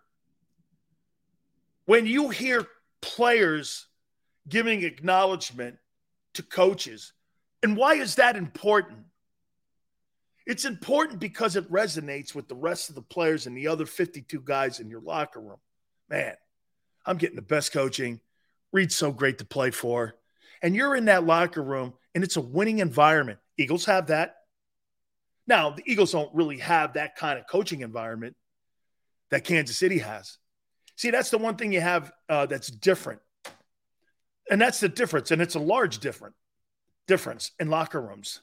when 1.84 2.06
you 2.06 2.30
hear 2.30 2.66
players 3.00 3.86
giving 4.48 4.82
acknowledgement 4.82 5.78
to 6.34 6.42
coaches. 6.42 7.12
And 7.62 7.76
why 7.76 7.94
is 7.94 8.16
that 8.16 8.36
important? 8.36 9.04
It's 10.50 10.64
important 10.64 11.20
because 11.20 11.54
it 11.54 11.70
resonates 11.70 12.34
with 12.34 12.48
the 12.48 12.56
rest 12.56 12.88
of 12.88 12.96
the 12.96 13.02
players 13.02 13.46
and 13.46 13.56
the 13.56 13.68
other 13.68 13.86
52 13.86 14.40
guys 14.40 14.80
in 14.80 14.90
your 14.90 15.00
locker 15.00 15.40
room. 15.40 15.60
Man, 16.08 16.34
I'm 17.06 17.18
getting 17.18 17.36
the 17.36 17.42
best 17.42 17.72
coaching. 17.72 18.18
Reid's 18.72 18.96
so 18.96 19.12
great 19.12 19.38
to 19.38 19.44
play 19.44 19.70
for. 19.70 20.16
And 20.60 20.74
you're 20.74 20.96
in 20.96 21.04
that 21.04 21.24
locker 21.24 21.62
room 21.62 21.94
and 22.16 22.24
it's 22.24 22.36
a 22.36 22.40
winning 22.40 22.80
environment. 22.80 23.38
Eagles 23.58 23.84
have 23.84 24.08
that. 24.08 24.38
Now, 25.46 25.70
the 25.70 25.84
Eagles 25.86 26.10
don't 26.10 26.34
really 26.34 26.58
have 26.58 26.94
that 26.94 27.14
kind 27.14 27.38
of 27.38 27.46
coaching 27.46 27.82
environment 27.82 28.34
that 29.30 29.44
Kansas 29.44 29.78
City 29.78 29.98
has. 29.98 30.38
See, 30.96 31.12
that's 31.12 31.30
the 31.30 31.38
one 31.38 31.54
thing 31.54 31.72
you 31.72 31.80
have 31.80 32.10
uh, 32.28 32.46
that's 32.46 32.72
different. 32.72 33.20
And 34.50 34.60
that's 34.60 34.80
the 34.80 34.88
difference. 34.88 35.30
And 35.30 35.40
it's 35.40 35.54
a 35.54 35.60
large 35.60 36.00
different 36.00 36.34
difference 37.06 37.52
in 37.60 37.70
locker 37.70 38.02
rooms. 38.02 38.40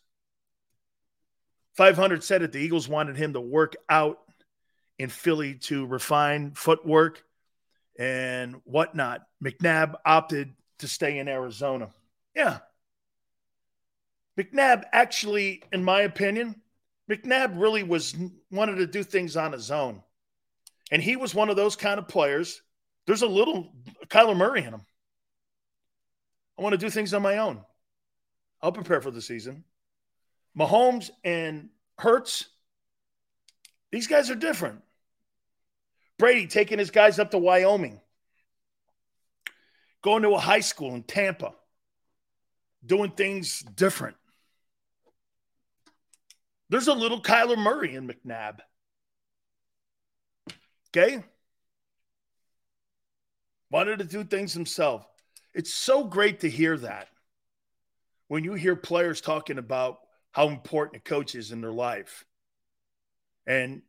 500 1.77 2.23
said 2.23 2.41
it. 2.41 2.51
The 2.51 2.59
Eagles 2.59 2.89
wanted 2.89 3.17
him 3.17 3.33
to 3.33 3.41
work 3.41 3.75
out 3.87 4.19
in 4.97 5.09
Philly 5.09 5.53
to 5.55 5.85
refine 5.85 6.51
footwork 6.51 7.23
and 7.97 8.55
whatnot. 8.63 9.21
McNabb 9.43 9.93
opted 10.03 10.53
to 10.79 10.87
stay 10.87 11.19
in 11.19 11.27
Arizona. 11.27 11.89
Yeah. 12.35 12.59
McNabb 14.37 14.85
actually, 14.91 15.63
in 15.71 15.83
my 15.83 16.01
opinion, 16.01 16.61
McNabb 17.09 17.59
really 17.59 17.83
was 17.83 18.15
wanted 18.51 18.77
to 18.77 18.87
do 18.87 19.03
things 19.03 19.37
on 19.37 19.51
his 19.51 19.69
own. 19.69 20.01
And 20.91 21.01
he 21.01 21.15
was 21.15 21.35
one 21.35 21.49
of 21.49 21.55
those 21.55 21.75
kind 21.75 21.99
of 21.99 22.07
players. 22.07 22.61
There's 23.05 23.21
a 23.21 23.27
little 23.27 23.73
Kyler 24.07 24.35
Murray 24.35 24.63
in 24.63 24.73
him. 24.73 24.81
I 26.57 26.63
want 26.63 26.73
to 26.73 26.77
do 26.77 26.89
things 26.89 27.13
on 27.13 27.21
my 27.21 27.37
own. 27.37 27.61
I'll 28.61 28.71
prepare 28.71 29.01
for 29.01 29.11
the 29.11 29.21
season. 29.21 29.63
Mahomes 30.57 31.11
and 31.23 31.69
Hurts, 31.99 32.45
these 33.91 34.07
guys 34.07 34.29
are 34.29 34.35
different. 34.35 34.81
Brady 36.17 36.47
taking 36.47 36.79
his 36.79 36.89
guys 36.89 37.19
up 37.19 37.31
to 37.31 37.37
Wyoming, 37.37 38.01
going 40.01 40.23
to 40.23 40.31
a 40.31 40.39
high 40.39 40.61
school 40.61 40.95
in 40.95 41.03
Tampa, 41.03 41.53
doing 42.85 43.11
things 43.11 43.59
different. 43.59 44.15
There's 46.69 46.87
a 46.87 46.93
little 46.93 47.21
Kyler 47.21 47.57
Murray 47.57 47.95
in 47.95 48.07
McNabb. 48.07 48.59
Okay? 50.89 51.23
Wanted 53.69 53.99
to 53.99 54.05
do 54.05 54.23
things 54.23 54.53
himself. 54.53 55.07
It's 55.53 55.73
so 55.73 56.03
great 56.03 56.41
to 56.41 56.49
hear 56.49 56.77
that 56.77 57.09
when 58.27 58.43
you 58.43 58.53
hear 58.53 58.75
players 58.75 59.21
talking 59.21 59.57
about 59.57 59.99
how 60.37 60.49
important 60.49 61.01
a 61.01 61.09
coach 61.09 61.33
is 61.33 61.51
in 61.51 61.61
their 61.61 61.71
life. 61.71 62.23
And 63.47 63.81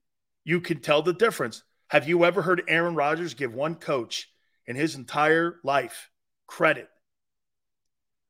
you 0.45 0.63
can 0.63 0.81
tell 0.81 1.03
the 1.03 1.13
difference. 1.13 1.63
Have 1.89 2.09
you 2.09 2.25
ever 2.25 2.41
heard 2.41 2.63
Aaron 2.69 2.95
Rodgers 2.95 3.35
give 3.35 3.53
one 3.53 3.75
coach 3.75 4.31
in 4.67 4.75
his 4.75 4.95
entire 4.95 5.57
life 5.63 6.11
credit 6.47 6.89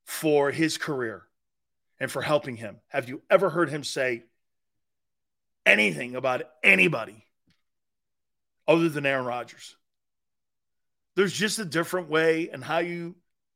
for 0.03 0.51
his 0.51 0.77
career 0.77 1.27
and 1.97 2.11
for 2.11 2.21
helping 2.21 2.57
him? 2.57 2.81
Have 2.89 3.07
you 3.07 3.21
ever 3.29 3.49
heard 3.49 3.69
him 3.69 3.85
say 3.85 4.23
anything 5.65 6.17
about 6.17 6.41
anybody 6.61 7.23
other 8.67 8.89
than 8.89 9.05
Aaron 9.05 9.27
Rodgers? 9.27 9.77
There's 11.15 11.31
just 11.31 11.57
a 11.57 11.63
different 11.63 12.09
way 12.09 12.49
and 12.49 12.61
how 12.61 12.79
you 12.79 13.15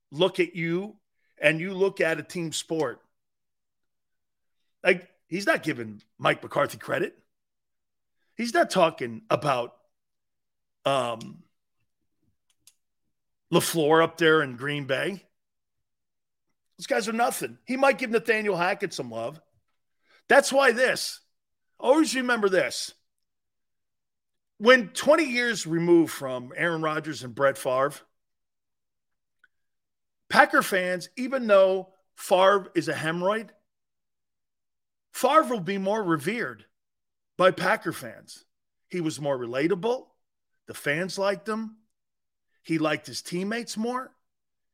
look 0.09 0.39
at 0.39 0.55
you 0.55 0.95
and 1.37 1.59
you 1.59 1.73
look 1.73 1.99
at 1.99 2.17
a 2.17 2.23
team 2.23 2.53
sport. 2.53 3.02
Like 4.83 5.09
he's 5.27 5.45
not 5.45 5.63
giving 5.63 6.01
Mike 6.17 6.43
McCarthy 6.43 6.77
credit. 6.77 7.17
He's 8.35 8.53
not 8.53 8.69
talking 8.69 9.21
about 9.29 9.75
um, 10.85 11.43
LaFleur 13.53 14.03
up 14.03 14.17
there 14.17 14.41
in 14.41 14.55
Green 14.55 14.85
Bay. 14.85 15.23
Those 16.77 16.87
guys 16.87 17.07
are 17.07 17.13
nothing. 17.13 17.59
He 17.65 17.77
might 17.77 17.99
give 17.99 18.09
Nathaniel 18.09 18.57
Hackett 18.57 18.93
some 18.93 19.11
love. 19.11 19.39
That's 20.27 20.51
why 20.51 20.71
this. 20.71 21.19
Always 21.79 22.15
remember 22.15 22.49
this. 22.49 22.93
When 24.57 24.89
20 24.89 25.25
years 25.25 25.67
removed 25.67 26.11
from 26.11 26.51
Aaron 26.55 26.81
Rodgers 26.81 27.23
and 27.23 27.35
Brett 27.35 27.57
Favre, 27.57 27.93
Packer 30.29 30.63
fans, 30.63 31.09
even 31.15 31.45
though 31.45 31.89
Favre 32.15 32.71
is 32.73 32.87
a 32.87 32.93
hemorrhoid, 32.93 33.49
Favre 35.13 35.43
will 35.43 35.59
be 35.59 35.77
more 35.77 36.03
revered 36.03 36.65
by 37.37 37.51
Packer 37.51 37.93
fans. 37.93 38.45
He 38.89 38.99
was 38.99 39.21
more 39.21 39.37
relatable. 39.37 40.07
The 40.67 40.73
fans 40.73 41.17
liked 41.17 41.47
him. 41.47 41.77
He 42.63 42.77
liked 42.77 43.07
his 43.07 43.21
teammates 43.21 43.77
more. 43.77 44.11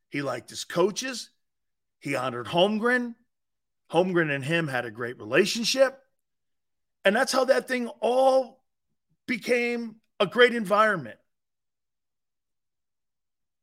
He 0.10 0.22
liked 0.22 0.50
his 0.50 0.64
coaches. 0.64 1.30
He 2.00 2.16
honored 2.16 2.48
Holmgren. 2.48 3.16
Holmgren 3.92 4.34
and 4.34 4.44
him 4.44 4.68
had 4.68 4.86
a 4.86 4.92
great 4.92 5.18
relationship. 5.20 6.00
And 7.04 7.16
that's 7.16 7.32
how 7.32 7.46
that 7.46 7.68
thing 7.68 7.88
all 8.00 8.64
became 9.28 9.96
a 10.20 10.26
great 10.26 10.54
environment. 10.54 11.18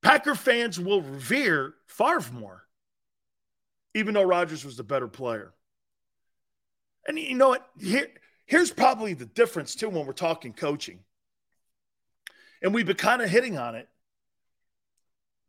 Packer 0.02 0.34
fans 0.34 0.78
will 0.78 1.02
revere 1.02 1.74
Favre 1.86 2.32
more, 2.32 2.64
even 3.94 4.14
though 4.14 4.22
Rodgers 4.22 4.64
was 4.64 4.76
the 4.76 4.84
better 4.84 5.08
player. 5.08 5.52
And 7.06 7.18
you 7.18 7.36
know 7.36 7.50
what? 7.50 7.66
Here, 7.80 8.08
here's 8.46 8.70
probably 8.70 9.14
the 9.14 9.26
difference, 9.26 9.74
too, 9.74 9.88
when 9.88 10.06
we're 10.06 10.12
talking 10.12 10.52
coaching. 10.52 11.00
And 12.62 12.74
we've 12.74 12.86
been 12.86 12.96
kind 12.96 13.22
of 13.22 13.30
hitting 13.30 13.58
on 13.58 13.74
it. 13.74 13.88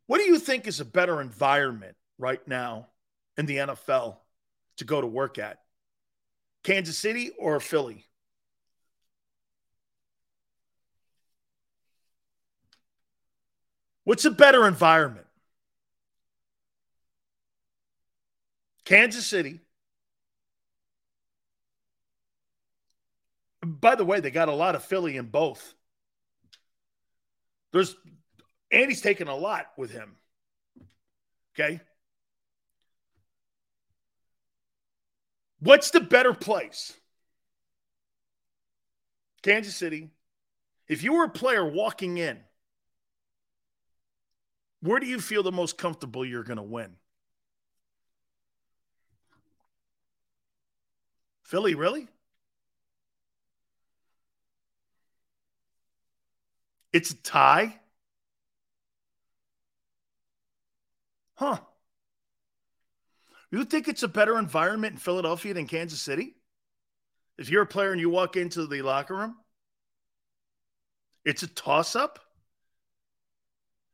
What 0.05 0.19
do 0.19 0.23
you 0.23 0.39
think 0.39 0.67
is 0.67 0.79
a 0.79 0.85
better 0.85 1.21
environment 1.21 1.95
right 2.17 2.45
now 2.47 2.87
in 3.37 3.45
the 3.45 3.57
NFL 3.57 4.17
to 4.77 4.85
go 4.85 5.01
to 5.01 5.07
work 5.07 5.37
at? 5.37 5.59
Kansas 6.63 6.97
City 6.97 7.31
or 7.37 7.59
Philly? 7.59 8.05
What's 14.03 14.23
a 14.23 14.31
better 14.31 14.65
environment? 14.65 15.27
Kansas 18.85 19.27
City. 19.27 19.59
By 23.67 23.95
the 23.95 24.05
way, 24.05 24.21
they 24.21 24.31
got 24.31 24.47
a 24.47 24.53
lot 24.53 24.75
of 24.75 24.83
Philly 24.83 25.17
in 25.17 25.25
both. 25.25 25.73
There's 27.73 27.95
Andy's 28.71 29.01
taken 29.01 29.27
a 29.27 29.35
lot 29.35 29.67
with 29.77 29.91
him. 29.91 30.15
Okay. 31.53 31.81
What's 35.59 35.91
the 35.91 35.99
better 35.99 36.33
place? 36.33 36.93
Kansas 39.43 39.75
City. 39.75 40.11
If 40.87 41.03
you 41.03 41.13
were 41.13 41.25
a 41.25 41.29
player 41.29 41.67
walking 41.67 42.17
in, 42.17 42.39
where 44.81 44.99
do 44.99 45.07
you 45.07 45.19
feel 45.19 45.43
the 45.43 45.51
most 45.51 45.77
comfortable 45.77 46.23
you're 46.23 46.43
going 46.43 46.57
to 46.57 46.63
win? 46.63 46.95
Philly, 51.43 51.75
really? 51.75 52.07
It's 56.93 57.11
a 57.11 57.15
tie? 57.15 57.79
Huh. 61.35 61.59
You 63.51 63.63
think 63.63 63.87
it's 63.87 64.03
a 64.03 64.07
better 64.07 64.37
environment 64.37 64.93
in 64.93 64.99
Philadelphia 64.99 65.53
than 65.53 65.67
Kansas 65.67 66.01
City? 66.01 66.35
If 67.37 67.49
you're 67.49 67.63
a 67.63 67.67
player 67.67 67.91
and 67.91 68.01
you 68.01 68.09
walk 68.09 68.35
into 68.35 68.65
the 68.65 68.81
locker 68.81 69.15
room, 69.15 69.35
it's 71.23 71.43
a 71.43 71.47
toss 71.47 71.95
up. 71.95 72.19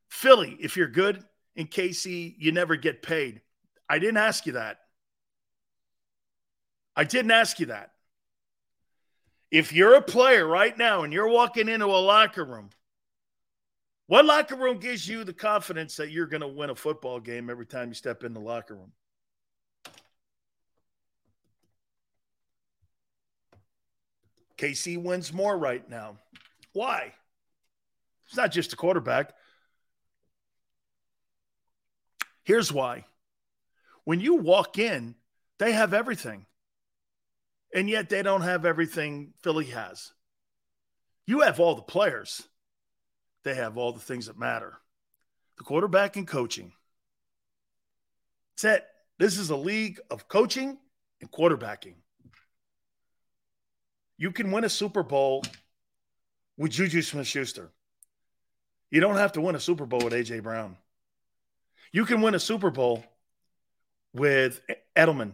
Philly, 0.10 0.58
if 0.60 0.78
you're 0.78 0.88
good, 0.88 1.24
in 1.56 1.68
KC, 1.68 2.36
you 2.38 2.52
never 2.52 2.76
get 2.76 3.02
paid. 3.02 3.42
I 3.90 4.00
didn't 4.00 4.18
ask 4.18 4.46
you 4.46 4.54
that. 4.54 4.80
I 6.96 7.04
didn't 7.04 7.32
ask 7.32 7.60
you 7.60 7.68
that. 7.68 7.92
If 9.52 9.72
you're 9.72 9.96
a 9.96 10.02
player 10.02 10.48
right 10.48 10.76
now 10.76 11.04
and 11.04 11.14
you're 11.14 11.28
walking 11.28 11.70
into 11.70 11.86
a 11.86 11.98
locker 11.98 12.44
room 12.44 12.70
what 14.08 14.26
locker 14.26 14.56
room 14.56 14.80
gives 14.80 15.08
you 15.08 15.24
the 15.24 15.34
confidence 15.34 15.96
that 15.98 16.12
you're 16.12 16.28
going 16.28 16.42
to 16.42 16.48
win 16.48 16.70
a 16.70 16.76
football 16.76 17.20
game 17.20 17.50
every 17.50 17.66
time 17.66 17.90
you 17.90 17.94
step 17.94 18.24
in 18.24 18.34
the 18.34 18.40
locker 18.40 18.76
room? 18.76 18.92
KC 24.58 25.02
wins 25.02 25.34
more 25.34 25.58
right 25.58 25.88
now. 25.90 26.18
Why? 26.74 27.14
It's 28.28 28.38
not 28.38 28.52
just 28.52 28.74
a 28.74 28.76
quarterback. 28.76 29.34
Here's 32.44 32.72
why. 32.72 33.06
When 34.04 34.20
you 34.20 34.36
walk 34.36 34.78
in, 34.78 35.16
they 35.60 35.72
have 35.72 35.94
everything. 35.94 36.46
And 37.74 37.90
yet 37.90 38.10
they 38.10 38.22
don't 38.22 38.42
have 38.42 38.66
everything 38.66 39.34
Philly 39.42 39.66
has. 39.66 40.14
You 41.26 41.42
have 41.42 41.60
all 41.60 41.76
the 41.76 41.82
players 41.82 42.48
they 43.44 43.56
have 43.56 43.78
all 43.78 43.92
the 43.92 44.00
things 44.00 44.28
that 44.28 44.40
matter 44.40 44.80
the 45.58 45.64
quarterback 45.64 46.16
and 46.18 46.28
coaching. 46.28 46.72
That's 48.56 48.78
it. 48.80 48.86
This 49.20 49.38
is 49.38 49.52
a 49.52 49.56
league 49.56 50.00
of 50.10 50.28
coaching 50.28 50.78
and 51.22 51.32
quarterbacking. 51.32 51.94
You 54.18 54.32
can 54.32 54.52
win 54.52 54.64
a 54.64 54.70
Super 54.70 55.04
Bowl 55.04 55.44
with 56.58 56.72
Juju 56.72 57.02
Smith 57.02 57.28
Schuster. 57.28 57.70
You 58.90 59.02
don't 59.02 59.18
have 59.18 59.34
to 59.34 59.42
win 59.42 59.56
a 59.56 59.60
Super 59.60 59.86
Bowl 59.86 60.02
with 60.04 60.14
A.J. 60.14 60.40
Brown. 60.40 60.78
You 61.92 62.06
can 62.06 62.22
win 62.22 62.36
a 62.36 62.40
Super 62.40 62.70
Bowl 62.70 63.04
with 64.14 64.62
Edelman. 64.96 65.34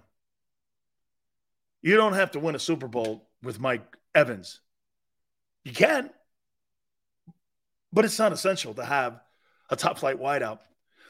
You 1.82 1.96
don't 1.96 2.14
have 2.14 2.32
to 2.32 2.40
win 2.40 2.56
a 2.56 2.60
Super 2.60 2.88
Bowl 2.88 3.28
with 3.44 3.60
Mike 3.60 3.98
Evans. 4.14 4.60
You 5.64 5.74
can. 5.74 6.10
But 7.92 8.06
it's 8.06 8.20
not 8.20 8.34
essential 8.34 8.74
to 8.76 8.86
have 8.86 9.20
a 9.70 9.76
top 9.76 9.98
flight 9.98 10.20
wideout. 10.20 10.60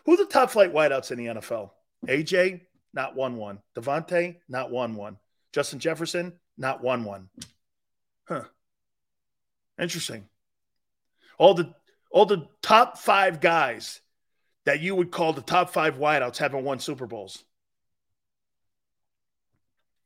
Who 0.05 0.13
are 0.13 0.17
the 0.17 0.25
top 0.25 0.51
flight 0.51 0.73
wideouts 0.73 1.11
in 1.11 1.17
the 1.17 1.25
NFL? 1.25 1.71
AJ, 2.07 2.61
not 2.93 3.15
1 3.15 3.35
1. 3.35 3.59
Davante, 3.75 4.37
not 4.47 4.71
1 4.71 4.95
1. 4.95 5.17
Justin 5.51 5.79
Jefferson, 5.79 6.33
not 6.57 6.81
1 6.81 7.03
1. 7.03 7.29
Huh. 8.27 8.43
Interesting. 9.79 10.27
All 11.37 11.53
the 11.53 11.73
all 12.11 12.25
the 12.25 12.47
top 12.61 12.97
five 12.97 13.39
guys 13.39 14.01
that 14.65 14.81
you 14.81 14.95
would 14.95 15.11
call 15.11 15.33
the 15.33 15.41
top 15.41 15.71
five 15.71 15.97
wideouts 15.97 16.37
haven't 16.37 16.63
won 16.63 16.79
Super 16.79 17.07
Bowls. 17.07 17.43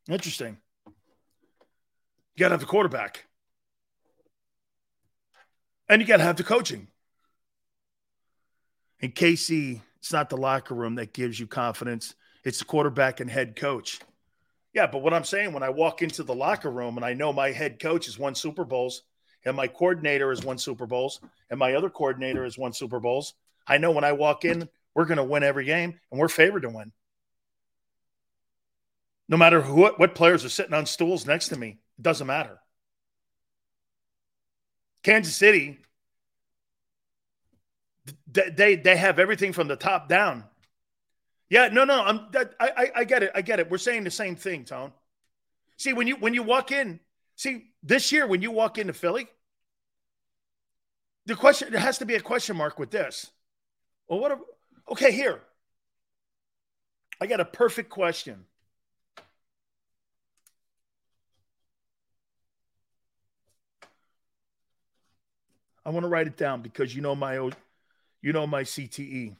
Interesting. 0.09 0.57
You 0.85 2.39
got 2.39 2.49
to 2.49 2.53
have 2.53 2.59
the 2.59 2.65
quarterback. 2.65 3.25
And 5.89 6.01
you 6.01 6.07
got 6.07 6.17
to 6.17 6.23
have 6.23 6.37
the 6.37 6.43
coaching. 6.43 6.87
In 8.99 9.11
KC, 9.11 9.81
it's 9.97 10.13
not 10.13 10.29
the 10.29 10.37
locker 10.37 10.73
room 10.73 10.95
that 10.95 11.13
gives 11.13 11.39
you 11.39 11.47
confidence, 11.47 12.15
it's 12.43 12.59
the 12.59 12.65
quarterback 12.65 13.19
and 13.19 13.29
head 13.29 13.55
coach. 13.55 13.99
Yeah, 14.73 14.87
but 14.87 15.01
what 15.03 15.13
I'm 15.13 15.23
saying 15.23 15.53
when 15.53 15.61
I 15.61 15.69
walk 15.69 16.01
into 16.01 16.23
the 16.23 16.33
locker 16.33 16.71
room 16.71 16.97
and 16.97 17.05
I 17.05 17.13
know 17.13 17.31
my 17.31 17.51
head 17.51 17.79
coach 17.79 18.07
has 18.07 18.17
won 18.17 18.33
Super 18.33 18.65
Bowls 18.65 19.03
and 19.45 19.55
my 19.55 19.67
coordinator 19.67 20.29
has 20.29 20.43
won 20.43 20.57
Super 20.57 20.87
Bowls 20.87 21.19
and 21.49 21.59
my 21.59 21.75
other 21.75 21.89
coordinator 21.89 22.43
has 22.43 22.57
won 22.57 22.73
Super 22.73 22.99
Bowls, 22.99 23.35
I 23.67 23.77
know 23.77 23.91
when 23.91 24.03
I 24.03 24.13
walk 24.13 24.45
in, 24.45 24.67
we're 24.95 25.05
going 25.05 25.17
to 25.17 25.23
win 25.23 25.43
every 25.43 25.65
game 25.65 25.99
and 26.11 26.19
we're 26.19 26.27
favored 26.27 26.63
to 26.63 26.69
win. 26.69 26.91
No 29.29 29.37
matter 29.37 29.61
who, 29.61 29.87
what 29.87 30.15
players 30.15 30.43
are 30.43 30.49
sitting 30.49 30.73
on 30.73 30.85
stools 30.85 31.25
next 31.25 31.49
to 31.49 31.57
me, 31.57 31.79
it 31.97 32.01
doesn't 32.01 32.27
matter. 32.27 32.59
Kansas 35.03 35.35
City, 35.35 35.79
they 38.27 38.75
they 38.75 38.95
have 38.95 39.19
everything 39.19 39.53
from 39.53 39.67
the 39.67 39.75
top 39.75 40.09
down. 40.09 40.45
Yeah, 41.49 41.67
no, 41.67 41.83
no, 41.83 42.03
I'm 42.03 42.27
that, 42.31 42.55
I, 42.59 42.91
I 42.95 43.03
get 43.03 43.21
it, 43.21 43.31
I 43.35 43.41
get 43.41 43.59
it. 43.59 43.69
We're 43.69 43.77
saying 43.77 44.05
the 44.05 44.11
same 44.11 44.35
thing, 44.35 44.65
Tone. 44.65 44.91
See, 45.77 45.93
when 45.93 46.07
you 46.07 46.15
when 46.15 46.33
you 46.33 46.41
walk 46.41 46.71
in, 46.71 46.99
see 47.35 47.71
this 47.83 48.11
year 48.11 48.25
when 48.25 48.41
you 48.41 48.49
walk 48.49 48.77
into 48.77 48.93
Philly, 48.93 49.27
the 51.25 51.35
question 51.35 51.71
there 51.71 51.79
has 51.79 51.99
to 51.99 52.05
be 52.05 52.15
a 52.15 52.21
question 52.21 52.55
mark 52.55 52.79
with 52.79 52.91
this. 52.91 53.29
Well, 54.07 54.19
what? 54.19 54.31
Are, 54.31 54.39
okay, 54.91 55.11
here. 55.11 55.41
I 57.21 57.27
got 57.27 57.39
a 57.39 57.45
perfect 57.45 57.89
question. 57.89 58.45
I 65.85 65.89
want 65.89 66.03
to 66.03 66.07
write 66.07 66.27
it 66.27 66.37
down 66.37 66.61
because 66.61 66.95
you 66.95 67.01
know 67.01 67.15
my 67.15 67.35
you 68.21 68.33
know 68.33 68.47
my 68.47 68.63
CTE. 68.63 69.35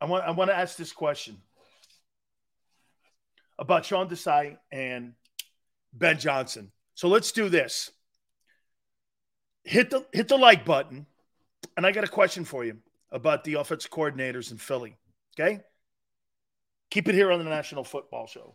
I 0.00 0.04
want 0.04 0.24
I 0.24 0.30
want 0.32 0.50
to 0.50 0.56
ask 0.56 0.76
this 0.76 0.92
question 0.92 1.38
about 3.58 3.86
Sean 3.86 4.08
Desai 4.08 4.58
and 4.70 5.14
Ben 5.92 6.18
Johnson. 6.18 6.70
So 6.94 7.08
let's 7.08 7.32
do 7.32 7.48
this. 7.48 7.90
Hit 9.64 9.90
the 9.90 10.06
hit 10.12 10.28
the 10.28 10.36
like 10.36 10.64
button, 10.64 11.06
and 11.76 11.86
I 11.86 11.92
got 11.92 12.04
a 12.04 12.08
question 12.08 12.44
for 12.44 12.64
you 12.64 12.78
about 13.10 13.44
the 13.44 13.54
offensive 13.54 13.90
coordinators 13.90 14.50
in 14.50 14.58
Philly. 14.58 14.96
Okay, 15.34 15.60
keep 16.90 17.08
it 17.08 17.14
here 17.14 17.32
on 17.32 17.38
the 17.38 17.44
National 17.46 17.82
Football 17.82 18.26
Show. 18.26 18.54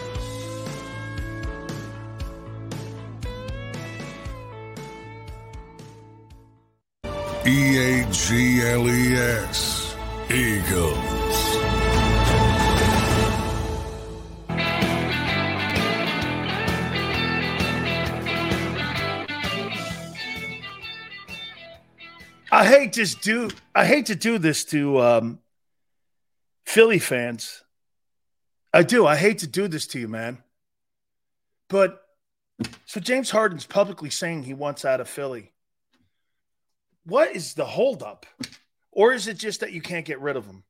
E 7.51 7.77
A 7.77 8.05
G 8.11 8.61
L 8.61 8.87
E 8.87 9.13
S. 9.13 9.97
Eagles. 10.29 10.95
I 22.53 22.65
hate 22.65 22.93
this 22.93 23.15
do 23.15 23.49
I 23.75 23.85
hate 23.85 24.05
to 24.05 24.15
do 24.15 24.37
this 24.37 24.63
to 24.65 25.01
um, 25.01 25.39
Philly 26.65 26.99
fans. 26.99 27.65
I 28.73 28.83
do. 28.83 29.05
I 29.05 29.17
hate 29.17 29.39
to 29.39 29.47
do 29.47 29.67
this 29.67 29.87
to 29.87 29.99
you, 29.99 30.07
man. 30.07 30.37
But 31.67 32.01
so 32.85 33.01
James 33.01 33.29
Harden's 33.29 33.65
publicly 33.65 34.09
saying 34.09 34.43
he 34.43 34.53
wants 34.53 34.85
out 34.85 35.01
of 35.01 35.09
Philly. 35.09 35.50
What 37.05 37.35
is 37.35 37.53
the 37.53 37.65
holdup? 37.65 38.25
Or 38.91 39.13
is 39.13 39.27
it 39.27 39.37
just 39.37 39.61
that 39.61 39.71
you 39.71 39.81
can't 39.81 40.05
get 40.05 40.19
rid 40.19 40.35
of 40.35 40.45
him? 40.45 40.63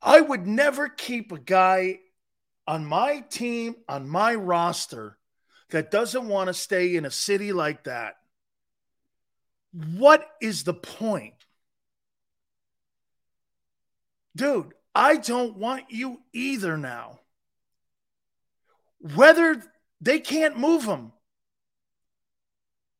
I 0.00 0.20
would 0.20 0.46
never 0.46 0.88
keep 0.88 1.30
a 1.30 1.38
guy 1.38 2.00
on 2.66 2.84
my 2.84 3.20
team, 3.20 3.76
on 3.88 4.08
my 4.08 4.34
roster, 4.34 5.18
that 5.70 5.90
doesn't 5.90 6.28
want 6.28 6.48
to 6.48 6.54
stay 6.54 6.96
in 6.96 7.04
a 7.04 7.10
city 7.10 7.52
like 7.52 7.84
that. 7.84 8.16
What 9.72 10.28
is 10.40 10.64
the 10.64 10.74
point? 10.74 11.34
Dude, 14.36 14.72
I 14.94 15.16
don't 15.16 15.56
want 15.56 15.84
you 15.90 16.20
either 16.32 16.76
now. 16.76 17.20
Whether 18.98 19.62
they 20.00 20.20
can't 20.20 20.58
move 20.58 20.84
him, 20.84 21.12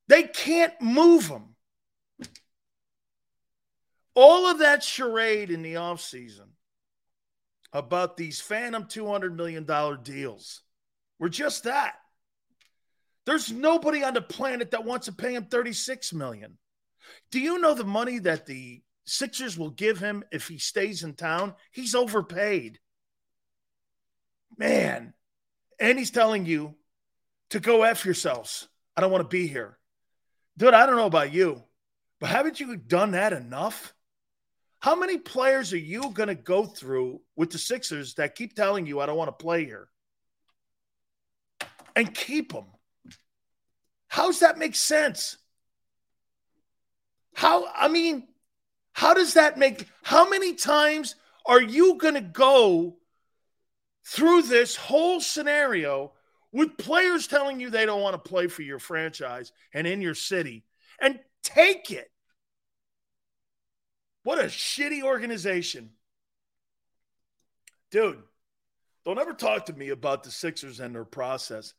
they 0.09 0.25
can't 0.25 0.75
move 0.81 1.27
him. 1.27 1.55
All 4.15 4.47
of 4.47 4.59
that 4.59 4.83
charade 4.83 5.51
in 5.51 5.63
the 5.63 5.75
offseason 5.75 6.49
about 7.73 8.17
these 8.17 8.41
phantom 8.41 8.85
$200 8.85 9.35
million 9.35 9.67
deals 10.03 10.63
were 11.19 11.31
just 11.31 11.65
that. 11.65 11.95
There's 13.25 13.51
nobody 13.53 14.03
on 14.03 14.15
the 14.15 14.21
planet 14.21 14.73
that 14.73 14.85
wants 14.85 15.07
to 15.07 15.13
pay 15.13 15.35
him 15.35 15.45
36 15.45 16.13
million. 16.13 16.59
Do 17.31 17.41
you 17.41 17.59
know 17.59 17.75
the 17.75 17.85
money 17.85 18.19
that 18.19 18.47
the 18.47 18.83
Sixers 19.05 19.57
will 19.57 19.71
give 19.71 19.99
him 19.99 20.25
if 20.31 20.49
he 20.49 20.59
stays 20.59 21.03
in 21.03 21.15
town? 21.15 21.55
He's 21.71 21.95
overpaid. 21.95 22.79
Man. 24.57 25.15
And 25.81 25.99
he's 25.99 26.11
telling 26.11 26.47
you 26.47 26.75
to 27.51 27.61
go 27.61 27.83
F 27.83 28.05
yourselves. 28.05 28.69
I 28.97 29.01
don't 29.01 29.11
want 29.11 29.23
to 29.23 29.37
be 29.37 29.47
here. 29.47 29.79
Dude, 30.57 30.75
I 30.75 30.87
don't 30.87 30.97
know 30.97 31.07
about 31.07 31.33
you, 31.33 31.63
but 32.21 32.29
haven't 32.29 32.61
you 32.61 32.77
done 32.77 33.13
that 33.13 33.33
enough? 33.33 33.95
How 34.81 34.97
many 34.97 35.17
players 35.19 35.73
are 35.73 35.79
you 35.79 36.11
going 36.11 36.29
to 36.29 36.35
go 36.35 36.65
through 36.65 37.21
with 37.37 37.51
the 37.51 37.59
Sixers 37.59 38.15
that 38.15 38.35
keep 38.35 38.55
telling 38.55 38.87
you, 38.87 39.01
I 39.01 39.07
don't 39.07 39.17
want 39.17 39.29
to 39.29 39.45
play 39.45 39.65
here? 39.65 39.89
And 41.95 42.13
keep 42.13 42.53
them. 42.53 42.67
How's 44.09 44.41
that 44.41 44.59
make 44.59 44.75
sense? 44.75 45.37
How, 47.35 47.67
I 47.75 47.89
mean, 47.89 48.29
how 48.93 49.15
does 49.15 49.35
that 49.35 49.57
make, 49.57 49.87
how 50.03 50.29
many 50.29 50.55
times 50.55 51.15
are 51.47 51.63
you 51.63 51.97
going 51.97 52.15
to 52.15 52.21
go 52.21 52.97
through 54.05 54.43
this 54.43 54.77
whole 54.77 55.21
scenario 55.21 56.13
with 56.53 56.77
players 56.77 57.27
telling 57.27 57.61
you 57.61 57.71
they 57.71 57.87
don't 57.87 58.03
want 58.03 58.15
to 58.15 58.31
play 58.31 58.47
for 58.47 58.63
your 58.63 58.79
franchise 58.79 59.53
and 59.73 59.87
in 59.87 60.01
your 60.01 60.15
city 60.15 60.65
and 61.01 61.19
take 61.43 61.91
it? 61.91 62.11
What 64.25 64.39
a 64.39 64.45
shitty 64.45 65.03
organization. 65.03 65.91
Dude, 67.91 68.23
don't 69.05 69.19
ever 69.19 69.33
talk 69.33 69.67
to 69.67 69.73
me 69.73 69.89
about 69.89 70.23
the 70.23 70.31
Sixers 70.31 70.81
and 70.81 70.95
their 70.95 71.05
process. 71.05 71.75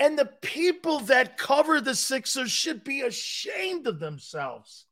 And 0.00 0.18
the 0.18 0.30
people 0.42 1.00
that 1.00 1.38
cover 1.38 1.80
the 1.80 1.94
Sixers 1.94 2.50
should 2.50 2.84
be 2.84 3.02
ashamed 3.02 3.86
of 3.86 4.00
themselves. 4.00 4.86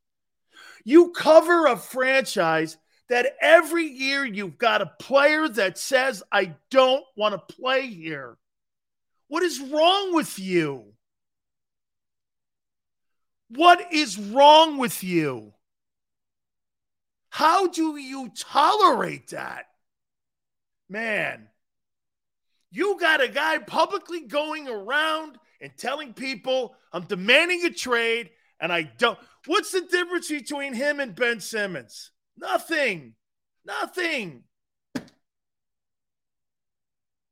You 0.85 1.11
cover 1.11 1.67
a 1.67 1.77
franchise 1.77 2.77
that 3.09 3.37
every 3.41 3.87
year 3.87 4.25
you've 4.25 4.59
got 4.59 4.83
a 4.83 4.93
player 5.01 5.49
that 5.49 5.79
says, 5.79 6.23
I 6.31 6.55
don't 6.71 7.05
want 7.17 7.35
to 7.35 7.55
play 7.55 7.87
here. 7.87 8.37
What 9.29 9.43
is 9.43 9.61
wrong 9.61 10.15
with 10.15 10.39
you? 10.39 10.95
What 13.49 13.93
is 13.93 14.19
wrong 14.19 14.79
with 14.79 15.03
you? 15.05 15.53
How 17.31 17.67
do 17.69 17.97
you 17.97 18.31
tolerate 18.37 19.29
that? 19.29 19.67
Man, 20.89 21.49
You 22.71 22.99
got 22.99 23.23
a 23.23 23.29
guy 23.29 23.59
publicly 23.59 24.21
going 24.23 24.69
around 24.69 25.39
and 25.61 25.73
telling 25.79 26.13
people, 26.13 26.77
I'm 26.93 27.05
demanding 27.05 27.65
a 27.65 27.71
trade, 27.71 28.31
and 28.61 28.73
I 28.73 28.83
don't. 28.83 29.19
What's 29.47 29.71
the 29.73 29.83
difference 29.83 30.29
between 30.29 30.75
him 30.75 31.01
and 31.01 31.15
Ben 31.15 31.41
Simmons? 31.41 32.11
Nothing. 32.37 33.15
Nothing. 33.65 34.45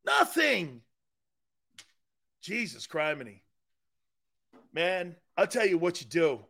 Nothing. 0.07 0.84
Jesus 2.45 2.87
criminy. 2.87 3.41
Man, 4.75 5.17
I'll 5.37 5.47
tell 5.47 5.67
you 5.67 5.79
what 5.79 6.03
you 6.03 6.07
do. 6.07 6.41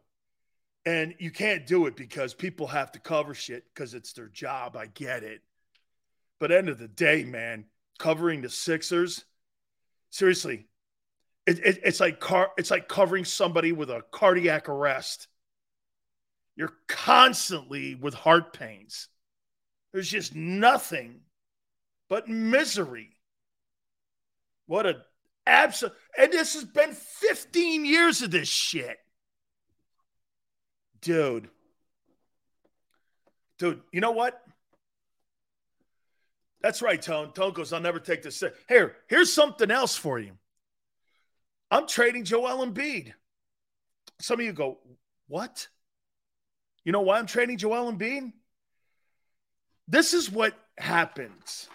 And 0.85 1.15
you 1.19 1.31
can't 1.31 1.67
do 1.67 1.87
it 1.87 1.97
because 1.97 2.35
people 2.35 2.67
have 2.67 2.93
to 2.93 2.99
cover 2.99 3.33
shit 3.33 3.65
because 3.73 3.95
it's 3.95 4.13
their 4.13 4.27
job. 4.27 4.77
I 4.77 4.87
get 4.87 5.23
it. 5.23 5.41
But 6.41 6.51
end 6.51 6.69
of 6.69 6.79
the 6.79 6.89
day, 6.89 7.25
man, 7.25 7.67
covering 7.99 8.43
the 8.43 8.51
Sixers, 8.51 9.25
seriously, 10.11 10.67
it, 11.47 11.59
it, 11.61 11.81
it's 11.85 12.01
like 12.01 12.19
car, 12.19 12.51
it's 12.59 12.73
like 12.73 12.89
covering 12.89 13.25
somebody 13.25 13.73
with 13.73 13.89
a 13.89 14.03
cardiac 14.11 14.69
arrest. 14.69 15.29
You're 16.57 16.75
constantly 16.89 17.95
with 17.95 18.15
heart 18.15 18.53
pains. 18.53 19.09
There's 19.93 20.11
just 20.11 20.35
nothing 20.35 21.21
but 22.11 22.29
misery. 22.29 23.17
What 24.67 24.87
a 24.87 25.03
absolute 25.47 25.95
and 26.19 26.33
this 26.33 26.55
has 26.55 26.65
been 26.65 26.93
15 26.93 27.85
years 27.85 28.23
of 28.23 28.31
this 28.31 28.49
shit. 28.49 28.99
Dude. 31.01 31.49
Dude, 33.59 33.83
you 33.93 34.01
know 34.01 34.13
what? 34.13 34.41
That's 36.63 36.81
right, 36.81 37.01
Tone. 37.01 37.33
Tone 37.33 37.53
goes, 37.53 37.73
I'll 37.73 37.81
never 37.81 38.01
take 38.01 38.23
this. 38.23 38.43
Here, 38.69 38.97
here's 39.09 39.33
something 39.33 39.71
else 39.71 39.97
for 39.97 40.19
you. 40.19 40.33
I'm 41.71 41.87
trading 41.87 42.25
Joel 42.25 42.65
Embiid. 42.67 43.13
Some 44.21 44.41
of 44.41 44.47
you 44.47 44.53
go, 44.53 44.79
what? 45.29 45.69
You 46.85 46.93
know 46.93 47.03
why 47.03 47.19
I'm 47.19 47.27
trading 47.27 47.59
Joel 47.59 47.93
Embiid? 47.93 48.33
This 49.89 50.15
is 50.15 50.31
what 50.31 50.55
happens 50.79 51.69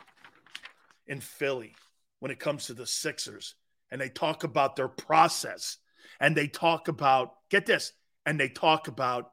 in 1.06 1.20
Philly 1.22 1.76
when 2.20 2.32
it 2.32 2.40
comes 2.40 2.66
to 2.66 2.74
the 2.74 2.88
Sixers. 2.88 3.56
And 3.92 4.00
they 4.00 4.10
talk 4.10 4.44
about 4.44 4.76
their 4.76 4.88
process 4.88 5.78
and 6.20 6.36
they 6.36 6.48
talk 6.48 6.88
about, 6.88 7.34
get 7.50 7.66
this, 7.66 7.94
and 8.26 8.40
they 8.40 8.50
talk 8.50 8.88
about 8.88 9.32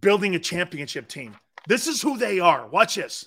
building 0.00 0.34
a 0.34 0.38
championship 0.38 1.08
team. 1.08 1.36
This 1.68 1.86
is 1.86 2.00
who 2.00 2.16
they 2.16 2.40
are. 2.40 2.66
Watch 2.68 2.94
this. 2.96 3.26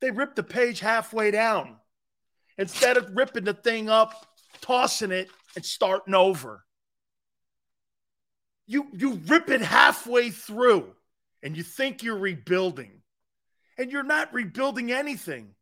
They 0.00 0.10
rip 0.10 0.34
the 0.34 0.42
page 0.42 0.80
halfway 0.80 1.30
down 1.30 1.76
instead 2.58 2.96
of 2.96 3.16
ripping 3.16 3.44
the 3.44 3.54
thing 3.54 3.88
up, 3.88 4.26
tossing 4.60 5.12
it, 5.12 5.30
and 5.56 5.64
starting 5.64 6.14
over. 6.14 6.64
You, 8.66 8.88
you 8.92 9.20
rip 9.26 9.48
it 9.48 9.62
halfway 9.62 10.30
through 10.30 10.92
and 11.42 11.56
you 11.56 11.62
think 11.62 12.02
you're 12.02 12.18
rebuilding, 12.18 13.02
and 13.76 13.90
you're 13.90 14.04
not 14.04 14.32
rebuilding 14.32 14.92
anything. 14.92 15.54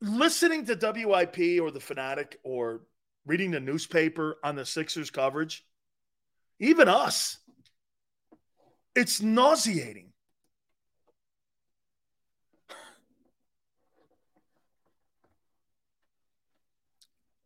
Listening 0.00 0.64
to 0.66 0.74
WIP 0.74 1.60
or 1.60 1.70
the 1.70 1.80
Fanatic 1.80 2.38
or 2.42 2.82
reading 3.26 3.50
the 3.50 3.60
newspaper 3.60 4.38
on 4.42 4.56
the 4.56 4.64
Sixers 4.64 5.10
coverage, 5.10 5.64
even 6.58 6.88
us, 6.88 7.38
it's 8.94 9.20
nauseating. 9.20 10.10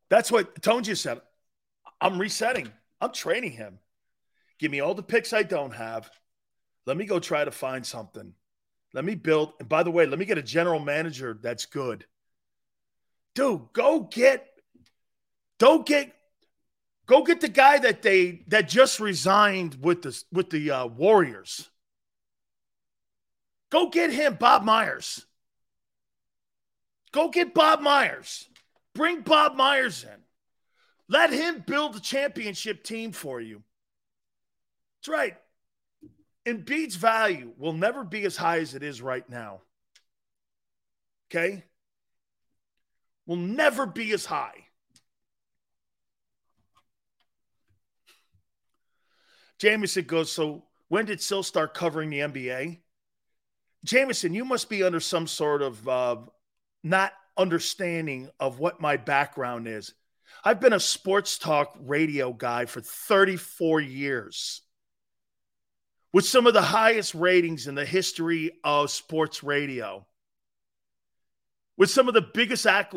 That's 0.09 0.31
what 0.31 0.62
Tone 0.62 0.85
just 0.85 1.02
said. 1.02 1.20
I'm 2.01 2.18
resetting. 2.18 2.70
I'm 3.01 3.12
training 3.12 3.52
him. 3.52 3.78
Give 4.60 4.70
me 4.70 4.81
all 4.81 4.94
the 4.94 5.02
picks 5.02 5.32
I 5.32 5.43
don't 5.43 5.74
have. 5.74 6.09
Let 6.86 6.97
me 6.97 7.05
go 7.05 7.18
try 7.18 7.44
to 7.44 7.51
find 7.51 7.85
something. 7.85 8.32
Let 8.93 9.05
me 9.05 9.16
build. 9.16 9.55
And 9.59 9.68
by 9.68 9.82
the 9.82 9.90
way, 9.90 10.06
let 10.06 10.18
me 10.18 10.24
get 10.24 10.39
a 10.39 10.43
general 10.43 10.78
manager 10.78 11.39
that's 11.43 11.66
good. 11.66 12.06
Dude, 13.35 13.73
go 13.73 14.01
get, 14.01 14.47
don't 15.59 15.85
get, 15.85 16.15
go 17.06 17.23
get 17.23 17.40
the 17.40 17.48
guy 17.48 17.78
that 17.78 18.02
they 18.02 18.44
that 18.48 18.69
just 18.69 19.01
resigned 19.01 19.78
with 19.82 20.02
the 20.02 20.23
with 20.32 20.51
the 20.51 20.70
uh, 20.70 20.86
Warriors. 20.86 21.69
Go 23.70 23.89
get 23.89 24.12
him, 24.12 24.35
Bob 24.35 24.62
Myers. 24.62 25.27
Go 27.11 27.28
get 27.28 27.55
Bob 27.55 27.81
Myers. 27.81 28.48
Bring 28.94 29.23
Bob 29.23 29.56
Myers 29.56 30.05
in. 30.05 30.23
Let 31.09 31.32
him 31.32 31.65
build 31.66 31.97
a 31.97 32.01
championship 32.01 32.85
team 32.85 33.12
for 33.12 33.40
you. 33.40 33.62
That's 34.98 35.09
right. 35.09 35.36
Embiid's 36.47 36.97
value 36.97 37.52
will 37.59 37.73
never 37.73 38.05
be 38.05 38.24
as 38.24 38.36
high 38.36 38.59
as 38.59 38.74
it 38.74 38.82
is 38.82 39.02
right 39.02 39.28
now. 39.28 39.61
Okay? 41.31 41.65
Will 43.26 43.36
never 43.36 43.86
be 43.86 44.12
as 44.12 44.26
high. 44.26 44.66
Jameson 49.59 50.05
goes, 50.05 50.30
So 50.30 50.64
when 50.88 51.06
did 51.06 51.22
Sil 51.22 51.42
start 51.42 51.74
covering 51.74 52.10
the 52.10 52.20
NBA? 52.20 52.80
Jameson, 53.84 54.34
you 54.34 54.44
must 54.44 54.68
be 54.68 54.82
under 54.82 55.01
some 55.01 55.26
sort 55.26 55.62
of 55.62 55.88
uh, 55.88 56.16
not 56.82 57.12
understanding 57.36 58.30
of 58.40 58.59
what 58.59 58.80
my 58.80 58.96
background 58.96 59.68
is. 59.68 59.94
I've 60.42 60.60
been 60.60 60.72
a 60.72 60.80
sports 60.80 61.38
talk 61.38 61.76
radio 61.80 62.32
guy 62.32 62.66
for 62.66 62.80
34 62.80 63.80
years 63.80 64.62
with 66.12 66.24
some 66.24 66.46
of 66.46 66.55
the 66.55 66.62
highest 66.62 67.14
ratings 67.14 67.66
in 67.66 67.74
the 67.74 67.84
history 67.84 68.52
of 68.62 68.90
sports 68.90 69.42
radio. 69.42 70.06
With 71.76 71.90
some 71.90 72.06
of 72.06 72.14
the 72.14 72.20
biggest 72.22 72.66
act 72.66 72.94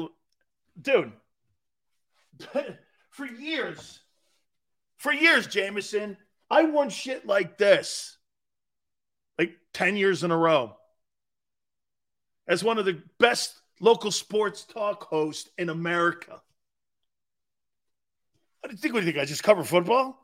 dude 0.81 1.11
for 3.09 3.25
years 3.25 3.99
for 4.97 5.11
years 5.11 5.47
Jameson 5.47 6.17
I 6.49 6.63
won 6.63 6.89
shit 6.89 7.25
like 7.25 7.57
this 7.57 8.17
like 9.37 9.53
10 9.73 9.97
years 9.97 10.23
in 10.23 10.31
a 10.31 10.37
row 10.37 10.75
as 12.47 12.63
one 12.63 12.77
of 12.77 12.85
the 12.85 13.01
best 13.19 13.59
local 13.79 14.11
sports 14.11 14.63
talk 14.63 15.03
hosts 15.03 15.49
in 15.57 15.69
America. 15.69 16.41
Do 18.63 18.71
you 18.71 18.77
think? 18.77 18.93
What 18.93 19.01
do 19.01 19.05
you 19.05 19.13
think? 19.13 19.21
I 19.21 19.25
just 19.25 19.43
cover 19.43 19.63
football? 19.63 20.19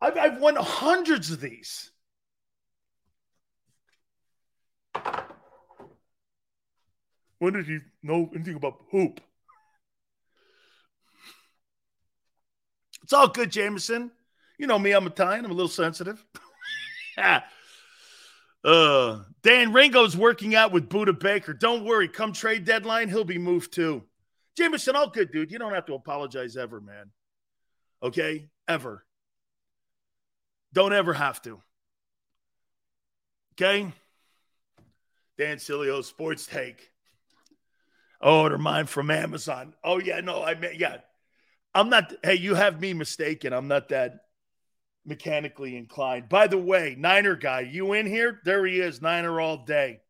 I've, 0.00 0.16
I've 0.16 0.40
won 0.40 0.56
hundreds 0.56 1.30
of 1.30 1.40
these. 1.40 1.90
When 7.42 7.54
did 7.54 7.66
he 7.66 7.80
know 8.04 8.30
anything 8.32 8.54
about 8.54 8.84
hoop? 8.92 9.20
It's 13.02 13.12
all 13.12 13.26
good, 13.26 13.50
Jameson. 13.50 14.12
You 14.58 14.68
know 14.68 14.78
me, 14.78 14.92
I'm 14.92 15.08
Italian. 15.08 15.44
I'm 15.44 15.50
a 15.50 15.54
little 15.54 15.66
sensitive. 15.66 16.24
uh, 17.18 17.40
Dan 19.42 19.72
Ringo's 19.72 20.16
working 20.16 20.54
out 20.54 20.70
with 20.70 20.88
Budda 20.88 21.18
Baker. 21.18 21.52
Don't 21.52 21.84
worry. 21.84 22.06
Come 22.06 22.32
trade 22.32 22.64
deadline, 22.64 23.08
he'll 23.08 23.24
be 23.24 23.38
moved 23.38 23.72
too. 23.72 24.04
Jameson, 24.56 24.94
all 24.94 25.10
good, 25.10 25.32
dude. 25.32 25.50
You 25.50 25.58
don't 25.58 25.74
have 25.74 25.86
to 25.86 25.94
apologize 25.94 26.56
ever, 26.56 26.80
man. 26.80 27.10
Okay? 28.04 28.50
Ever. 28.68 29.04
Don't 30.72 30.92
ever 30.92 31.12
have 31.12 31.42
to. 31.42 31.60
Okay? 33.54 33.92
Dan 35.36 35.56
Sileo, 35.56 36.04
Sports 36.04 36.46
Take. 36.46 36.91
Oh, 38.22 38.48
they're 38.48 38.58
mine 38.58 38.86
from 38.86 39.10
Amazon. 39.10 39.74
Oh, 39.82 39.98
yeah, 39.98 40.20
no, 40.20 40.42
I 40.44 40.54
mean, 40.54 40.72
yeah. 40.78 40.98
I'm 41.74 41.88
not, 41.88 42.12
hey, 42.22 42.34
you 42.34 42.54
have 42.54 42.80
me 42.80 42.92
mistaken. 42.92 43.52
I'm 43.52 43.66
not 43.68 43.88
that 43.88 44.20
mechanically 45.04 45.76
inclined. 45.76 46.28
By 46.28 46.46
the 46.46 46.58
way, 46.58 46.94
Niner 46.96 47.34
guy, 47.34 47.60
you 47.60 47.92
in 47.94 48.06
here? 48.06 48.40
There 48.44 48.64
he 48.66 48.78
is, 48.78 49.02
Niner 49.02 49.40
all 49.40 49.64
day. 49.64 50.00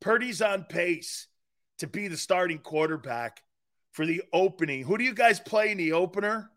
Purdy's 0.00 0.40
on 0.40 0.64
pace 0.64 1.26
to 1.78 1.86
be 1.86 2.08
the 2.08 2.16
starting 2.16 2.58
quarterback 2.58 3.42
for 3.92 4.06
the 4.06 4.22
opening. 4.32 4.84
Who 4.84 4.96
do 4.96 5.04
you 5.04 5.14
guys 5.14 5.40
play 5.40 5.70
in 5.72 5.78
the 5.78 5.92
opener? 5.92 6.50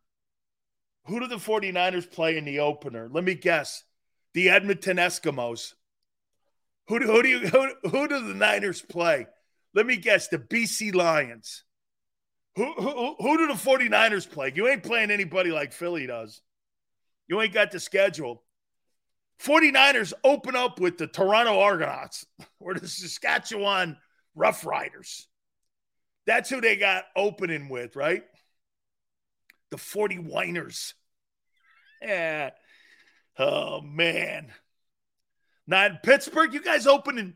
Who 1.07 1.19
do 1.19 1.27
the 1.27 1.37
49ers 1.37 2.09
play 2.09 2.37
in 2.37 2.45
the 2.45 2.59
opener? 2.59 3.09
Let 3.11 3.23
me 3.23 3.33
guess. 3.33 3.83
The 4.33 4.49
Edmonton 4.49 4.97
Eskimos. 4.97 5.73
Who 6.87 6.99
do, 6.99 7.05
who 7.07 7.23
do 7.23 7.29
you 7.29 7.39
who, 7.47 7.89
who 7.89 8.07
do 8.07 8.27
the 8.27 8.33
Niners 8.33 8.81
play? 8.81 9.27
Let 9.73 9.85
me 9.85 9.97
guess. 9.97 10.27
The 10.27 10.37
BC 10.37 10.93
Lions. 10.93 11.63
Who, 12.55 12.73
who, 12.73 13.15
who 13.17 13.37
do 13.37 13.47
the 13.47 13.53
49ers 13.53 14.29
play? 14.29 14.51
You 14.53 14.67
ain't 14.67 14.83
playing 14.83 15.09
anybody 15.09 15.51
like 15.51 15.71
Philly 15.71 16.05
does. 16.05 16.41
You 17.27 17.41
ain't 17.41 17.53
got 17.53 17.71
the 17.71 17.79
schedule. 17.79 18.43
49ers 19.41 20.13
open 20.23 20.55
up 20.55 20.79
with 20.79 20.97
the 20.97 21.07
Toronto 21.07 21.59
Argonauts 21.59 22.25
or 22.59 22.73
the 22.73 22.87
Saskatchewan 22.87 23.97
Roughriders. 24.37 25.25
That's 26.27 26.49
who 26.49 26.61
they 26.61 26.75
got 26.75 27.05
opening 27.15 27.69
with, 27.69 27.95
right? 27.95 28.23
The 29.71 29.77
40 29.77 30.17
Winers. 30.19 30.93
Yeah. 32.03 32.49
Oh 33.37 33.81
man. 33.81 34.51
Now 35.67 35.85
in 35.85 35.99
Pittsburgh, 36.01 36.51
you 36.51 36.59
guys 36.59 36.87
opening 36.87 37.35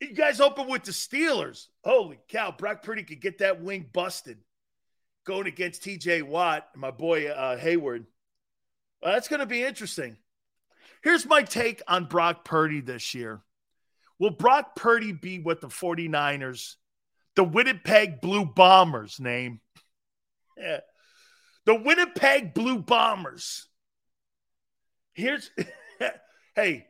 you 0.00 0.14
guys 0.14 0.40
open 0.40 0.68
with 0.68 0.84
the 0.84 0.92
Steelers. 0.92 1.66
Holy 1.84 2.18
cow, 2.28 2.52
Brock 2.56 2.82
Purdy 2.82 3.02
could 3.02 3.20
get 3.20 3.38
that 3.38 3.62
wing 3.62 3.86
busted 3.92 4.38
going 5.24 5.46
against 5.46 5.82
TJ 5.82 6.22
Watt 6.22 6.66
and 6.72 6.80
my 6.80 6.90
boy 6.90 7.28
uh, 7.28 7.58
Heyward. 7.58 8.06
Well, 9.02 9.12
that's 9.12 9.28
going 9.28 9.40
to 9.40 9.46
be 9.46 9.62
interesting. 9.62 10.16
Here's 11.02 11.26
my 11.26 11.42
take 11.42 11.82
on 11.86 12.06
Brock 12.06 12.44
Purdy 12.44 12.80
this 12.80 13.14
year. 13.14 13.42
Will 14.18 14.30
Brock 14.30 14.74
Purdy 14.74 15.12
be 15.12 15.38
what 15.38 15.60
the 15.60 15.68
49ers, 15.68 16.74
the 17.36 17.44
Winnipeg 17.44 18.20
Blue 18.20 18.44
Bombers 18.44 19.20
name? 19.20 19.60
Yeah. 20.60 20.80
The 21.66 21.76
Winnipeg 21.76 22.52
Blue 22.52 22.80
Bombers. 22.80 23.68
Here's, 25.12 25.52
hey, 26.56 26.87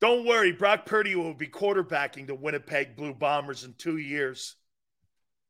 don't 0.00 0.26
worry. 0.26 0.52
Brock 0.52 0.86
Purdy 0.86 1.14
will 1.14 1.34
be 1.34 1.46
quarterbacking 1.46 2.26
the 2.26 2.34
Winnipeg 2.34 2.96
Blue 2.96 3.14
Bombers 3.14 3.64
in 3.64 3.74
two 3.74 3.96
years. 3.96 4.56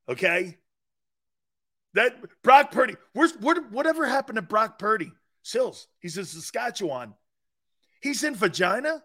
Okay? 0.08 0.58
That 1.94 2.16
Brock 2.42 2.72
Purdy, 2.72 2.96
where's 3.12 3.32
what, 3.36 3.70
whatever 3.70 4.06
happened 4.06 4.36
to 4.36 4.42
Brock 4.42 4.78
Purdy? 4.78 5.12
Sills, 5.42 5.88
he's 6.00 6.18
in 6.18 6.24
Saskatchewan. 6.24 7.14
He's 8.00 8.24
in 8.24 8.34
vagina? 8.34 9.02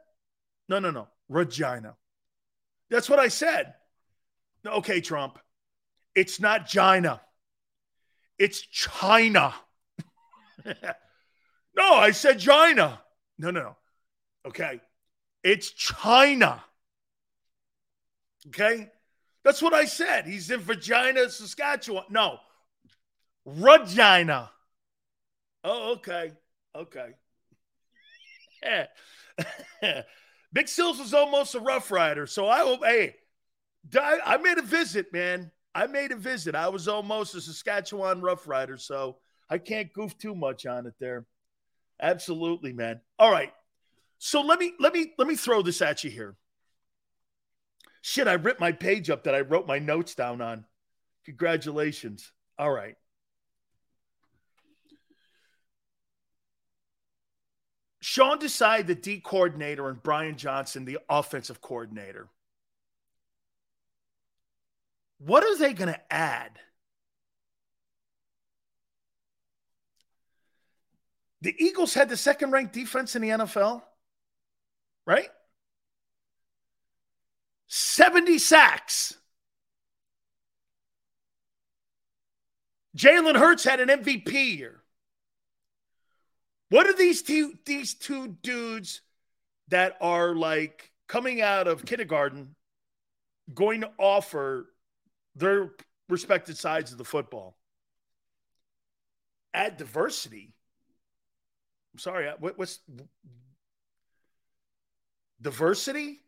No, 0.68 0.80
no, 0.80 0.92
no. 0.92 1.08
Regina. 1.30 1.96
That's 2.90 3.10
what 3.10 3.20
I 3.20 3.28
said. 3.28 3.76
Okay, 4.66 5.02
Trump. 5.02 5.40
It's 6.16 6.40
not 6.40 6.68
China. 6.68 7.22
It's 8.38 8.60
China. 8.60 9.54
no, 10.66 11.94
I 11.94 12.12
said 12.12 12.40
China. 12.40 13.02
No, 13.38 13.52
no, 13.52 13.62
no. 13.62 13.78
Okay. 14.46 14.82
It's 15.44 15.72
China. 15.72 16.64
Okay? 18.48 18.90
That's 19.44 19.62
what 19.62 19.74
I 19.74 19.86
said. 19.86 20.26
He's 20.26 20.52
in 20.52 20.66
Regina, 20.66 21.30
Saskatchewan. 21.30 22.04
No. 22.10 22.40
Regina. 23.46 24.52
Oh, 25.64 25.94
okay. 25.94 26.32
Okay. 26.76 27.12
Big 30.54 30.68
Sills 30.68 31.00
was 31.00 31.14
almost 31.14 31.56
a 31.56 31.60
rough 31.60 31.92
rider. 31.92 32.28
So 32.28 32.48
I 32.48 32.60
hope, 32.60 32.84
hey, 32.84 33.16
I 33.96 34.38
made 34.38 34.58
a 34.58 34.64
visit, 34.64 35.14
man. 35.14 35.52
I 35.74 35.88
made 35.88 36.12
a 36.12 36.16
visit. 36.16 36.56
I 36.56 36.70
was 36.70 36.88
almost 36.88 37.36
a 37.36 37.42
Saskatchewan 37.42 38.22
rough 38.22 38.48
rider. 38.48 38.78
So 38.78 39.18
I 39.50 39.58
can't 39.58 39.94
goof 39.94 40.18
too 40.18 40.36
much 40.36 40.66
on 40.66 40.86
it 40.86 40.96
there. 41.00 41.26
Absolutely, 42.02 42.74
man. 42.74 43.02
All 43.18 43.32
right. 43.32 43.54
So 44.20 44.42
let 44.42 44.60
me 44.60 44.74
let 44.80 44.94
me 44.94 45.14
let 45.18 45.28
me 45.28 45.36
throw 45.36 45.62
this 45.62 45.82
at 45.82 46.04
you 46.04 46.10
here. 46.10 46.36
Shit, 48.02 48.28
I 48.28 48.34
ripped 48.34 48.60
my 48.60 48.74
page 48.74 49.10
up 49.10 49.24
that 49.24 49.34
I 49.34 49.42
wrote 49.42 49.66
my 49.66 49.80
notes 49.80 50.14
down 50.14 50.42
on. 50.42 50.66
Congratulations. 51.26 52.32
All 52.58 52.72
right. 52.72 52.96
Sean 58.02 58.40
Desai, 58.40 58.86
the 58.86 58.96
D 58.96 59.20
coordinator, 59.20 59.88
and 59.90 60.02
Brian 60.02 60.36
Johnson, 60.36 60.86
the 60.86 61.00
offensive 61.10 61.62
coordinator. 61.62 62.28
What 65.20 65.44
are 65.44 65.58
they 65.58 65.74
going 65.74 65.94
to 65.94 66.14
add? 66.14 66.52
The 71.42 71.56
Eagles 71.58 71.94
had 71.94 72.10
the 72.10 72.18
second 72.18 72.52
ranked 72.52 72.74
defense 72.74 73.16
in 73.16 73.22
the 73.22 73.30
NFL 73.30 73.84
right? 75.10 75.30
70 77.66 78.38
sacks. 78.38 79.16
Jalen 82.96 83.36
Hurts 83.36 83.64
had 83.64 83.80
an 83.80 83.90
MVP 83.90 84.58
year. 84.58 84.84
What 86.70 86.86
are 86.86 86.96
these 86.96 87.24
two 87.24 87.54
these 87.66 87.96
two 87.96 88.38
dudes 88.44 89.02
that 89.70 89.98
are 90.00 90.36
like 90.36 90.92
coming 91.08 91.42
out 91.42 91.68
of 91.68 91.86
kindergarten 91.86 92.56
going 93.52 93.82
to 93.82 93.90
offer 93.98 94.70
their 95.36 95.72
respected 96.08 96.56
sides 96.56 96.92
of 96.92 97.00
the 97.00 97.06
football? 97.06 97.58
Add 99.56 99.78
diversity. 99.78 100.54
I'm 101.94 102.00
sorry, 102.00 102.30
what, 102.40 102.60
what's 102.60 102.80
diversity. 105.42 106.20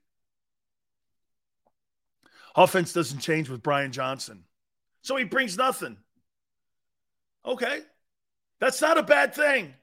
Offense 2.55 2.93
doesn't 2.93 3.19
change 3.19 3.49
with 3.49 3.63
Brian 3.63 3.91
Johnson. 3.91 4.43
So 5.01 5.15
he 5.15 5.23
brings 5.23 5.57
nothing. 5.57 5.97
Okay. 7.45 7.79
That's 8.59 8.81
not 8.81 8.97
a 8.97 9.03
bad 9.03 9.33
thing. 9.33 9.73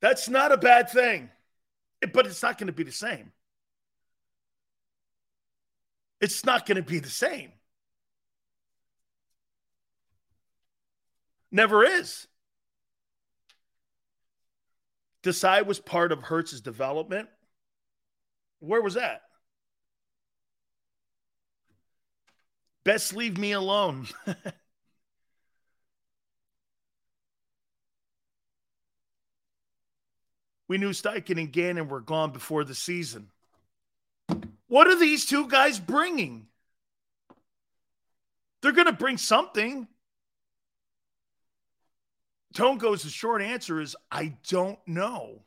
That's 0.00 0.28
not 0.28 0.52
a 0.52 0.56
bad 0.56 0.90
thing. 0.90 1.30
But 2.12 2.26
it's 2.26 2.42
not 2.42 2.58
going 2.58 2.66
to 2.66 2.72
be 2.72 2.82
the 2.82 2.92
same. 2.92 3.32
It's 6.20 6.44
not 6.44 6.66
going 6.66 6.76
to 6.76 6.82
be 6.82 7.00
the 7.00 7.08
same. 7.08 7.52
Never 11.50 11.84
is. 11.84 12.26
Desai 15.24 15.66
was 15.66 15.80
part 15.80 16.12
of 16.12 16.22
Hurts's 16.22 16.60
development. 16.60 17.28
Where 18.60 18.82
was 18.82 18.94
that? 18.94 19.22
Best 22.84 23.16
leave 23.16 23.38
me 23.38 23.52
alone. 23.52 24.06
we 30.68 30.76
knew 30.76 30.90
Steichen 30.90 31.38
and 31.40 31.50
Gannon 31.50 31.88
were 31.88 32.02
gone 32.02 32.30
before 32.32 32.64
the 32.64 32.74
season. 32.74 33.30
What 34.66 34.86
are 34.88 34.98
these 34.98 35.24
two 35.24 35.48
guys 35.48 35.80
bringing? 35.80 36.48
They're 38.60 38.72
going 38.72 38.86
to 38.86 38.92
bring 38.92 39.16
something. 39.16 39.88
Tone 42.54 42.78
goes, 42.78 43.02
the 43.02 43.10
short 43.10 43.42
answer 43.42 43.80
is 43.80 43.96
I 44.10 44.36
don't 44.48 44.78
know. 44.86 45.42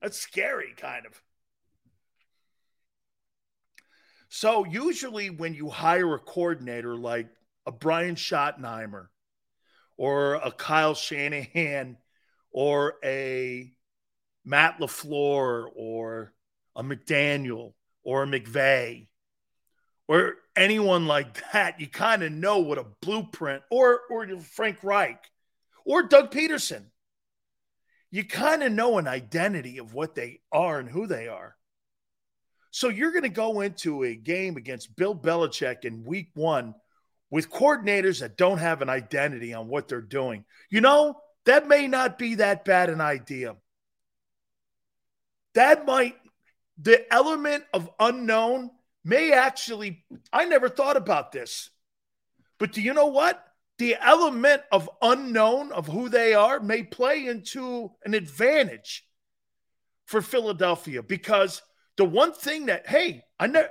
That's 0.00 0.18
scary, 0.18 0.74
kind 0.76 1.04
of. 1.04 1.22
So, 4.30 4.64
usually, 4.64 5.28
when 5.28 5.54
you 5.54 5.68
hire 5.68 6.14
a 6.14 6.18
coordinator 6.18 6.96
like 6.96 7.28
a 7.66 7.72
Brian 7.72 8.14
Schottenheimer 8.14 9.08
or 9.98 10.34
a 10.36 10.50
Kyle 10.50 10.94
Shanahan 10.94 11.98
or 12.50 12.94
a 13.04 13.72
Matt 14.44 14.78
LaFleur 14.78 15.66
or 15.74 16.32
a 16.74 16.82
McDaniel 16.82 17.74
or 18.02 18.22
a 18.22 18.26
McVay 18.26 19.08
or 20.10 20.38
anyone 20.56 21.06
like 21.06 21.40
that, 21.52 21.80
you 21.80 21.86
kind 21.86 22.24
of 22.24 22.32
know 22.32 22.58
what 22.58 22.78
a 22.78 22.86
blueprint, 23.00 23.62
or 23.70 24.00
or 24.10 24.26
Frank 24.40 24.82
Reich, 24.82 25.22
or 25.84 26.02
Doug 26.02 26.32
Pederson. 26.32 26.86
You 28.10 28.24
kind 28.24 28.64
of 28.64 28.72
know 28.72 28.98
an 28.98 29.06
identity 29.06 29.78
of 29.78 29.94
what 29.94 30.16
they 30.16 30.40
are 30.50 30.80
and 30.80 30.90
who 30.90 31.06
they 31.06 31.28
are. 31.28 31.54
So 32.72 32.88
you're 32.88 33.12
going 33.12 33.22
to 33.22 33.28
go 33.28 33.60
into 33.60 34.02
a 34.02 34.16
game 34.16 34.56
against 34.56 34.96
Bill 34.96 35.14
Belichick 35.14 35.84
in 35.84 36.02
week 36.02 36.30
one 36.34 36.74
with 37.30 37.48
coordinators 37.48 38.18
that 38.18 38.36
don't 38.36 38.58
have 38.58 38.82
an 38.82 38.88
identity 38.88 39.54
on 39.54 39.68
what 39.68 39.86
they're 39.86 40.00
doing. 40.00 40.44
You 40.70 40.80
know, 40.80 41.20
that 41.46 41.68
may 41.68 41.86
not 41.86 42.18
be 42.18 42.34
that 42.36 42.64
bad 42.64 42.90
an 42.90 43.00
idea. 43.00 43.54
That 45.54 45.86
might, 45.86 46.16
the 46.82 47.12
element 47.14 47.62
of 47.72 47.88
unknown 48.00 48.70
may 49.04 49.32
actually, 49.32 50.04
I 50.32 50.44
never 50.44 50.68
thought 50.68 50.96
about 50.96 51.32
this. 51.32 51.70
But 52.58 52.72
do 52.72 52.82
you 52.82 52.92
know 52.92 53.06
what? 53.06 53.42
The 53.78 53.96
element 54.00 54.62
of 54.70 54.90
unknown 55.00 55.72
of 55.72 55.86
who 55.86 56.08
they 56.08 56.34
are 56.34 56.60
may 56.60 56.82
play 56.82 57.26
into 57.26 57.92
an 58.04 58.14
advantage 58.14 59.06
for 60.04 60.20
Philadelphia 60.20 61.02
because 61.02 61.62
the 61.96 62.04
one 62.04 62.32
thing 62.32 62.66
that, 62.66 62.86
hey, 62.86 63.24
I 63.38 63.46
ne- 63.46 63.64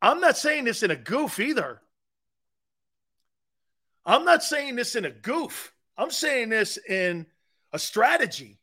I'm 0.00 0.20
not 0.20 0.36
saying 0.36 0.64
this 0.64 0.82
in 0.82 0.90
a 0.90 0.96
goof 0.96 1.40
either. 1.40 1.80
I'm 4.04 4.24
not 4.24 4.44
saying 4.44 4.76
this 4.76 4.94
in 4.94 5.04
a 5.04 5.10
goof. 5.10 5.72
I'm 5.96 6.10
saying 6.10 6.50
this 6.50 6.78
in 6.88 7.26
a 7.72 7.78
strategy. 7.78 8.60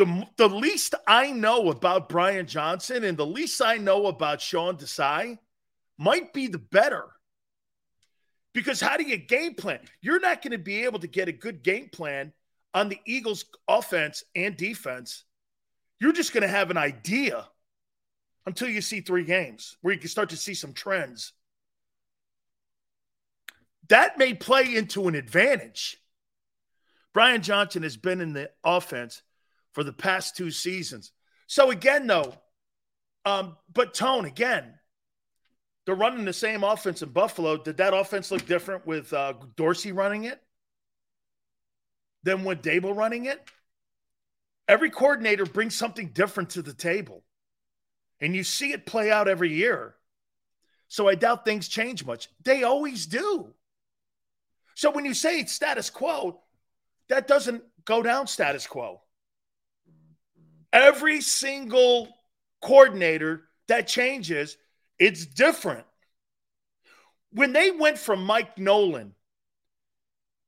The, 0.00 0.26
the 0.38 0.48
least 0.48 0.94
I 1.06 1.30
know 1.30 1.68
about 1.68 2.08
Brian 2.08 2.46
Johnson 2.46 3.04
and 3.04 3.18
the 3.18 3.26
least 3.26 3.60
I 3.60 3.76
know 3.76 4.06
about 4.06 4.40
Sean 4.40 4.78
Desai 4.78 5.36
might 5.98 6.32
be 6.32 6.46
the 6.46 6.58
better. 6.58 7.04
Because 8.54 8.80
how 8.80 8.96
do 8.96 9.04
you 9.04 9.18
game 9.18 9.52
plan? 9.52 9.80
You're 10.00 10.18
not 10.18 10.40
going 10.40 10.52
to 10.52 10.58
be 10.58 10.84
able 10.84 11.00
to 11.00 11.06
get 11.06 11.28
a 11.28 11.32
good 11.32 11.62
game 11.62 11.90
plan 11.92 12.32
on 12.72 12.88
the 12.88 12.98
Eagles' 13.04 13.44
offense 13.68 14.24
and 14.34 14.56
defense. 14.56 15.24
You're 16.00 16.14
just 16.14 16.32
going 16.32 16.44
to 16.44 16.48
have 16.48 16.70
an 16.70 16.78
idea 16.78 17.46
until 18.46 18.70
you 18.70 18.80
see 18.80 19.02
three 19.02 19.24
games 19.24 19.76
where 19.82 19.92
you 19.92 20.00
can 20.00 20.08
start 20.08 20.30
to 20.30 20.36
see 20.38 20.54
some 20.54 20.72
trends. 20.72 21.34
That 23.90 24.16
may 24.16 24.32
play 24.32 24.74
into 24.74 25.08
an 25.08 25.14
advantage. 25.14 25.98
Brian 27.12 27.42
Johnson 27.42 27.82
has 27.82 27.98
been 27.98 28.22
in 28.22 28.32
the 28.32 28.50
offense 28.64 29.20
for 29.72 29.84
the 29.84 29.92
past 29.92 30.36
two 30.36 30.50
seasons. 30.50 31.12
So 31.46 31.70
again, 31.70 32.06
though, 32.06 32.34
um, 33.24 33.56
but 33.72 33.94
Tone 33.94 34.24
again, 34.24 34.74
they're 35.84 35.94
running 35.94 36.24
the 36.24 36.32
same 36.32 36.62
offense 36.62 37.02
in 37.02 37.10
Buffalo. 37.10 37.56
Did 37.56 37.78
that 37.78 37.94
offense 37.94 38.30
look 38.30 38.46
different 38.46 38.86
with 38.86 39.12
uh, 39.12 39.34
Dorsey 39.56 39.92
running 39.92 40.24
it 40.24 40.40
than 42.22 42.44
with 42.44 42.62
Daboll 42.62 42.96
running 42.96 43.24
it? 43.24 43.40
Every 44.68 44.90
coordinator 44.90 45.46
brings 45.46 45.74
something 45.74 46.08
different 46.08 46.50
to 46.50 46.62
the 46.62 46.72
table, 46.72 47.24
and 48.20 48.36
you 48.36 48.44
see 48.44 48.72
it 48.72 48.86
play 48.86 49.10
out 49.10 49.26
every 49.26 49.52
year. 49.52 49.96
So 50.86 51.08
I 51.08 51.14
doubt 51.14 51.44
things 51.44 51.68
change 51.68 52.04
much. 52.04 52.28
They 52.42 52.62
always 52.62 53.06
do. 53.06 53.52
So 54.74 54.90
when 54.90 55.04
you 55.04 55.14
say 55.14 55.40
it's 55.40 55.52
status 55.52 55.90
quo, 55.90 56.40
that 57.08 57.26
doesn't 57.26 57.62
go 57.84 58.02
down 58.02 58.26
status 58.26 58.66
quo. 58.66 59.00
Every 60.72 61.20
single 61.20 62.08
coordinator 62.62 63.42
that 63.68 63.88
changes, 63.88 64.56
it's 64.98 65.26
different. 65.26 65.84
When 67.32 67.52
they 67.52 67.70
went 67.70 67.98
from 67.98 68.24
Mike 68.24 68.58
Nolan 68.58 69.14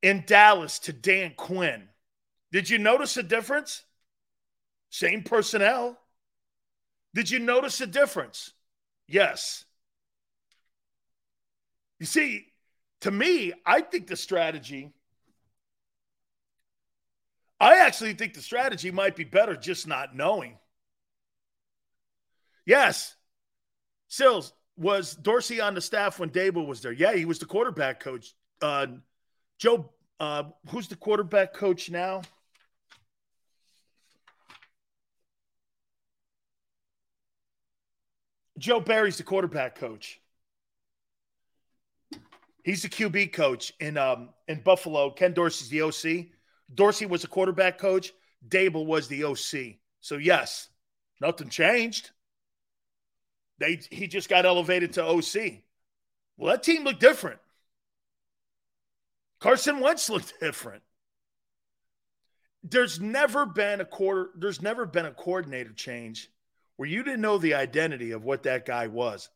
in 0.03 0.24
Dallas 0.27 0.78
to 0.81 0.93
Dan 0.93 1.32
Quinn, 1.36 1.89
did 2.51 2.69
you 2.69 2.78
notice 2.78 3.16
a 3.16 3.23
difference? 3.23 3.85
Same 4.90 5.23
personnel. 5.23 5.99
Did 7.15 7.31
you 7.31 7.39
notice 7.39 7.81
a 7.81 7.86
difference? 7.86 8.53
Yes. 9.07 9.65
You 11.99 12.07
see, 12.07 12.47
to 13.03 13.11
me, 13.11 13.53
I 13.65 13.81
think 13.81 14.07
the 14.07 14.16
strategy 14.16 14.93
I 17.62 17.78
actually 17.78 18.14
think 18.14 18.34
the 18.34 18.43
strategy 18.43 18.90
might 18.90 19.14
be 19.14 19.22
better 19.22 19.55
just 19.55 19.86
not 19.86 20.16
knowing. 20.16 20.59
Yes. 22.66 23.14
Sills, 24.09 24.52
was 24.76 25.14
Dorsey 25.14 25.60
on 25.60 25.74
the 25.74 25.80
staff 25.80 26.18
when 26.18 26.30
Daboll 26.30 26.66
was 26.66 26.80
there? 26.80 26.90
Yeah, 26.90 27.14
he 27.14 27.24
was 27.24 27.39
the 27.39 27.47
quarterback 27.47 28.01
coach. 28.01 28.34
Uh, 28.60 28.89
Joe, 29.60 29.93
uh, 30.18 30.43
who's 30.70 30.89
the 30.89 30.97
quarterback 30.97 31.55
coach 31.55 31.89
now? 31.89 32.22
Joe 38.59 38.80
Brady's 38.80 39.18
the 39.18 39.22
quarterback 39.22 39.76
coach. 39.76 40.20
He's 42.64 42.82
the 42.82 42.89
QB 42.89 43.32
coach 43.32 43.72
in 43.78 43.97
um, 43.97 44.30
in 44.48 44.62
Buffalo. 44.62 45.10
Ken 45.10 45.32
Dorsey's 45.32 45.68
the 45.68 45.82
OC. 45.82 46.41
Dorsey 46.74 47.07
was 47.07 47.24
a 47.24 47.28
quarterback 47.28 47.78
coach. 47.78 48.12
Daboll 48.47 48.86
was 48.86 49.09
the 49.09 49.24
OC. 49.24 49.77
So 50.01 50.16
yes, 50.16 50.69
nothing 51.20 51.49
changed. 51.49 52.11
They 53.59 53.81
he 53.90 54.09
just 54.09 54.28
got 54.28 54.47
elevated 54.47 54.94
to 54.94 55.05
OC. 55.05 55.62
Well, 56.36 56.53
that 56.53 56.62
team 56.62 56.85
looked 56.85 57.01
different. 57.01 57.39
Carson 59.40 59.81
Wentz 59.81 60.09
looked 60.09 60.35
different. 60.40 60.82
There's 62.65 63.01
never 63.01 63.44
been 63.44 63.81
a 63.81 63.85
quarter. 63.85 64.31
There's 64.36 64.62
never 64.62 64.86
been 64.86 65.07
a 65.07 65.12
coordinator 65.12 65.73
change 65.73 66.31
where 66.77 66.89
you 66.89 67.03
didn't 67.03 67.20
know 67.20 67.39
the 67.39 67.55
identity 67.55 68.12
of 68.12 68.24
what 68.24 68.44
that 68.44 68.66
guy 68.66 68.86
was, 68.86 69.28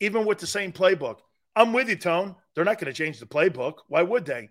even 0.00 0.26
with 0.26 0.38
the 0.38 0.46
same 0.46 0.72
playbook. 0.72 1.18
I'm 1.54 1.72
with 1.72 1.88
you, 1.88 1.96
Tone. 1.96 2.36
They're 2.54 2.64
not 2.64 2.78
going 2.78 2.92
to 2.92 2.96
change 2.96 3.20
the 3.20 3.26
playbook. 3.26 3.74
Why 3.88 4.02
would 4.02 4.24
they? 4.24 4.48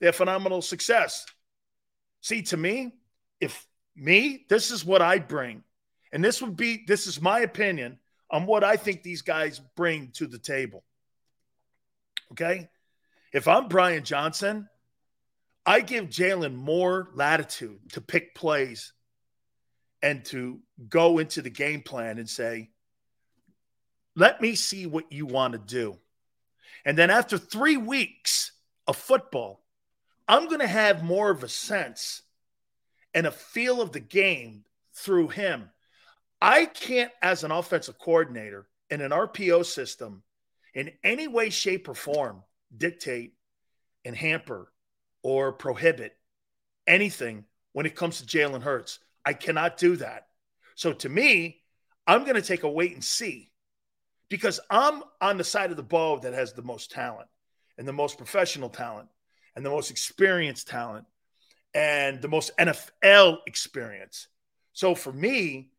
They 0.00 0.06
have 0.06 0.16
phenomenal 0.16 0.62
success. 0.62 1.26
See, 2.20 2.42
to 2.42 2.56
me, 2.56 2.92
if 3.40 3.66
me, 3.96 4.44
this 4.48 4.70
is 4.70 4.84
what 4.84 5.02
I'd 5.02 5.28
bring. 5.28 5.62
And 6.12 6.24
this 6.24 6.40
would 6.40 6.56
be, 6.56 6.84
this 6.86 7.06
is 7.06 7.20
my 7.20 7.40
opinion 7.40 7.98
on 8.30 8.46
what 8.46 8.64
I 8.64 8.76
think 8.76 9.02
these 9.02 9.22
guys 9.22 9.60
bring 9.76 10.10
to 10.14 10.26
the 10.26 10.38
table. 10.38 10.84
Okay. 12.32 12.68
If 13.32 13.48
I'm 13.48 13.68
Brian 13.68 14.04
Johnson, 14.04 14.68
I 15.66 15.80
give 15.80 16.06
Jalen 16.06 16.54
more 16.54 17.10
latitude 17.14 17.92
to 17.92 18.00
pick 18.00 18.34
plays 18.34 18.92
and 20.02 20.24
to 20.26 20.60
go 20.88 21.18
into 21.18 21.42
the 21.42 21.50
game 21.50 21.82
plan 21.82 22.18
and 22.18 22.28
say, 22.28 22.70
let 24.16 24.40
me 24.40 24.54
see 24.54 24.86
what 24.86 25.12
you 25.12 25.26
want 25.26 25.52
to 25.52 25.58
do. 25.58 25.98
And 26.84 26.96
then 26.96 27.10
after 27.10 27.36
three 27.36 27.76
weeks 27.76 28.52
of 28.86 28.96
football, 28.96 29.62
I'm 30.28 30.46
going 30.46 30.60
to 30.60 30.66
have 30.66 31.02
more 31.02 31.30
of 31.30 31.42
a 31.42 31.48
sense 31.48 32.22
and 33.14 33.26
a 33.26 33.30
feel 33.30 33.80
of 33.80 33.92
the 33.92 34.00
game 34.00 34.64
through 34.94 35.28
him. 35.28 35.70
I 36.40 36.66
can't, 36.66 37.10
as 37.22 37.42
an 37.42 37.50
offensive 37.50 37.98
coordinator 37.98 38.68
in 38.90 39.00
an 39.00 39.10
RPO 39.10 39.64
system, 39.64 40.22
in 40.74 40.92
any 41.02 41.26
way, 41.26 41.50
shape, 41.50 41.88
or 41.88 41.94
form, 41.94 42.42
dictate 42.76 43.34
and 44.04 44.14
hamper 44.14 44.70
or 45.22 45.52
prohibit 45.52 46.16
anything 46.86 47.44
when 47.72 47.86
it 47.86 47.96
comes 47.96 48.20
to 48.20 48.26
Jalen 48.26 48.62
Hurts. 48.62 48.98
I 49.24 49.32
cannot 49.32 49.78
do 49.78 49.96
that. 49.96 50.26
So 50.74 50.92
to 50.92 51.08
me, 51.08 51.62
I'm 52.06 52.22
going 52.22 52.36
to 52.36 52.42
take 52.42 52.62
a 52.62 52.70
wait 52.70 52.92
and 52.92 53.02
see 53.02 53.50
because 54.28 54.60
I'm 54.70 55.02
on 55.20 55.38
the 55.38 55.44
side 55.44 55.70
of 55.70 55.76
the 55.76 55.82
ball 55.82 56.18
that 56.20 56.34
has 56.34 56.52
the 56.52 56.62
most 56.62 56.90
talent 56.90 57.28
and 57.76 57.88
the 57.88 57.92
most 57.92 58.16
professional 58.16 58.68
talent 58.68 59.08
and 59.58 59.66
the 59.66 59.70
most 59.70 59.90
experienced 59.90 60.68
talent 60.68 61.04
and 61.74 62.22
the 62.22 62.28
most 62.28 62.52
NFL 62.60 63.38
experience. 63.44 64.28
So 64.72 64.94
for 64.94 65.12
me, 65.12 65.72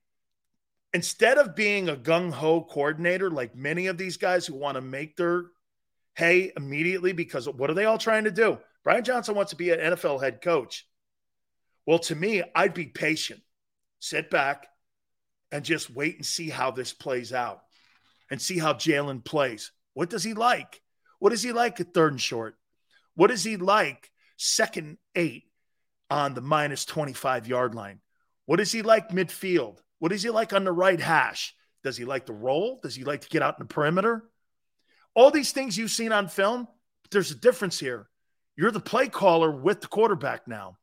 instead 0.94 1.38
of 1.38 1.56
being 1.56 1.88
a 1.88 1.96
gung 1.96 2.30
ho 2.30 2.62
coordinator 2.62 3.32
like 3.32 3.56
many 3.56 3.88
of 3.88 3.98
these 3.98 4.18
guys 4.18 4.46
who 4.46 4.56
want 4.56 4.76
to 4.76 4.82
make 4.82 5.16
their 5.16 5.46
hay 6.14 6.52
immediately, 6.58 7.14
because 7.14 7.48
what 7.48 7.70
are 7.70 7.74
they 7.74 7.86
all 7.86 7.98
trying 7.98 8.26
to 8.26 8.32
do? 8.32 8.58
Brian 8.84 9.06
Johnson 9.06 9.34
wants 9.34 9.52
to 9.52 9.56
be 9.56 9.72
an 9.72 9.80
NFL 9.80 10.22
head 10.22 10.42
coach. 10.42 10.86
Well, 11.86 12.00
to 12.00 12.16
me, 12.16 12.44
I'd 12.54 12.74
be 12.74 12.88
patient, 12.88 13.40
sit 14.00 14.30
back, 14.30 14.68
and 15.54 15.64
just 15.64 15.90
wait 15.90 16.18
and 16.18 16.26
see 16.26 16.50
how 16.50 16.72
this 16.72 16.92
plays 16.92 17.32
out 17.32 17.62
and 18.30 18.42
see 18.42 18.60
how 18.60 18.74
Jalen 18.74 19.24
plays. 19.24 19.72
What 19.94 20.10
does 20.10 20.26
he 20.26 20.34
like? 20.34 20.82
What 21.20 21.30
does 21.30 21.44
he 21.44 21.54
like 21.54 21.80
at 21.80 21.94
third 21.94 22.12
and 22.12 22.22
short? 22.22 22.59
What 23.20 23.32
is 23.32 23.44
he 23.44 23.58
like 23.58 24.10
second 24.38 24.98
eight 25.14 25.44
on 26.10 26.36
the 26.36 26.42
minus 26.42 26.86
25 26.86 27.50
yard 27.50 27.76
line? 27.76 28.00
What 28.46 28.62
is 28.62 28.72
he 28.72 28.82
like 28.82 29.10
midfield? 29.10 29.80
What 29.98 30.14
is 30.14 30.24
he 30.24 30.30
like 30.30 30.54
on 30.54 30.64
the 30.64 30.72
right 30.72 31.02
hash? 31.02 31.54
Does 31.84 31.98
he 31.98 32.06
like 32.06 32.28
to 32.28 32.34
roll? 32.34 32.80
Does 32.82 32.96
he 32.96 33.04
like 33.04 33.20
to 33.20 33.28
get 33.28 33.42
out 33.42 33.60
in 33.60 33.68
the 33.68 33.74
perimeter? 33.74 34.24
All 35.16 35.32
these 35.32 35.52
things 35.52 35.78
you've 35.78 35.92
seen 35.92 36.14
on 36.14 36.30
film, 36.30 36.66
but 37.02 37.12
there's 37.12 37.32
a 37.32 37.36
difference 37.36 37.78
here. 37.78 38.08
You're 38.56 38.72
the 38.72 38.80
play 38.80 39.10
caller 39.10 39.52
with 39.52 39.82
the 39.82 39.88
quarterback 39.88 40.48
now. 40.48 40.78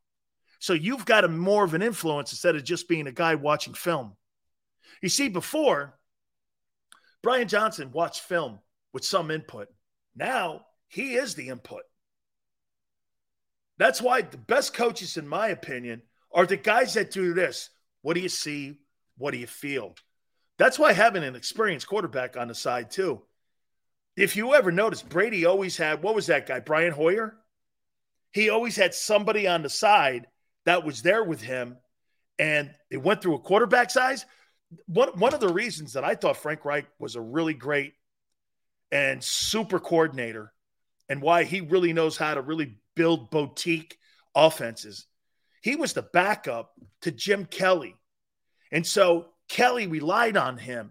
So 0.59 0.75
you've 0.75 1.07
got 1.07 1.25
a 1.25 1.29
more 1.29 1.65
of 1.65 1.73
an 1.73 1.81
influence 1.81 2.33
instead 2.33 2.55
of 2.55 2.65
just 2.65 2.87
being 2.87 3.07
a 3.07 3.13
guy 3.13 3.37
watching 3.37 3.73
film. 3.73 4.15
You 5.01 5.09
see, 5.09 5.31
before, 5.31 5.99
Brian 7.23 7.49
Johnson 7.49 7.93
watched 7.93 8.21
film 8.21 8.59
with 8.93 9.07
some 9.07 9.31
input. 9.31 9.69
Now 10.15 10.67
he 10.89 11.15
is 11.15 11.35
the 11.35 11.49
input. 11.49 11.85
That's 13.79 14.01
why 14.01 14.23
the 14.23 14.39
best 14.39 14.75
coaches, 14.75 15.17
in 15.17 15.29
my 15.29 15.49
opinion, 15.49 16.03
are 16.33 16.47
the 16.47 16.57
guys 16.57 16.95
that 16.95 17.11
do 17.11 17.35
this. 17.35 17.71
What 18.03 18.15
do 18.15 18.21
you 18.21 18.29
see? 18.29 18.79
What 19.19 19.33
do 19.33 19.39
you 19.39 19.47
feel? 19.47 19.95
That's 20.59 20.79
why 20.79 20.93
having 20.93 21.25
an 21.25 21.37
experienced 21.37 21.87
quarterback 21.87 22.37
on 22.37 22.49
the 22.49 22.55
side, 22.55 22.91
too. 22.91 23.23
If 24.17 24.37
you 24.37 24.55
ever 24.55 24.73
notice, 24.73 25.03
Brady 25.03 25.45
always 25.45 25.77
had, 25.77 26.03
what 26.03 26.15
was 26.15 26.27
that 26.29 26.47
guy, 26.47 26.61
Brian 26.61 26.93
Hoyer? 26.93 27.37
He 28.33 28.49
always 28.49 28.77
had 28.77 28.95
somebody 28.95 29.47
on 29.47 29.63
the 29.63 29.69
side 29.69 30.27
that 30.65 30.85
was 30.85 31.03
there 31.03 31.23
with 31.23 31.43
him, 31.43 31.77
and 32.39 32.71
it 32.91 33.03
went 33.03 33.21
through 33.23 33.35
a 33.35 33.41
quarterback 33.41 33.91
size. 33.91 34.25
One, 34.87 35.11
one 35.19 35.35
of 35.35 35.41
the 35.41 35.53
reasons 35.53 35.93
that 35.93 36.05
I 36.05 36.15
thought 36.15 36.39
Frank 36.39 36.65
Reich 36.65 36.87
was 36.99 37.15
a 37.15 37.21
really 37.21 37.55
great 37.55 37.93
and 38.91 39.23
super 39.23 39.79
coordinator 39.79 40.53
and 41.09 41.23
why 41.23 41.45
he 41.45 41.61
really 41.61 41.93
knows 41.93 42.17
how 42.17 42.35
to 42.35 42.41
really 42.41 42.79
build 42.97 43.31
boutique 43.31 43.99
offenses. 44.35 45.07
he 45.63 45.77
was 45.77 45.93
the 45.93 46.03
backup 46.03 46.73
to 47.03 47.11
Jim 47.11 47.45
Kelly. 47.45 47.97
And 48.73 48.87
so 48.87 49.29
Kelly 49.49 49.87
relied 49.87 50.37
on 50.37 50.59
him. 50.59 50.91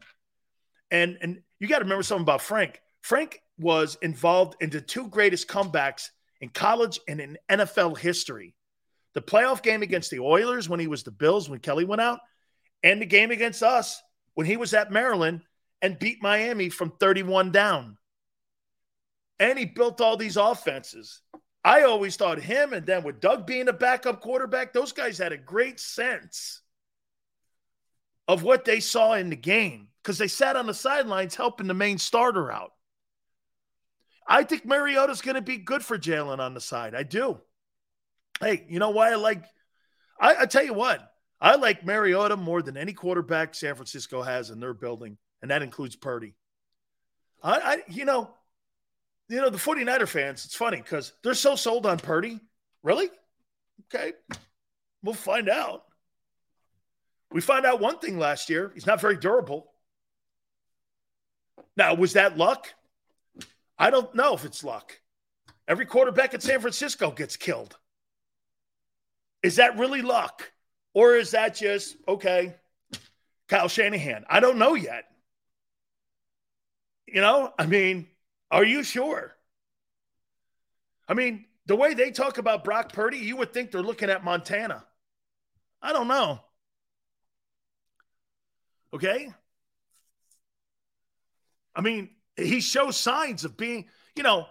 And 0.90 1.18
and 1.22 1.42
you 1.60 1.68
got 1.68 1.80
to 1.80 1.84
remember 1.84 2.04
something 2.04 2.24
about 2.24 2.42
Frank. 2.42 2.82
Frank 3.02 3.42
was 3.58 3.98
involved 4.02 4.56
in 4.62 4.70
the 4.70 4.82
two 4.82 5.08
greatest 5.08 5.48
comebacks 5.48 6.10
in 6.42 6.50
college 6.50 7.00
and 7.08 7.20
in 7.20 7.38
NFL 7.50 7.98
history. 7.98 8.56
The 9.14 9.22
playoff 9.22 9.62
game 9.62 9.82
against 9.82 10.12
the 10.12 10.20
Oilers 10.20 10.68
when 10.68 10.80
he 10.80 10.88
was 10.88 11.04
the 11.04 11.12
Bills 11.12 11.50
when 11.50 11.60
Kelly 11.60 11.86
went 11.86 12.02
out, 12.02 12.20
and 12.84 13.02
the 13.02 13.06
game 13.06 13.32
against 13.32 13.64
us 13.64 14.02
when 14.34 14.46
he 14.46 14.58
was 14.58 14.74
at 14.74 14.92
Maryland 14.92 15.42
and 15.82 16.00
beat 16.00 16.22
Miami 16.22 16.70
from 16.70 16.92
31 17.00 17.52
down. 17.52 17.98
And 19.40 19.58
he 19.58 19.66
built 19.66 20.02
all 20.02 20.18
these 20.18 20.38
offenses. 20.38 21.22
I 21.66 21.82
always 21.82 22.16
thought 22.16 22.38
him, 22.38 22.74
and 22.74 22.86
then 22.86 23.04
with 23.04 23.20
Doug 23.20 23.48
being 23.48 23.68
a 23.68 23.74
backup 23.74 24.22
quarterback, 24.22 24.72
those 24.72 24.92
guys 24.92 25.18
had 25.18 25.32
a 25.32 25.38
great 25.38 25.80
sense 25.80 26.62
of 28.28 28.44
what 28.44 28.66
they 28.66 28.80
saw 28.80 29.14
in 29.14 29.32
the 29.32 29.36
game 29.36 29.88
because 30.04 30.20
they 30.20 30.28
sat 30.28 30.56
on 30.56 30.68
the 30.68 30.76
sidelines 30.76 31.34
helping 31.34 31.66
the 31.66 31.74
main 31.74 31.98
starter 31.98 32.52
out. 32.52 32.74
I 34.28 34.44
think 34.44 34.64
Mariota's 34.64 35.24
going 35.24 35.36
to 35.36 35.42
be 35.42 35.58
good 35.58 35.84
for 35.84 35.98
Jalen 35.98 36.38
on 36.38 36.54
the 36.54 36.62
side. 36.62 36.94
I 36.94 37.02
do. 37.02 37.42
Hey, 38.40 38.64
you 38.70 38.78
know 38.78 38.92
why 38.92 39.12
I 39.12 39.16
like? 39.16 39.44
I, 40.22 40.36
I 40.42 40.46
tell 40.46 40.64
you 40.64 40.74
what, 40.76 41.02
I 41.42 41.56
like 41.56 41.84
Mariota 41.84 42.38
more 42.38 42.62
than 42.62 42.78
any 42.78 42.94
quarterback 42.94 43.56
San 43.56 43.74
Francisco 43.74 44.22
has 44.22 44.52
in 44.52 44.60
their 44.60 44.76
building, 44.76 45.18
and 45.42 45.50
that 45.50 45.64
includes 45.64 45.96
Purdy. 45.96 46.36
I, 47.42 47.60
I 47.60 47.78
you 47.88 48.06
know, 48.06 48.30
you 49.30 49.42
know, 49.42 49.50
the 49.50 49.58
49er 49.58 50.08
fans, 50.08 50.46
it's 50.46 50.56
funny 50.56 50.78
because 50.78 51.14
they're 51.24 51.34
so 51.34 51.56
sold 51.56 51.86
on 51.86 51.98
Purdy. 51.98 52.40
Really? 52.84 53.10
Okay. 53.94 54.14
We'll 55.04 55.16
find 55.16 55.50
out. 55.50 55.84
We 57.32 57.42
found 57.42 57.66
out 57.66 57.80
one 57.80 58.00
thing 58.00 58.18
last 58.18 58.50
year. 58.50 58.72
He's 58.74 58.86
not 58.86 59.02
very 59.02 59.18
durable. 59.18 59.72
Now, 61.76 61.94
was 61.96 62.14
that 62.14 62.38
luck? 62.38 62.74
I 63.78 63.90
don't 63.90 64.14
know 64.16 64.34
if 64.34 64.46
it's 64.46 64.64
luck. 64.64 65.00
Every 65.68 65.86
quarterback 65.86 66.34
at 66.34 66.44
San 66.44 66.62
Francisco 66.62 67.12
gets 67.12 67.36
killed. 67.36 67.78
Is 69.44 69.58
that 69.58 69.78
really 69.78 70.02
luck? 70.02 70.52
Or 70.94 71.16
is 71.16 71.32
that 71.32 71.56
just, 71.56 71.98
okay, 72.08 72.56
Kyle 73.50 73.68
Shanahan? 73.68 74.26
I 74.30 74.40
don't 74.40 74.58
know 74.58 74.76
yet. 74.76 75.06
You 77.08 77.22
know, 77.22 77.54
I 77.60 77.66
mean, 77.66 78.08
are 78.52 78.64
you 78.64 78.84
sure? 78.84 79.36
I 81.08 81.14
mean, 81.14 81.46
the 81.66 81.76
way 81.76 81.94
they 81.94 82.12
talk 82.12 82.38
about 82.38 82.64
Brock 82.64 82.94
Purdy, 82.94 83.18
you 83.18 83.38
would 83.38 83.54
think 83.54 83.72
they're 83.72 83.82
looking 83.82 84.10
at 84.10 84.24
Montana. 84.24 84.86
I 85.82 85.94
don't 85.94 86.08
know. 86.08 86.40
Okay. 88.94 89.32
I 91.76 91.82
mean, 91.82 92.10
he 92.38 92.62
shows 92.62 92.98
signs 92.98 93.44
of 93.44 93.58
being, 93.58 93.86
you 94.16 94.24
know, 94.24 94.48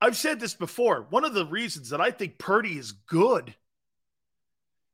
I've 0.00 0.16
said 0.16 0.38
this 0.38 0.54
before. 0.54 1.06
One 1.10 1.24
of 1.24 1.34
the 1.34 1.46
reasons 1.46 1.90
that 1.90 2.00
I 2.00 2.10
think 2.10 2.38
Purdy 2.38 2.78
is 2.78 2.92
good 2.92 3.54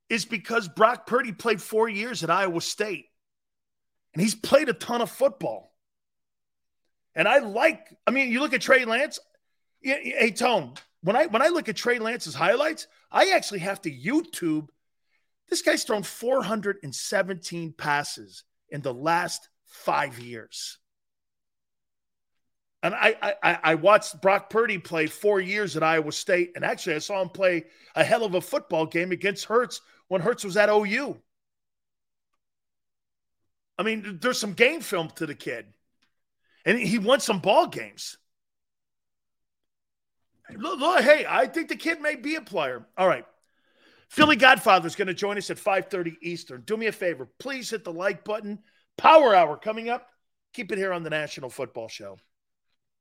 is 0.08 0.24
because 0.24 0.68
Brock 0.68 1.06
Purdy 1.06 1.32
played 1.32 1.60
four 1.60 1.88
years 1.88 2.22
at 2.22 2.30
Iowa 2.30 2.60
State 2.60 3.06
and 4.12 4.22
he's 4.22 4.34
played 4.34 4.68
a 4.68 4.74
ton 4.74 5.02
of 5.02 5.10
football. 5.10 5.73
And 7.14 7.28
I 7.28 7.38
like, 7.38 7.96
I 8.06 8.10
mean, 8.10 8.30
you 8.30 8.40
look 8.40 8.54
at 8.54 8.60
Trey 8.60 8.84
Lance, 8.84 9.18
hey, 9.80 10.32
Tone, 10.32 10.74
when 11.02 11.16
I 11.16 11.26
when 11.26 11.42
I 11.42 11.48
look 11.48 11.68
at 11.68 11.76
Trey 11.76 11.98
Lance's 11.98 12.34
highlights, 12.34 12.86
I 13.12 13.30
actually 13.30 13.60
have 13.60 13.80
to 13.82 13.90
YouTube. 13.90 14.68
This 15.48 15.62
guy's 15.62 15.84
thrown 15.84 16.02
417 16.02 17.74
passes 17.74 18.44
in 18.70 18.80
the 18.80 18.94
last 18.94 19.48
five 19.66 20.18
years. 20.18 20.78
And 22.82 22.94
I, 22.94 23.36
I 23.42 23.58
I 23.62 23.74
watched 23.76 24.20
Brock 24.20 24.50
Purdy 24.50 24.78
play 24.78 25.06
four 25.06 25.40
years 25.40 25.76
at 25.76 25.82
Iowa 25.82 26.12
State, 26.12 26.52
and 26.54 26.64
actually 26.64 26.96
I 26.96 26.98
saw 26.98 27.22
him 27.22 27.28
play 27.28 27.64
a 27.94 28.04
hell 28.04 28.24
of 28.24 28.34
a 28.34 28.40
football 28.40 28.86
game 28.86 29.12
against 29.12 29.46
Hurts 29.46 29.80
when 30.08 30.20
Hurts 30.20 30.44
was 30.44 30.56
at 30.56 30.68
OU. 30.68 31.16
I 33.78 33.82
mean, 33.82 34.18
there's 34.20 34.38
some 34.38 34.52
game 34.52 34.80
film 34.80 35.10
to 35.16 35.26
the 35.26 35.34
kid, 35.34 35.66
and 36.64 36.78
he 36.78 36.98
won 36.98 37.20
some 37.20 37.40
ball 37.40 37.66
games. 37.66 38.16
Look, 40.56 40.78
look, 40.78 41.00
hey, 41.02 41.24
I 41.28 41.46
think 41.46 41.68
the 41.68 41.76
kid 41.76 42.00
may 42.00 42.16
be 42.16 42.34
a 42.36 42.40
player. 42.40 42.86
All 42.96 43.08
right. 43.08 43.24
Philly 44.08 44.36
Godfather 44.36 44.86
is 44.86 44.94
going 44.94 45.08
to 45.08 45.14
join 45.14 45.38
us 45.38 45.50
at 45.50 45.56
5:30 45.56 46.16
Eastern. 46.22 46.62
Do 46.62 46.76
me 46.76 46.86
a 46.86 46.92
favor, 46.92 47.28
please 47.38 47.70
hit 47.70 47.84
the 47.84 47.92
like 47.92 48.24
button. 48.24 48.60
Power 48.96 49.34
Hour 49.34 49.56
coming 49.56 49.88
up. 49.88 50.08
Keep 50.52 50.70
it 50.70 50.78
here 50.78 50.92
on 50.92 51.02
the 51.02 51.10
National 51.10 51.50
Football 51.50 51.88
Show. 51.88 52.18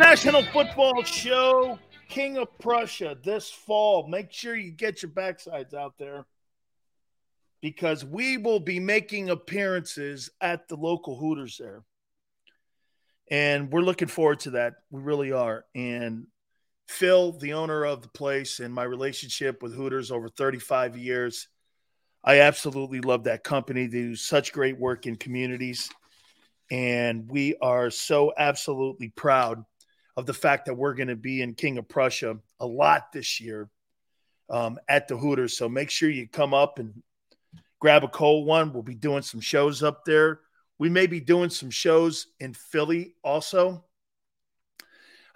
National 0.00 0.42
Football 0.44 1.02
Show, 1.02 1.78
King 2.08 2.38
of 2.38 2.58
Prussia, 2.58 3.18
this 3.22 3.50
fall. 3.50 4.08
Make 4.08 4.32
sure 4.32 4.56
you 4.56 4.70
get 4.70 5.02
your 5.02 5.10
backsides 5.10 5.74
out 5.74 5.98
there 5.98 6.24
because 7.60 8.02
we 8.02 8.38
will 8.38 8.60
be 8.60 8.80
making 8.80 9.28
appearances 9.28 10.30
at 10.40 10.68
the 10.68 10.76
local 10.76 11.18
Hooters 11.18 11.58
there. 11.58 11.82
And 13.30 13.70
we're 13.70 13.82
looking 13.82 14.08
forward 14.08 14.40
to 14.40 14.52
that. 14.52 14.76
We 14.90 15.02
really 15.02 15.32
are. 15.32 15.66
And 15.74 16.28
Phil, 16.88 17.32
the 17.32 17.52
owner 17.52 17.84
of 17.84 18.00
the 18.00 18.08
place, 18.08 18.58
and 18.58 18.72
my 18.72 18.84
relationship 18.84 19.62
with 19.62 19.74
Hooters 19.74 20.10
over 20.10 20.30
35 20.30 20.96
years, 20.96 21.46
I 22.24 22.40
absolutely 22.40 23.02
love 23.02 23.24
that 23.24 23.44
company. 23.44 23.86
They 23.86 23.98
do 23.98 24.16
such 24.16 24.54
great 24.54 24.78
work 24.78 25.06
in 25.06 25.16
communities. 25.16 25.90
And 26.70 27.30
we 27.30 27.56
are 27.60 27.90
so 27.90 28.32
absolutely 28.38 29.10
proud 29.10 29.66
of 30.16 30.26
the 30.26 30.34
fact 30.34 30.66
that 30.66 30.74
we're 30.74 30.94
going 30.94 31.08
to 31.08 31.16
be 31.16 31.42
in 31.42 31.54
King 31.54 31.78
of 31.78 31.88
Prussia 31.88 32.38
a 32.58 32.66
lot 32.66 33.12
this 33.12 33.40
year 33.40 33.68
um, 34.48 34.78
at 34.88 35.08
the 35.08 35.16
Hooters. 35.16 35.56
So 35.56 35.68
make 35.68 35.90
sure 35.90 36.10
you 36.10 36.28
come 36.28 36.52
up 36.54 36.78
and 36.78 37.02
grab 37.78 38.04
a 38.04 38.08
cold 38.08 38.46
one. 38.46 38.72
We'll 38.72 38.82
be 38.82 38.94
doing 38.94 39.22
some 39.22 39.40
shows 39.40 39.82
up 39.82 40.04
there. 40.04 40.40
We 40.78 40.88
may 40.88 41.06
be 41.06 41.20
doing 41.20 41.50
some 41.50 41.70
shows 41.70 42.26
in 42.38 42.54
Philly 42.54 43.14
also. 43.22 43.84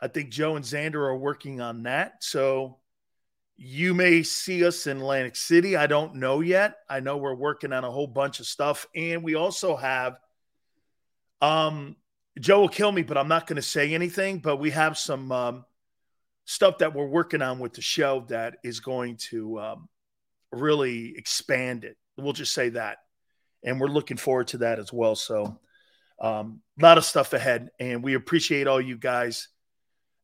I 0.01 0.09
think 0.09 0.31
Joe 0.31 0.57
and 0.57 0.65
Xander 0.65 0.97
are 0.97 1.17
working 1.17 1.61
on 1.61 1.85
that. 1.85 2.23
So 2.23 2.79
you 3.57 3.95
may 3.95 4.23
see 4.23 4.65
us 4.67 4.87
in 4.87 4.99
Atlantic 4.99 5.37
City. 5.37 5.77
I 5.77 5.87
don't 5.87 6.17
know 6.17 6.41
yet. 6.41 6.77
I 6.89 7.01
know 7.01 7.17
we're 7.17 7.35
working 7.35 7.73
on 7.73 7.85
a 7.85 7.91
whole 7.91 8.07
bunch 8.07 8.41
of 8.41 8.47
stuff. 8.47 8.87
And 8.95 9.23
we 9.23 9.35
also 9.35 9.77
have 9.77 10.19
um 11.41 11.97
Joe 12.41 12.61
will 12.61 12.69
kill 12.69 12.91
me, 12.91 13.03
but 13.03 13.17
I'm 13.17 13.29
not 13.29 13.47
going 13.47 13.57
to 13.57 13.63
say 13.63 13.95
anything. 13.95 14.39
But 14.39 14.57
we 14.57 14.71
have 14.71 14.99
some 14.99 15.31
um, 15.31 15.65
stuff 16.45 16.79
that 16.79 16.95
we're 16.95 17.07
working 17.07 17.43
on 17.43 17.59
with 17.59 17.75
the 17.75 17.83
show 17.83 18.25
that 18.29 18.57
is 18.65 18.81
going 18.81 19.19
to 19.31 19.61
um, 19.61 19.89
really 20.53 21.15
expand 21.17 21.85
it. 21.85 21.97
We'll 22.17 22.33
just 22.33 22.55
say 22.55 22.71
that. 22.71 22.99
And 23.63 23.81
we're 23.81 23.89
looking 23.89 24.17
forward 24.17 24.49
to 24.49 24.59
that 24.59 24.79
as 24.79 24.93
well. 24.93 25.15
So, 25.15 25.59
um, 26.21 26.61
a 26.79 26.83
lot 26.83 26.99
of 26.99 27.05
stuff 27.05 27.33
ahead. 27.33 27.71
And 27.81 28.03
we 28.03 28.15
appreciate 28.15 28.67
all 28.67 28.81
you 28.81 28.97
guys 28.97 29.49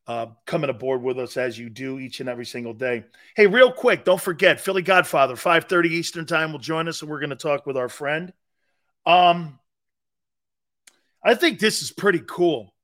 uh, 0.07 0.27
coming 0.45 0.70
aboard 0.70 1.03
with 1.03 1.19
us 1.19 1.37
as 1.37 1.59
you 1.59 1.70
do 1.70 1.99
each 1.99 2.20
and 2.20 2.28
every 2.28 2.45
single 2.45 2.74
day. 2.74 3.05
Hey, 3.37 3.47
real 3.47 3.73
quick, 3.73 4.05
don't 4.05 4.20
forget 4.20 4.61
Philly 4.61 4.82
Godfather, 4.82 5.37
5:30 5.37 5.87
Eastern 5.87 6.27
Time 6.27 6.53
will 6.53 6.59
join 6.59 6.89
us, 6.89 7.01
and 7.01 7.11
we're 7.11 7.20
going 7.20 7.31
to 7.31 7.37
talk 7.37 7.65
with 7.65 7.77
our 7.77 7.89
friend. 7.89 8.32
Um, 9.07 9.59
I 11.23 11.35
think 11.35 11.59
this 11.59 11.83
is 11.83 11.91
pretty 11.91 12.23
cool. 12.27 12.75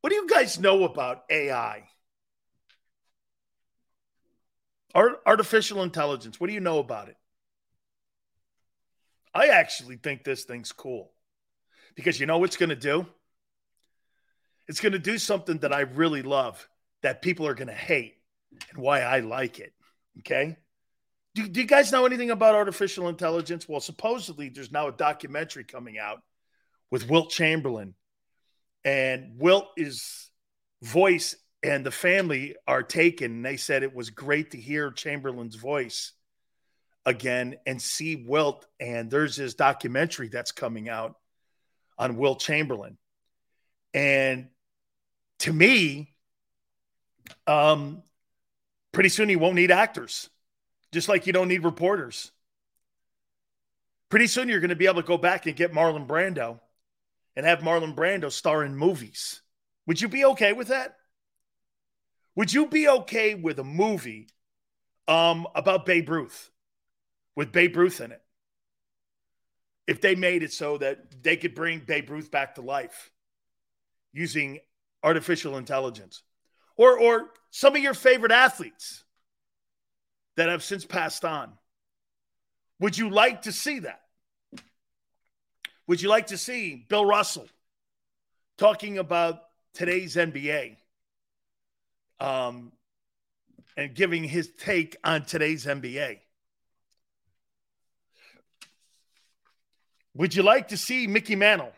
What 0.00 0.10
do 0.10 0.16
you 0.16 0.28
guys 0.28 0.58
know 0.58 0.84
about 0.84 1.22
AI? 1.30 1.84
Art, 4.94 5.20
artificial 5.26 5.82
intelligence. 5.82 6.38
What 6.38 6.48
do 6.48 6.54
you 6.54 6.60
know 6.60 6.78
about 6.78 7.08
it? 7.08 7.16
I 9.34 9.48
actually 9.48 9.96
think 9.96 10.22
this 10.22 10.44
thing's 10.44 10.72
cool 10.72 11.12
because 11.96 12.20
you 12.20 12.26
know 12.26 12.38
what's 12.38 12.56
going 12.56 12.68
to 12.68 12.76
do? 12.76 13.06
It's 14.68 14.80
going 14.80 14.92
to 14.92 14.98
do 14.98 15.18
something 15.18 15.58
that 15.58 15.72
I 15.72 15.80
really 15.80 16.22
love 16.22 16.68
that 17.02 17.22
people 17.22 17.46
are 17.46 17.54
going 17.54 17.68
to 17.68 17.74
hate 17.74 18.14
and 18.70 18.78
why 18.78 19.00
I 19.00 19.20
like 19.20 19.58
it. 19.58 19.72
Okay. 20.20 20.56
Do, 21.34 21.48
do 21.48 21.60
you 21.60 21.66
guys 21.66 21.90
know 21.90 22.06
anything 22.06 22.30
about 22.30 22.54
artificial 22.54 23.08
intelligence? 23.08 23.68
Well, 23.68 23.80
supposedly 23.80 24.48
there's 24.48 24.70
now 24.70 24.88
a 24.88 24.92
documentary 24.92 25.64
coming 25.64 25.98
out 25.98 26.22
with 26.94 27.10
Wilt 27.10 27.28
Chamberlain. 27.28 27.92
And 28.84 29.32
Wilt 29.36 29.66
is 29.76 30.30
voice 30.80 31.34
and 31.60 31.84
the 31.84 31.90
family 31.90 32.54
are 32.68 32.84
taken. 32.84 33.42
They 33.42 33.56
said 33.56 33.82
it 33.82 33.96
was 33.96 34.10
great 34.10 34.52
to 34.52 34.60
hear 34.60 34.92
Chamberlain's 34.92 35.56
voice 35.56 36.12
again 37.04 37.56
and 37.66 37.82
see 37.82 38.14
Wilt. 38.14 38.64
And 38.78 39.10
there's 39.10 39.34
this 39.34 39.54
documentary 39.54 40.28
that's 40.28 40.52
coming 40.52 40.88
out 40.88 41.16
on 41.98 42.16
Wilt 42.16 42.38
Chamberlain. 42.38 42.96
And 43.92 44.50
to 45.40 45.52
me, 45.52 46.14
um, 47.48 48.04
pretty 48.92 49.08
soon 49.08 49.30
you 49.30 49.40
won't 49.40 49.56
need 49.56 49.72
actors, 49.72 50.30
just 50.92 51.08
like 51.08 51.26
you 51.26 51.32
don't 51.32 51.48
need 51.48 51.64
reporters. 51.64 52.30
Pretty 54.10 54.28
soon 54.28 54.48
you're 54.48 54.60
going 54.60 54.68
to 54.68 54.76
be 54.76 54.86
able 54.86 55.02
to 55.02 55.08
go 55.08 55.18
back 55.18 55.46
and 55.46 55.56
get 55.56 55.72
Marlon 55.72 56.06
Brando 56.06 56.60
and 57.36 57.46
have 57.46 57.60
Marlon 57.60 57.94
Brando 57.94 58.30
star 58.30 58.64
in 58.64 58.76
movies. 58.76 59.42
Would 59.86 60.00
you 60.00 60.08
be 60.08 60.24
okay 60.26 60.52
with 60.52 60.68
that? 60.68 60.96
Would 62.36 62.52
you 62.52 62.66
be 62.66 62.88
okay 62.88 63.34
with 63.34 63.58
a 63.58 63.64
movie 63.64 64.28
um, 65.06 65.46
about 65.54 65.86
Babe 65.86 66.08
Ruth 66.08 66.50
with 67.36 67.52
Babe 67.52 67.76
Ruth 67.76 68.00
in 68.00 68.12
it? 68.12 68.22
If 69.86 70.00
they 70.00 70.14
made 70.14 70.42
it 70.42 70.52
so 70.52 70.78
that 70.78 71.22
they 71.22 71.36
could 71.36 71.54
bring 71.54 71.80
Babe 71.80 72.08
Ruth 72.10 72.30
back 72.30 72.54
to 72.54 72.62
life 72.62 73.10
using 74.12 74.60
artificial 75.02 75.58
intelligence, 75.58 76.22
or 76.76 76.98
or 76.98 77.30
some 77.50 77.76
of 77.76 77.82
your 77.82 77.94
favorite 77.94 78.32
athletes 78.32 79.04
that 80.36 80.48
have 80.48 80.62
since 80.62 80.84
passed 80.84 81.24
on, 81.24 81.52
would 82.80 82.96
you 82.96 83.10
like 83.10 83.42
to 83.42 83.52
see 83.52 83.80
that? 83.80 84.00
Would 85.86 86.00
you 86.00 86.08
like 86.08 86.28
to 86.28 86.38
see 86.38 86.86
Bill 86.88 87.04
Russell 87.04 87.46
talking 88.56 88.98
about 88.98 89.42
today's 89.74 90.16
NBA 90.16 90.76
um, 92.20 92.72
and 93.76 93.94
giving 93.94 94.24
his 94.24 94.50
take 94.58 94.96
on 95.04 95.24
today's 95.24 95.66
NBA? 95.66 96.20
Would 100.14 100.34
you 100.34 100.42
like 100.42 100.68
to 100.68 100.76
see 100.76 101.06
Mickey 101.06 101.36
Mantle? 101.36 101.72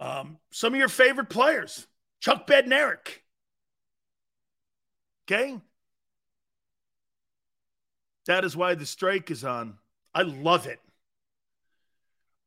Um, 0.00 0.38
some 0.50 0.74
of 0.74 0.78
your 0.78 0.88
favorite 0.88 1.30
players, 1.30 1.86
Chuck 2.20 2.46
Bednarik. 2.46 3.22
Okay. 5.26 5.58
That 8.26 8.44
is 8.44 8.56
why 8.56 8.74
the 8.74 8.84
strike 8.84 9.30
is 9.30 9.44
on. 9.44 9.78
I 10.14 10.22
love 10.22 10.66
it. 10.66 10.80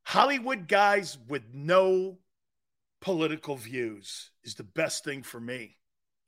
Hollywood 0.08 0.70
guys 0.70 1.18
with 1.28 1.44
no 1.54 2.18
political 3.02 3.58
views 3.58 4.32
is 4.42 4.56
the 4.56 4.64
best 4.64 5.04
thing 5.04 5.22
for 5.22 5.38
me. 5.38 5.76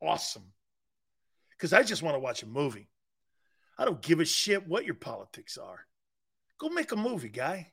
Awesome. 0.01 0.51
Because 1.51 1.72
I 1.72 1.84
just 1.84 2.03
want 2.03 2.15
to 2.15 2.19
watch 2.19 2.43
a 2.43 2.45
movie. 2.45 2.89
I 3.77 3.85
don't 3.85 4.01
give 4.01 4.19
a 4.19 4.26
shit 4.26 4.68
what 4.68 4.84
your 4.84 4.95
politics 4.95 5.57
are. 5.57 5.80
Go 6.57 6.68
make 6.68 6.91
a 6.91 6.97
movie, 6.97 7.30
guy. 7.30 7.72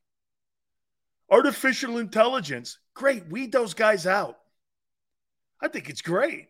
Artificial 1.29 1.99
intelligence, 1.99 2.79
great. 2.95 3.27
Weed 3.27 3.51
those 3.51 3.75
guys 3.75 4.07
out. 4.07 4.39
I 5.61 5.67
think 5.67 5.91
it's 5.91 6.03
great. 6.03 6.47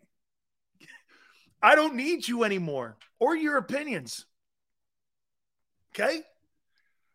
I 1.62 1.76
don't 1.76 1.96
need 1.96 2.28
you 2.28 2.44
anymore 2.44 2.98
or 3.18 3.34
your 3.34 3.56
opinions. 3.56 4.26
Okay? 5.94 6.20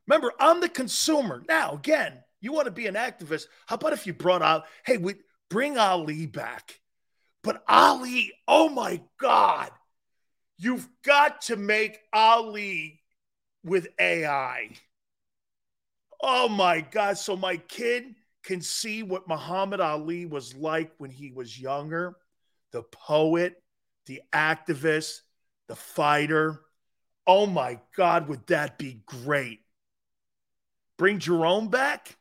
Remember, 0.07 0.33
I'm 0.39 0.59
the 0.59 0.69
consumer. 0.69 1.43
Now, 1.47 1.73
again, 1.73 2.23
you 2.41 2.51
want 2.51 2.65
to 2.65 2.71
be 2.71 2.87
an 2.87 2.95
activist? 2.95 3.45
How 3.67 3.75
about 3.75 3.93
if 3.93 4.05
you 4.05 4.13
brought 4.13 4.41
out, 4.41 4.65
hey, 4.85 4.97
we 4.97 5.15
bring 5.49 5.77
Ali 5.77 6.25
back? 6.25 6.79
But 7.43 7.63
Ali, 7.67 8.33
oh 8.47 8.69
my 8.69 9.01
God, 9.19 9.71
you've 10.57 10.87
got 11.03 11.41
to 11.43 11.55
make 11.55 11.99
Ali 12.11 13.01
with 13.63 13.87
AI. 13.99 14.69
Oh 16.21 16.49
my 16.49 16.81
God. 16.81 17.17
So 17.17 17.35
my 17.35 17.57
kid 17.57 18.15
can 18.43 18.61
see 18.61 19.03
what 19.03 19.27
Muhammad 19.27 19.79
Ali 19.79 20.25
was 20.25 20.55
like 20.55 20.91
when 20.97 21.09
he 21.09 21.31
was 21.31 21.59
younger 21.59 22.15
the 22.71 22.83
poet, 22.83 23.61
the 24.05 24.21
activist, 24.33 25.19
the 25.67 25.75
fighter. 25.75 26.61
Oh 27.27 27.45
my 27.45 27.79
God, 27.97 28.29
would 28.29 28.47
that 28.47 28.77
be 28.77 29.01
great? 29.05 29.59
Bring 30.97 31.19
Jerome 31.19 31.67
back? 31.67 32.15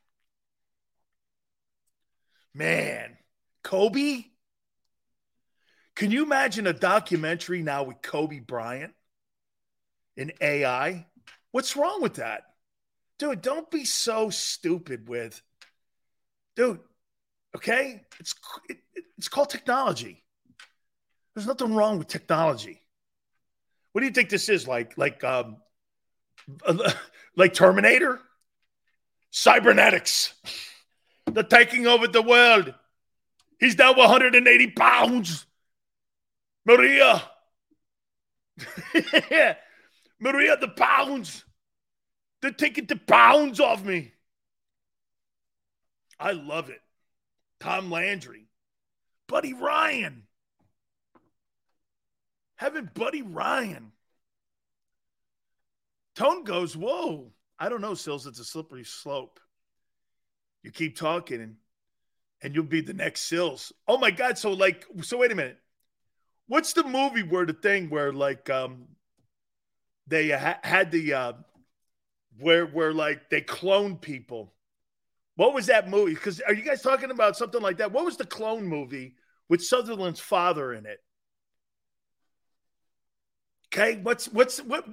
Man, 2.53 3.17
Kobe? 3.63 4.25
Can 5.95 6.11
you 6.11 6.23
imagine 6.23 6.67
a 6.67 6.73
documentary 6.73 7.61
now 7.61 7.83
with 7.83 8.01
Kobe 8.01 8.39
Bryant 8.39 8.93
in 10.17 10.31
AI? 10.41 11.05
What's 11.51 11.75
wrong 11.75 12.01
with 12.01 12.15
that? 12.15 12.43
Dude, 13.19 13.41
don't 13.41 13.69
be 13.69 13.85
so 13.85 14.29
stupid 14.29 15.07
with, 15.07 15.41
dude, 16.55 16.79
okay? 17.55 18.01
It's, 18.19 18.33
it, 18.67 18.77
it's 19.17 19.27
called 19.27 19.49
technology. 19.49 20.23
There's 21.35 21.47
nothing 21.47 21.75
wrong 21.75 21.99
with 21.99 22.07
technology. 22.07 22.81
What 23.91 24.01
do 24.01 24.07
you 24.07 24.13
think 24.13 24.29
this 24.29 24.49
is 24.49 24.67
like? 24.67 24.97
Like, 24.97 25.23
um, 25.23 25.57
like 27.35 27.53
Terminator? 27.53 28.19
Cybernetics. 29.29 30.33
They're 31.25 31.43
taking 31.43 31.87
over 31.87 32.07
the 32.07 32.21
world. 32.21 32.73
He's 33.59 33.77
now 33.77 33.93
180 33.93 34.71
pounds. 34.71 35.45
Maria. 36.65 37.23
Maria, 40.19 40.57
the 40.57 40.67
pounds. 40.67 41.45
They're 42.41 42.51
taking 42.51 42.85
the 42.85 42.95
pounds 42.95 43.59
off 43.59 43.83
me. 43.83 44.13
I 46.19 46.31
love 46.31 46.69
it. 46.69 46.81
Tom 47.59 47.91
Landry. 47.91 48.47
Buddy 49.27 49.53
Ryan. 49.53 50.23
Having 52.55 52.89
Buddy 52.93 53.21
Ryan. 53.21 53.91
Tone 56.15 56.43
goes, 56.43 56.75
Whoa. 56.75 57.31
I 57.57 57.69
don't 57.69 57.81
know, 57.81 57.93
Sills. 57.93 58.27
It's 58.27 58.39
a 58.39 58.45
slippery 58.45 58.83
slope. 58.83 59.39
You 60.63 60.71
keep 60.71 60.97
talking 60.97 61.41
and 61.41 61.55
and 62.41 62.55
you'll 62.55 62.63
be 62.63 62.81
the 62.81 62.93
next 62.93 63.21
Sills. 63.21 63.71
Oh 63.87 63.97
my 63.97 64.11
God. 64.11 64.37
So 64.37 64.51
like, 64.51 64.85
so 65.01 65.17
wait 65.17 65.31
a 65.31 65.35
minute. 65.35 65.59
What's 66.47 66.73
the 66.73 66.83
movie 66.83 67.23
where 67.23 67.45
the 67.45 67.53
thing 67.53 67.89
where 67.89 68.11
like 68.11 68.49
um 68.49 68.87
they 70.07 70.29
ha- 70.29 70.59
had 70.63 70.91
the 70.91 71.13
uh 71.13 71.33
where 72.39 72.65
where 72.65 72.93
like 72.93 73.29
they 73.29 73.41
cloned 73.41 74.01
people? 74.01 74.53
What 75.35 75.53
was 75.53 75.67
that 75.67 75.89
movie? 75.89 76.13
Because 76.13 76.41
are 76.41 76.53
you 76.53 76.63
guys 76.63 76.81
talking 76.81 77.11
about 77.11 77.37
something 77.37 77.61
like 77.61 77.77
that? 77.77 77.91
What 77.91 78.05
was 78.05 78.17
the 78.17 78.25
clone 78.25 78.65
movie 78.65 79.15
with 79.49 79.63
Sutherland's 79.63 80.19
father 80.19 80.73
in 80.73 80.85
it? 80.85 80.99
Okay, 83.73 83.99
what's 84.01 84.27
what's 84.27 84.59
what? 84.59 84.85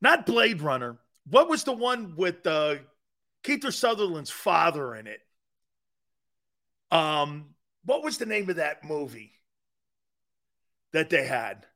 Not 0.00 0.26
Blade 0.26 0.62
Runner. 0.62 0.98
What 1.28 1.48
was 1.48 1.64
the 1.64 1.72
one 1.72 2.14
with 2.16 2.46
uh, 2.46 2.76
Kiefer 3.42 3.72
Sutherland's 3.72 4.30
father 4.30 4.94
in 4.94 5.06
it? 5.06 5.20
Um, 6.90 7.54
what 7.84 8.04
was 8.04 8.18
the 8.18 8.26
name 8.26 8.50
of 8.50 8.56
that 8.56 8.84
movie 8.84 9.32
that 10.92 11.10
they 11.10 11.26
had? 11.26 11.66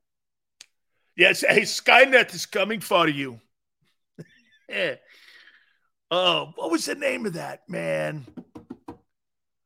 Yes, 1.17 1.41
hey, 1.41 1.63
Skynet 1.63 2.35
is 2.35 2.47
coming 2.47 2.81
for 2.81 3.09
you. 3.09 3.41
Oh, 6.09 6.53
what 6.55 6.71
was 6.71 6.85
the 6.85 6.95
name 6.95 7.27
of 7.27 7.33
that, 7.33 7.69
man? 7.69 8.27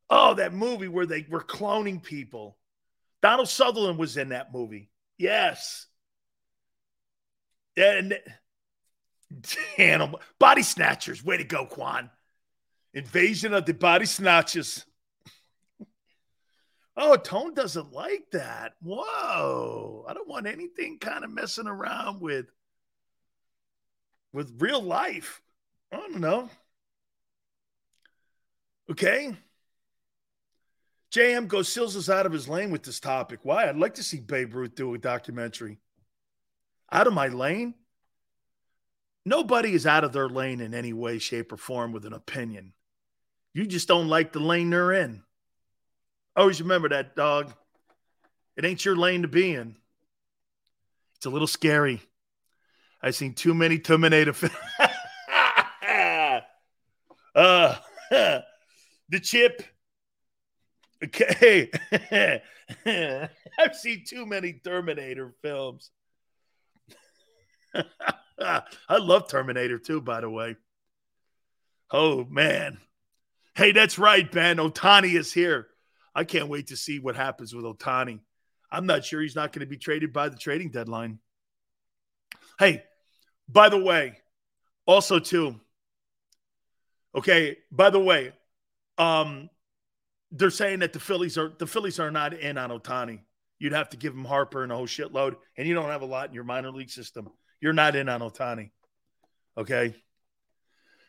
Oh, 0.09 0.35
that 0.35 0.55
movie 0.55 0.89
where 0.89 1.05
they 1.07 1.27
were 1.29 1.43
cloning 1.43 2.03
people. 2.03 2.57
Donald 3.23 3.49
Sutherland 3.49 3.99
was 3.99 4.17
in 4.17 4.31
that 4.31 4.53
movie. 4.53 4.91
Yes. 5.19 5.87
And 7.77 8.19
animal 9.79 10.21
body 10.39 10.63
snatchers. 10.63 11.25
Way 11.25 11.39
to 11.39 11.45
go, 11.45 11.67
Quan. 11.67 12.11
Invasion 12.93 13.55
of 13.55 13.67
the 13.67 13.75
body 13.75 14.07
snatchers. 14.07 14.85
Oh, 16.97 17.17
Tone 17.17 17.55
doesn't 17.55 17.93
like 17.93 18.31
that. 18.33 18.75
Whoa. 18.83 20.05
I 20.09 20.13
don't 20.13 20.29
want 20.29 20.47
anything 20.47 20.99
kind 20.99 21.25
of 21.25 21.31
messing 21.31 21.67
around 21.67 22.21
with 22.21 22.47
with 24.33 24.61
real 24.61 24.83
life. 24.83 25.41
I 25.93 25.97
don't 25.97 26.21
know. 26.21 26.51
Okay. 28.91 29.35
JM 31.13 31.49
goes 31.49 31.73
Sills 31.73 31.97
is 31.97 32.11
out 32.11 32.27
of 32.27 32.33
his 32.33 32.49
lane 32.49 32.71
with 32.71 32.83
this 32.83 33.01
topic. 33.01 33.41
Why? 33.43 33.69
I'd 33.69 33.77
like 33.77 33.95
to 33.95 34.03
see 34.03 34.21
Babe 34.21 34.55
Ruth 34.55 34.75
do 34.75 34.95
a 34.95 34.99
documentary. 34.99 35.79
Out 36.93 37.07
of 37.07 37.13
my 37.13 37.29
lane? 37.29 37.75
Nobody 39.25 39.75
is 39.75 39.87
out 39.87 40.05
of 40.05 40.13
their 40.13 40.29
lane 40.29 40.61
in 40.61 40.75
any 40.75 40.93
way, 40.93 41.19
shape, 41.19 41.53
or 41.53 41.57
form 41.57 41.93
with 41.93 42.05
an 42.07 42.13
opinion. 42.13 42.73
You 43.53 43.67
just 43.67 43.89
don't 43.89 44.09
like 44.09 44.33
the 44.33 44.41
lane 44.41 44.71
they're 44.71 44.93
in. 44.93 45.23
Always 46.37 46.61
remember 46.63 46.89
that, 46.91 47.17
dog. 47.17 47.53
It 48.57 48.65
ain't 48.65 48.85
your 48.85 48.97
lane 48.97 49.23
to 49.23 49.29
be 49.29 49.55
in. 49.55 49.77
It's 51.17 51.27
a 51.27 51.31
little 51.31 51.47
scary. 51.47 52.01
I've 53.03 53.15
seen 53.15 53.35
too 53.35 53.55
many 53.55 53.79
Terminator 53.79 54.33
films. 54.33 54.55
uh, 57.35 57.77
the 58.11 59.21
chip. 59.23 59.63
Okay. 61.03 61.71
I've 63.59 63.77
seen 63.77 64.05
too 64.07 64.27
many 64.27 64.55
Terminator 64.55 65.35
films. 65.43 65.91
I 68.89 68.97
love 68.99 69.29
Terminator 69.29 69.79
too, 69.79 70.01
by 70.01 70.21
the 70.21 70.31
way. 70.31 70.57
Oh, 71.91 72.25
man. 72.25 72.79
Hey, 73.55 73.73
that's 73.73 73.99
right, 73.99 74.31
Ben. 74.31 74.57
Ohtani 74.57 75.19
is 75.19 75.33
here. 75.33 75.67
I 76.15 76.25
can't 76.25 76.49
wait 76.49 76.69
to 76.69 76.77
see 76.77 76.99
what 76.99 77.17
happens 77.17 77.55
with 77.55 77.65
Ohtani. 77.65 78.21
I'm 78.71 78.87
not 78.87 79.05
sure 79.05 79.21
he's 79.21 79.37
not 79.37 79.53
going 79.53 79.61
to 79.61 79.71
be 79.71 79.77
traded 79.77 80.13
by 80.13 80.29
the 80.29 80.37
trading 80.37 80.71
deadline. 80.71 81.19
Hey, 82.59 82.85
by 83.49 83.69
the 83.69 83.79
way, 83.79 84.19
also 84.87 85.19
too. 85.19 85.61
Okay, 87.15 87.59
by 87.73 87.91
the 87.91 87.99
way, 87.99 88.33
um, 88.99 89.51
they're 90.31 90.51
saying 90.51 90.81
that 90.81 90.93
the 90.93 91.01
Phillies 91.01 91.37
are 91.37 91.53
the 91.59 91.67
Phillies 91.67 91.99
are 91.99 92.13
not 92.13 92.35
in 92.35 92.57
on 92.57 92.71
Ohtani. 92.71 93.21
You'd 93.59 93.73
have 93.73 93.91
to 93.91 93.97
give 93.97 94.15
him 94.15 94.25
Harper 94.25 94.63
and 94.63 94.71
a 94.71 94.77
whole 94.77 94.87
shitload, 94.87 95.37
and 95.57 95.67
you 95.67 95.75
don't 95.75 95.91
have 95.91 96.03
a 96.03 96.07
lot 96.07 96.29
in 96.29 96.35
your 96.35 96.45
minor 96.45 96.71
league 96.71 96.91
system. 96.91 97.31
You're 97.61 97.73
not 97.73 97.97
in 97.97 98.09
on 98.09 98.21
Ohtani. 98.21 98.71
Okay. 99.57 99.95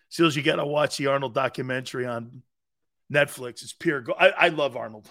Seals, 0.10 0.36
you 0.36 0.44
got 0.44 0.58
to 0.58 0.66
watch 0.66 0.98
the 0.98 1.08
Arnold 1.08 1.34
documentary 1.34 2.06
on 2.06 2.44
Netflix. 3.12 3.64
It's 3.64 3.74
pure 3.74 4.02
go- 4.02 4.16
I, 4.20 4.30
I 4.30 4.48
love 4.50 4.76
Arnold. 4.76 5.10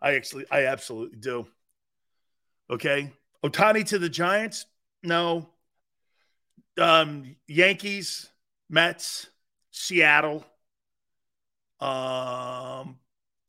I 0.00 0.14
actually, 0.14 0.46
I 0.50 0.66
absolutely 0.66 1.18
do. 1.18 1.46
Okay. 2.70 3.12
Ohtani 3.44 3.86
to 3.88 3.98
the 3.98 4.08
Giants? 4.08 4.66
No. 5.02 5.50
Um, 6.78 7.36
Yankees, 7.46 8.28
Mets, 8.70 9.26
Seattle. 9.70 10.44
Um, 11.80 12.98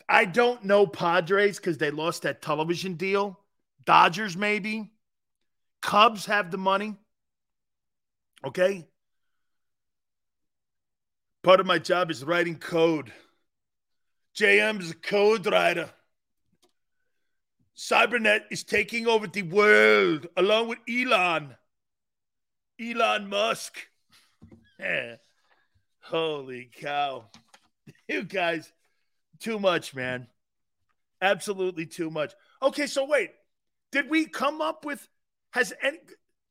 I 0.09 0.25
don't 0.25 0.65
know 0.65 0.85
Padres 0.85 1.57
because 1.57 1.77
they 1.77 1.91
lost 1.91 2.23
that 2.23 2.41
television 2.41 2.95
deal. 2.95 3.39
Dodgers, 3.85 4.35
maybe. 4.35 4.91
Cubs 5.85 6.25
have 6.25 6.49
the 6.49 6.57
money. 6.57 6.95
Okay. 8.43 8.87
Part 11.43 11.59
of 11.59 11.67
my 11.67 11.77
job 11.77 12.09
is 12.09 12.23
writing 12.23 12.55
code. 12.55 13.13
JM 14.35 14.81
is 14.81 14.89
a 14.89 14.95
code 14.95 15.45
writer. 15.45 15.91
Cybernet 17.77 18.45
is 18.49 18.63
taking 18.63 19.05
over 19.05 19.27
the 19.27 19.43
world 19.43 20.25
along 20.35 20.69
with 20.69 20.79
Elon. 20.89 21.55
Elon 22.81 23.29
Musk. 23.29 23.77
Holy 26.01 26.69
cow. 26.75 27.25
You 28.07 28.23
guys, 28.23 28.73
too 29.39 29.59
much, 29.59 29.93
man. 29.93 30.25
Absolutely 31.21 31.85
too 31.85 32.09
much. 32.09 32.33
Okay, 32.63 32.87
so 32.87 33.05
wait. 33.05 33.29
Did 33.91 34.09
we 34.09 34.25
come 34.25 34.61
up 34.61 34.83
with 34.83 35.07
has 35.55 35.73
any 35.81 35.97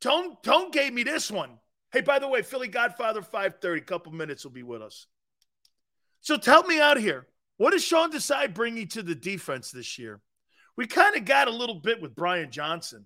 Tone 0.00 0.36
Tone 0.42 0.70
gave 0.70 0.92
me 0.92 1.02
this 1.02 1.31
one. 1.31 1.58
Hey, 1.92 2.00
by 2.00 2.18
the 2.18 2.26
way, 2.26 2.42
Philly 2.42 2.68
Godfather 2.68 3.20
530, 3.23 3.83
couple 3.83 4.12
minutes 4.12 4.44
will 4.44 4.50
be 4.50 4.62
with 4.62 4.83
us. 4.83 5.07
So 6.20 6.36
tell 6.39 6.65
me 6.65 6.81
out 6.81 6.99
here. 6.99 7.26
What 7.58 7.70
does 7.70 7.84
Sean 7.84 8.10
Desai 8.10 8.52
bringing 8.52 8.89
to 8.89 9.02
the 9.02 9.15
defense 9.15 9.70
this 9.70 9.99
year? 9.99 10.20
We 10.76 10.86
kind 10.86 11.15
of 11.16 11.24
got 11.24 11.49
a 11.49 11.52
little 11.52 11.76
bit 11.76 12.00
with 12.02 12.16
Brian 12.16 12.50
Johnson. 12.50 13.05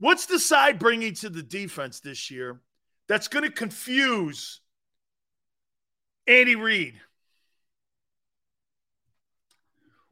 What's 0.00 0.26
Desai 0.26 0.78
bringing 0.78 1.14
to 1.14 1.30
the 1.30 1.44
defense 1.44 2.00
this 2.00 2.30
year 2.30 2.60
that's 3.08 3.28
going 3.28 3.44
to 3.44 3.52
confuse 3.52 4.60
Andy 6.26 6.56
Reid? 6.56 7.00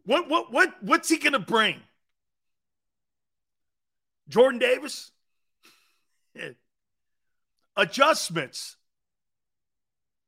What 0.05 0.29
what 0.29 0.53
what 0.53 0.81
what's 0.81 1.09
he 1.09 1.19
going 1.19 1.33
to 1.33 1.41
bring? 1.41 1.81
Jordan 4.31 4.59
Davis? 4.59 5.13
Adjustments. 7.77 8.77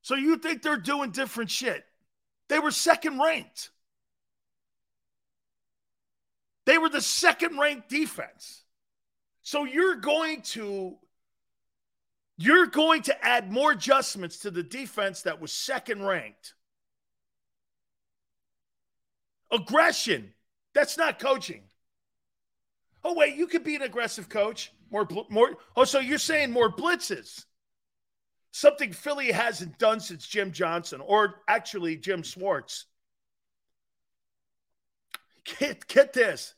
So 0.02 0.16
you 0.16 0.36
think 0.36 0.62
they're 0.62 0.76
doing 0.76 1.12
different 1.12 1.50
shit? 1.50 1.84
They 2.48 2.58
were 2.58 2.72
second 2.72 3.18
ranked. 3.18 3.70
They 6.66 6.76
were 6.78 6.88
the 6.88 7.00
second 7.00 7.58
ranked 7.58 7.88
defense. 7.88 8.64
So 9.42 9.64
you're 9.64 9.96
going 9.96 10.42
to 10.42 10.96
you're 12.36 12.66
going 12.66 13.02
to 13.02 13.24
add 13.24 13.52
more 13.52 13.72
adjustments 13.72 14.38
to 14.38 14.50
the 14.50 14.62
defense 14.62 15.22
that 15.22 15.40
was 15.40 15.52
second 15.52 16.04
ranked. 16.04 16.54
Aggression. 19.50 20.32
That's 20.74 20.96
not 20.96 21.18
coaching. 21.18 21.62
Oh 23.04 23.14
wait, 23.14 23.36
you 23.36 23.46
could 23.46 23.64
be 23.64 23.74
an 23.76 23.82
aggressive 23.82 24.28
coach. 24.28 24.72
More 24.90 25.06
more 25.28 25.56
Oh, 25.76 25.84
so 25.84 25.98
you're 25.98 26.18
saying 26.18 26.50
more 26.50 26.70
blitzes. 26.70 27.44
Something 28.52 28.92
Philly 28.92 29.32
hasn't 29.32 29.78
done 29.78 30.00
since 30.00 30.26
Jim 30.26 30.52
Johnson 30.52 31.00
or 31.00 31.42
actually 31.48 31.96
Jim 31.96 32.22
Schwartz. 32.22 32.84
Get, 35.44 35.86
get 35.88 36.12
this. 36.12 36.54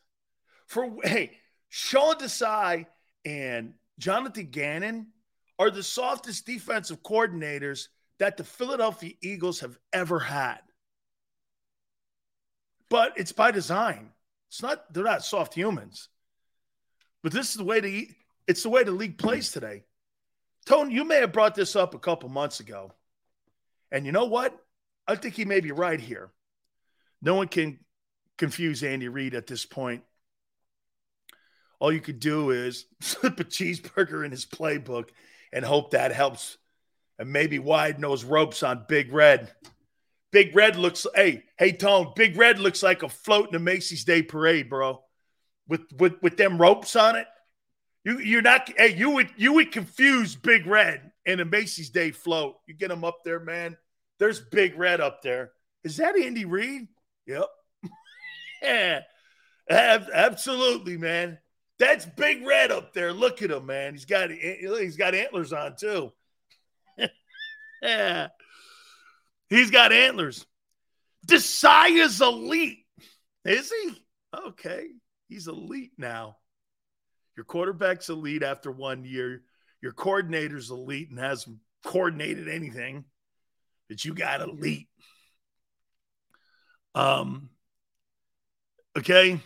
For 0.67 0.97
hey, 1.05 1.39
Sean 1.69 2.17
Desai 2.17 2.87
and 3.25 3.75
Jonathan 3.99 4.49
Gannon 4.51 5.07
are 5.59 5.71
the 5.71 5.83
softest 5.83 6.47
defensive 6.47 7.03
coordinators 7.03 7.89
that 8.19 8.37
the 8.37 8.45
Philadelphia 8.45 9.13
Eagles 9.23 9.61
have 9.61 9.79
ever 9.93 10.19
had. 10.19 10.59
But 12.91 13.13
it's 13.17 13.33
by 13.33 13.51
design. 13.51 14.11
It's 14.49 14.63
not 14.63 14.93
they're 14.93 15.05
not 15.05 15.25
soft 15.25 15.55
humans. 15.55 16.09
But 17.25 17.33
this 17.33 17.49
is 17.49 17.55
the 17.55 17.65
way 17.65 17.81
to 17.81 17.89
eat. 17.89 18.15
it's 18.47 18.63
the 18.63 18.69
way 18.69 18.85
the 18.85 18.91
league 18.91 19.17
plays 19.17 19.51
today. 19.51 19.85
Tone, 20.67 20.91
you 20.91 21.05
may 21.05 21.17
have 21.17 21.33
brought 21.33 21.55
this 21.55 21.75
up 21.75 21.95
a 21.95 21.99
couple 21.99 22.29
months 22.29 22.61
ago. 22.61 22.93
And 23.91 24.05
you 24.05 24.13
know 24.13 24.27
what? 24.27 24.55
I 25.09 25.17
think 25.17 25.35
he 25.35 25.47
may 25.47 25.61
be 25.61 25.73
right 25.73 25.99
here. 25.99 26.31
No 27.23 27.35
one 27.35 27.49
can 27.49 27.79
confuse 28.37 28.83
Andy 28.83 29.09
Reid 29.09 29.35
at 29.35 29.47
this 29.47 29.65
point. 29.65 30.03
All 31.81 31.91
you 31.91 32.01
could 32.01 32.21
do 32.21 32.51
is 32.51 32.85
slip 33.01 33.41
a 33.41 33.45
cheeseburger 33.45 34.23
in 34.23 34.31
his 34.31 34.45
playbook 34.45 35.09
and 35.51 35.65
hope 35.65 35.93
that 35.93 36.13
helps. 36.13 36.59
And 37.19 37.33
maybe 37.33 37.59
widen 37.59 38.03
those 38.03 38.23
ropes 38.23 38.63
on 38.63 38.85
Big 38.87 39.11
Red. 39.15 39.51
Big 40.31 40.55
Red 40.55 40.77
looks 40.77 41.07
hey, 41.15 41.45
hey 41.59 41.73
Tone, 41.73 42.13
Big 42.17 42.37
Red 42.37 42.59
looks 42.59 42.83
like 42.83 43.03
a 43.03 43.09
float 43.09 43.49
in 43.49 43.55
a 43.55 43.61
Macy's 43.61 44.05
Day 44.05 44.23
Parade, 44.23 44.69
bro. 44.69 45.04
With 45.69 45.83
with 45.99 46.15
with 46.23 46.37
them 46.37 46.59
ropes 46.59 46.97
on 46.97 47.17
it. 47.17 47.27
You 48.05 48.19
you're 48.19 48.43
not 48.43 48.71
hey, 48.77 48.95
you 48.95 49.11
would 49.11 49.31
you 49.37 49.55
would 49.55 49.73
confuse 49.73 50.37
Big 50.37 50.67
Red 50.67 51.11
and 51.27 51.41
a 51.41 51.45
Macy's 51.45 51.91
Day 51.91 52.11
float. 52.11 52.57
You 52.67 52.75
get 52.75 52.91
him 52.91 53.05
up 53.05 53.25
there, 53.25 53.41
man. 53.41 53.77
There's 54.19 54.41
Big 54.41 54.79
Red 54.79 55.01
up 55.01 55.23
there. 55.23 55.53
Is 55.83 55.97
that 55.97 56.19
Andy 56.19 56.45
Reid? 56.45 56.89
Yep. 57.27 57.47
yeah. 58.63 59.01
Ab- 59.69 60.11
absolutely, 60.13 60.97
man. 60.97 61.39
That's 61.79 62.07
Big 62.07 62.47
Red 62.47 62.71
up 62.71 62.93
there. 62.93 63.13
Look 63.13 63.43
at 63.43 63.51
him, 63.51 63.67
man. 63.67 63.95
He's 63.95 64.05
got 64.05 64.31
he's 64.31 64.97
got 64.97 65.15
antlers 65.15 65.53
on 65.53 65.77
too. 65.77 66.13
yeah. 67.83 68.29
He's 69.49 69.71
got 69.71 69.93
antlers. 69.93 70.47
Desai 71.27 72.03
is 72.03 72.21
elite. 72.21 72.85
Is 73.45 73.71
he? 73.71 74.03
Okay. 74.49 74.89
He's 75.35 75.49
elite 75.49 75.91
now. 75.99 76.37
Your 77.37 77.43
quarterback's 77.43 78.09
elite 78.09 78.45
after 78.45 78.71
one 78.71 79.05
year. 79.05 79.43
Your 79.83 79.91
coordinator's 79.91 80.71
elite 80.71 81.11
and 81.11 81.19
hasn't 81.19 81.59
coordinated 81.83 82.49
anything. 82.49 83.05
But 83.89 84.05
you 84.05 84.15
got 84.15 84.43
elite. 84.43 84.87
Um, 86.95 87.51
okay. 88.97 89.41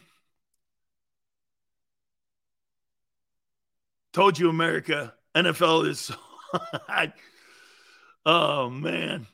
Told 4.13 4.39
you, 4.39 4.51
America, 4.51 5.15
NFL 5.35 5.89
is. 5.89 6.13
oh, 8.27 8.69
man. 8.69 9.27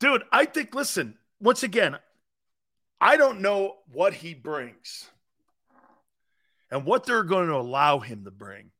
Dude, 0.00 0.24
I 0.30 0.44
think, 0.44 0.74
listen, 0.74 1.16
once 1.40 1.62
again, 1.62 1.96
I 3.00 3.16
don't 3.16 3.40
know 3.40 3.76
what 3.90 4.14
he 4.14 4.34
brings 4.34 5.08
and 6.70 6.84
what 6.84 7.06
they're 7.06 7.24
going 7.24 7.48
to 7.48 7.54
allow 7.54 7.98
him 7.98 8.24
to 8.24 8.30
bring. 8.30 8.70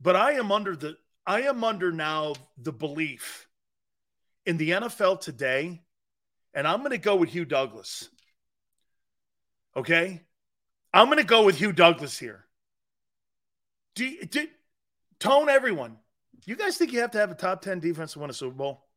But 0.00 0.16
I 0.16 0.32
am 0.32 0.52
under 0.52 0.76
the 0.76 0.96
I 1.26 1.42
am 1.42 1.62
under 1.62 1.92
now 1.92 2.34
the 2.56 2.72
belief 2.72 3.48
in 4.46 4.56
the 4.56 4.70
NFL 4.70 5.20
today, 5.20 5.82
and 6.54 6.66
I'm 6.66 6.78
going 6.78 6.92
to 6.92 6.98
go 6.98 7.16
with 7.16 7.28
Hugh 7.28 7.44
Douglas. 7.44 8.08
Okay? 9.76 10.22
I'm 10.92 11.06
going 11.06 11.18
to 11.18 11.24
go 11.24 11.44
with 11.44 11.56
Hugh 11.58 11.72
Douglas 11.72 12.18
here. 12.18 12.46
Do, 13.94 14.24
do 14.24 14.46
tone 15.20 15.50
everyone. 15.50 15.98
You 16.46 16.56
guys 16.56 16.78
think 16.78 16.92
you 16.92 17.00
have 17.00 17.10
to 17.10 17.18
have 17.18 17.30
a 17.30 17.34
top 17.34 17.60
10 17.60 17.80
defense 17.80 18.14
to 18.14 18.20
win 18.20 18.30
a 18.30 18.32
Super 18.32 18.54
Bowl? 18.54 18.87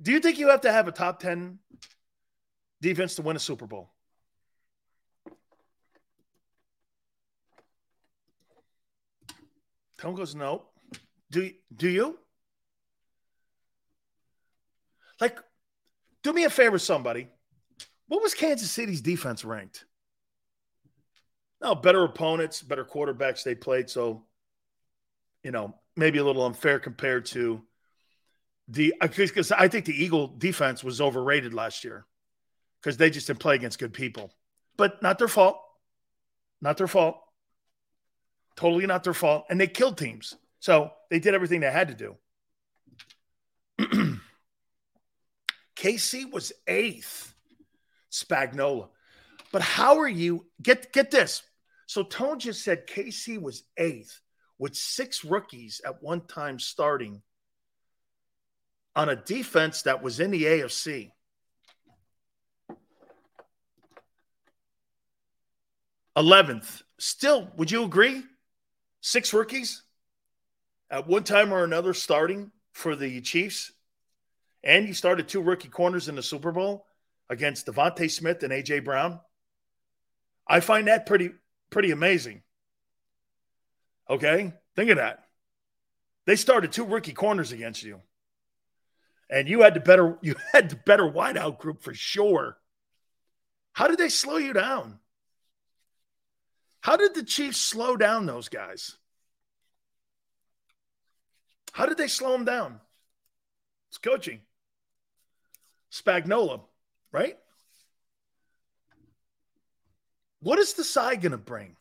Do 0.00 0.12
you 0.12 0.20
think 0.20 0.38
you 0.38 0.48
have 0.48 0.62
to 0.62 0.72
have 0.72 0.88
a 0.88 0.92
top 0.92 1.20
10 1.20 1.58
defense 2.80 3.14
to 3.16 3.22
win 3.22 3.36
a 3.36 3.40
Super 3.40 3.66
Bowl? 3.66 3.90
Tom 9.98 10.14
goes, 10.14 10.34
no. 10.34 10.64
Do, 11.30 11.50
do 11.74 11.88
you? 11.88 12.18
Like, 15.20 15.38
do 16.22 16.32
me 16.32 16.44
a 16.44 16.50
favor, 16.50 16.78
somebody. 16.78 17.28
What 18.08 18.22
was 18.22 18.34
Kansas 18.34 18.70
City's 18.70 19.00
defense 19.00 19.44
ranked? 19.44 19.86
No, 21.62 21.74
better 21.74 22.04
opponents, 22.04 22.62
better 22.62 22.84
quarterbacks 22.84 23.42
they 23.42 23.54
played. 23.54 23.88
So, 23.88 24.24
you 25.42 25.50
know, 25.50 25.74
maybe 25.96 26.18
a 26.18 26.24
little 26.24 26.44
unfair 26.44 26.78
compared 26.78 27.26
to 27.26 27.62
the 28.68 28.94
because 29.00 29.52
I 29.52 29.68
think 29.68 29.84
the 29.84 30.04
Eagle 30.04 30.28
defense 30.28 30.82
was 30.82 31.00
overrated 31.00 31.54
last 31.54 31.84
year 31.84 32.04
because 32.80 32.96
they 32.96 33.10
just 33.10 33.26
didn't 33.26 33.40
play 33.40 33.54
against 33.54 33.78
good 33.78 33.92
people. 33.92 34.32
But 34.76 35.02
not 35.02 35.18
their 35.18 35.28
fault. 35.28 35.60
Not 36.60 36.76
their 36.76 36.88
fault. 36.88 37.18
Totally 38.56 38.86
not 38.86 39.04
their 39.04 39.14
fault. 39.14 39.44
And 39.50 39.60
they 39.60 39.66
killed 39.66 39.98
teams. 39.98 40.34
So 40.60 40.90
they 41.10 41.18
did 41.18 41.34
everything 41.34 41.60
they 41.60 41.70
had 41.70 41.88
to 41.88 42.16
do. 43.78 44.18
KC 45.76 46.32
was 46.32 46.52
eighth. 46.66 47.34
Spagnuolo. 48.10 48.88
But 49.52 49.62
how 49.62 49.98
are 49.98 50.08
you 50.08 50.46
get 50.60 50.92
get 50.92 51.10
this? 51.10 51.42
So 51.86 52.02
Tone 52.02 52.38
just 52.38 52.64
said 52.64 52.86
KC 52.86 53.40
was 53.40 53.62
eighth 53.76 54.20
with 54.58 54.74
six 54.74 55.24
rookies 55.24 55.80
at 55.84 56.02
one 56.02 56.22
time 56.26 56.58
starting 56.58 57.22
on 58.96 59.10
a 59.10 59.16
defense 59.16 59.82
that 59.82 60.02
was 60.02 60.18
in 60.18 60.30
the 60.32 60.44
AFC. 60.44 61.10
Eleventh. 66.16 66.82
Still, 66.98 67.50
would 67.56 67.70
you 67.70 67.84
agree? 67.84 68.22
Six 69.02 69.34
rookies 69.34 69.82
at 70.90 71.06
one 71.06 71.24
time 71.24 71.52
or 71.52 71.62
another 71.62 71.92
starting 71.92 72.50
for 72.72 72.96
the 72.96 73.20
Chiefs. 73.20 73.70
And 74.64 74.88
you 74.88 74.94
started 74.94 75.28
two 75.28 75.42
rookie 75.42 75.68
corners 75.68 76.08
in 76.08 76.16
the 76.16 76.22
Super 76.22 76.50
Bowl 76.50 76.86
against 77.28 77.66
DeVonta 77.66 78.10
Smith 78.10 78.42
and 78.42 78.52
AJ 78.52 78.84
Brown. 78.84 79.20
I 80.48 80.60
find 80.60 80.88
that 80.88 81.06
pretty 81.06 81.30
pretty 81.70 81.90
amazing. 81.90 82.42
Okay, 84.08 84.52
think 84.74 84.90
of 84.90 84.96
that. 84.96 85.24
They 86.24 86.36
started 86.36 86.72
two 86.72 86.84
rookie 86.84 87.12
corners 87.12 87.52
against 87.52 87.82
you, 87.82 88.00
and 89.30 89.48
you 89.48 89.62
had 89.62 89.74
the 89.74 89.80
better 89.80 90.18
you 90.22 90.36
had 90.52 90.70
the 90.70 90.76
better 90.76 91.04
wideout 91.04 91.58
group 91.58 91.82
for 91.82 91.94
sure. 91.94 92.58
How 93.72 93.88
did 93.88 93.98
they 93.98 94.08
slow 94.08 94.36
you 94.36 94.52
down? 94.52 94.98
How 96.80 96.96
did 96.96 97.14
the 97.14 97.24
Chiefs 97.24 97.58
slow 97.58 97.96
down 97.96 98.26
those 98.26 98.48
guys? 98.48 98.96
How 101.72 101.84
did 101.84 101.98
they 101.98 102.08
slow 102.08 102.32
them 102.32 102.44
down? 102.44 102.80
It's 103.90 103.98
coaching. 103.98 104.40
Spagnuolo 105.92 106.62
right? 107.16 107.38
What 110.40 110.58
is 110.58 110.74
Desai 110.74 111.20
going 111.20 111.32
to 111.32 111.38
bring 111.38 111.76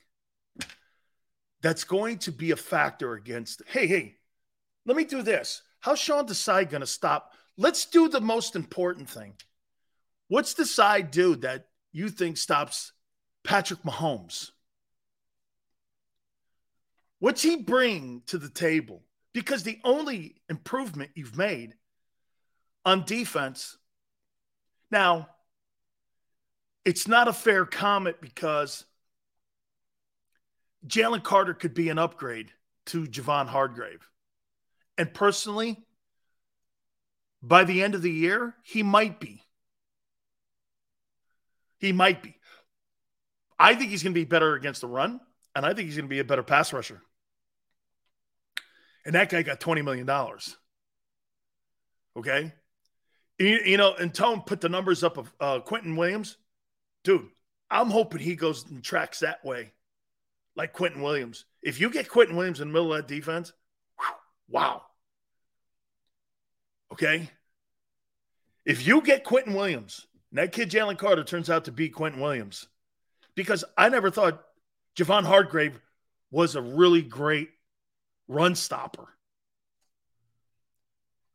that's 1.61 1.83
going 1.83 2.19
to 2.19 2.31
be 2.31 2.51
a 2.51 2.55
factor 2.55 3.13
against? 3.13 3.61
Hey, 3.67 3.85
hey, 3.85 4.15
let 4.85 4.95
me 4.95 5.03
do 5.03 5.21
this. 5.21 5.61
How's 5.81 5.99
Sean 5.99 6.25
Desai 6.25 6.69
going 6.69 6.81
to 6.81 6.87
stop? 6.87 7.33
Let's 7.57 7.85
do 7.85 8.09
the 8.09 8.21
most 8.21 8.55
important 8.55 9.09
thing. 9.09 9.33
What's 10.27 10.53
Desai 10.53 11.09
do 11.09 11.35
that 11.37 11.67
you 11.91 12.09
think 12.09 12.37
stops 12.37 12.91
Patrick 13.43 13.83
Mahomes? 13.83 14.51
What's 17.19 17.41
he 17.41 17.55
bring 17.55 18.23
to 18.27 18.37
the 18.37 18.49
table? 18.49 19.03
Because 19.33 19.63
the 19.63 19.79
only 19.83 20.35
improvement 20.49 21.11
you've 21.15 21.37
made 21.37 21.75
on 22.83 23.05
defense 23.05 23.77
now, 24.91 25.27
it's 26.83 27.07
not 27.07 27.27
a 27.27 27.33
fair 27.33 27.65
comment 27.65 28.17
because 28.21 28.85
Jalen 30.87 31.23
Carter 31.23 31.53
could 31.53 31.73
be 31.73 31.89
an 31.89 31.97
upgrade 31.97 32.51
to 32.87 33.05
Javon 33.05 33.47
Hargrave. 33.47 34.07
And 34.97 35.13
personally, 35.13 35.83
by 37.47 37.63
the 37.63 37.83
end 37.83 37.93
of 37.93 38.01
the 38.01 38.11
year, 38.11 38.55
he 38.63 38.81
might 38.81 39.19
be. 39.19 39.43
He 41.77 41.91
might 41.91 42.23
be. 42.23 42.35
I 43.59 43.75
think 43.75 43.91
he's 43.91 44.01
going 44.03 44.13
to 44.13 44.19
be 44.19 44.25
better 44.25 44.55
against 44.55 44.81
the 44.81 44.87
run, 44.87 45.19
and 45.55 45.65
I 45.65 45.73
think 45.73 45.87
he's 45.87 45.95
going 45.95 46.07
to 46.07 46.13
be 46.13 46.19
a 46.19 46.25
better 46.25 46.43
pass 46.43 46.73
rusher. 46.73 47.01
And 49.05 49.13
that 49.13 49.29
guy 49.29 49.43
got 49.43 49.59
$20 49.59 49.83
million. 49.83 50.09
Okay? 52.17 52.53
You, 53.37 53.59
you 53.65 53.77
know, 53.77 53.93
and 53.93 54.13
Tone 54.13 54.41
put 54.41 54.61
the 54.61 54.69
numbers 54.69 55.03
up 55.03 55.17
of 55.17 55.31
uh, 55.39 55.59
Quinnen 55.59 55.95
Williams. 55.95 56.37
Dude, 57.03 57.27
I'm 57.69 57.91
hoping 57.91 58.21
he 58.21 58.35
goes 58.35 58.65
and 58.67 58.83
tracks 58.83 59.19
that 59.19 59.45
way, 59.45 59.73
like 60.55 60.73
Quinnen 60.75 61.03
Williams. 61.03 61.45
If 61.61 61.79
you 61.79 61.91
get 61.91 62.09
Quinnen 62.09 62.35
Williams 62.35 62.59
in 62.59 62.69
the 62.69 62.73
middle 62.73 62.93
of 62.93 62.97
that 62.97 63.13
defense, 63.13 63.53
whew, 63.99 64.07
wow. 64.49 64.81
Okay. 66.91 67.29
If 68.65 68.85
you 68.85 69.01
get 69.01 69.23
Quinnen 69.23 69.55
Williams, 69.55 70.07
and 70.31 70.39
that 70.39 70.51
kid 70.51 70.71
Jalen 70.71 70.97
Carter 70.97 71.23
turns 71.23 71.49
out 71.49 71.65
to 71.65 71.71
be 71.71 71.89
Quinnen 71.89 72.19
Williams, 72.19 72.67
because 73.35 73.63
I 73.77 73.89
never 73.89 74.09
thought 74.09 74.43
Javon 74.95 75.23
Hargrave 75.23 75.79
was 76.31 76.55
a 76.55 76.61
really 76.61 77.01
great 77.01 77.49
run 78.27 78.55
stopper. 78.55 79.07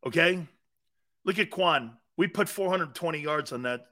Okay. 0.05 0.47
Look 1.25 1.39
at 1.39 1.51
Quan. 1.51 1.93
We 2.17 2.27
put 2.27 2.49
420 2.49 3.21
yards 3.21 3.53
on 3.53 3.63
that 3.63 3.87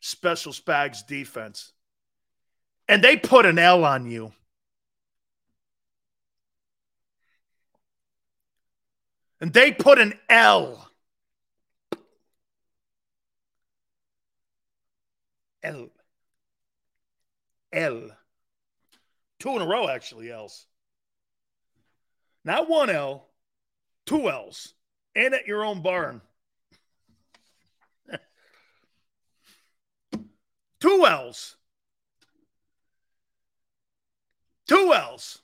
special 0.00 0.52
Spags 0.52 1.06
defense. 1.06 1.72
And 2.88 3.02
they 3.02 3.16
put 3.16 3.46
an 3.46 3.58
L 3.58 3.84
on 3.84 4.10
you. 4.10 4.32
And 9.40 9.52
they 9.52 9.72
put 9.72 9.98
an 9.98 10.14
L. 10.28 10.88
L. 15.62 15.88
L. 17.72 18.10
Two 19.38 19.56
in 19.56 19.62
a 19.62 19.66
row, 19.66 19.88
actually, 19.88 20.30
L's. 20.30 20.66
Not 22.44 22.68
one 22.68 22.90
L, 22.90 23.28
two 24.06 24.28
L's. 24.28 24.74
And 25.14 25.34
at 25.34 25.46
your 25.46 25.64
own 25.64 25.82
barn. 25.82 26.20
two 30.80 31.06
L's. 31.06 31.56
Two 34.68 34.92
L's. 34.94 35.40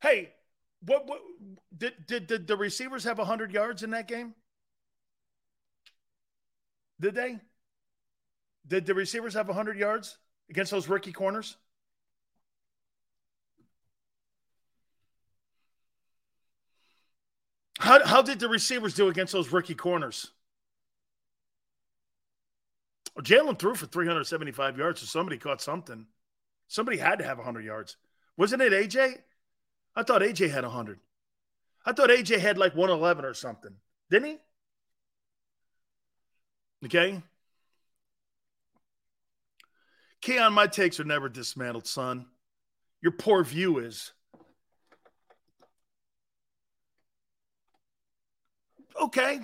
Hey, 0.00 0.32
what, 0.80 1.06
what 1.06 1.20
did, 1.76 2.06
did 2.06 2.26
did 2.26 2.46
the 2.46 2.56
receivers 2.56 3.04
have 3.04 3.18
100 3.18 3.52
yards 3.52 3.82
in 3.82 3.90
that 3.90 4.08
game? 4.08 4.34
Did 7.00 7.14
they? 7.14 7.38
Did 8.66 8.86
the 8.86 8.94
receivers 8.94 9.34
have 9.34 9.48
100 9.48 9.78
yards 9.78 10.18
against 10.50 10.70
those 10.70 10.88
rookie 10.88 11.12
corners? 11.12 11.56
How, 17.78 18.04
how 18.04 18.22
did 18.22 18.40
the 18.40 18.48
receivers 18.48 18.94
do 18.94 19.08
against 19.08 19.32
those 19.32 19.52
rookie 19.52 19.74
corners? 19.74 20.32
Well, 23.14 23.24
Jalen 23.24 23.58
threw 23.58 23.74
for 23.74 23.86
375 23.86 24.78
yards, 24.78 25.00
so 25.00 25.06
somebody 25.06 25.38
caught 25.38 25.62
something. 25.62 26.06
Somebody 26.66 26.98
had 26.98 27.18
to 27.20 27.24
have 27.24 27.38
100 27.38 27.64
yards. 27.64 27.96
Wasn't 28.36 28.60
it 28.60 28.72
AJ? 28.72 29.16
I 29.96 30.02
thought 30.02 30.22
AJ 30.22 30.50
had 30.50 30.64
100. 30.64 31.00
I 31.86 31.92
thought 31.92 32.10
AJ 32.10 32.38
had 32.40 32.58
like 32.58 32.74
111 32.74 33.24
or 33.24 33.34
something. 33.34 33.74
Didn't 34.10 34.28
he? 34.28 34.38
Okay. 36.86 37.22
Keon, 40.20 40.52
my 40.52 40.66
takes 40.66 40.98
are 40.98 41.04
never 41.04 41.28
dismantled, 41.28 41.86
son. 41.86 42.26
Your 43.00 43.12
poor 43.12 43.44
view 43.44 43.78
is. 43.78 44.12
Okay. 49.00 49.40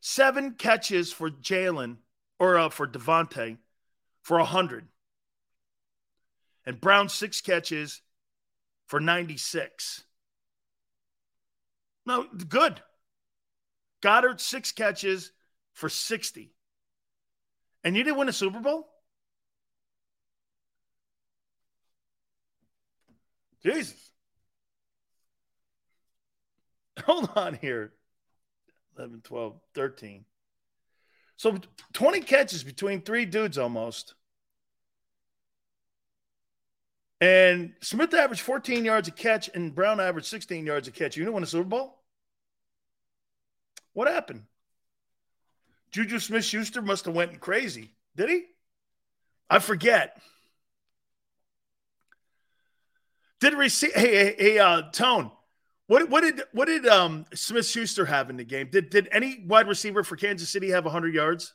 Seven 0.00 0.52
catches 0.52 1.12
for 1.12 1.30
Jalen 1.30 1.96
or 2.38 2.58
uh, 2.58 2.68
for 2.68 2.86
DeVonta 2.86 3.58
for 4.22 4.38
100. 4.38 4.86
And 6.64 6.80
Brown, 6.80 7.08
six 7.08 7.40
catches 7.40 8.02
for 8.86 9.00
96. 9.00 10.04
No, 12.06 12.26
good. 12.48 12.80
Goedert, 14.00 14.40
six 14.40 14.70
catches 14.70 15.32
for 15.74 15.88
60. 15.88 16.52
And 17.82 17.96
you 17.96 18.04
didn't 18.04 18.18
win 18.18 18.28
a 18.28 18.32
Super 18.32 18.60
Bowl? 18.60 18.88
Jesus. 23.66 24.12
Hold 27.04 27.30
on 27.36 27.54
here. 27.54 27.92
11, 28.96 29.22
12, 29.24 29.60
13. 29.74 30.24
So 31.36 31.58
20 31.92 32.20
catches 32.20 32.64
between 32.64 33.02
three 33.02 33.26
dudes 33.26 33.58
almost. 33.58 34.14
And 37.20 37.72
Smith 37.80 38.12
averaged 38.14 38.42
14 38.42 38.84
yards 38.84 39.08
a 39.08 39.10
catch, 39.10 39.50
and 39.54 39.74
Brown 39.74 40.00
averaged 40.00 40.26
16 40.26 40.66
yards 40.66 40.88
a 40.88 40.90
catch. 40.90 41.16
You 41.16 41.24
didn't 41.24 41.34
win 41.34 41.42
a 41.42 41.46
Super 41.46 41.68
Bowl? 41.68 41.98
What 43.94 44.08
happened? 44.08 44.44
Juju 45.90 46.18
Smith 46.18 46.44
Schuster 46.44 46.82
must 46.82 47.06
have 47.06 47.14
went 47.14 47.40
crazy. 47.40 47.92
Did 48.16 48.28
he? 48.28 48.42
I 49.48 49.58
forget. 49.60 50.20
Did 53.40 53.54
receive 53.54 53.92
hey, 53.94 54.34
hey, 54.38 54.58
uh, 54.58 54.82
Tone. 54.92 55.30
What 55.88 56.08
what 56.10 56.22
did 56.22 56.42
what 56.52 56.66
did 56.66 56.86
um 56.86 57.26
Smith 57.34 57.66
Schuster 57.66 58.06
have 58.06 58.30
in 58.30 58.36
the 58.36 58.44
game? 58.44 58.68
Did 58.70 58.90
did 58.90 59.08
any 59.12 59.44
wide 59.46 59.68
receiver 59.68 60.02
for 60.02 60.16
Kansas 60.16 60.48
City 60.48 60.70
have 60.70 60.84
100 60.84 61.14
yards? 61.14 61.54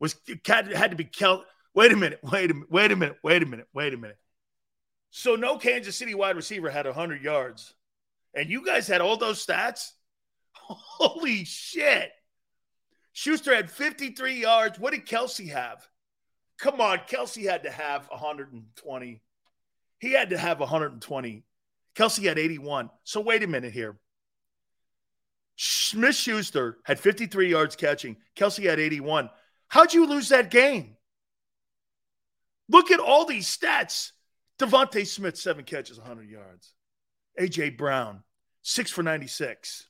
Was 0.00 0.16
it 0.26 0.46
had 0.46 0.90
to 0.90 0.96
be 0.96 1.04
Kel? 1.04 1.44
Wait 1.74 1.92
a 1.92 1.96
minute. 1.96 2.20
Wait 2.22 2.50
a 2.50 2.54
minute. 2.54 2.70
Wait 2.70 2.92
a 2.92 2.96
minute. 2.96 3.16
Wait 3.22 3.42
a 3.42 3.46
minute. 3.46 3.68
Wait 3.72 3.94
a 3.94 3.96
minute. 3.96 4.18
So 5.10 5.36
no 5.36 5.56
Kansas 5.56 5.96
City 5.96 6.14
wide 6.14 6.36
receiver 6.36 6.70
had 6.70 6.86
100 6.86 7.22
yards, 7.22 7.74
and 8.34 8.48
you 8.48 8.64
guys 8.64 8.86
had 8.86 9.00
all 9.00 9.16
those 9.16 9.44
stats. 9.44 9.90
Holy 10.54 11.44
shit! 11.44 12.10
Schuster 13.12 13.54
had 13.54 13.70
53 13.70 14.40
yards. 14.40 14.78
What 14.78 14.92
did 14.92 15.06
Kelce 15.06 15.50
have? 15.50 15.86
Come 16.58 16.80
on, 16.80 16.98
Kelce 17.08 17.48
had 17.48 17.62
to 17.62 17.70
have 17.70 18.06
120. 18.08 19.22
He 20.00 20.12
had 20.12 20.30
to 20.30 20.38
have 20.38 20.58
120. 20.58 21.44
Kelce 21.94 22.24
had 22.24 22.38
81. 22.38 22.90
So 23.04 23.20
wait 23.20 23.42
a 23.42 23.46
minute 23.46 23.72
here. 23.72 23.96
Smith 25.56 26.16
Schuster 26.16 26.78
had 26.84 26.98
53 26.98 27.50
yards 27.50 27.76
catching. 27.76 28.16
Kelce 28.34 28.64
had 28.64 28.80
81. 28.80 29.28
How'd 29.68 29.92
you 29.92 30.06
lose 30.06 30.30
that 30.30 30.50
game? 30.50 30.96
Look 32.68 32.90
at 32.90 32.98
all 32.98 33.26
these 33.26 33.54
stats. 33.54 34.12
DeVonta 34.58 35.06
Smith, 35.06 35.36
seven 35.36 35.64
catches, 35.64 35.98
100 35.98 36.28
yards. 36.28 36.72
A.J. 37.38 37.70
Brown, 37.70 38.22
six 38.62 38.90
for 38.90 39.02
96. 39.02 39.86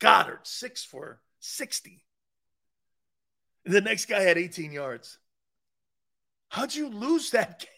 Goedert, 0.00 0.46
six 0.46 0.84
for 0.84 1.20
60. 1.40 2.04
The 3.64 3.80
next 3.80 4.06
guy 4.06 4.20
had 4.20 4.38
18 4.38 4.72
yards. 4.72 5.18
How'd 6.48 6.74
you 6.74 6.88
lose 6.88 7.30
that 7.30 7.60
game? 7.60 7.68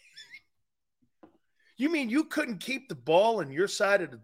You 1.77 1.89
mean 1.89 2.09
you 2.09 2.25
couldn't 2.25 2.59
keep 2.59 2.89
the 2.89 2.95
ball 2.95 3.39
in 3.39 3.51
your 3.51 3.67
side 3.67 4.01
of 4.01 4.11
the 4.11 4.19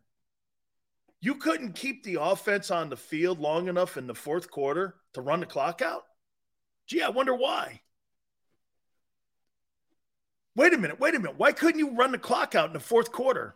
you 1.22 1.36
couldn't 1.36 1.74
keep 1.74 2.04
the 2.04 2.22
offense 2.22 2.72
on 2.72 2.90
the 2.90 2.96
field 2.96 3.40
long 3.40 3.68
enough 3.68 3.98
in 3.98 4.08
the 4.08 4.16
fourth 4.16 4.50
quarter 4.50 4.96
to 5.14 5.22
run 5.22 5.42
the 5.42 5.46
clock 5.46 5.82
out? 5.82 6.04
Gee, 6.88 7.02
I 7.02 7.10
wonder 7.10 7.36
why. 7.36 7.82
Wait 10.56 10.74
a 10.74 10.78
minute, 10.78 11.00
wait 11.00 11.16
a 11.16 11.20
minute. 11.20 11.38
Why 11.38 11.52
couldn't 11.52 11.80
you 11.80 11.92
run 11.92 12.12
the 12.12 12.18
clock 12.18 12.56
out 12.56 12.68
in 12.68 12.74
the 12.74 12.80
fourth 12.80 13.12
quarter? 13.12 13.56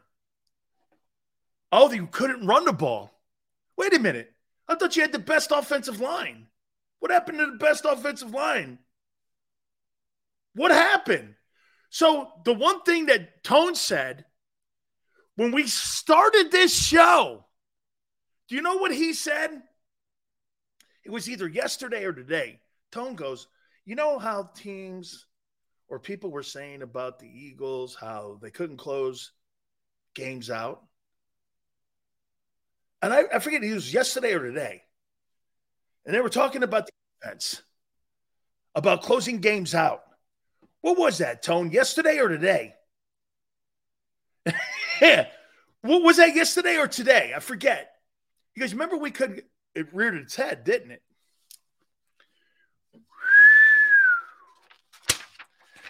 Oh, 1.72 1.92
you 1.92 2.08
couldn't 2.08 2.46
run 2.46 2.66
the 2.66 2.74
ball. 2.74 3.20
Wait 3.78 3.94
a 3.94 4.00
minute. 4.00 4.32
I 4.68 4.76
thought 4.76 4.96
you 4.96 5.02
had 5.02 5.12
the 5.12 5.20
best 5.20 5.52
offensive 5.52 6.00
line. 6.00 6.48
What 7.00 7.12
happened 7.12 7.40
to 7.40 7.48
the 7.48 7.58
best 7.58 7.86
offensive 7.86 8.32
line? 8.32 8.80
What 10.54 10.72
happened? 10.72 11.36
So, 11.94 12.32
the 12.44 12.56
one 12.56 12.82
thing 12.82 13.06
that 13.06 13.44
Tone 13.44 13.76
said 13.76 14.26
when 15.36 15.52
we 15.52 15.68
started 15.68 16.50
this 16.50 16.76
show, 16.76 17.46
do 18.50 18.56
you 18.56 18.64
know 18.64 18.78
what 18.78 18.92
he 18.92 19.14
said? 19.14 19.62
It 21.06 21.12
was 21.12 21.30
either 21.30 21.48
yesterday 21.48 22.06
or 22.06 22.12
today. 22.12 22.62
Tone 22.92 23.14
goes, 23.14 23.48
You 23.86 23.94
know 23.94 24.18
how 24.18 24.50
teams 24.56 25.28
or 25.88 26.00
people 26.00 26.32
were 26.32 26.42
saying 26.42 26.82
about 26.82 27.20
the 27.20 27.28
Eagles, 27.28 27.94
how 27.94 28.40
they 28.42 28.50
couldn't 28.50 28.78
close 28.78 29.32
games 30.16 30.50
out? 30.50 30.82
And 33.04 33.14
I, 33.14 33.26
I 33.36 33.38
forget 33.38 33.64
it 33.64 33.72
was 33.72 33.94
yesterday 33.94 34.34
or 34.34 34.42
today. 34.42 34.82
And 36.08 36.16
they 36.16 36.22
were 36.22 36.30
talking 36.30 36.64
about 36.64 36.88
the 36.88 36.92
defense, 37.22 37.62
about 38.74 39.04
closing 39.04 39.42
games 39.42 39.76
out. 39.76 40.02
What 40.84 41.00
was 41.00 41.18
that, 41.18 41.42
Tone? 41.42 41.72
Yesterday 41.72 42.20
or 42.20 42.28
today? 42.28 42.76
What 45.84 46.02
was 46.02 46.16
that 46.16 46.34
yesterday 46.34 46.78
or 46.78 46.88
today? 46.88 47.34
I 47.36 47.40
forget. 47.40 47.92
You 48.56 48.62
guys 48.62 48.72
remember 48.72 48.96
we 48.96 49.12
couldn't, 49.12 49.44
it 49.76 49.94
reared 49.94 50.16
its 50.16 50.34
head, 50.34 50.64
didn't 50.64 50.92
it? 50.92 51.02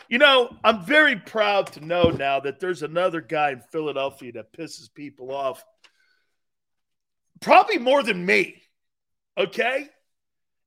You 0.09 0.17
know, 0.17 0.55
I'm 0.63 0.83
very 0.83 1.15
proud 1.15 1.73
to 1.73 1.85
know 1.85 2.09
now 2.09 2.39
that 2.39 2.59
there's 2.59 2.81
another 2.81 3.21
guy 3.21 3.51
in 3.51 3.61
Philadelphia 3.71 4.31
that 4.33 4.51
pisses 4.51 4.91
people 4.91 5.31
off. 5.31 5.63
Probably 7.39 7.77
more 7.77 8.01
than 8.01 8.25
me. 8.25 8.63
Okay. 9.37 9.89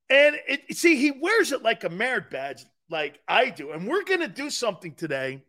And 0.09 0.37
it, 0.47 0.77
see, 0.77 0.95
he 0.95 1.11
wears 1.11 1.51
it 1.51 1.63
like 1.63 1.83
a 1.83 1.89
merit 1.89 2.29
badge, 2.29 2.65
like 2.89 3.19
I 3.27 3.49
do. 3.49 3.71
And 3.71 3.87
we're 3.87 4.03
going 4.03 4.21
to 4.21 4.27
do 4.27 4.49
something 4.49 4.93
today 4.93 5.43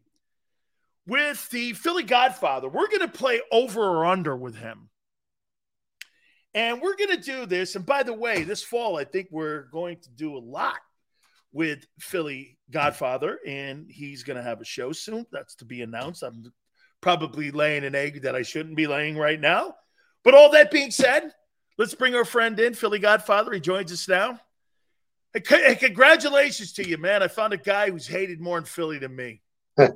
with 1.06 1.48
the 1.50 1.72
Philly 1.72 2.02
Godfather. 2.02 2.68
We're 2.68 2.88
going 2.88 3.00
to 3.00 3.08
play 3.08 3.40
over 3.50 3.80
or 3.80 4.06
under 4.06 4.36
with 4.36 4.56
him. 4.56 4.90
And 6.54 6.80
we're 6.80 6.96
going 6.96 7.16
to 7.16 7.22
do 7.22 7.46
this. 7.46 7.76
And 7.76 7.86
by 7.86 8.02
the 8.02 8.12
way, 8.12 8.42
this 8.42 8.62
fall, 8.62 8.98
I 8.98 9.04
think 9.04 9.28
we're 9.30 9.68
going 9.70 9.98
to 10.00 10.10
do 10.10 10.36
a 10.36 10.38
lot 10.38 10.78
with 11.52 11.86
Philly 11.98 12.58
Godfather, 12.70 13.38
and 13.46 13.86
he's 13.88 14.22
going 14.22 14.36
to 14.36 14.42
have 14.42 14.60
a 14.60 14.64
show 14.64 14.92
soon. 14.92 15.24
That's 15.32 15.54
to 15.56 15.64
be 15.64 15.82
announced. 15.82 16.22
I'm 16.22 16.52
probably 17.00 17.50
laying 17.50 17.84
an 17.84 17.94
egg 17.94 18.22
that 18.22 18.34
I 18.34 18.42
shouldn't 18.42 18.76
be 18.76 18.86
laying 18.86 19.16
right 19.16 19.40
now. 19.40 19.74
But 20.24 20.34
all 20.34 20.50
that 20.50 20.70
being 20.70 20.90
said, 20.90 21.32
let's 21.78 21.94
bring 21.94 22.14
our 22.14 22.24
friend 22.24 22.58
in, 22.60 22.74
Philly 22.74 22.98
Godfather. 22.98 23.52
He 23.52 23.60
joins 23.60 23.92
us 23.92 24.08
now. 24.08 24.40
Congratulations 25.40 26.72
to 26.74 26.88
you, 26.88 26.98
man. 26.98 27.22
I 27.22 27.28
found 27.28 27.52
a 27.52 27.58
guy 27.58 27.90
who's 27.90 28.06
hated 28.06 28.40
more 28.40 28.58
in 28.58 28.64
Philly 28.64 28.98
than 28.98 29.14
me. 29.14 29.40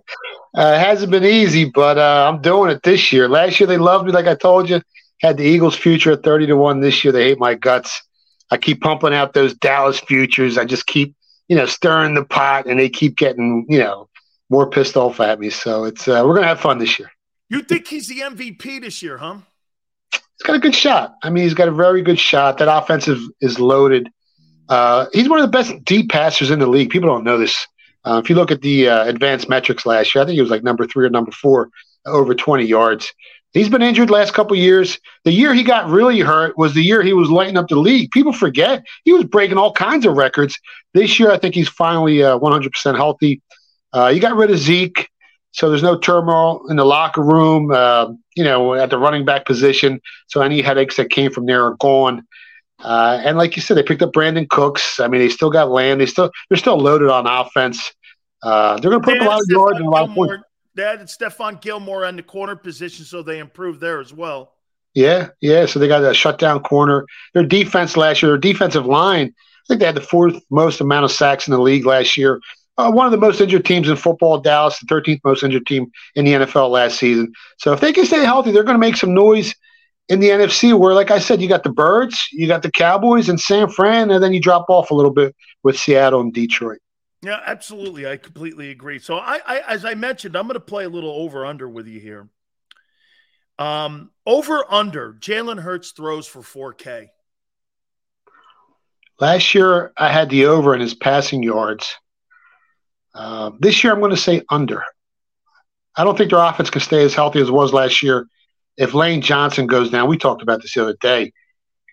Uh, 0.55 0.75
it 0.77 0.81
hasn't 0.81 1.11
been 1.11 1.25
easy, 1.25 1.65
but 1.65 1.97
uh, 1.97 2.31
I'm 2.31 2.43
doing 2.43 2.71
it 2.71 2.83
this 2.83 3.11
year. 3.11 3.27
Last 3.27 3.59
year 3.59 3.67
they 3.67 3.79
loved 3.79 4.05
me, 4.05 4.12
like 4.12 4.27
I 4.27 4.35
told 4.35 4.69
you. 4.69 4.83
Had 5.23 5.39
the 5.39 5.45
Eagles 5.45 5.75
future 5.75 6.12
at 6.12 6.23
30 6.23 6.49
to 6.49 6.57
1. 6.59 6.81
This 6.81 7.03
year 7.03 7.11
they 7.11 7.25
hate 7.25 7.39
my 7.39 7.55
guts. 7.55 8.03
I 8.51 8.59
keep 8.59 8.83
pumping 8.83 9.15
out 9.15 9.33
those 9.33 9.55
Dallas 9.55 9.99
futures. 9.99 10.59
I 10.59 10.67
just 10.67 10.87
keep, 10.87 11.17
you 11.49 11.57
know, 11.57 11.65
stirring 11.65 12.12
the 12.12 12.23
pot 12.23 12.67
and 12.67 12.79
they 12.79 12.91
keep 12.91 13.17
getting, 13.17 13.65
you 13.67 13.79
know, 13.79 14.11
more 14.51 14.69
pissed 14.69 14.95
off 14.95 15.21
at 15.21 15.41
me. 15.41 15.49
So 15.49 15.85
it's 15.85 16.07
uh, 16.07 16.23
we're 16.27 16.35
gonna 16.35 16.49
have 16.49 16.61
fun 16.61 16.79
this 16.79 16.99
year. 16.99 17.11
You 17.49 17.62
think 17.62 17.89
he's 17.89 18.09
the 18.09 18.21
MVP 18.21 18.83
this 18.83 19.03
year, 19.03 19.17
huh? 19.17 19.39
He's 20.12 20.43
got 20.45 20.57
a 20.57 20.59
good 20.59 20.75
shot. 20.75 21.15
I 21.23 21.31
mean, 21.31 21.45
he's 21.45 21.55
got 21.55 21.69
a 21.69 21.73
very 21.73 22.03
good 22.03 22.19
shot. 22.19 22.59
That 22.59 22.69
offensive 22.69 23.21
is 23.41 23.59
loaded. 23.59 24.11
Uh, 24.73 25.05
he's 25.12 25.28
one 25.28 25.39
of 25.39 25.44
the 25.44 25.51
best 25.51 25.84
deep 25.84 26.09
passers 26.09 26.51
in 26.51 26.59
the 26.59 26.67
league. 26.67 26.89
People 26.89 27.10
don't 27.10 27.25
know 27.25 27.36
this. 27.36 27.67
Uh, 28.07 28.18
if 28.25 28.31
you 28.31 28.34
look 28.34 28.51
at 28.51 28.62
the 28.62 28.89
uh, 28.89 29.05
advanced 29.05 29.47
metrics 29.47 29.84
last 29.84 30.15
year, 30.15 30.23
I 30.23 30.26
think 30.26 30.36
he 30.36 30.41
was 30.41 30.51
like 30.51 30.62
number 30.62 30.86
three 30.86 31.05
or 31.05 31.10
number 31.10 31.31
four, 31.31 31.68
over 32.07 32.34
20 32.34 32.65
yards. 32.65 33.12
He's 33.52 33.68
been 33.68 33.83
injured 33.83 34.09
last 34.09 34.33
couple 34.33 34.57
years. 34.57 34.99
The 35.25 35.31
year 35.31 35.52
he 35.52 35.62
got 35.62 35.91
really 35.91 36.20
hurt 36.20 36.57
was 36.57 36.73
the 36.73 36.81
year 36.81 37.02
he 37.02 37.12
was 37.12 37.28
lighting 37.28 37.59
up 37.59 37.68
the 37.68 37.76
league. 37.76 38.12
People 38.12 38.33
forget 38.33 38.83
he 39.05 39.12
was 39.12 39.25
breaking 39.25 39.59
all 39.59 39.75
kinds 39.75 40.07
of 40.07 40.17
records. 40.17 40.59
This 40.94 41.20
year, 41.20 41.31
I 41.31 41.36
think 41.36 41.55
he's 41.55 41.68
finally 41.68 42.23
uh, 42.23 42.39
100% 42.39 42.97
healthy. 42.97 43.42
Uh, 43.92 44.07
you 44.07 44.20
got 44.23 44.36
rid 44.36 44.51
of 44.51 44.57
Zeke, 44.57 45.07
so 45.51 45.68
there's 45.68 45.83
no 45.83 45.99
turmoil 45.99 46.67
in 46.70 46.76
the 46.76 46.86
locker 46.86 47.20
room. 47.20 47.70
Uh, 47.70 48.15
you 48.36 48.42
know, 48.42 48.73
at 48.73 48.89
the 48.89 48.97
running 48.97 49.26
back 49.26 49.44
position, 49.44 50.01
so 50.28 50.41
any 50.41 50.62
headaches 50.62 50.97
that 50.97 51.10
came 51.10 51.31
from 51.31 51.44
there 51.44 51.67
are 51.67 51.76
gone. 51.76 52.26
Uh, 52.83 53.20
and 53.25 53.39
like 53.39 53.57
you 53.57 53.62
said, 53.62 53.77
they 53.77 53.83
picked 53.83 54.02
up 54.02 54.12
Brandin 54.12 54.49
Cooks. 54.49 55.01
I 55.01 55.09
mean, 55.09 55.20
they 55.20 55.28
still 55.28 55.51
got 55.51 55.70
Lamb. 55.70 55.99
They 55.99 56.07
still 56.07 56.31
they're 56.49 56.59
still 56.59 56.78
loaded 56.78 57.09
on 57.09 57.27
offense. 57.27 57.93
Uh, 58.43 58.78
they're 58.81 58.91
going 58.91 59.02
to 59.02 59.07
put 59.07 59.19
up 59.19 59.27
a 59.27 59.31
lot 59.31 59.41
of 59.41 59.47
yards 59.49 59.78
and 59.78 59.86
a 59.86 59.91
lot 59.91 60.09
of 60.09 60.15
points. 60.15 60.44
They 60.75 60.85
added 60.85 61.07
Stephon 61.07 61.61
Gilmore 61.61 62.05
on 62.05 62.17
the 62.17 62.23
corner 62.23 62.57
position, 62.57 63.05
so 63.05 63.23
they 63.23 63.39
improved 63.39 63.81
there 63.81 64.01
as 64.01 64.12
well. 64.12 64.55
Yeah, 64.94 65.28
yeah. 65.41 65.67
So 65.67 65.78
they 65.78 65.89
got 65.89 66.02
a 66.02 66.15
shutdown 66.15 66.61
corner. 66.61 67.07
Their 67.35 67.44
defense 67.44 67.97
last 67.97 68.23
year, 68.23 68.33
their 68.33 68.39
defensive 68.39 68.86
line, 68.86 69.28
I 69.28 69.65
think 69.69 69.81
they 69.81 69.86
had 69.86 69.94
the 69.94 70.01
fourth 70.01 70.43
most 70.51 70.81
amount 70.81 71.05
of 71.05 71.12
sacks 71.12 71.47
in 71.47 71.52
the 71.52 71.61
league 71.61 71.86
last 71.86 72.17
year. 72.17 72.41
Uh, 72.78 72.91
one 72.91 73.07
of 73.07 73.12
the 73.12 73.19
most 73.19 73.41
injured 73.41 73.65
teams 73.65 73.89
in 73.89 73.97
football, 73.97 74.39
Dallas, 74.39 74.78
the 74.78 74.86
13th 74.86 75.20
most 75.25 75.43
injured 75.43 75.67
team 75.67 75.91
in 76.15 76.25
the 76.25 76.33
NFL 76.33 76.70
last 76.70 76.99
season. 76.99 77.33
So 77.59 77.73
if 77.73 77.81
they 77.81 77.93
can 77.93 78.07
stay 78.07 78.25
healthy, 78.25 78.51
they're 78.51 78.65
going 78.65 78.75
to 78.75 78.81
make 78.81 78.97
some 78.97 79.15
noise 79.15 79.55
in 80.13 80.21
the 80.21 80.29
NFC. 80.29 80.79
Where, 80.79 80.95
like 80.95 81.11
I 81.11 81.19
said, 81.19 81.41
you 81.41 81.49
got 81.49 81.65
the 81.65 81.73
Birds, 81.73 82.29
you 82.31 82.47
got 82.47 82.63
the 82.63 82.71
Cowboys, 82.71 83.29
and 83.29 83.41
San 83.41 83.69
Fran, 83.69 84.11
and 84.11 84.23
then 84.23 84.33
you 84.33 84.41
drop 84.41 84.67
off 84.69 84.91
a 84.91 84.95
little 84.95 85.11
bit 85.11 85.35
with 85.63 85.79
Seattle 85.79 86.21
and 86.21 86.33
Detroit. 86.33 86.79
Yeah, 87.23 87.41
absolutely. 87.47 88.07
I 88.07 88.17
completely 88.19 88.71
agree. 88.71 88.99
So 88.99 89.17
I, 89.17 89.41
I 89.47 89.61
as 89.61 89.85
I 89.85 89.95
mentioned, 89.95 90.37
I'm 90.37 90.47
going 90.47 90.55
to 90.55 90.61
play 90.61 90.85
a 90.85 90.89
little 90.89 91.11
over 91.11 91.47
under 91.47 91.69
with 91.69 91.87
you 91.87 91.99
here. 91.99 92.29
Um, 93.59 94.11
over 94.27 94.65
under 94.71 95.15
Jalen 95.15 95.61
Hurts 95.61 95.93
throws 95.93 96.27
for 96.27 96.43
4K. 96.43 97.09
Last 99.21 99.55
year, 99.55 99.93
I 99.97 100.11
had 100.11 100.31
the 100.31 100.47
over 100.47 100.75
in 100.75 100.81
his 100.81 100.95
passing 100.95 101.43
yards. 101.43 101.95
Uh, 103.15 103.53
this 103.61 103.85
year, 103.85 103.93
I'm 103.93 104.01
going 104.01 104.11
to 104.11 104.17
say 104.17 104.43
under. 104.51 104.83
I 105.95 106.03
don't 106.05 106.19
think 106.19 106.31
their 106.31 106.41
offense 106.41 106.71
can 106.71 106.81
stay 106.81 107.05
as 107.05 107.15
healthy 107.15 107.41
as 107.41 107.49
it 107.49 107.53
was 107.53 107.73
last 107.73 108.03
year. 108.03 108.27
If 108.76 108.94
Lane 108.94 109.20
Johnson 109.20 109.67
goes 109.67 109.91
down, 109.91 110.09
we 110.09 110.17
talked 110.17 110.42
about 110.42 110.62
this 110.62 110.75
the 110.75 110.83
other 110.83 110.97
day. 111.01 111.33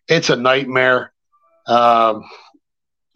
It's 0.07 0.29
a 0.29 0.35
nightmare. 0.35 1.13
Um, 1.67 2.23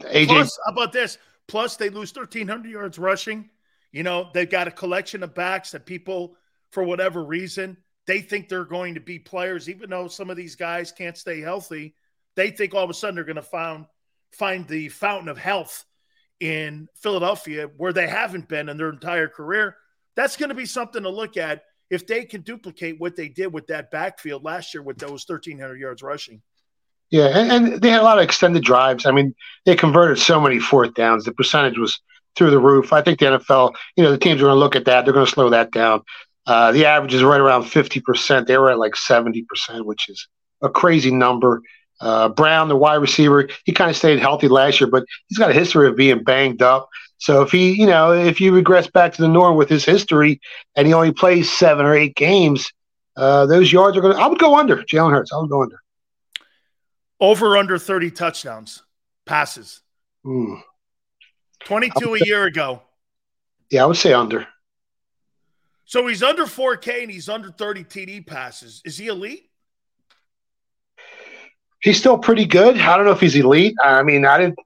AJ, 0.02 0.28
Plus, 0.28 0.60
how 0.66 0.74
about 0.74 0.92
this? 0.92 1.18
Plus, 1.48 1.76
they 1.76 1.90
lose 1.90 2.14
1,300 2.14 2.70
yards 2.70 3.00
rushing. 3.00 3.50
You 3.92 4.04
know, 4.04 4.30
they've 4.34 4.50
got 4.50 4.68
a 4.68 4.72
collection 4.72 5.24
of 5.24 5.34
backs 5.34 5.72
that 5.72 5.86
people, 5.86 6.36
for 6.72 6.84
whatever 6.84 7.24
reason, 7.24 7.78
they 8.06 8.22
think 8.22 8.50
they're 8.50 8.66
going 8.66 8.96
to 8.96 9.00
be 9.00 9.20
players, 9.20 9.70
even 9.70 9.90
though 9.90 10.08
some 10.08 10.30
of 10.30 10.38
these 10.38 10.56
guys 10.56 10.92
can't 10.92 11.18
stay 11.18 11.40
healthy. 11.40 11.96
They 12.36 12.52
think 12.52 12.74
all 12.74 12.84
of 12.84 12.90
a 12.90 12.94
sudden 12.94 13.16
they're 13.16 13.24
going 13.24 13.36
to 13.38 13.42
find 13.42 13.86
find 14.32 14.68
the 14.68 14.90
fountain 14.90 15.30
of 15.30 15.38
health 15.38 15.86
in 16.40 16.88
Philadelphia 16.96 17.70
where 17.78 17.94
they 17.94 18.08
haven't 18.08 18.50
been 18.50 18.68
in 18.68 18.78
their 18.78 18.90
entire 18.90 19.28
career. 19.28 19.78
That's 20.16 20.38
going 20.38 20.50
to 20.50 20.56
be 20.56 20.66
something 20.66 21.04
to 21.04 21.10
look 21.10 21.38
at 21.38 21.64
if 21.90 22.08
they 22.08 22.26
can 22.26 22.42
duplicate 22.42 23.00
what 23.00 23.16
they 23.16 23.28
did 23.28 23.54
with 23.54 23.68
that 23.68 23.92
backfield 23.92 24.44
last 24.44 24.74
year 24.74 24.82
with 24.82 24.98
those 24.98 25.26
1,300 25.28 25.80
yards 25.80 26.02
rushing. 26.02 26.42
Yeah, 27.10 27.28
and, 27.28 27.52
and, 27.52 27.82
they 27.82 27.90
had 27.90 28.02
a 28.02 28.04
lot 28.04 28.18
of 28.18 28.24
extended 28.24 28.64
drives. 28.64 29.06
I 29.06 29.12
mean, 29.12 29.36
they 29.66 29.76
converted 29.76 30.18
so 30.18 30.42
many 30.42 30.60
fourth 30.60 30.96
downs. 30.96 31.26
The 31.26 31.32
percentage 31.32 31.78
was 31.78 32.00
through 32.36 32.50
the 32.50 32.60
roof. 32.60 32.92
I 32.92 33.02
think 33.02 33.20
the 33.20 33.26
NFL, 33.26 33.76
you 33.96 34.04
know, 34.04 34.12
the 34.12 34.18
teams 34.18 34.42
are 34.42 34.46
going 34.46 34.56
to 34.56 34.60
look 34.60 34.76
at 34.76 34.86
that. 34.86 35.06
They're 35.06 35.14
going 35.14 35.26
to 35.28 35.32
slow 35.32 35.52
that 35.52 35.72
down. 35.72 36.02
Uh, 36.46 36.72
the 36.72 36.86
average 36.86 37.14
is 37.14 37.24
right 37.24 37.40
around 37.40 37.64
50%. 37.64 38.48
They 38.48 38.58
were 38.58 38.72
at 38.72 38.80
like 38.80 38.96
70%, 38.96 39.46
which 39.86 40.10
is 40.10 40.28
a 40.62 40.70
crazy 40.70 41.12
number. 41.12 41.62
Uh, 42.02 42.30
Brown, 42.30 42.68
the 42.68 42.76
wide 42.76 42.96
receiver, 42.96 43.48
he 43.66 43.72
kind 43.72 43.90
of 43.90 43.96
stayed 43.96 44.20
healthy 44.20 44.48
last 44.48 44.82
year, 44.82 44.90
but 44.90 45.06
he's 45.28 45.38
got 45.38 45.52
a 45.52 45.54
history 45.54 45.88
of 45.88 45.96
being 45.96 46.24
banged 46.24 46.62
up. 46.62 46.90
So 47.18 47.42
if 47.42 47.52
he, 47.52 47.72
you 47.72 47.86
know, 47.86 48.12
if 48.12 48.42
you 48.42 48.54
regress 48.54 48.88
back 48.88 49.14
to 49.14 49.22
the 49.22 49.30
norm 49.30 49.56
with 49.56 49.70
his 49.70 49.86
history 49.86 50.42
and 50.76 50.86
he 50.86 50.94
only 50.94 51.14
plays 51.14 51.50
seven 51.50 51.86
or 51.86 51.96
eight 51.96 52.16
games, 52.16 52.70
uh, 53.16 53.46
those 53.46 53.72
yards 53.72 53.98
are 53.98 54.02
going 54.02 54.16
to, 54.16 54.22
I 54.22 54.28
would 54.28 54.40
go 54.40 54.58
under 54.58 54.78
Jalen 54.84 55.12
Hurts. 55.12 55.32
I 55.32 55.38
would 55.38 55.50
go 55.50 55.64
under. 55.64 55.82
Over 57.20 57.56
under 57.56 57.78
30 57.78 58.12
touchdowns, 58.12 58.84
passes. 59.26 59.82
Mm. 60.26 60.62
22 61.64 62.16
a 62.16 62.26
year 62.26 62.44
ago. 62.44 62.82
Yeah, 63.70 63.84
I 63.84 63.86
would 63.86 63.98
say 63.98 64.12
under. 64.12 64.46
So 65.86 66.06
he's 66.08 66.24
under 66.24 66.44
4K 66.44 67.04
and 67.04 67.12
he's 67.12 67.30
under 67.30 67.52
30 67.52 67.86
TD 67.86 68.28
passes. 68.28 68.82
Is 68.84 68.98
he 68.98 69.08
elite? 69.08 69.50
He's 71.84 72.00
still 72.00 72.18
pretty 72.18 72.46
good. 72.46 72.78
I 72.78 72.96
don't 72.96 73.06
know 73.06 73.12
if 73.12 73.20
he's 73.20 73.36
elite. 73.36 73.76
I 73.84 74.04
mean, 74.04 74.26
I 74.26 74.38
didn't, 74.38 74.58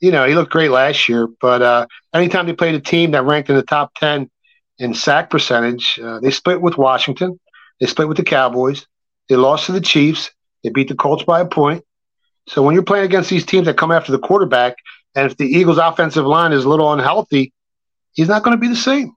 you 0.00 0.10
know, 0.10 0.26
he 0.26 0.34
looked 0.34 0.52
great 0.52 0.70
last 0.70 1.08
year, 1.08 1.26
but 1.40 1.62
uh, 1.62 1.86
anytime 2.12 2.46
they 2.46 2.52
played 2.52 2.74
a 2.74 2.80
team 2.80 3.12
that 3.12 3.24
ranked 3.24 3.48
in 3.48 3.56
the 3.56 3.62
top 3.62 3.94
10 3.94 4.30
in 4.78 4.92
sack 4.92 5.30
percentage, 5.30 5.98
uh, 5.98 6.20
they 6.20 6.30
split 6.30 6.60
with 6.60 6.76
Washington. 6.76 7.40
They 7.80 7.86
split 7.86 8.06
with 8.06 8.18
the 8.18 8.22
Cowboys. 8.22 8.86
They 9.30 9.36
lost 9.36 9.66
to 9.66 9.72
the 9.72 9.80
Chiefs. 9.80 10.30
They 10.62 10.68
beat 10.68 10.88
the 10.88 10.94
Colts 10.94 11.24
by 11.24 11.40
a 11.40 11.46
point. 11.46 11.84
So 12.48 12.62
when 12.62 12.74
you're 12.74 12.84
playing 12.84 13.06
against 13.06 13.30
these 13.30 13.46
teams 13.46 13.64
that 13.64 13.78
come 13.78 13.90
after 13.90 14.12
the 14.12 14.18
quarterback, 14.18 14.76
and 15.14 15.30
if 15.30 15.38
the 15.38 15.46
Eagles' 15.46 15.78
offensive 15.78 16.26
line 16.26 16.52
is 16.52 16.66
a 16.66 16.68
little 16.68 16.92
unhealthy, 16.92 17.54
he's 18.12 18.28
not 18.28 18.42
going 18.42 18.56
to 18.56 18.60
be 18.60 18.68
the 18.68 18.76
same. 18.76 19.14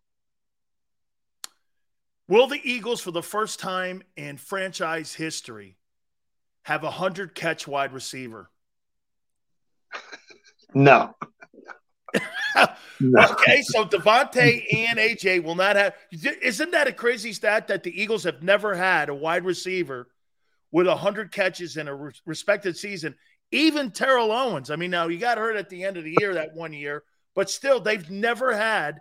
Will 2.30 2.48
the 2.48 2.62
Eagles, 2.64 3.02
for 3.02 3.12
the 3.12 3.24
first 3.24 3.60
time 3.60 4.04
in 4.16 4.38
franchise 4.38 5.16
history, 5.16 5.79
have 6.64 6.84
a 6.84 6.92
hundred 6.92 7.36
catch 7.36 7.68
wide 7.68 7.94
receiver? 7.94 8.50
No. 10.74 11.16
no. 13.00 13.26
Okay, 13.32 13.62
so 13.62 13.86
DeVonta 13.86 14.64
and 14.76 15.00
AJ 15.00 15.44
will 15.44 15.56
not 15.56 15.76
have. 15.76 15.96
Isn't 16.12 16.72
that 16.72 16.88
a 16.88 16.94
crazy 16.94 17.34
stat 17.34 17.68
that 17.68 17.84
the 17.84 18.02
Eagles 18.02 18.24
have 18.24 18.44
never 18.44 18.76
had 18.76 19.10
a 19.10 19.16
wide 19.16 19.46
receiver 19.46 20.10
with 20.72 20.88
a 20.88 20.92
100 20.92 21.32
catches 21.32 21.78
in 21.78 21.88
a 21.88 21.96
re- 21.96 22.12
respected 22.26 22.78
season? 22.78 23.16
Even 23.52 23.92
Terrell 23.92 24.32
Owens. 24.32 24.70
I 24.70 24.76
mean, 24.76 24.92
now 24.92 25.08
he 25.08 25.18
got 25.18 25.38
hurt 25.38 25.56
at 25.56 25.70
the 25.70 25.84
end 25.84 25.98
of 25.98 26.04
the 26.04 26.16
year 26.20 26.36
that 26.36 26.54
one 26.54 26.74
year, 26.74 27.04
but 27.36 27.50
still, 27.50 27.80
they've 27.80 28.10
never 28.10 28.56
had 28.56 29.00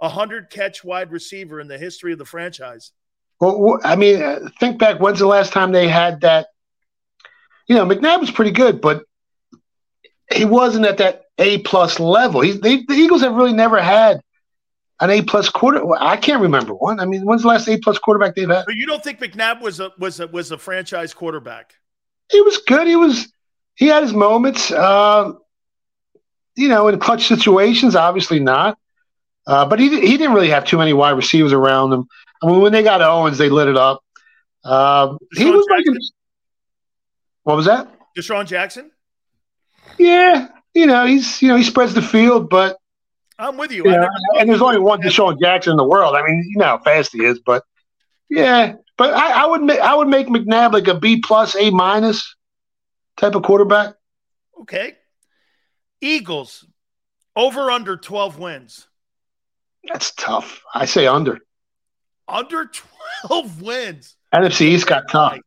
a 0.00 0.06
100 0.06 0.48
catch 0.48 0.82
wide 0.82 1.10
receiver 1.10 1.60
in 1.60 1.68
the 1.68 1.76
history 1.78 2.12
of 2.12 2.18
the 2.18 2.24
franchise. 2.24 2.92
Well, 3.40 3.78
I 3.84 3.96
mean, 3.96 4.22
uh, 4.22 4.48
think 4.58 4.78
back. 4.78 5.00
When's 5.00 5.18
the 5.18 5.26
last 5.26 5.52
time 5.52 5.72
they 5.72 5.88
had 5.88 6.20
that? 6.22 6.48
You 7.70 7.76
know, 7.76 7.86
McNabb 7.86 8.18
was 8.18 8.32
pretty 8.32 8.50
good, 8.50 8.80
but 8.80 9.04
he 10.34 10.44
wasn't 10.44 10.86
at 10.86 10.98
that 10.98 11.26
A 11.38 11.58
plus 11.58 12.00
level. 12.00 12.40
He's, 12.40 12.58
they, 12.58 12.82
the 12.82 12.94
Eagles 12.94 13.20
have 13.20 13.32
really 13.32 13.52
never 13.52 13.80
had 13.80 14.20
an 14.98 15.10
A 15.10 15.22
plus 15.22 15.48
quarter. 15.48 15.80
I 15.96 16.16
can't 16.16 16.42
remember 16.42 16.74
one. 16.74 16.98
I 16.98 17.04
mean, 17.04 17.24
when's 17.24 17.42
the 17.42 17.48
last 17.48 17.68
A 17.68 17.78
plus 17.78 17.96
quarterback 17.96 18.34
they've 18.34 18.48
had? 18.48 18.64
But 18.66 18.74
you 18.74 18.88
don't 18.88 19.04
think 19.04 19.20
McNabb 19.20 19.60
was 19.60 19.78
a 19.78 19.92
was 20.00 20.18
a 20.18 20.26
was 20.26 20.50
a 20.50 20.58
franchise 20.58 21.14
quarterback? 21.14 21.74
He 22.32 22.40
was 22.40 22.58
good. 22.58 22.88
He 22.88 22.96
was 22.96 23.32
he 23.76 23.86
had 23.86 24.02
his 24.02 24.14
moments. 24.14 24.72
Uh, 24.72 25.34
you 26.56 26.66
know, 26.66 26.88
in 26.88 26.98
clutch 26.98 27.28
situations, 27.28 27.94
obviously 27.94 28.40
not. 28.40 28.78
Uh, 29.46 29.64
but 29.64 29.78
he 29.78 29.88
he 30.00 30.16
didn't 30.16 30.34
really 30.34 30.50
have 30.50 30.64
too 30.64 30.76
many 30.76 30.92
wide 30.92 31.12
receivers 31.12 31.52
around 31.52 31.92
him. 31.92 32.08
I 32.42 32.46
mean, 32.46 32.62
when 32.62 32.72
they 32.72 32.82
got 32.82 33.00
Owens, 33.00 33.38
they 33.38 33.48
lit 33.48 33.68
it 33.68 33.76
up. 33.76 34.02
Uh, 34.64 35.16
he 35.36 35.44
was 35.44 35.64
like, 35.70 35.84
what 37.44 37.56
was 37.56 37.66
that? 37.66 37.88
DeSean 38.16 38.46
Jackson. 38.46 38.90
Yeah, 39.98 40.48
you 40.74 40.86
know, 40.86 41.06
he's 41.06 41.40
you 41.42 41.48
know 41.48 41.56
he 41.56 41.64
spreads 41.64 41.94
the 41.94 42.02
field, 42.02 42.48
but 42.48 42.76
I'm 43.38 43.56
with 43.56 43.72
you. 43.72 43.84
you 43.84 43.90
know, 43.90 44.08
and 44.38 44.48
there's 44.48 44.62
only 44.62 44.78
one 44.78 45.00
DeSean 45.00 45.40
Jackson 45.40 45.72
in 45.72 45.76
the 45.76 45.84
world. 45.84 46.14
I 46.14 46.22
mean, 46.26 46.44
you 46.48 46.58
know 46.58 46.66
how 46.66 46.78
fast 46.78 47.12
he 47.12 47.24
is, 47.24 47.40
but 47.40 47.64
yeah, 48.28 48.74
but 48.96 49.14
I, 49.14 49.44
I 49.44 49.46
would 49.46 49.62
make 49.62 49.80
I 49.80 49.94
would 49.94 50.08
make 50.08 50.26
McNabb 50.26 50.72
like 50.72 50.88
a 50.88 50.94
B 50.94 51.20
plus, 51.20 51.56
A 51.56 51.70
minus 51.70 52.36
type 53.16 53.34
of 53.34 53.42
quarterback. 53.42 53.94
Okay. 54.60 54.96
Eagles 56.00 56.66
over 57.36 57.70
under 57.70 57.96
12 57.96 58.38
wins. 58.38 58.86
That's 59.84 60.12
tough. 60.12 60.62
I 60.74 60.84
say 60.84 61.06
under. 61.06 61.38
Under 62.28 62.70
12 63.26 63.62
wins. 63.62 64.16
NFC 64.34 64.62
East 64.62 64.86
got 64.86 65.04
oh 65.04 65.12
tough. 65.12 65.38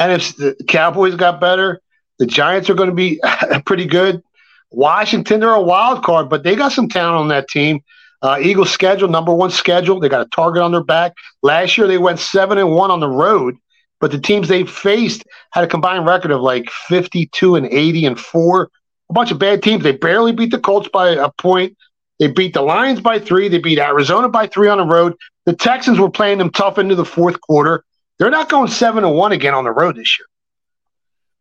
NFC 0.00 0.36
the 0.36 0.64
Cowboys 0.64 1.14
got 1.14 1.40
better. 1.40 1.80
The 2.18 2.26
Giants 2.26 2.68
are 2.70 2.74
going 2.74 2.90
to 2.90 2.94
be 2.94 3.20
pretty 3.66 3.86
good. 3.86 4.22
Washington, 4.70 5.40
they're 5.40 5.50
a 5.50 5.60
wild 5.60 6.04
card, 6.04 6.28
but 6.28 6.42
they 6.42 6.54
got 6.54 6.72
some 6.72 6.88
talent 6.88 7.16
on 7.16 7.28
that 7.28 7.48
team. 7.48 7.80
Uh, 8.22 8.38
Eagles 8.40 8.70
schedule, 8.70 9.08
number 9.08 9.32
one 9.34 9.50
schedule. 9.50 9.98
They 9.98 10.08
got 10.08 10.26
a 10.26 10.28
target 10.30 10.62
on 10.62 10.72
their 10.72 10.84
back. 10.84 11.12
Last 11.42 11.78
year 11.78 11.86
they 11.86 11.98
went 11.98 12.18
seven 12.18 12.58
and 12.58 12.72
one 12.72 12.90
on 12.90 13.00
the 13.00 13.08
road, 13.08 13.56
but 13.98 14.10
the 14.10 14.18
teams 14.18 14.48
they 14.48 14.64
faced 14.64 15.24
had 15.52 15.64
a 15.64 15.66
combined 15.66 16.06
record 16.06 16.30
of 16.30 16.40
like 16.42 16.70
fifty-two 16.70 17.56
and 17.56 17.66
eighty 17.66 18.04
and 18.04 18.20
four. 18.20 18.70
A 19.08 19.12
bunch 19.12 19.30
of 19.30 19.38
bad 19.38 19.62
teams. 19.62 19.82
They 19.82 19.92
barely 19.92 20.32
beat 20.32 20.50
the 20.50 20.58
Colts 20.58 20.88
by 20.92 21.10
a 21.10 21.30
point. 21.38 21.76
They 22.18 22.28
beat 22.28 22.52
the 22.52 22.62
Lions 22.62 23.00
by 23.00 23.18
three. 23.18 23.48
They 23.48 23.58
beat 23.58 23.78
Arizona 23.78 24.28
by 24.28 24.46
three 24.46 24.68
on 24.68 24.78
the 24.78 24.84
road. 24.84 25.16
The 25.46 25.54
Texans 25.54 25.98
were 25.98 26.10
playing 26.10 26.38
them 26.38 26.50
tough 26.50 26.78
into 26.78 26.94
the 26.94 27.06
fourth 27.06 27.40
quarter. 27.40 27.82
They're 28.20 28.30
not 28.30 28.48
going 28.48 28.70
seven 28.70 29.02
and 29.02 29.14
one 29.14 29.32
again 29.32 29.54
on 29.54 29.64
the 29.64 29.72
road 29.72 29.96
this 29.96 30.16
year. 30.18 30.26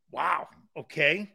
Wow. 0.09 0.47
Okay. 0.75 1.31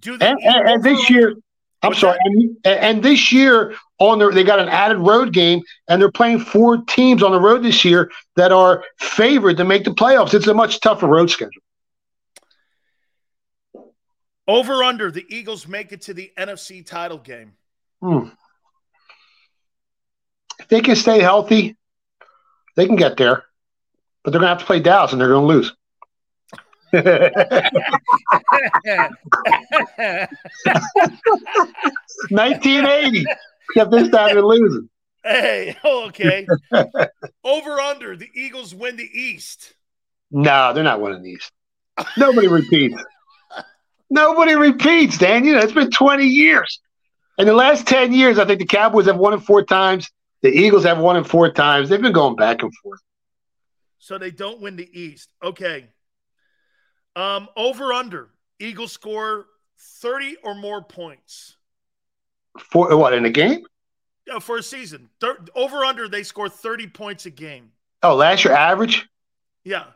Do 0.00 0.18
the 0.18 0.28
And, 0.28 0.38
and, 0.42 0.68
and 0.68 0.82
this 0.82 1.08
year, 1.08 1.36
I'm 1.82 1.94
sorry, 1.94 2.18
and, 2.24 2.56
and 2.64 3.02
this 3.02 3.30
year 3.32 3.76
on 4.00 4.18
their 4.18 4.32
they 4.32 4.42
got 4.42 4.58
an 4.58 4.68
added 4.68 4.98
road 4.98 5.32
game, 5.32 5.62
and 5.88 6.02
they're 6.02 6.10
playing 6.10 6.40
four 6.40 6.78
teams 6.78 7.22
on 7.22 7.30
the 7.30 7.40
road 7.40 7.62
this 7.62 7.84
year 7.84 8.10
that 8.34 8.50
are 8.50 8.82
favored 8.98 9.58
to 9.58 9.64
make 9.64 9.84
the 9.84 9.92
playoffs. 9.92 10.34
It's 10.34 10.48
a 10.48 10.54
much 10.54 10.80
tougher 10.80 11.06
road 11.06 11.30
schedule. 11.30 11.62
over 14.48 14.82
under 14.82 15.10
the 15.10 15.24
Eagles 15.28 15.66
make 15.66 15.92
it 15.92 16.02
to 16.02 16.14
the 16.14 16.32
NFC 16.38 16.84
title 16.84 17.18
game. 17.18 17.52
Hmm. 18.00 18.28
If 20.58 20.68
they 20.68 20.80
can 20.80 20.96
stay 20.96 21.20
healthy, 21.20 21.76
they 22.76 22.86
can 22.86 22.96
get 22.96 23.16
there, 23.16 23.44
but 24.26 24.32
they're 24.32 24.40
going 24.40 24.48
to 24.48 24.54
have 24.54 24.58
to 24.58 24.66
play 24.66 24.80
Dallas, 24.80 25.12
and 25.12 25.20
they're 25.20 25.28
going 25.28 25.46
to 25.46 25.54
lose. 25.54 25.72
1980. 32.30 33.24
Except 33.68 33.90
this 33.92 34.08
time 34.08 34.34
they're 34.34 34.42
losing. 34.42 34.88
Hey, 35.22 35.76
oh, 35.84 36.08
okay. 36.08 36.44
over 37.44 37.80
under 37.80 38.16
the 38.16 38.28
Eagles 38.34 38.74
win 38.74 38.96
the 38.96 39.08
East. 39.12 39.76
No, 40.32 40.72
they're 40.72 40.82
not 40.82 41.00
winning 41.00 41.22
these. 41.22 41.48
Nobody 42.16 42.48
repeats. 42.48 43.00
Nobody 44.10 44.56
repeats, 44.56 45.18
Dan. 45.18 45.44
You 45.44 45.54
know, 45.54 45.60
it's 45.60 45.72
been 45.72 45.92
20 45.92 46.24
years. 46.26 46.80
In 47.38 47.46
the 47.46 47.54
last 47.54 47.86
10 47.86 48.12
years, 48.12 48.40
I 48.40 48.44
think 48.44 48.58
the 48.58 48.66
Cowboys 48.66 49.06
have 49.06 49.18
won 49.18 49.34
it 49.34 49.42
four 49.42 49.62
times. 49.62 50.10
The 50.42 50.50
Eagles 50.50 50.82
have 50.82 50.98
won 50.98 51.16
it 51.16 51.28
four 51.28 51.52
times. 51.52 51.88
They've 51.88 52.02
been 52.02 52.10
going 52.12 52.34
back 52.34 52.64
and 52.64 52.74
forth. 52.82 52.98
So 54.06 54.18
they 54.18 54.30
don't 54.30 54.60
win 54.60 54.76
the 54.76 54.88
East. 54.96 55.30
Okay. 55.42 55.88
Um, 57.16 57.48
over 57.56 57.92
under 57.92 58.28
Eagles 58.60 58.92
score 58.92 59.46
30 60.00 60.36
or 60.44 60.54
more 60.54 60.80
points. 60.80 61.56
For 62.70 62.96
what 62.96 63.14
in 63.14 63.24
a 63.24 63.30
game? 63.30 63.66
Yeah, 64.24 64.38
for 64.38 64.58
a 64.58 64.62
season. 64.62 65.10
Thir- 65.20 65.44
over 65.56 65.84
under 65.84 66.06
they 66.06 66.22
score 66.22 66.48
30 66.48 66.86
points 66.86 67.26
a 67.26 67.30
game. 67.30 67.72
Oh, 68.04 68.14
last 68.14 68.44
year 68.44 68.54
average. 68.54 69.08
Yeah. 69.64 69.86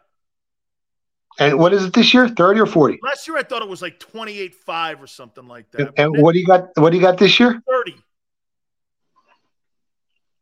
And 1.38 1.56
what 1.56 1.72
is 1.72 1.84
it 1.84 1.92
this 1.92 2.12
year? 2.12 2.26
30 2.26 2.58
or 2.58 2.66
40? 2.66 2.98
Last 3.04 3.28
year 3.28 3.36
I 3.36 3.44
thought 3.44 3.62
it 3.62 3.68
was 3.68 3.80
like 3.80 4.00
28-5 4.00 5.00
or 5.00 5.06
something 5.06 5.46
like 5.46 5.70
that. 5.70 5.82
And, 5.82 6.14
and 6.14 6.22
what 6.22 6.32
do 6.32 6.40
you 6.40 6.46
got? 6.46 6.70
What 6.74 6.90
do 6.90 6.96
you 6.96 7.02
got 7.02 7.16
this 7.16 7.38
year? 7.38 7.62
30. 7.70 7.94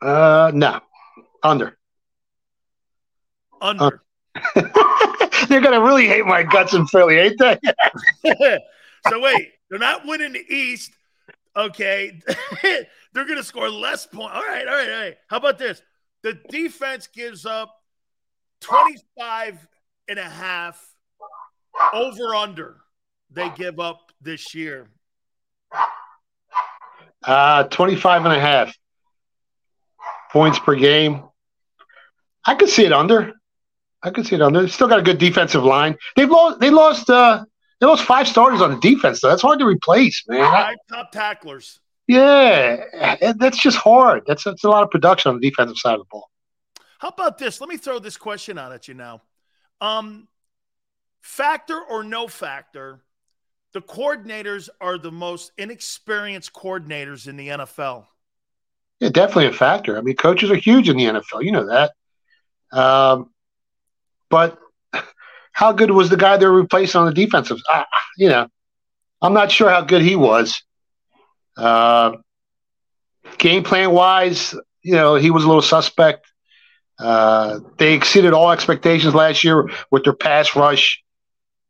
Uh, 0.01 0.53
no, 0.55 0.81
under. 1.43 1.78
Under. 3.61 4.03
They're 5.49 5.61
gonna 5.61 5.81
really 5.81 6.07
hate 6.07 6.27
my 6.27 6.43
guts 6.43 6.75
in 6.75 6.87
Philly, 6.87 7.19
ain't 7.19 7.39
they? 7.39 7.59
so 9.09 9.21
wait, 9.21 9.53
they're 9.69 9.79
not 9.79 10.07
winning 10.07 10.33
the 10.33 10.45
East. 10.49 10.93
Okay. 11.57 12.21
they're 12.63 13.25
gonna 13.25 13.43
score 13.43 13.71
less 13.71 14.07
points. 14.07 14.33
All 14.35 14.43
right, 14.43 14.67
all 14.67 14.75
right, 14.75 14.89
all 14.89 15.01
right. 15.01 15.17
How 15.29 15.39
about 15.39 15.59
this? 15.59 15.83
The 16.23 16.39
defense 16.51 17.09
gives 17.09 17.47
up 17.47 17.75
25 18.61 19.67
and 20.09 20.19
a 20.19 20.29
half 20.29 20.95
over 21.93 22.35
under 22.35 22.79
they 23.31 23.51
give 23.51 23.81
up 23.81 24.13
this 24.21 24.55
year. 24.55 24.89
Uh, 27.25 27.65
25 27.65 28.25
and 28.25 28.35
a 28.35 28.41
half 28.41 28.75
points 30.33 30.59
per 30.59 30.75
game. 30.75 31.25
I 32.45 32.55
could 32.55 32.69
see 32.69 32.85
it 32.85 32.93
under. 32.93 33.35
I 34.03 34.11
could 34.11 34.27
see 34.27 34.37
it 34.37 34.43
under. 34.43 34.61
They've 34.61 34.73
still 34.73 34.89
got 34.89 35.01
a 35.01 35.03
good 35.03 35.19
defensive 35.19 35.65
line. 35.65 35.97
They've 36.17 36.31
lost. 36.31 36.61
They 36.61 36.71
lost. 36.71 37.11
Uh, 37.11 37.45
they 37.81 37.87
lost 37.87 38.05
five 38.05 38.29
starters 38.29 38.61
on 38.61 38.71
the 38.71 38.81
defense. 38.81 39.21
Though. 39.21 39.29
That's 39.29 39.43
hard 39.43 39.59
to 39.61 39.67
replace, 39.67 40.23
man. 40.29 40.41
Five 40.41 40.77
top 40.89 41.13
tacklers. 41.13 41.81
yeah, 42.07 43.17
that's 43.39 43.59
just 43.59 43.77
hard. 43.77 44.23
That's 44.27 44.45
that's 44.45 44.65
a 44.65 44.69
lot 44.69 44.83
of 44.83 44.91
production 44.91 45.31
on 45.31 45.41
the 45.41 45.49
defensive 45.49 45.77
side 45.77 45.95
of 45.95 46.01
the 46.01 46.07
ball. 46.11 46.31
How 46.99 47.09
about 47.09 47.39
this? 47.39 47.61
Let 47.61 47.69
me 47.69 47.77
throw 47.77 47.99
this 47.99 48.17
question 48.17 48.59
out 48.59 48.73
at 48.73 48.89
you 48.89 48.95
now. 48.95 49.23
Um, 49.81 50.27
factor 51.23 51.81
or 51.81 52.03
no 52.03 52.27
factor, 52.27 53.05
the 53.73 53.81
coordinators 53.81 54.69
are 54.81 54.99
the 54.99 55.13
most 55.13 55.53
inexperienced 55.59 56.53
coordinators 56.53 57.29
in 57.29 57.37
the 57.37 57.49
NFL. 57.49 58.07
Yeah, 58.99 59.11
definitely 59.11 59.47
a 59.47 59.53
factor. 59.53 59.97
I 59.97 60.01
mean, 60.01 60.17
coaches 60.17 60.51
are 60.51 60.57
huge 60.57 60.89
in 60.89 60.97
the 60.97 61.05
NFL. 61.05 61.45
You 61.45 61.53
know 61.53 61.67
that. 61.67 61.93
Um, 62.77 63.31
but 64.31 64.59
how 65.53 65.73
good 65.73 65.91
was 65.91 66.11
the 66.11 66.17
guy 66.17 66.37
they're 66.37 66.53
replacing 66.53 67.01
on 67.01 67.07
the 67.07 67.15
defensive? 67.15 67.59
You 68.17 68.29
know, 68.29 68.49
I'm 69.21 69.35
not 69.35 69.51
sure 69.51 69.69
how 69.69 69.83
good 69.83 70.03
he 70.03 70.17
was. 70.17 70.63
Uh, 71.57 72.13
game 73.39 73.65
plan 73.65 73.91
wise, 73.91 74.55
you 74.83 74.95
know, 74.95 75.17
he 75.17 75.31
was 75.31 75.45
a 75.45 75.47
little 75.47 75.63
suspect. 75.63 76.27
Uh, 76.99 77.61
they 77.79 77.95
exceeded 77.95 78.33
all 78.33 78.51
expectations 78.51 79.15
last 79.15 79.45
year 79.45 79.71
with 79.91 80.05
their 80.05 80.15
pass 80.15 80.57
rush. 80.57 81.03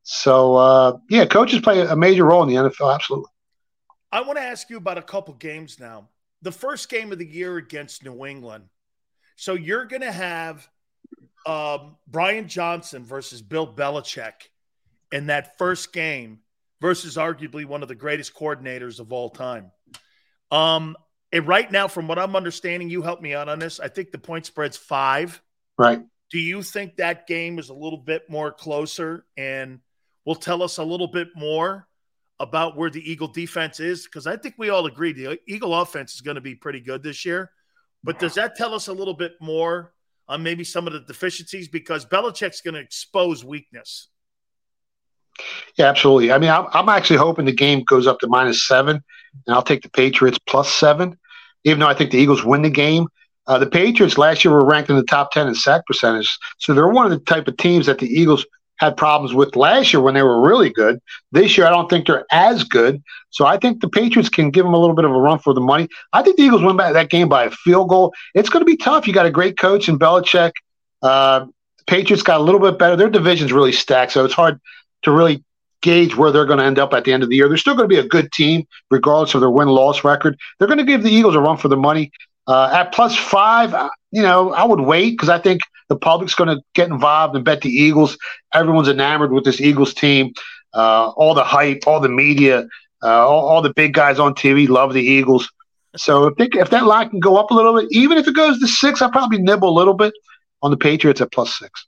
So, 0.02 0.54
uh, 0.56 0.98
yeah, 1.10 1.26
coaches 1.26 1.60
play 1.60 1.80
a 1.80 1.96
major 1.96 2.24
role 2.24 2.42
in 2.42 2.48
the 2.48 2.54
NFL. 2.54 2.94
Absolutely. 2.94 3.30
I 4.10 4.22
want 4.22 4.38
to 4.38 4.42
ask 4.42 4.70
you 4.70 4.78
about 4.78 4.96
a 4.96 5.02
couple 5.02 5.34
games 5.34 5.78
now. 5.78 6.08
The 6.40 6.52
first 6.52 6.88
game 6.88 7.12
of 7.12 7.18
the 7.18 7.26
year 7.26 7.56
against 7.56 8.04
New 8.04 8.24
England. 8.24 8.64
So 9.36 9.54
you're 9.54 9.84
going 9.84 10.02
to 10.02 10.12
have 10.12 10.68
um, 11.48 11.96
Brian 12.06 12.46
Johnson 12.46 13.04
versus 13.04 13.40
Bill 13.40 13.66
Belichick 13.66 14.34
in 15.10 15.28
that 15.28 15.56
first 15.56 15.94
game 15.94 16.40
versus 16.82 17.16
arguably 17.16 17.64
one 17.64 17.82
of 17.82 17.88
the 17.88 17.94
greatest 17.94 18.34
coordinators 18.34 19.00
of 19.00 19.12
all 19.12 19.30
time. 19.30 19.72
Um, 20.50 20.94
and 21.32 21.48
right 21.48 21.70
now, 21.70 21.88
from 21.88 22.06
what 22.06 22.18
I'm 22.18 22.36
understanding, 22.36 22.90
you 22.90 23.00
help 23.00 23.22
me 23.22 23.34
out 23.34 23.48
on 23.48 23.58
this. 23.58 23.80
I 23.80 23.88
think 23.88 24.12
the 24.12 24.18
point 24.18 24.44
spread's 24.44 24.76
five. 24.76 25.40
Right. 25.78 26.02
Do 26.30 26.38
you 26.38 26.62
think 26.62 26.96
that 26.96 27.26
game 27.26 27.58
is 27.58 27.70
a 27.70 27.74
little 27.74 27.98
bit 27.98 28.28
more 28.28 28.52
closer 28.52 29.24
and 29.38 29.80
will 30.26 30.34
tell 30.34 30.62
us 30.62 30.76
a 30.76 30.84
little 30.84 31.08
bit 31.08 31.28
more 31.34 31.88
about 32.38 32.76
where 32.76 32.90
the 32.90 33.10
Eagle 33.10 33.28
defense 33.28 33.80
is? 33.80 34.04
Because 34.04 34.26
I 34.26 34.36
think 34.36 34.56
we 34.58 34.68
all 34.68 34.84
agree 34.84 35.12
the 35.14 35.38
Eagle 35.48 35.74
offense 35.74 36.14
is 36.14 36.20
going 36.20 36.34
to 36.34 36.42
be 36.42 36.54
pretty 36.54 36.80
good 36.80 37.02
this 37.02 37.24
year. 37.24 37.50
But 38.04 38.18
does 38.18 38.34
that 38.34 38.54
tell 38.54 38.74
us 38.74 38.88
a 38.88 38.92
little 38.92 39.14
bit 39.14 39.32
more 39.40 39.94
on 40.28 40.42
maybe 40.42 40.64
some 40.64 40.86
of 40.86 40.92
the 40.92 41.00
deficiencies? 41.00 41.68
Because 41.68 42.04
Belichick's 42.04 42.60
going 42.60 42.74
to 42.74 42.80
expose 42.80 43.44
weakness. 43.44 44.08
Yeah, 45.76 45.86
absolutely. 45.86 46.32
I 46.32 46.38
mean, 46.38 46.50
I'm, 46.50 46.66
I'm 46.72 46.88
actually 46.88 47.18
hoping 47.18 47.44
the 47.44 47.52
game 47.52 47.84
goes 47.84 48.06
up 48.06 48.18
to 48.20 48.26
minus 48.26 48.66
seven, 48.66 49.02
and 49.46 49.54
I'll 49.54 49.62
take 49.62 49.82
the 49.82 49.90
Patriots 49.90 50.38
plus 50.46 50.72
seven. 50.74 51.18
even 51.64 51.80
though 51.80 51.86
I 51.86 51.94
think 51.94 52.10
the 52.10 52.18
Eagles 52.18 52.44
win 52.44 52.62
the 52.62 52.70
game. 52.70 53.06
Uh, 53.46 53.58
the 53.58 53.66
Patriots 53.66 54.18
last 54.18 54.44
year 54.44 54.52
were 54.52 54.64
ranked 54.64 54.90
in 54.90 54.96
the 54.96 55.02
top 55.04 55.30
10 55.32 55.48
in 55.48 55.54
sack 55.54 55.86
percentage. 55.86 56.38
So 56.58 56.74
they're 56.74 56.88
one 56.88 57.10
of 57.10 57.12
the 57.12 57.24
type 57.24 57.48
of 57.48 57.56
teams 57.56 57.86
that 57.86 57.98
the 57.98 58.06
Eagles 58.06 58.44
had 58.78 58.96
problems 58.96 59.34
with 59.34 59.56
last 59.56 59.92
year 59.92 60.00
when 60.00 60.14
they 60.14 60.22
were 60.22 60.40
really 60.40 60.70
good. 60.70 61.00
This 61.32 61.56
year, 61.56 61.66
I 61.66 61.70
don't 61.70 61.90
think 61.90 62.06
they're 62.06 62.24
as 62.30 62.64
good. 62.64 63.02
So 63.30 63.44
I 63.44 63.58
think 63.58 63.80
the 63.80 63.88
Patriots 63.88 64.28
can 64.28 64.50
give 64.50 64.64
them 64.64 64.74
a 64.74 64.78
little 64.78 64.96
bit 64.96 65.04
of 65.04 65.10
a 65.10 65.18
run 65.18 65.38
for 65.38 65.52
the 65.52 65.60
money. 65.60 65.88
I 66.12 66.22
think 66.22 66.36
the 66.36 66.44
Eagles 66.44 66.62
win 66.62 66.76
that 66.76 67.10
game 67.10 67.28
by 67.28 67.44
a 67.44 67.50
field 67.50 67.88
goal. 67.88 68.14
It's 68.34 68.48
going 68.48 68.60
to 68.60 68.66
be 68.66 68.76
tough. 68.76 69.06
You 69.06 69.12
got 69.12 69.26
a 69.26 69.30
great 69.30 69.58
coach 69.58 69.88
in 69.88 69.98
Belichick. 69.98 70.52
Uh, 71.02 71.46
Patriots 71.86 72.22
got 72.22 72.40
a 72.40 72.42
little 72.42 72.60
bit 72.60 72.78
better. 72.78 72.96
Their 72.96 73.10
division's 73.10 73.52
really 73.52 73.72
stacked, 73.72 74.12
so 74.12 74.24
it's 74.24 74.34
hard 74.34 74.60
to 75.02 75.10
really 75.10 75.42
gauge 75.80 76.16
where 76.16 76.32
they're 76.32 76.44
going 76.44 76.58
to 76.58 76.64
end 76.64 76.78
up 76.78 76.92
at 76.92 77.04
the 77.04 77.12
end 77.12 77.22
of 77.22 77.28
the 77.28 77.36
year. 77.36 77.48
They're 77.48 77.56
still 77.56 77.74
going 77.74 77.88
to 77.88 77.94
be 77.94 78.00
a 78.00 78.06
good 78.06 78.30
team, 78.32 78.66
regardless 78.90 79.34
of 79.34 79.40
their 79.40 79.50
win 79.50 79.68
loss 79.68 80.04
record. 80.04 80.36
They're 80.58 80.68
going 80.68 80.78
to 80.78 80.84
give 80.84 81.02
the 81.02 81.10
Eagles 81.10 81.34
a 81.34 81.40
run 81.40 81.56
for 81.56 81.68
the 81.68 81.76
money. 81.76 82.10
Uh, 82.46 82.70
at 82.72 82.92
plus 82.92 83.16
five, 83.16 83.74
you 84.10 84.22
know, 84.22 84.52
I 84.52 84.64
would 84.64 84.80
wait 84.80 85.10
because 85.10 85.28
I 85.28 85.38
think 85.38 85.60
the 85.88 85.96
public's 85.96 86.34
going 86.34 86.54
to 86.54 86.62
get 86.74 86.88
involved 86.88 87.34
and 87.34 87.44
bet 87.44 87.60
the 87.60 87.70
Eagles. 87.70 88.16
Everyone's 88.54 88.88
enamored 88.88 89.32
with 89.32 89.44
this 89.44 89.60
Eagles 89.60 89.94
team. 89.94 90.32
Uh, 90.74 91.08
all 91.10 91.34
the 91.34 91.44
hype, 91.44 91.84
all 91.86 92.00
the 92.00 92.08
media, 92.08 92.66
uh, 93.02 93.26
all, 93.26 93.48
all, 93.48 93.62
the 93.62 93.72
big 93.72 93.94
guys 93.94 94.18
on 94.18 94.34
TV 94.34 94.68
love 94.68 94.92
the 94.92 95.02
Eagles. 95.02 95.50
So 95.96 96.26
if, 96.26 96.36
they, 96.36 96.48
if 96.58 96.68
that 96.70 96.84
line 96.84 97.08
can 97.08 97.20
go 97.20 97.36
up 97.36 97.50
a 97.50 97.54
little 97.54 97.74
bit, 97.74 97.88
even 97.90 98.18
if 98.18 98.28
it 98.28 98.34
goes 98.34 98.60
to 98.60 98.68
six, 98.68 99.00
I'll 99.00 99.10
probably 99.10 99.38
nibble 99.38 99.70
a 99.70 99.76
little 99.76 99.94
bit 99.94 100.12
on 100.62 100.70
the 100.70 100.76
Patriots 100.76 101.20
at 101.20 101.32
plus 101.32 101.58
six. 101.58 101.86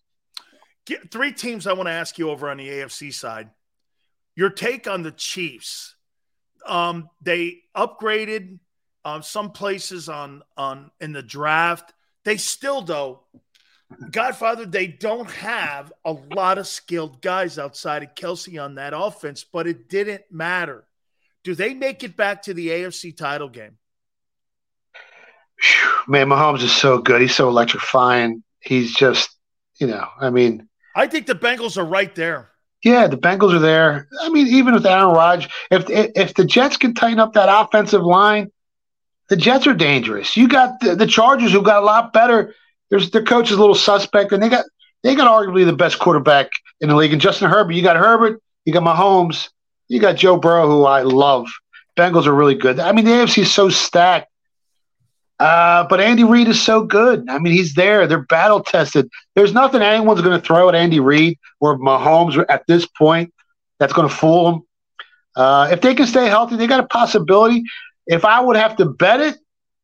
Three 1.10 1.32
teams 1.32 1.66
I 1.66 1.74
want 1.74 1.88
to 1.88 1.92
ask 1.92 2.18
you 2.18 2.30
over 2.30 2.48
on 2.48 2.56
the 2.56 2.68
AFC 2.68 3.12
side. 3.12 3.50
Your 4.34 4.50
take 4.50 4.88
on 4.88 5.02
the 5.02 5.12
Chiefs. 5.12 5.94
Um, 6.66 7.10
they 7.20 7.58
upgraded 7.76 8.58
um, 9.04 9.22
some 9.22 9.52
places 9.52 10.08
on 10.08 10.42
on 10.56 10.90
in 11.00 11.12
the 11.12 11.22
draft. 11.22 11.92
They 12.24 12.36
still 12.36 12.82
though, 12.82 13.24
Godfather, 14.10 14.66
they 14.66 14.86
don't 14.86 15.30
have 15.30 15.92
a 16.04 16.12
lot 16.12 16.58
of 16.58 16.66
skilled 16.66 17.20
guys 17.20 17.58
outside 17.58 18.02
of 18.02 18.14
Kelce 18.14 18.62
on 18.62 18.76
that 18.76 18.92
offense, 18.94 19.44
but 19.44 19.66
it 19.66 19.88
didn't 19.88 20.22
matter. 20.30 20.84
Do 21.42 21.54
they 21.54 21.74
make 21.74 22.04
it 22.04 22.16
back 22.16 22.42
to 22.42 22.54
the 22.54 22.68
AFC 22.68 23.16
title 23.16 23.48
game? 23.48 23.78
Man, 26.06 26.28
Mahomes 26.28 26.62
is 26.62 26.72
so 26.72 26.98
good. 26.98 27.20
He's 27.20 27.34
so 27.34 27.48
electrifying. 27.48 28.42
He's 28.60 28.94
just, 28.94 29.30
you 29.78 29.86
know, 29.86 30.06
I 30.20 30.30
mean, 30.30 30.68
I 30.94 31.06
think 31.06 31.26
the 31.26 31.34
Bengals 31.34 31.76
are 31.76 31.84
right 31.84 32.14
there. 32.14 32.50
Yeah, 32.82 33.06
the 33.06 33.18
Bengals 33.18 33.54
are 33.54 33.60
there. 33.60 34.08
I 34.22 34.30
mean, 34.30 34.46
even 34.48 34.74
with 34.74 34.86
Aaron 34.86 35.14
Rodgers, 35.14 35.50
if 35.70 35.84
if 35.88 36.34
the 36.34 36.44
Jets 36.44 36.76
can 36.76 36.94
tighten 36.94 37.20
up 37.20 37.34
that 37.34 37.48
offensive 37.50 38.02
line, 38.02 38.50
the 39.30 39.36
Jets 39.36 39.66
are 39.66 39.74
dangerous. 39.74 40.36
You 40.36 40.48
got 40.48 40.80
the, 40.80 40.94
the 40.94 41.06
Chargers 41.06 41.52
who 41.52 41.62
got 41.62 41.82
a 41.82 41.86
lot 41.86 42.12
better. 42.12 42.54
There's 42.90 43.10
their 43.12 43.22
coach 43.22 43.50
is 43.50 43.56
a 43.56 43.60
little 43.60 43.76
suspect, 43.76 44.32
and 44.32 44.42
they 44.42 44.48
got 44.48 44.64
they 45.02 45.14
got 45.14 45.28
arguably 45.28 45.64
the 45.64 45.72
best 45.72 45.98
quarterback 46.00 46.50
in 46.80 46.88
the 46.88 46.96
league. 46.96 47.12
And 47.12 47.22
Justin 47.22 47.48
Herbert, 47.48 47.72
you 47.72 47.82
got 47.82 47.96
Herbert, 47.96 48.42
you 48.64 48.72
got 48.72 48.82
Mahomes, 48.82 49.48
you 49.88 50.00
got 50.00 50.16
Joe 50.16 50.36
Burrow, 50.36 50.68
who 50.68 50.84
I 50.84 51.02
love. 51.02 51.48
Bengals 51.96 52.26
are 52.26 52.34
really 52.34 52.56
good. 52.56 52.80
I 52.80 52.92
mean, 52.92 53.04
the 53.04 53.12
AFC 53.12 53.42
is 53.42 53.52
so 53.52 53.68
stacked. 53.70 54.26
Uh, 55.38 55.86
but 55.88 56.00
Andy 56.00 56.24
Reid 56.24 56.48
is 56.48 56.60
so 56.60 56.82
good. 56.82 57.26
I 57.30 57.38
mean, 57.38 57.54
he's 57.54 57.74
there. 57.74 58.06
They're 58.06 58.26
battle 58.26 58.60
tested. 58.62 59.08
There's 59.34 59.54
nothing 59.54 59.80
anyone's 59.80 60.20
going 60.20 60.38
to 60.38 60.44
throw 60.46 60.68
at 60.68 60.74
Andy 60.74 61.00
Reid 61.00 61.38
or 61.60 61.78
Mahomes 61.78 62.44
at 62.50 62.66
this 62.66 62.86
point 62.86 63.32
that's 63.78 63.94
going 63.94 64.06
to 64.06 64.14
fool 64.14 64.52
them. 64.52 64.62
Uh, 65.36 65.68
if 65.72 65.80
they 65.80 65.94
can 65.94 66.06
stay 66.06 66.26
healthy, 66.26 66.56
they 66.56 66.66
got 66.66 66.80
a 66.80 66.86
possibility. 66.86 67.64
If 68.10 68.24
I 68.24 68.40
would 68.40 68.56
have 68.56 68.74
to 68.76 68.86
bet 68.86 69.20
it, 69.20 69.36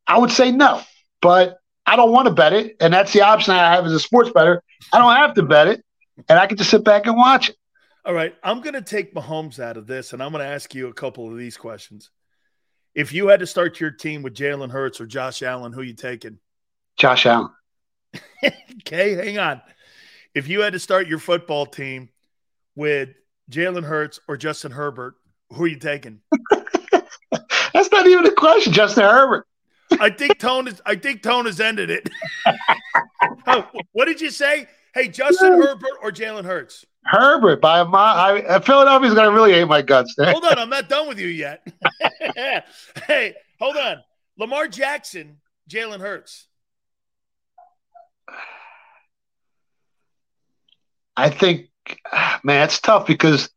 I 0.05 0.19
would 0.19 0.33
say 0.33 0.51
no. 0.51 0.83
But 1.23 1.59
I 1.87 1.95
don't 1.95 2.11
want 2.11 2.27
to 2.27 2.35
bet 2.35 2.53
it, 2.53 2.77
and 2.81 2.93
that's 2.93 3.13
the 3.13 3.23
option 3.23 3.55
I 3.55 3.73
have 3.73 3.87
as 3.87 3.93
a 3.93 4.01
sports 4.01 4.31
bettor. 4.35 4.63
I 4.93 4.99
don't 4.99 5.15
have 5.15 5.35
to 5.35 5.45
bet 5.45 5.69
it, 5.69 5.85
and 6.29 6.37
I 6.37 6.49
can 6.49 6.57
just 6.57 6.71
sit 6.71 6.83
back 6.83 7.07
and 7.07 7.17
watch 7.17 7.51
it. 7.51 7.57
All 8.05 8.13
right, 8.13 8.35
I'm 8.43 8.61
going 8.63 8.75
to 8.75 8.83
take 8.83 9.15
Mahomes 9.15 9.61
out 9.61 9.77
of 9.77 9.87
this, 9.87 10.13
and 10.13 10.21
I'm 10.21 10.33
going 10.33 10.45
to 10.45 10.51
ask 10.51 10.75
you 10.75 10.89
a 10.89 10.93
couple 10.93 11.31
of 11.31 11.39
these 11.39 11.57
questions. 11.57 12.11
If 12.97 13.13
you 13.13 13.29
had 13.29 13.41
to 13.41 13.47
start 13.47 13.79
your 13.79 13.93
team 13.93 14.23
with 14.23 14.35
Jalen 14.35 14.71
Hurts 14.71 15.01
or 15.01 15.07
Josh 15.07 15.43
Allen, 15.43 15.73
who 15.73 15.81
are 15.81 15.85
you 15.85 15.95
taking? 15.95 16.41
Josh 16.97 17.27
Allen. 17.27 17.51
okay, 18.81 19.15
hang 19.15 19.39
on. 19.39 19.63
If 20.35 20.49
you 20.49 20.63
had 20.63 20.73
to 20.73 20.81
start 20.81 21.07
your 21.07 21.21
football 21.21 21.65
team 21.65 22.09
with 22.75 23.11
Jalen 23.51 23.85
Hurts 23.85 24.19
or 24.27 24.37
Justin 24.37 24.73
Herbert, 24.73 25.15
who 25.51 25.65
are 25.65 25.69
you 25.69 25.79
taking? 25.79 26.21
That's 27.77 27.93
not 27.93 28.07
even 28.07 28.25
a 28.25 28.33
question, 28.33 28.73
Justin 28.73 29.05
Herbert. 29.05 29.47
I 30.01 30.09
think 30.09 30.39
Tone 30.39 30.67
is. 30.67 30.81
I 30.87 30.97
think 30.97 31.23
Tone 31.23 31.45
has 31.45 31.61
ended 31.61 31.91
it. 31.91 32.09
oh, 33.47 33.69
what 33.93 34.07
did 34.07 34.19
you 34.19 34.31
say? 34.31 34.67
Hey, 34.95 35.09
Justin 35.09 35.53
yeah. 35.53 35.67
Herbert 35.67 35.91
or 36.03 36.11
Jalen 36.11 36.47
Hurts? 36.47 36.87
Herbert 37.05 37.61
by 37.61 37.83
my 37.83 38.47
I, 38.49 38.61
Philadelphia's 38.61 39.13
gonna 39.13 39.31
really 39.31 39.53
hate 39.53 39.69
my 39.69 39.83
guts. 39.83 40.15
There. 40.17 40.33
Hold 40.33 40.47
on, 40.47 40.59
I'm 40.59 40.71
not 40.71 40.89
done 40.89 41.07
with 41.07 41.19
you 41.19 41.29
yet. 41.29 41.69
hey, 43.07 43.35
hold 43.61 43.77
on. 43.77 43.99
Lamar 44.39 44.69
Jackson, 44.69 45.37
Jalen 45.69 46.01
Hurts. 46.01 46.47
I 51.15 51.29
think, 51.29 51.69
man, 52.43 52.65
it's 52.65 52.81
tough 52.81 53.07
because 53.07 53.51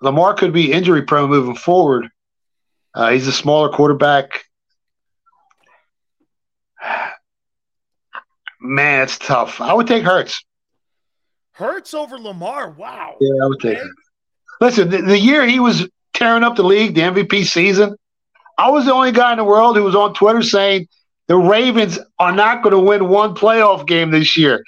Lamar 0.00 0.34
could 0.34 0.52
be 0.52 0.72
injury 0.72 1.02
prone 1.02 1.30
moving 1.30 1.54
forward. 1.54 2.08
Uh, 2.98 3.12
he's 3.12 3.28
a 3.28 3.32
smaller 3.32 3.68
quarterback. 3.68 4.44
Man, 8.60 9.04
it's 9.04 9.16
tough. 9.18 9.60
I 9.60 9.72
would 9.72 9.86
take 9.86 10.02
Hurts. 10.02 10.44
Hurts 11.52 11.94
over 11.94 12.18
Lamar. 12.18 12.70
Wow. 12.70 13.14
Yeah, 13.20 13.44
I 13.44 13.46
would 13.46 13.60
take 13.60 13.78
okay. 13.78 13.86
Listen, 14.60 14.90
the, 14.90 15.02
the, 15.02 15.18
year 15.18 15.46
he 15.46 15.60
was 15.60 15.88
tearing 16.12 16.42
up 16.42 16.56
the 16.56 16.64
league, 16.64 16.96
the 16.96 17.02
MVP 17.02 17.44
season, 17.44 17.94
I 18.58 18.68
was 18.70 18.86
the 18.86 18.92
only 18.92 19.12
guy 19.12 19.30
in 19.30 19.38
the 19.38 19.44
world 19.44 19.76
who 19.76 19.84
was 19.84 19.94
on 19.94 20.12
Twitter 20.12 20.42
saying 20.42 20.88
the 21.28 21.36
Ravens 21.36 22.00
are 22.18 22.32
not 22.32 22.64
going 22.64 22.72
to 22.72 22.80
win 22.80 23.08
one 23.08 23.36
playoff 23.36 23.86
game 23.86 24.10
this 24.10 24.36
year. 24.36 24.64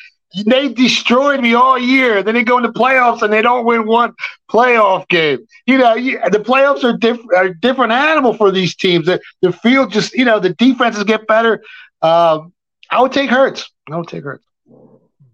They 0.46 0.68
destroyed 0.68 1.40
me 1.40 1.54
all 1.54 1.78
year. 1.78 2.22
Then 2.22 2.34
they 2.34 2.44
go 2.44 2.58
into 2.58 2.72
playoffs 2.72 3.22
and 3.22 3.32
they 3.32 3.42
don't 3.42 3.64
win 3.64 3.86
one 3.86 4.14
playoff 4.50 5.08
game. 5.08 5.46
You 5.66 5.78
know, 5.78 5.94
you, 5.94 6.20
the 6.30 6.38
playoffs 6.38 6.84
are, 6.84 6.96
diff- 6.96 7.24
are 7.36 7.52
different 7.52 7.92
animal 7.92 8.34
for 8.34 8.52
these 8.52 8.76
teams. 8.76 9.06
The, 9.06 9.20
the 9.42 9.52
field 9.52 9.90
just, 9.90 10.14
you 10.14 10.24
know, 10.24 10.38
the 10.38 10.50
defenses 10.50 11.02
get 11.04 11.26
better. 11.26 11.62
Um, 12.00 12.52
I 12.90 13.02
would 13.02 13.12
take 13.12 13.30
Hurts. 13.30 13.70
I 13.90 13.96
would 13.96 14.06
take 14.06 14.22
Hurts. 14.22 14.44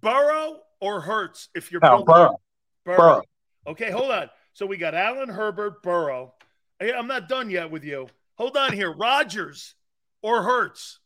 Burrow 0.01 0.61
or 0.81 1.01
Hurts 1.01 1.49
if 1.55 1.71
you're 1.71 1.81
no, 1.83 2.03
Burrow. 2.03 2.41
Burrow. 2.85 2.97
Burrow. 2.97 3.23
Okay, 3.67 3.91
hold 3.91 4.11
on. 4.11 4.31
So 4.55 4.65
we 4.65 4.79
got 4.79 4.95
Allen, 4.95 5.29
Herbert, 5.29 5.83
Burrow. 5.83 6.33
Hey, 6.79 6.93
I'm 6.93 7.07
not 7.07 7.29
done 7.29 7.51
yet 7.51 7.71
with 7.71 7.85
you. 7.85 8.09
Hold 8.37 8.57
on 8.57 8.73
here. 8.73 8.93
Rodgers 8.93 9.75
or 10.23 10.43
Hurts? 10.43 11.01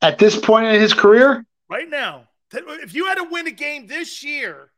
At 0.00 0.18
this 0.18 0.36
point 0.36 0.66
in 0.66 0.80
his 0.80 0.92
career? 0.92 1.44
Right 1.68 1.88
now. 1.88 2.28
If 2.52 2.94
you 2.94 3.06
had 3.06 3.16
to 3.16 3.24
win 3.24 3.46
a 3.46 3.52
game 3.52 3.86
this 3.86 4.22
year, 4.22 4.70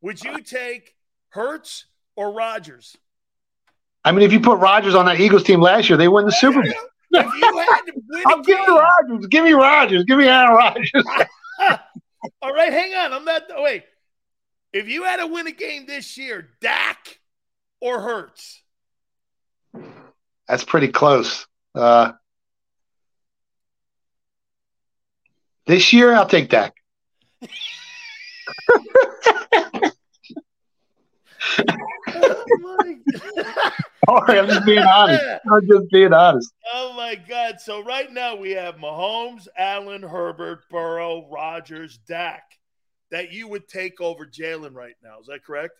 would 0.00 0.22
you 0.22 0.40
take 0.42 0.94
Hurts 1.30 1.86
or 2.16 2.32
Rodgers? 2.32 2.96
I 4.04 4.12
mean, 4.12 4.22
if 4.22 4.32
you 4.32 4.40
put 4.40 4.58
Rodgers 4.58 4.94
on 4.94 5.06
that 5.06 5.20
Eagles 5.20 5.42
team 5.42 5.60
last 5.60 5.88
year, 5.88 5.96
they 5.96 6.08
win 6.08 6.24
the 6.24 6.32
Super 6.32 6.62
Bowl. 6.62 6.72
If 7.10 7.34
you 7.34 7.58
had 7.58 7.80
to 7.86 7.92
win 8.08 8.22
I'll 8.26 8.42
give 8.42 8.60
me 8.60 8.66
Rodgers. 8.66 9.26
Give 9.26 9.44
me 9.44 9.52
Rodgers. 9.52 10.04
Give 10.04 10.18
me 10.18 10.26
Aaron 10.26 10.54
Rodgers. 10.54 10.92
All 12.42 12.52
right, 12.52 12.72
hang 12.72 12.94
on. 12.94 13.12
I'm 13.12 13.24
not. 13.24 13.42
Oh, 13.54 13.62
wait. 13.62 13.84
If 14.72 14.88
you 14.88 15.04
had 15.04 15.16
to 15.16 15.26
win 15.26 15.46
a 15.46 15.52
game 15.52 15.86
this 15.86 16.18
year, 16.18 16.48
Dak 16.60 17.20
or 17.80 18.00
Hurts? 18.00 18.62
That's 20.46 20.64
pretty 20.64 20.88
close. 20.88 21.46
Uh, 21.74 22.12
this 25.66 25.92
year, 25.92 26.14
I'll 26.14 26.26
take 26.26 26.48
Dak. 26.50 26.74
oh 34.08 34.26
Sorry, 34.26 34.38
I'm 34.38 34.48
just 34.48 34.66
being 34.66 34.78
honest. 34.78 35.24
I'm 35.50 35.66
just 35.66 35.90
being 35.90 36.12
honest. 36.12 36.52
Oh 36.72 36.92
my 36.96 37.14
God! 37.14 37.60
So 37.60 37.82
right 37.82 38.12
now 38.12 38.34
we 38.36 38.50
have 38.52 38.76
Mahomes, 38.76 39.46
Allen, 39.56 40.02
Herbert, 40.02 40.68
Burrow, 40.70 41.28
Rodgers, 41.30 41.98
Dak. 42.08 42.42
That 43.10 43.32
you 43.32 43.48
would 43.48 43.68
take 43.68 44.00
over 44.00 44.26
Jalen 44.26 44.74
right 44.74 44.96
now. 45.02 45.20
Is 45.20 45.26
that 45.28 45.44
correct? 45.44 45.72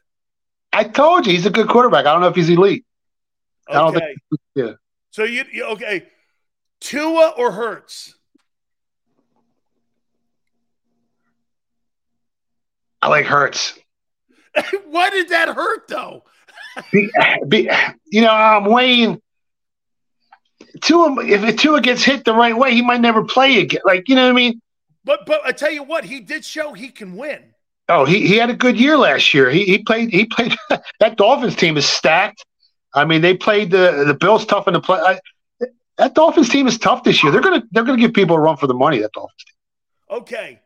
I 0.72 0.84
told 0.84 1.26
you 1.26 1.32
he's 1.32 1.46
a 1.46 1.50
good 1.50 1.68
quarterback. 1.68 2.06
I 2.06 2.12
don't 2.12 2.22
know 2.22 2.28
if 2.28 2.36
he's 2.36 2.48
elite. 2.48 2.84
Okay. 3.68 3.76
I 3.76 3.80
don't 3.80 3.92
think, 3.92 4.18
yeah. 4.54 4.72
So 5.10 5.24
you, 5.24 5.44
you 5.52 5.64
okay? 5.66 6.06
Tua 6.80 7.34
or 7.36 7.52
Hurts? 7.52 8.14
I 13.00 13.08
like 13.08 13.26
Hurts. 13.26 13.78
Why 14.86 15.10
did 15.10 15.28
that 15.28 15.48
hurt 15.48 15.88
though? 15.88 16.24
be, 16.92 17.10
be, 17.46 17.70
you 18.06 18.22
know, 18.22 18.32
um, 18.32 18.64
I'm 18.64 18.72
weighing 18.72 19.20
Tua, 20.80 21.16
if 21.24 21.56
Tua 21.56 21.80
gets 21.80 22.02
hit 22.02 22.24
the 22.24 22.34
right 22.34 22.56
way, 22.56 22.74
he 22.74 22.82
might 22.82 23.00
never 23.00 23.24
play 23.24 23.60
again. 23.60 23.80
Like 23.84 24.08
you 24.08 24.14
know 24.14 24.24
what 24.24 24.32
I 24.32 24.34
mean? 24.34 24.60
But 25.04 25.26
but 25.26 25.40
I 25.44 25.52
tell 25.52 25.70
you 25.70 25.82
what, 25.82 26.04
he 26.04 26.20
did 26.20 26.44
show 26.44 26.72
he 26.72 26.88
can 26.88 27.16
win. 27.16 27.42
Oh, 27.88 28.04
he, 28.04 28.26
he 28.26 28.36
had 28.36 28.50
a 28.50 28.54
good 28.54 28.78
year 28.78 28.98
last 28.98 29.32
year. 29.32 29.50
He 29.50 29.64
he 29.64 29.78
played 29.78 30.10
he 30.10 30.26
played 30.26 30.56
that 31.00 31.16
Dolphins 31.16 31.56
team 31.56 31.76
is 31.76 31.88
stacked. 31.88 32.44
I 32.94 33.04
mean, 33.04 33.22
they 33.22 33.34
played 33.34 33.70
the 33.70 34.04
the 34.06 34.14
Bills 34.14 34.44
tough 34.44 34.68
in 34.68 34.74
the 34.74 34.80
play. 34.80 35.00
I, 35.00 35.20
that 35.96 36.14
Dolphins 36.14 36.48
team 36.48 36.66
is 36.66 36.78
tough 36.78 37.02
this 37.04 37.22
year. 37.22 37.32
They're 37.32 37.40
gonna 37.40 37.62
they're 37.70 37.84
gonna 37.84 37.98
give 37.98 38.12
people 38.12 38.36
a 38.36 38.40
run 38.40 38.56
for 38.56 38.66
the 38.66 38.74
money. 38.74 38.98
That 38.98 39.12
Dolphins 39.12 39.44
team. 39.44 40.18
Okay, 40.18 40.60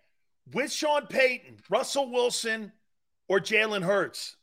with 0.54 0.72
Sean 0.72 1.06
Payton, 1.06 1.58
Russell 1.70 2.10
Wilson, 2.10 2.72
or 3.28 3.40
Jalen 3.40 3.82
Hurts. 3.82 4.36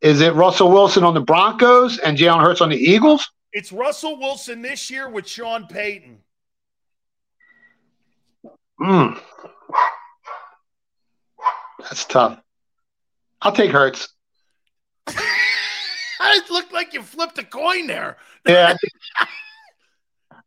Is 0.00 0.20
it 0.20 0.34
Russell 0.34 0.70
Wilson 0.70 1.04
on 1.04 1.14
the 1.14 1.20
Broncos 1.20 1.98
and 1.98 2.16
Jalen 2.16 2.42
Hurts 2.42 2.60
on 2.60 2.68
the 2.68 2.76
Eagles? 2.76 3.30
It's 3.52 3.72
Russell 3.72 4.18
Wilson 4.18 4.62
this 4.62 4.90
year 4.90 5.08
with 5.08 5.26
Sean 5.26 5.66
Payton. 5.66 6.18
Hmm. 8.78 9.14
That's 11.80 12.04
tough. 12.04 12.38
I'll 13.40 13.52
take 13.52 13.70
Hurts. 13.70 14.08
it 15.08 16.50
looked 16.50 16.72
like 16.72 16.92
you 16.92 17.02
flipped 17.02 17.38
a 17.38 17.44
coin 17.44 17.86
there. 17.86 18.18
Yeah. 18.46 18.76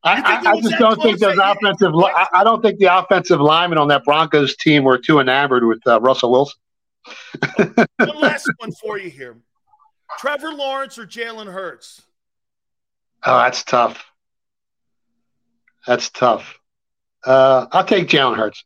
I, 0.04 0.22
I, 0.22 0.52
I 0.52 0.62
just 0.62 0.78
don't 0.78 1.02
think 1.02 1.20
those 1.20 1.38
offensive. 1.38 1.94
I, 1.96 2.28
I, 2.34 2.44
don't 2.46 2.62
think 2.62 2.80
the 2.80 2.86
offensive 2.86 3.42
linemen 3.42 3.78
on 3.78 3.90
that 3.90 4.06
Broncos 4.06 4.56
team 4.56 4.86
were 4.86 4.98
too 4.98 5.20
enamored 5.20 5.66
with 5.66 5.86
uh, 5.86 6.00
Russell 6.00 6.32
Wilson. 6.32 6.60
one 7.58 7.88
last 8.22 8.50
one 8.58 8.72
for 8.72 8.98
you 8.98 9.10
here: 9.10 9.38
Trevor 10.18 10.54
Lawrence 10.54 10.98
or 10.98 11.06
Jalen 11.06 11.52
Hurts? 11.52 12.02
Oh, 13.26 13.38
that's 13.40 13.64
tough. 13.64 14.06
That's 15.86 16.10
tough. 16.10 16.58
Uh, 17.26 17.68
I'll 17.72 17.84
take 17.84 18.08
Jalen 18.08 18.38
Hurts. 18.38 18.64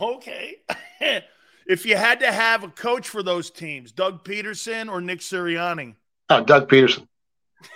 Okay. 0.00 0.56
if 1.66 1.86
you 1.86 1.96
had 1.96 2.20
to 2.20 2.32
have 2.32 2.64
a 2.64 2.68
coach 2.68 3.08
for 3.08 3.22
those 3.22 3.50
teams, 3.50 3.92
Doug 3.92 4.24
Pederson 4.24 4.90
or 4.90 5.00
Nick 5.00 5.20
Sirianni? 5.20 5.94
Oh, 6.30 6.42
Doug 6.42 6.68
Pederson. 6.68 7.06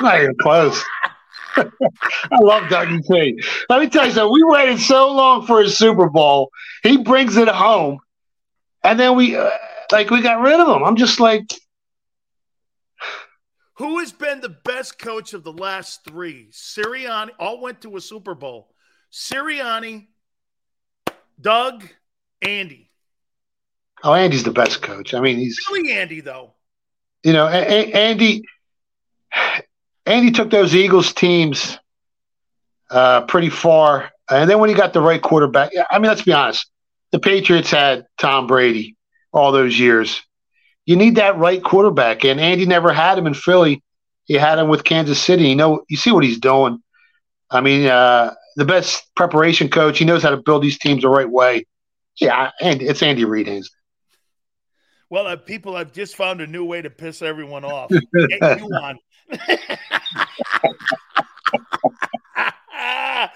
Not 0.00 0.20
even 0.20 0.34
close. 0.40 0.82
I 1.56 2.40
love 2.40 2.64
Dougie 2.64 3.00
P. 3.08 3.40
Let 3.68 3.80
me 3.80 3.88
tell 3.88 4.06
you 4.06 4.12
something. 4.12 4.32
We 4.32 4.42
waited 4.44 4.80
so 4.80 5.12
long 5.12 5.46
for 5.46 5.62
his 5.62 5.78
Super 5.78 6.08
Bowl. 6.10 6.50
He 6.82 6.96
brings 6.96 7.36
it 7.36 7.46
home, 7.48 7.98
and 8.82 8.98
then 8.98 9.16
we 9.16 9.36
uh, 9.36 9.50
like 9.92 10.10
we 10.10 10.20
got 10.20 10.40
rid 10.40 10.58
of 10.58 10.66
him. 10.66 10.82
I'm 10.82 10.96
just 10.96 11.20
like, 11.20 11.44
who 13.74 14.00
has 14.00 14.10
been 14.10 14.40
the 14.40 14.48
best 14.64 14.98
coach 14.98 15.32
of 15.32 15.44
the 15.44 15.52
last 15.52 16.04
three? 16.04 16.48
Sirianni 16.52 17.30
all 17.38 17.60
went 17.60 17.82
to 17.82 17.96
a 17.96 18.00
Super 18.00 18.34
Bowl. 18.34 18.74
Sirianni, 19.12 20.08
Doug, 21.40 21.84
Andy. 22.42 22.90
Oh, 24.02 24.12
Andy's 24.12 24.42
the 24.42 24.50
best 24.50 24.82
coach. 24.82 25.14
I 25.14 25.20
mean, 25.20 25.36
he's 25.38 25.58
really 25.70 25.92
Andy 25.92 26.20
though. 26.20 26.54
You 27.22 27.32
know, 27.32 27.46
a- 27.46 27.50
a- 27.50 27.92
Andy. 27.92 28.42
Andy 30.06 30.30
took 30.30 30.50
those 30.50 30.74
Eagles 30.74 31.12
teams 31.12 31.78
uh, 32.90 33.22
pretty 33.22 33.50
far, 33.50 34.10
and 34.30 34.48
then 34.48 34.58
when 34.58 34.68
he 34.68 34.74
got 34.74 34.92
the 34.92 35.00
right 35.00 35.20
quarterback, 35.20 35.72
I 35.90 35.98
mean, 35.98 36.08
let's 36.08 36.22
be 36.22 36.32
honest, 36.32 36.66
the 37.12 37.18
Patriots 37.18 37.70
had 37.70 38.06
Tom 38.18 38.46
Brady 38.46 38.96
all 39.32 39.52
those 39.52 39.78
years. 39.78 40.22
You 40.86 40.96
need 40.96 41.16
that 41.16 41.38
right 41.38 41.62
quarterback, 41.62 42.24
and 42.24 42.38
Andy 42.40 42.66
never 42.66 42.92
had 42.92 43.18
him 43.18 43.26
in 43.26 43.34
Philly. 43.34 43.82
He 44.24 44.34
had 44.34 44.58
him 44.58 44.68
with 44.68 44.84
Kansas 44.84 45.20
City. 45.20 45.44
You 45.44 45.56
know, 45.56 45.84
you 45.88 45.96
see 45.96 46.12
what 46.12 46.24
he's 46.24 46.38
doing. 46.38 46.82
I 47.50 47.60
mean, 47.60 47.86
uh, 47.86 48.34
the 48.56 48.64
best 48.64 49.06
preparation 49.14 49.68
coach. 49.68 49.98
He 49.98 50.04
knows 50.04 50.22
how 50.22 50.30
to 50.30 50.36
build 50.36 50.62
these 50.62 50.78
teams 50.78 51.02
the 51.02 51.08
right 51.08 51.28
way. 51.28 51.66
Yeah, 52.20 52.50
and 52.60 52.80
it's 52.82 53.02
Andy 53.02 53.24
Reid. 53.24 53.64
Well, 55.10 55.26
uh, 55.26 55.36
people, 55.36 55.76
I've 55.76 55.92
just 55.92 56.16
found 56.16 56.40
a 56.40 56.46
new 56.46 56.64
way 56.64 56.82
to 56.82 56.90
piss 56.90 57.22
everyone 57.22 57.64
off. 57.64 57.90
Get 58.28 58.60
you 58.60 58.66
on. 58.66 58.98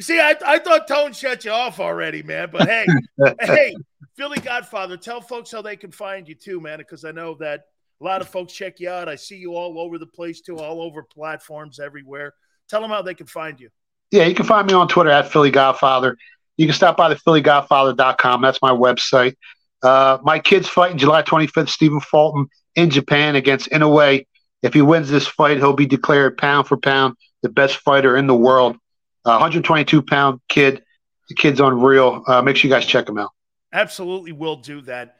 See, 0.00 0.18
I, 0.18 0.34
I 0.44 0.58
thought 0.58 0.88
Tone 0.88 1.12
shut 1.12 1.44
you 1.44 1.52
off 1.52 1.78
already, 1.78 2.22
man. 2.22 2.48
But 2.50 2.68
hey, 2.68 2.86
hey, 3.40 3.76
Philly 4.16 4.40
Godfather, 4.40 4.96
tell 4.96 5.20
folks 5.20 5.52
how 5.52 5.62
they 5.62 5.76
can 5.76 5.92
find 5.92 6.28
you 6.28 6.34
too, 6.34 6.60
man, 6.60 6.78
because 6.78 7.04
I 7.04 7.12
know 7.12 7.34
that 7.36 7.66
a 8.00 8.04
lot 8.04 8.20
of 8.20 8.28
folks 8.28 8.52
check 8.52 8.80
you 8.80 8.88
out. 8.88 9.08
I 9.08 9.14
see 9.14 9.36
you 9.36 9.54
all 9.54 9.78
over 9.78 9.98
the 9.98 10.06
place 10.06 10.40
too, 10.40 10.58
all 10.58 10.82
over 10.82 11.02
platforms 11.02 11.78
everywhere. 11.78 12.34
Tell 12.68 12.80
them 12.80 12.90
how 12.90 13.02
they 13.02 13.14
can 13.14 13.26
find 13.26 13.60
you. 13.60 13.68
Yeah, 14.10 14.24
you 14.24 14.34
can 14.34 14.46
find 14.46 14.66
me 14.66 14.74
on 14.74 14.88
Twitter 14.88 15.10
at 15.10 15.30
Philly 15.30 15.50
Godfather. 15.50 16.16
You 16.56 16.66
can 16.66 16.74
stop 16.74 16.96
by 16.96 17.08
the 17.08 17.16
PhillyGodfather.com. 17.16 18.42
That's 18.42 18.62
my 18.62 18.70
website. 18.70 19.34
Uh, 19.82 20.18
my 20.22 20.38
kids 20.38 20.68
fighting 20.68 20.98
July 20.98 21.22
25th, 21.22 21.68
Stephen 21.68 22.00
Fulton 22.00 22.46
in 22.74 22.90
Japan 22.90 23.36
against 23.36 23.70
Inoue. 23.70 24.24
If 24.64 24.72
he 24.72 24.80
wins 24.80 25.10
this 25.10 25.26
fight, 25.26 25.58
he'll 25.58 25.74
be 25.74 25.84
declared 25.84 26.38
pound 26.38 26.66
for 26.66 26.78
pound 26.78 27.16
the 27.42 27.50
best 27.50 27.76
fighter 27.76 28.16
in 28.16 28.26
the 28.26 28.34
world. 28.34 28.76
Uh, 29.22 29.36
122 29.36 30.00
pound 30.00 30.40
kid. 30.48 30.82
The 31.28 31.34
kid's 31.34 31.60
unreal. 31.60 32.24
Uh, 32.26 32.40
make 32.40 32.56
sure 32.56 32.70
you 32.70 32.74
guys 32.74 32.86
check 32.86 33.06
him 33.06 33.18
out. 33.18 33.30
Absolutely 33.74 34.32
will 34.32 34.56
do 34.56 34.80
that. 34.82 35.16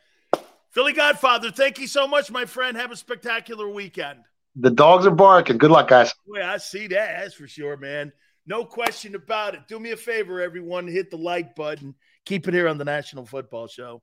Philly 0.70 0.94
Godfather, 0.94 1.50
thank 1.50 1.78
you 1.78 1.86
so 1.86 2.08
much, 2.08 2.31
my 2.31 2.47
friend. 2.47 2.76
Have 2.78 2.90
a 2.90 2.97
spectacular 2.97 3.68
weekend. 3.68 4.20
The 4.56 4.70
dogs 4.70 5.06
are 5.06 5.10
barking. 5.10 5.58
Good 5.58 5.70
luck, 5.70 5.89
guys. 5.89 6.14
Boy, 6.26 6.42
I 6.42 6.56
see 6.56 6.86
that. 6.86 7.20
That's 7.20 7.34
for 7.34 7.47
sure, 7.47 7.76
man. 7.76 8.12
No 8.47 8.64
question 8.64 9.14
about 9.14 9.55
it. 9.55 9.68
Do 9.68 9.78
me 9.78 9.90
a 9.90 9.97
favor, 9.97 10.40
everyone. 10.40 10.89
Hit 10.89 11.10
the 11.10 11.18
like 11.18 11.55
button. 11.55 11.94
Keep 12.24 12.48
it 12.48 12.55
here 12.55 12.68
on 12.68 12.78
the 12.78 12.84
National 12.84 13.26
Football 13.26 13.66
Show. 13.66 14.02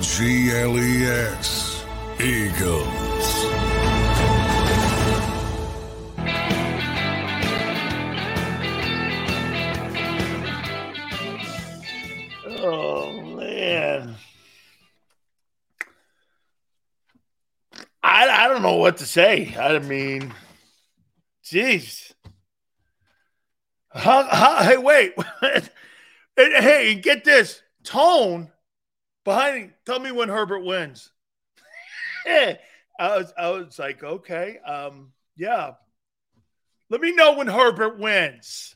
G 0.00 0.50
L 0.52 0.78
E 0.78 1.06
S. 1.06 1.84
Eagles. 2.20 2.84
Oh 12.60 13.22
man. 13.36 14.14
I 18.02 18.28
I 18.28 18.48
don't 18.48 18.62
know 18.62 18.76
what 18.76 18.98
to 18.98 19.06
say. 19.06 19.56
I 19.58 19.80
mean, 19.80 20.32
jeez. 21.44 22.12
Hey, 23.92 24.76
wait. 24.76 25.14
hey, 26.36 26.94
get 26.94 27.24
this 27.24 27.62
tone 27.82 28.52
behind. 29.28 29.74
Tell 29.84 30.00
me 30.00 30.10
when 30.10 30.30
Herbert 30.30 30.64
wins. 30.64 31.12
I 32.26 32.56
was 32.98 33.32
I 33.36 33.50
was 33.50 33.78
like, 33.78 34.02
okay, 34.02 34.58
um, 34.64 35.12
yeah. 35.36 35.72
Let 36.88 37.02
me 37.02 37.14
know 37.14 37.34
when 37.34 37.46
Herbert 37.46 37.98
wins. 37.98 38.74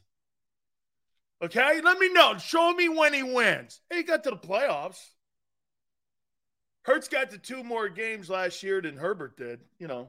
Okay, 1.42 1.80
let 1.80 1.98
me 1.98 2.12
know. 2.12 2.36
Show 2.36 2.74
me 2.74 2.90
when 2.90 3.14
he 3.14 3.22
wins. 3.22 3.80
He 3.90 4.02
got 4.02 4.22
to 4.24 4.30
the 4.30 4.36
playoffs. 4.36 5.00
Hurts 6.82 7.08
got 7.08 7.30
to 7.30 7.38
two 7.38 7.64
more 7.64 7.88
games 7.88 8.28
last 8.28 8.62
year 8.62 8.82
than 8.82 8.98
Herbert 8.98 9.38
did. 9.38 9.60
You 9.78 9.88
know, 9.88 10.08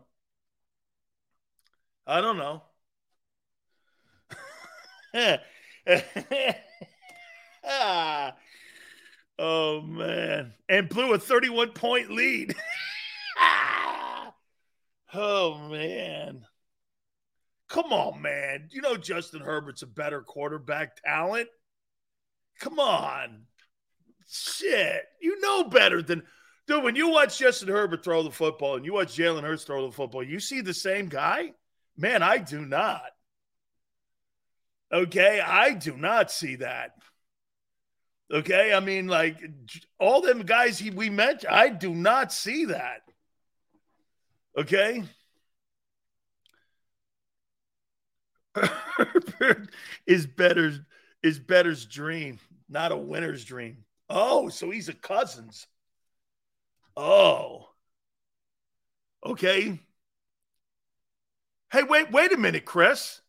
I 2.06 2.20
don't 2.20 2.38
know. 2.38 2.64
Ah. 7.66 8.36
Oh 9.40 9.82
man, 9.82 10.54
and 10.70 10.90
blew 10.90 11.14
a 11.14 11.20
31 11.20 11.72
point 11.72 12.12
lead. 12.12 12.56
oh 15.14 15.58
man. 15.70 16.46
Come 17.70 17.92
on, 17.92 18.22
man. 18.22 18.68
You 18.70 18.82
know 18.82 18.96
Justin 18.96 19.42
Herbert's 19.42 19.82
a 19.82 19.88
better 19.88 20.22
quarterback 20.22 21.02
talent. 21.04 21.50
Come 22.60 22.80
on. 22.80 23.46
Shit. 24.30 25.04
You 25.20 25.40
know 25.42 25.64
better 25.64 26.04
than 26.04 26.22
dude. 26.68 26.84
When 26.84 26.96
you 26.96 27.10
watch 27.10 27.40
Justin 27.40 27.70
Herbert 27.70 28.04
throw 28.04 28.22
the 28.22 28.32
football 28.32 28.76
and 28.76 28.86
you 28.86 28.94
watch 28.94 29.18
Jalen 29.18 29.42
Hurts 29.42 29.64
throw 29.64 29.88
the 29.88 29.92
football, 29.92 30.24
you 30.24 30.40
see 30.40 30.62
the 30.62 30.74
same 30.74 31.08
guy? 31.08 31.54
Man, 31.98 32.22
I 32.22 32.38
do 32.38 32.66
not. 32.66 33.02
Okay, 34.92 35.40
I 35.40 35.74
do 35.74 35.98
not 35.98 36.32
see 36.32 36.58
that. 36.58 36.92
Okay, 38.34 38.74
I 38.74 38.80
mean, 38.80 39.08
like 39.08 39.38
all 40.00 40.22
them 40.22 40.42
guys 40.42 40.80
he 40.80 40.90
we 40.90 41.10
mentioned, 41.12 41.54
I 41.54 41.70
do 41.70 41.94
not 41.94 42.34
see 42.34 42.66
that. 42.66 43.04
Okay. 44.58 45.04
is 50.08 50.26
better's 50.26 50.80
is 51.22 51.38
better's 51.38 51.86
dream, 51.86 52.40
not 52.68 52.92
a 52.92 52.98
winner's 52.98 53.46
dream. 53.46 53.78
Oh, 54.10 54.50
so 54.50 54.72
he's 54.72 54.90
a 54.90 54.94
Cousins. 54.94 55.68
Oh. 56.98 57.70
Okay. 59.26 59.80
Hey, 61.72 61.84
wait, 61.84 62.12
wait 62.12 62.34
a 62.34 62.38
minute, 62.38 62.66
Chris. 62.66 63.22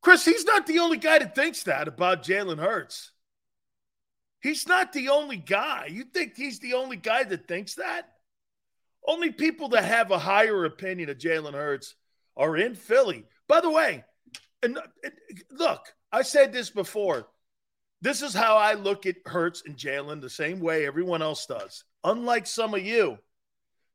Chris, 0.00 0.24
he's 0.24 0.44
not 0.44 0.66
the 0.66 0.80
only 0.80 0.98
guy 0.98 1.18
that 1.18 1.34
thinks 1.34 1.64
that 1.64 1.86
about 1.86 2.24
Jalen 2.24 2.58
Hurts. 2.58 3.11
He's 4.42 4.66
not 4.66 4.92
the 4.92 5.08
only 5.10 5.36
guy. 5.36 5.86
You 5.90 6.04
think 6.04 6.36
he's 6.36 6.58
the 6.58 6.74
only 6.74 6.96
guy 6.96 7.24
that 7.24 7.46
thinks 7.46 7.74
that? 7.76 8.08
Only 9.06 9.30
people 9.30 9.68
that 9.70 9.84
have 9.84 10.10
a 10.10 10.18
higher 10.18 10.64
opinion 10.64 11.10
of 11.10 11.18
Jalen 11.18 11.54
Hurts 11.54 11.94
are 12.36 12.56
in 12.56 12.74
Philly. 12.74 13.24
By 13.48 13.60
the 13.60 13.70
way, 13.70 14.04
and 14.62 14.78
look, 15.50 15.80
I 16.10 16.22
said 16.22 16.52
this 16.52 16.70
before. 16.70 17.26
This 18.00 18.20
is 18.20 18.34
how 18.34 18.56
I 18.56 18.74
look 18.74 19.06
at 19.06 19.16
Hurts 19.26 19.62
and 19.64 19.76
Jalen 19.76 20.20
the 20.20 20.30
same 20.30 20.60
way 20.60 20.86
everyone 20.86 21.22
else 21.22 21.46
does. 21.46 21.84
Unlike 22.02 22.48
some 22.48 22.74
of 22.74 22.84
you, 22.84 23.18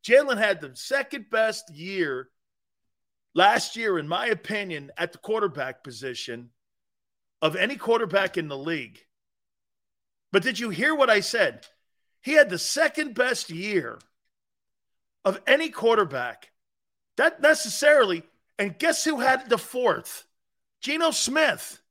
Jalen 0.06 0.38
had 0.38 0.61
the 0.61 0.72
second 0.76 1.30
best 1.30 1.74
year 1.74 2.30
last 3.35 3.76
year, 3.76 4.00
in 4.00 4.08
my 4.08 4.27
opinion, 4.27 4.92
at 4.98 5.11
the 5.11 5.17
quarterback 5.17 5.84
position 5.84 6.51
of 7.42 7.58
any 7.58 7.76
quarterback 7.76 8.38
in 8.38 8.48
the 8.48 8.58
league. 8.58 9.00
But 10.31 10.43
did 10.43 10.59
you 10.59 10.69
hear 10.69 10.93
what 10.93 11.09
I 11.09 11.22
said? 11.22 11.65
He 12.22 12.33
had 12.33 12.49
the 12.49 12.59
second 12.59 13.15
best 13.15 13.49
year 13.49 13.99
of 15.23 15.41
any 15.47 15.69
quarterback. 15.69 16.51
That 17.15 17.41
necessarily, 17.41 18.23
and 18.59 18.77
guess 18.77 19.03
who 19.03 19.19
had 19.19 19.49
the 19.49 19.57
fourth? 19.57 20.25
Geno 20.81 21.11
Smith. 21.11 21.81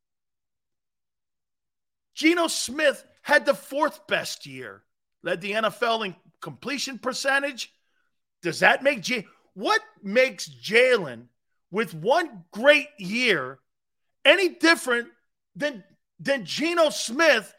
Geno 2.15 2.47
Smith 2.47 3.05
had 3.23 3.44
the 3.44 3.55
fourth 3.55 4.06
best 4.06 4.47
year, 4.47 4.82
led 5.23 5.40
the 5.40 5.52
NFL 5.52 6.06
in 6.06 6.16
completion 6.40 6.98
percentage. 6.98 7.73
Does 8.42 8.60
that 8.60 8.82
make 8.82 9.02
J? 9.02 9.26
What 9.55 9.81
makes 10.02 10.48
Jalen 10.48 11.26
with 11.70 11.94
one 11.94 12.44
great 12.52 12.89
year 12.98 13.58
any 14.24 14.50
different 14.50 15.08
than 15.55 15.82
than 16.20 16.44
Geno 16.44 16.90
Smith, 16.90 17.52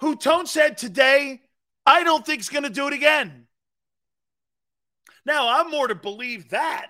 who 0.00 0.16
Tone 0.16 0.46
said 0.46 0.76
today, 0.76 1.40
I 1.86 2.02
don't 2.02 2.24
think 2.24 2.40
is 2.40 2.48
going 2.48 2.64
to 2.64 2.70
do 2.70 2.86
it 2.88 2.92
again. 2.92 3.46
Now 5.26 5.48
I'm 5.48 5.70
more 5.70 5.88
to 5.88 5.94
believe 5.94 6.50
that 6.50 6.88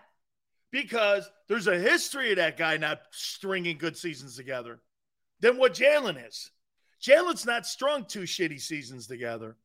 because 0.71 1.31
there's 1.49 1.69
a 1.69 1.79
history 1.79 2.31
of 2.31 2.37
that 2.37 2.57
guy 2.57 2.77
not 2.77 3.01
stringing 3.11 3.79
good 3.79 3.97
seasons 3.97 4.37
together 4.37 4.81
than 5.41 5.57
what 5.57 5.75
Jalen 5.75 6.27
is. 6.27 6.51
Jalen's 7.01 7.47
not 7.47 7.67
strung 7.67 8.05
two 8.05 8.23
shitty 8.23 8.61
seasons 8.61 9.07
together. 9.07 9.57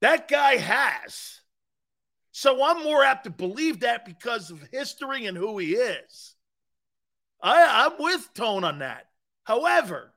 That 0.00 0.28
guy 0.28 0.56
has. 0.56 1.40
So 2.30 2.64
I'm 2.64 2.82
more 2.82 3.04
apt 3.04 3.24
to 3.24 3.30
believe 3.30 3.80
that 3.80 4.04
because 4.04 4.50
of 4.50 4.66
history 4.72 5.26
and 5.26 5.36
who 5.36 5.58
he 5.58 5.74
is. 5.74 6.34
I, 7.42 7.86
I'm 7.86 8.02
with 8.02 8.32
Tone 8.34 8.64
on 8.64 8.78
that. 8.78 9.08
However, 9.44 10.11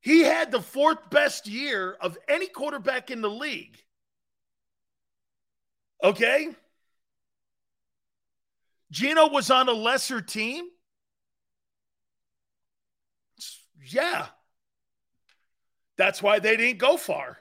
he 0.00 0.20
had 0.20 0.50
the 0.50 0.60
fourth 0.60 1.10
best 1.10 1.46
year 1.46 1.96
of 2.00 2.16
any 2.28 2.46
quarterback 2.46 3.10
in 3.10 3.20
the 3.20 3.30
league. 3.30 3.76
Okay? 6.02 6.48
Geno 8.90 9.28
was 9.28 9.50
on 9.50 9.68
a 9.68 9.72
lesser 9.72 10.20
team? 10.20 10.64
Yeah. 13.84 14.26
That's 15.96 16.22
why 16.22 16.38
they 16.38 16.56
didn't 16.56 16.78
go 16.78 16.96
far. 16.96 17.38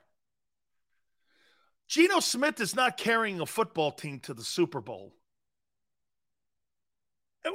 Geno 1.88 2.20
Smith 2.20 2.60
is 2.60 2.76
not 2.76 2.98
carrying 2.98 3.40
a 3.40 3.46
football 3.46 3.92
team 3.92 4.20
to 4.22 4.34
the 4.34 4.44
Super 4.44 4.82
Bowl. 4.82 5.16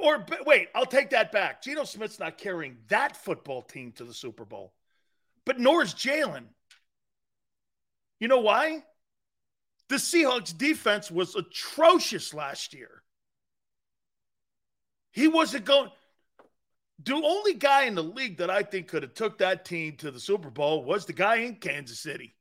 Or 0.03 0.25
wait, 0.45 0.69
I'll 0.75 0.87
take 0.87 1.11
that 1.11 1.31
back. 1.31 1.63
Geno 1.63 1.85
Smith's 1.85 2.19
not 2.19 2.39
carrying 2.39 2.79
that 2.89 3.17
football 3.17 3.63
team 3.63 3.93
to 3.93 4.05
the 4.05 4.15
Super 4.15 4.45
Bowl, 4.45 4.73
but 5.47 5.59
nor 5.59 5.83
is 5.83 5.95
Jalen. 5.95 6.45
You 8.21 8.29
know 8.29 8.41
why? 8.41 8.85
The 9.89 9.97
Seahawks 9.97 10.57
defense 10.57 11.11
was 11.11 11.35
atrocious 11.35 12.33
last 12.33 12.73
year. 12.73 13.03
He 15.13 15.29
wasn't 15.29 15.65
going. 15.65 15.91
The 17.03 17.15
only 17.15 17.55
guy 17.55 17.85
in 17.85 17.95
the 17.95 18.03
league 18.03 18.39
that 18.39 18.51
I 18.51 18.63
think 18.63 18.89
could 18.89 19.03
have 19.03 19.15
took 19.15 19.39
that 19.39 19.65
team 19.65 19.97
to 19.99 20.11
the 20.11 20.21
Super 20.21 20.51
Bowl 20.51 20.85
was 20.85 21.07
the 21.07 21.13
guy 21.13 21.37
in 21.37 21.57
Kansas 21.57 22.01
City. 22.01 22.35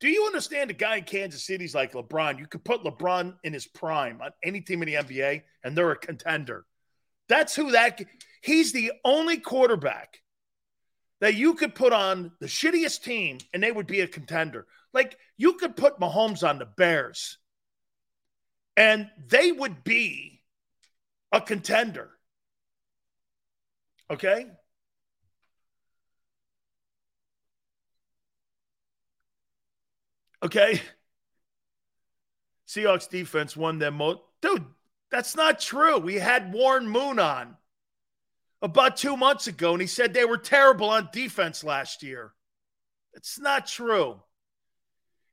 Do 0.00 0.08
you 0.08 0.26
understand 0.26 0.70
the 0.70 0.74
guy 0.74 0.96
in 0.96 1.04
Kansas 1.04 1.44
City's 1.44 1.74
like 1.74 1.92
LeBron? 1.92 2.38
You 2.38 2.46
could 2.46 2.64
put 2.64 2.84
LeBron 2.84 3.34
in 3.42 3.52
his 3.52 3.66
prime 3.66 4.20
on 4.22 4.30
any 4.44 4.60
team 4.60 4.82
in 4.82 4.86
the 4.86 4.94
NBA, 4.94 5.42
and 5.64 5.76
they're 5.76 5.90
a 5.90 5.98
contender. 5.98 6.64
That's 7.28 7.54
who 7.54 7.72
that. 7.72 8.00
He's 8.42 8.72
the 8.72 8.92
only 9.04 9.38
quarterback 9.38 10.20
that 11.20 11.34
you 11.34 11.54
could 11.54 11.74
put 11.74 11.92
on 11.92 12.32
the 12.40 12.46
shittiest 12.46 13.02
team, 13.02 13.38
and 13.52 13.62
they 13.62 13.72
would 13.72 13.86
be 13.86 14.00
a 14.00 14.08
contender. 14.08 14.66
Like 14.92 15.18
you 15.36 15.54
could 15.54 15.76
put 15.76 16.00
Mahomes 16.00 16.48
on 16.48 16.58
the 16.58 16.66
Bears, 16.66 17.38
and 18.76 19.10
they 19.28 19.52
would 19.52 19.84
be 19.84 20.42
a 21.32 21.40
contender. 21.40 22.10
Okay? 24.10 24.46
Okay? 30.42 30.80
Seahawks 32.66 33.08
defense 33.08 33.56
won 33.56 33.78
them 33.78 33.94
most. 33.94 34.20
Dude, 34.40 34.64
that's 35.10 35.36
not 35.36 35.60
true. 35.60 35.98
We 35.98 36.14
had 36.14 36.52
Warren 36.52 36.88
Moon 36.88 37.18
on 37.18 37.56
about 38.60 38.96
two 38.96 39.16
months 39.16 39.46
ago, 39.46 39.72
and 39.72 39.80
he 39.80 39.86
said 39.86 40.12
they 40.12 40.24
were 40.24 40.38
terrible 40.38 40.90
on 40.90 41.08
defense 41.12 41.62
last 41.62 42.02
year. 42.02 42.32
It's 43.14 43.38
not 43.38 43.66
true. 43.66 44.20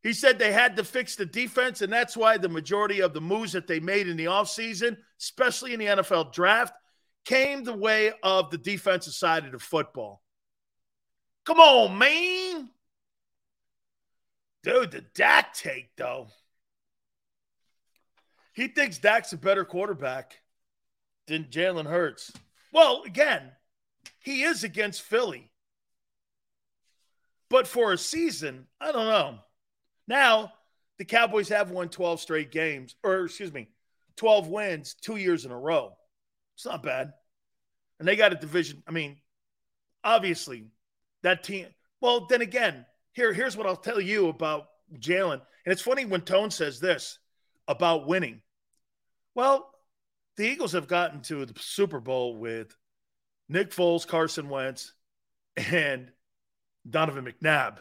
He 0.03 0.13
said 0.13 0.37
they 0.37 0.51
had 0.51 0.75
to 0.75 0.83
fix 0.83 1.15
the 1.15 1.25
defense, 1.25 1.81
and 1.81 1.91
that's 1.91 2.15
why 2.15 2.37
the 2.37 2.49
majority 2.49 3.01
of 3.01 3.13
the 3.13 3.21
moves 3.21 3.53
that 3.53 3.65
they 3.65 3.79
made 3.79 4.07
in 4.07 4.17
the 4.17 4.25
offseason, 4.25 4.97
especially 5.19 5.73
in 5.73 5.79
the 5.79 5.87
NFL 5.87 6.31
draft, 6.31 6.73
came 7.25 7.63
the 7.63 7.75
way 7.75 8.13
of 8.21 8.51
the 8.51 8.57
defensive 8.59 9.13
side 9.13 9.45
of 9.45 9.51
the 9.51 9.59
football. 9.59 10.21
Come 11.43 11.59
on, 11.59 11.97
man. 11.97 12.69
Dude, 14.63 14.91
the 14.91 15.01
Dak 15.15 15.53
take, 15.53 15.89
though. 15.95 16.27
He 18.53 18.67
thinks 18.67 18.99
Dak's 18.99 19.33
a 19.33 19.37
better 19.37 19.65
quarterback 19.65 20.41
than 21.27 21.45
Jalen 21.45 21.87
Hurts. 21.87 22.31
Well, 22.75 23.03
again, 23.05 23.53
he 24.19 24.43
is 24.43 24.65
against 24.65 25.01
Philly. 25.01 25.49
But 27.49 27.67
for 27.67 27.93
a 27.93 27.97
season, 27.97 28.67
I 28.81 28.91
don't 28.91 29.07
know. 29.07 29.39
Now, 30.09 30.51
the 30.97 31.05
Cowboys 31.05 31.47
have 31.47 31.71
won 31.71 31.87
12 31.87 32.19
straight 32.19 32.51
games, 32.51 32.97
or 33.01 33.23
excuse 33.23 33.53
me, 33.53 33.69
12 34.17 34.49
wins 34.49 34.93
two 34.93 35.15
years 35.15 35.45
in 35.45 35.51
a 35.51 35.57
row. 35.57 35.93
It's 36.55 36.65
not 36.65 36.83
bad. 36.83 37.13
And 37.99 38.05
they 38.05 38.17
got 38.17 38.33
a 38.33 38.35
division. 38.35 38.83
I 38.85 38.91
mean, 38.91 39.19
obviously, 40.03 40.65
that 41.23 41.45
team. 41.45 41.67
Well, 42.01 42.25
then 42.25 42.41
again, 42.41 42.85
here, 43.13 43.31
here's 43.31 43.55
what 43.55 43.67
I'll 43.67 43.77
tell 43.77 44.01
you 44.01 44.27
about 44.27 44.65
Jalen. 44.99 45.35
And 45.35 45.71
it's 45.71 45.81
funny 45.81 46.03
when 46.03 46.19
Tone 46.19 46.51
says 46.51 46.81
this 46.81 47.19
about 47.69 48.05
winning. 48.05 48.41
Well, 49.33 49.71
the 50.37 50.45
Eagles 50.45 50.73
have 50.73 50.87
gotten 50.87 51.21
to 51.21 51.45
the 51.45 51.53
Super 51.59 51.99
Bowl 51.99 52.35
with 52.35 52.75
Nick 53.47 53.71
Foles, 53.71 54.07
Carson 54.07 54.49
Wentz, 54.49 54.93
and 55.55 56.11
Donovan 56.89 57.25
McNabb. 57.25 57.77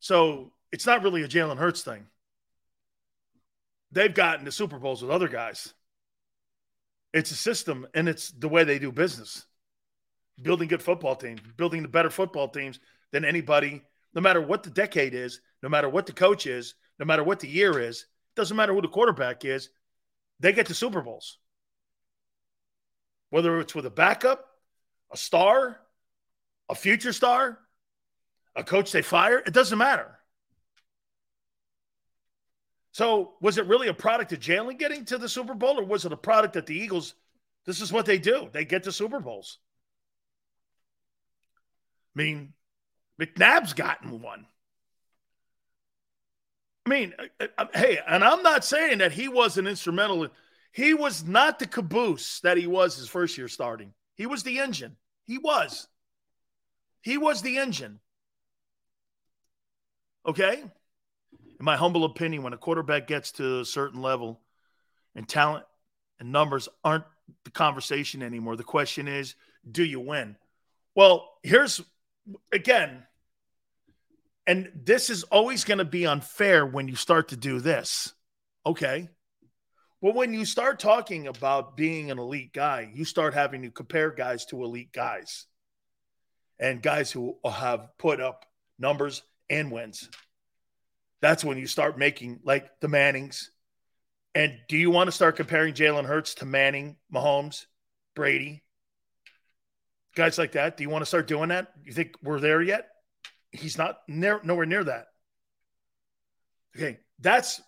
So 0.00 0.52
it's 0.72 0.86
not 0.86 1.02
really 1.02 1.22
a 1.22 1.28
Jalen 1.28 1.58
Hurts 1.58 1.82
thing. 1.82 2.06
They've 3.92 4.14
gotten 4.14 4.44
to 4.44 4.52
Super 4.52 4.78
Bowls 4.78 5.02
with 5.02 5.10
other 5.10 5.28
guys. 5.28 5.72
It's 7.12 7.30
a 7.32 7.36
system 7.36 7.86
and 7.92 8.08
it's 8.08 8.30
the 8.30 8.48
way 8.48 8.64
they 8.64 8.78
do 8.78 8.92
business. 8.92 9.44
Building 10.40 10.68
good 10.68 10.82
football 10.82 11.16
teams, 11.16 11.40
building 11.56 11.82
the 11.82 11.88
better 11.88 12.10
football 12.10 12.48
teams 12.48 12.78
than 13.12 13.24
anybody, 13.24 13.82
no 14.14 14.20
matter 14.20 14.40
what 14.40 14.62
the 14.62 14.70
decade 14.70 15.14
is, 15.14 15.40
no 15.62 15.68
matter 15.68 15.88
what 15.88 16.06
the 16.06 16.12
coach 16.12 16.46
is, 16.46 16.74
no 16.98 17.04
matter 17.04 17.24
what 17.24 17.40
the 17.40 17.48
year 17.48 17.78
is, 17.80 18.06
doesn't 18.36 18.56
matter 18.56 18.72
who 18.72 18.80
the 18.80 18.88
quarterback 18.88 19.44
is, 19.44 19.70
they 20.40 20.52
get 20.52 20.66
to 20.66 20.74
Super 20.74 21.02
Bowls. 21.02 21.38
Whether 23.28 23.60
it's 23.60 23.74
with 23.74 23.86
a 23.86 23.90
backup, 23.90 24.44
a 25.12 25.16
star, 25.16 25.80
a 26.68 26.74
future 26.74 27.12
star, 27.12 27.58
a 28.56 28.64
coach 28.64 28.90
they 28.90 29.02
fire, 29.02 29.38
it 29.38 29.54
doesn't 29.54 29.78
matter. 29.78 30.18
So, 32.92 33.34
was 33.40 33.56
it 33.56 33.66
really 33.66 33.86
a 33.86 33.94
product 33.94 34.32
of 34.32 34.40
Jalen 34.40 34.78
getting 34.78 35.04
to 35.06 35.18
the 35.18 35.28
Super 35.28 35.54
Bowl, 35.54 35.78
or 35.78 35.84
was 35.84 36.04
it 36.04 36.12
a 36.12 36.16
product 36.16 36.54
that 36.54 36.66
the 36.66 36.74
Eagles? 36.74 37.14
This 37.64 37.80
is 37.80 37.92
what 37.92 38.06
they 38.06 38.18
do. 38.18 38.48
They 38.52 38.64
get 38.64 38.82
to 38.84 38.92
Super 38.92 39.20
Bowls. 39.20 39.58
I 42.16 42.18
mean, 42.18 42.52
McNabb's 43.20 43.74
gotten 43.74 44.20
one. 44.20 44.46
I 46.90 46.92
mean, 46.92 47.14
uh, 47.40 47.46
uh, 47.56 47.66
hey, 47.72 47.98
and 48.08 48.24
I'm 48.24 48.42
not 48.42 48.64
saying 48.64 48.98
that 48.98 49.12
he 49.12 49.28
wasn't 49.28 49.68
instrumental. 49.68 50.28
He 50.72 50.92
was 50.94 51.24
not 51.24 51.58
the 51.58 51.66
caboose 51.66 52.40
that 52.40 52.56
he 52.56 52.66
was 52.66 52.96
his 52.96 53.08
first 53.08 53.38
year 53.38 53.48
starting. 53.48 53.92
He 54.16 54.26
was 54.26 54.42
the 54.42 54.58
engine. 54.58 54.96
He 55.26 55.38
was. 55.38 55.86
He 57.00 57.16
was 57.16 57.42
the 57.42 57.58
engine. 57.58 58.00
Okay? 60.26 60.64
in 61.60 61.64
my 61.64 61.76
humble 61.76 62.04
opinion, 62.04 62.42
when 62.42 62.54
a 62.54 62.58
quarterback 62.58 63.06
gets 63.06 63.32
to 63.32 63.60
a 63.60 63.64
certain 63.66 64.00
level 64.00 64.40
and 65.14 65.28
talent 65.28 65.66
and 66.18 66.32
numbers 66.32 66.70
aren't 66.82 67.04
the 67.44 67.50
conversation 67.50 68.22
anymore, 68.22 68.56
the 68.56 68.64
question 68.64 69.06
is, 69.06 69.34
do 69.70 69.84
you 69.84 70.00
win? 70.00 70.36
Well, 70.94 71.30
here's 71.42 71.82
again, 72.50 73.02
and 74.50 74.68
this 74.74 75.10
is 75.10 75.22
always 75.22 75.62
going 75.62 75.78
to 75.78 75.84
be 75.84 76.08
unfair 76.08 76.66
when 76.66 76.88
you 76.88 76.96
start 76.96 77.28
to 77.28 77.36
do 77.36 77.60
this. 77.60 78.12
Okay. 78.66 79.08
But 80.02 80.16
when 80.16 80.34
you 80.34 80.44
start 80.44 80.80
talking 80.80 81.28
about 81.28 81.76
being 81.76 82.10
an 82.10 82.18
elite 82.18 82.52
guy, 82.52 82.90
you 82.92 83.04
start 83.04 83.32
having 83.32 83.62
to 83.62 83.70
compare 83.70 84.10
guys 84.10 84.46
to 84.46 84.64
elite 84.64 84.92
guys 84.92 85.46
and 86.58 86.82
guys 86.82 87.12
who 87.12 87.38
have 87.48 87.90
put 87.96 88.20
up 88.20 88.44
numbers 88.76 89.22
and 89.48 89.70
wins. 89.70 90.10
That's 91.20 91.44
when 91.44 91.56
you 91.56 91.68
start 91.68 91.96
making 91.96 92.40
like 92.42 92.68
the 92.80 92.88
Mannings. 92.88 93.52
And 94.34 94.58
do 94.68 94.76
you 94.76 94.90
want 94.90 95.06
to 95.06 95.12
start 95.12 95.36
comparing 95.36 95.74
Jalen 95.74 96.06
Hurts 96.06 96.34
to 96.36 96.44
Manning, 96.44 96.96
Mahomes, 97.14 97.66
Brady, 98.16 98.64
guys 100.16 100.38
like 100.38 100.52
that? 100.52 100.76
Do 100.76 100.82
you 100.82 100.90
want 100.90 101.02
to 101.02 101.06
start 101.06 101.28
doing 101.28 101.50
that? 101.50 101.68
You 101.84 101.92
think 101.92 102.16
we're 102.20 102.40
there 102.40 102.60
yet? 102.60 102.89
He's 103.52 103.78
not 103.78 103.98
near, 104.08 104.40
nowhere 104.44 104.66
near 104.66 104.84
that. 104.84 105.06
Okay, 106.76 106.98
that's 107.18 107.60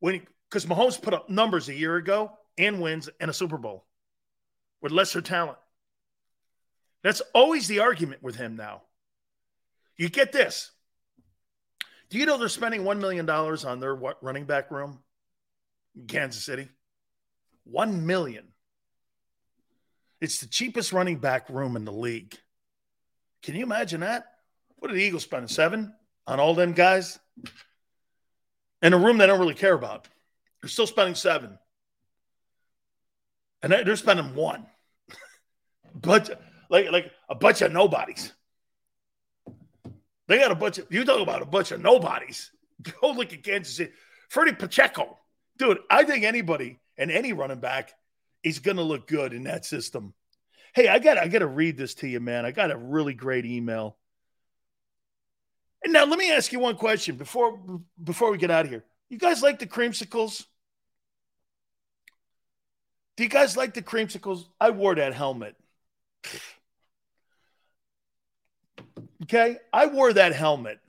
when 0.00 0.26
because 0.48 0.66
Mahomes 0.66 1.00
put 1.00 1.14
up 1.14 1.28
numbers 1.28 1.68
a 1.68 1.74
year 1.74 1.96
ago 1.96 2.32
and 2.56 2.80
wins 2.80 3.08
and 3.20 3.30
a 3.30 3.34
Super 3.34 3.58
Bowl 3.58 3.84
with 4.80 4.92
lesser 4.92 5.20
talent. 5.20 5.58
That's 7.02 7.20
always 7.34 7.68
the 7.68 7.80
argument 7.80 8.22
with 8.22 8.36
him 8.36 8.56
now. 8.56 8.82
You 9.96 10.08
get 10.08 10.32
this 10.32 10.70
do 12.08 12.18
you 12.18 12.26
know 12.26 12.38
they're 12.38 12.48
spending 12.48 12.82
$1 12.82 12.98
million 12.98 13.28
on 13.28 13.80
their 13.80 13.94
what, 13.94 14.22
running 14.22 14.44
back 14.44 14.70
room 14.70 15.00
in 15.96 16.06
Kansas 16.06 16.44
City? 16.44 16.68
1 17.64 18.06
million. 18.06 18.48
It's 20.20 20.38
the 20.38 20.46
cheapest 20.46 20.92
running 20.92 21.18
back 21.18 21.48
room 21.50 21.76
in 21.76 21.84
the 21.84 21.92
league. 21.92 22.36
Can 23.42 23.54
you 23.54 23.64
imagine 23.64 24.00
that? 24.00 24.26
What 24.76 24.88
did 24.88 24.96
the 24.96 25.02
Eagles 25.02 25.22
spend? 25.22 25.50
Seven 25.50 25.94
on 26.26 26.40
all 26.40 26.54
them 26.54 26.72
guys? 26.72 27.18
In 28.82 28.92
a 28.92 28.98
room 28.98 29.18
they 29.18 29.26
don't 29.26 29.40
really 29.40 29.54
care 29.54 29.74
about. 29.74 30.08
They're 30.60 30.68
still 30.68 30.86
spending 30.86 31.14
seven. 31.14 31.58
And 33.62 33.72
they're 33.72 33.96
spending 33.96 34.34
one. 34.34 34.66
but 35.94 36.40
like 36.68 36.90
like 36.90 37.10
a 37.28 37.34
bunch 37.34 37.62
of 37.62 37.72
nobodies. 37.72 38.32
They 40.28 40.38
got 40.38 40.50
a 40.50 40.56
bunch 40.56 40.78
of 40.78 40.86
you 40.90 41.04
talk 41.04 41.20
about 41.20 41.42
a 41.42 41.46
bunch 41.46 41.72
of 41.72 41.80
nobodies. 41.80 42.50
Go 43.00 43.10
look 43.12 43.32
at 43.32 43.42
Kansas 43.42 43.76
City. 43.76 43.92
Freddie 44.28 44.52
Pacheco. 44.54 45.18
Dude, 45.58 45.78
I 45.88 46.04
think 46.04 46.24
anybody 46.24 46.78
and 46.98 47.10
any 47.10 47.32
running 47.32 47.60
back 47.60 47.94
is 48.42 48.58
gonna 48.58 48.82
look 48.82 49.06
good 49.06 49.32
in 49.32 49.44
that 49.44 49.64
system. 49.64 50.14
Hey, 50.74 50.88
I 50.88 50.98
got 50.98 51.18
I 51.18 51.28
gotta 51.28 51.46
read 51.46 51.76
this 51.76 51.94
to 51.96 52.08
you, 52.08 52.20
man. 52.20 52.44
I 52.44 52.50
got 52.50 52.70
a 52.70 52.76
really 52.76 53.14
great 53.14 53.46
email. 53.46 53.96
And 55.84 55.92
now 55.92 56.04
let 56.04 56.18
me 56.18 56.32
ask 56.32 56.52
you 56.52 56.58
one 56.58 56.76
question 56.76 57.16
before 57.16 57.60
before 58.02 58.30
we 58.30 58.38
get 58.38 58.50
out 58.50 58.64
of 58.64 58.70
here. 58.70 58.84
You 59.08 59.18
guys 59.18 59.42
like 59.42 59.58
the 59.58 59.66
creamsicles? 59.66 60.46
Do 63.16 63.22
you 63.22 63.28
guys 63.28 63.56
like 63.56 63.74
the 63.74 63.82
creamsicles? 63.82 64.46
I 64.60 64.70
wore 64.70 64.94
that 64.96 65.14
helmet. 65.14 65.56
Okay. 69.22 69.58
I 69.72 69.86
wore 69.86 70.12
that 70.12 70.34
helmet. 70.34 70.80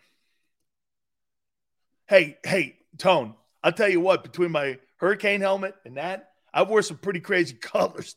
Hey, 2.07 2.37
hey, 2.43 2.77
Tone, 2.97 3.35
I'll 3.63 3.71
tell 3.73 3.89
you 3.89 3.99
what, 3.99 4.23
between 4.23 4.51
my 4.51 4.79
hurricane 4.97 5.41
helmet 5.41 5.75
and 5.85 5.97
that, 5.97 6.31
I've 6.53 6.69
wore 6.69 6.81
some 6.81 6.97
pretty 6.97 7.19
crazy 7.19 7.55
colors, 7.61 8.15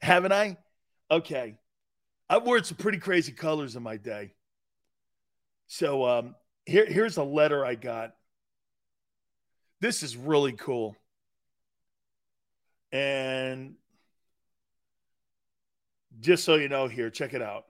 haven't 0.00 0.32
I? 0.32 0.56
Okay. 1.10 1.56
I've 2.28 2.44
worn 2.44 2.64
some 2.64 2.78
pretty 2.78 2.98
crazy 2.98 3.32
colors 3.32 3.76
in 3.76 3.82
my 3.82 3.98
day. 3.98 4.32
So 5.66 6.04
um, 6.04 6.34
here, 6.66 6.86
here's 6.86 7.16
a 7.16 7.24
letter 7.24 7.64
I 7.64 7.74
got. 7.74 8.14
This 9.80 10.02
is 10.02 10.16
really 10.16 10.52
cool. 10.52 10.96
And 12.92 13.74
just 16.20 16.44
so 16.44 16.54
you 16.54 16.68
know 16.68 16.88
here, 16.88 17.10
check 17.10 17.34
it 17.34 17.42
out. 17.42 17.64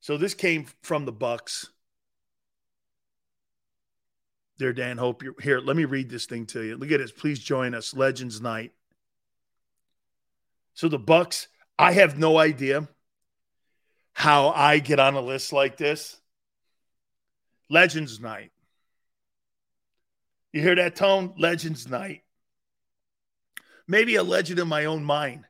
So 0.00 0.18
this 0.18 0.34
came 0.34 0.66
from 0.82 1.06
the 1.06 1.12
Bucks. 1.12 1.70
There, 4.58 4.72
Dan. 4.72 4.98
Hope 4.98 5.22
you're 5.22 5.40
here. 5.40 5.60
Let 5.60 5.76
me 5.76 5.84
read 5.84 6.10
this 6.10 6.26
thing 6.26 6.46
to 6.46 6.62
you. 6.62 6.76
Look 6.76 6.90
at 6.90 6.98
this. 6.98 7.10
Please 7.10 7.38
join 7.38 7.74
us. 7.74 7.94
Legends 7.94 8.40
Night. 8.40 8.72
So 10.74 10.88
the 10.88 10.98
Bucks, 10.98 11.48
I 11.78 11.92
have 11.92 12.18
no 12.18 12.36
idea 12.38 12.88
how 14.12 14.50
I 14.50 14.78
get 14.78 15.00
on 15.00 15.14
a 15.14 15.20
list 15.20 15.52
like 15.52 15.76
this. 15.76 16.20
Legends 17.74 18.20
Night. 18.20 18.52
You 20.52 20.62
hear 20.62 20.76
that 20.76 20.94
tone? 20.94 21.34
Legends 21.36 21.88
Night. 21.88 22.22
Maybe 23.88 24.14
a 24.14 24.22
legend 24.22 24.60
in 24.60 24.68
my 24.68 24.84
own 24.84 25.02
mind. 25.02 25.44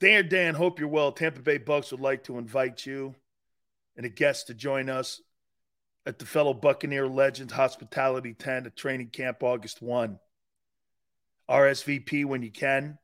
Dan, 0.00 0.28
Dan, 0.28 0.56
hope 0.56 0.80
you're 0.80 0.88
well. 0.88 1.12
Tampa 1.12 1.38
Bay 1.38 1.58
Bucks 1.58 1.92
would 1.92 2.00
like 2.00 2.24
to 2.24 2.36
invite 2.36 2.84
you 2.84 3.14
and 3.96 4.04
a 4.04 4.08
guest 4.08 4.48
to 4.48 4.54
join 4.54 4.90
us 4.90 5.20
at 6.04 6.18
the 6.18 6.26
fellow 6.26 6.52
Buccaneer 6.52 7.06
Legends 7.06 7.52
Hospitality 7.52 8.34
Tent 8.34 8.66
at 8.66 8.74
training 8.74 9.10
camp 9.10 9.44
August 9.44 9.80
1. 9.80 10.18
RSVP 11.48 12.24
when 12.24 12.42
you 12.42 12.50
can. 12.50 12.98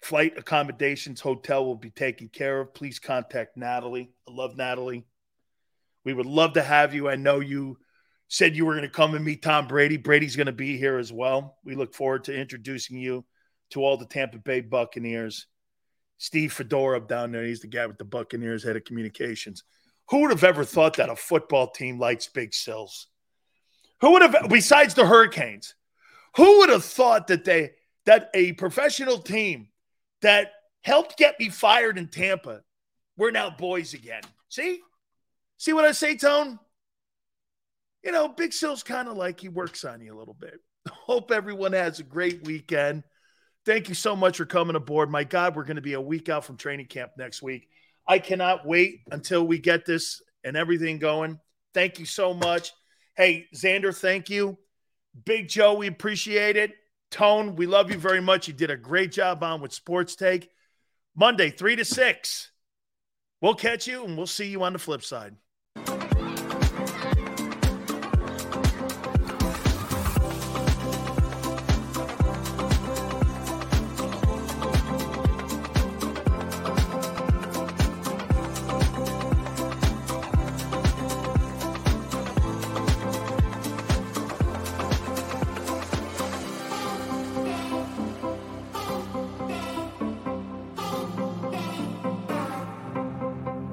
Flight 0.00 0.38
accommodations, 0.38 1.20
hotel 1.20 1.66
will 1.66 1.76
be 1.76 1.90
taken 1.90 2.30
care 2.30 2.58
of. 2.58 2.72
Please 2.72 2.98
contact 2.98 3.58
Natalie. 3.58 4.12
I 4.26 4.32
love 4.32 4.56
Natalie. 4.56 5.04
We 6.04 6.12
would 6.12 6.26
love 6.26 6.54
to 6.54 6.62
have 6.62 6.94
you. 6.94 7.08
I 7.08 7.16
know 7.16 7.40
you 7.40 7.78
said 8.28 8.56
you 8.56 8.64
were 8.64 8.72
going 8.72 8.82
to 8.82 8.88
come 8.88 9.14
and 9.14 9.24
meet 9.24 9.42
Tom 9.42 9.68
Brady. 9.68 9.96
Brady's 9.96 10.36
going 10.36 10.46
to 10.46 10.52
be 10.52 10.78
here 10.78 10.98
as 10.98 11.12
well. 11.12 11.58
We 11.64 11.74
look 11.74 11.94
forward 11.94 12.24
to 12.24 12.34
introducing 12.34 12.98
you 12.98 13.24
to 13.70 13.84
all 13.84 13.96
the 13.96 14.06
Tampa 14.06 14.38
Bay 14.38 14.60
Buccaneers. 14.60 15.46
Steve 16.18 16.52
Fedora 16.52 17.00
down 17.00 17.32
there, 17.32 17.44
he's 17.44 17.60
the 17.60 17.66
guy 17.66 17.86
with 17.86 17.98
the 17.98 18.04
Buccaneers 18.04 18.64
head 18.64 18.76
of 18.76 18.84
communications. 18.84 19.64
Who 20.10 20.20
would 20.20 20.30
have 20.30 20.44
ever 20.44 20.64
thought 20.64 20.96
that 20.96 21.10
a 21.10 21.16
football 21.16 21.70
team 21.70 21.98
likes 21.98 22.28
big 22.28 22.54
sills? 22.54 23.08
Who 24.00 24.12
would 24.12 24.22
have, 24.22 24.48
besides 24.48 24.94
the 24.94 25.06
Hurricanes, 25.06 25.74
who 26.36 26.58
would 26.58 26.70
have 26.70 26.84
thought 26.84 27.26
that 27.28 27.44
they 27.44 27.72
that 28.04 28.30
a 28.34 28.52
professional 28.52 29.18
team 29.18 29.68
that 30.22 30.52
helped 30.82 31.16
get 31.16 31.38
me 31.38 31.48
fired 31.48 31.98
in 31.98 32.08
Tampa, 32.08 32.62
we're 33.16 33.30
now 33.30 33.50
boys 33.50 33.94
again. 33.94 34.22
See? 34.48 34.80
See 35.62 35.72
what 35.72 35.84
I 35.84 35.92
say, 35.92 36.16
Tone? 36.16 36.58
You 38.02 38.10
know, 38.10 38.26
Big 38.26 38.52
Sil's 38.52 38.82
kind 38.82 39.06
of 39.06 39.16
like 39.16 39.38
he 39.38 39.48
works 39.48 39.84
on 39.84 40.00
you 40.00 40.12
a 40.12 40.18
little 40.18 40.34
bit. 40.34 40.54
Hope 40.88 41.30
everyone 41.30 41.72
has 41.72 42.00
a 42.00 42.02
great 42.02 42.44
weekend. 42.44 43.04
Thank 43.64 43.88
you 43.88 43.94
so 43.94 44.16
much 44.16 44.38
for 44.38 44.44
coming 44.44 44.74
aboard. 44.74 45.08
My 45.08 45.22
God, 45.22 45.54
we're 45.54 45.62
going 45.62 45.76
to 45.76 45.80
be 45.80 45.92
a 45.92 46.00
week 46.00 46.28
out 46.28 46.44
from 46.44 46.56
training 46.56 46.86
camp 46.86 47.12
next 47.16 47.42
week. 47.42 47.68
I 48.08 48.18
cannot 48.18 48.66
wait 48.66 49.02
until 49.12 49.46
we 49.46 49.60
get 49.60 49.86
this 49.86 50.20
and 50.42 50.56
everything 50.56 50.98
going. 50.98 51.38
Thank 51.74 52.00
you 52.00 52.06
so 52.06 52.34
much. 52.34 52.72
Hey, 53.16 53.46
Xander, 53.54 53.96
thank 53.96 54.28
you. 54.30 54.58
Big 55.24 55.46
Joe, 55.46 55.74
we 55.74 55.86
appreciate 55.86 56.56
it. 56.56 56.72
Tone, 57.12 57.54
we 57.54 57.66
love 57.66 57.88
you 57.88 57.98
very 57.98 58.20
much. 58.20 58.48
You 58.48 58.54
did 58.54 58.72
a 58.72 58.76
great 58.76 59.12
job 59.12 59.44
on 59.44 59.60
with 59.60 59.72
Sports 59.72 60.16
Take. 60.16 60.50
Monday, 61.14 61.50
3 61.50 61.76
to 61.76 61.84
6. 61.84 62.50
We'll 63.40 63.54
catch 63.54 63.86
you 63.86 64.04
and 64.04 64.16
we'll 64.16 64.26
see 64.26 64.48
you 64.48 64.64
on 64.64 64.72
the 64.72 64.80
flip 64.80 65.04
side. 65.04 65.36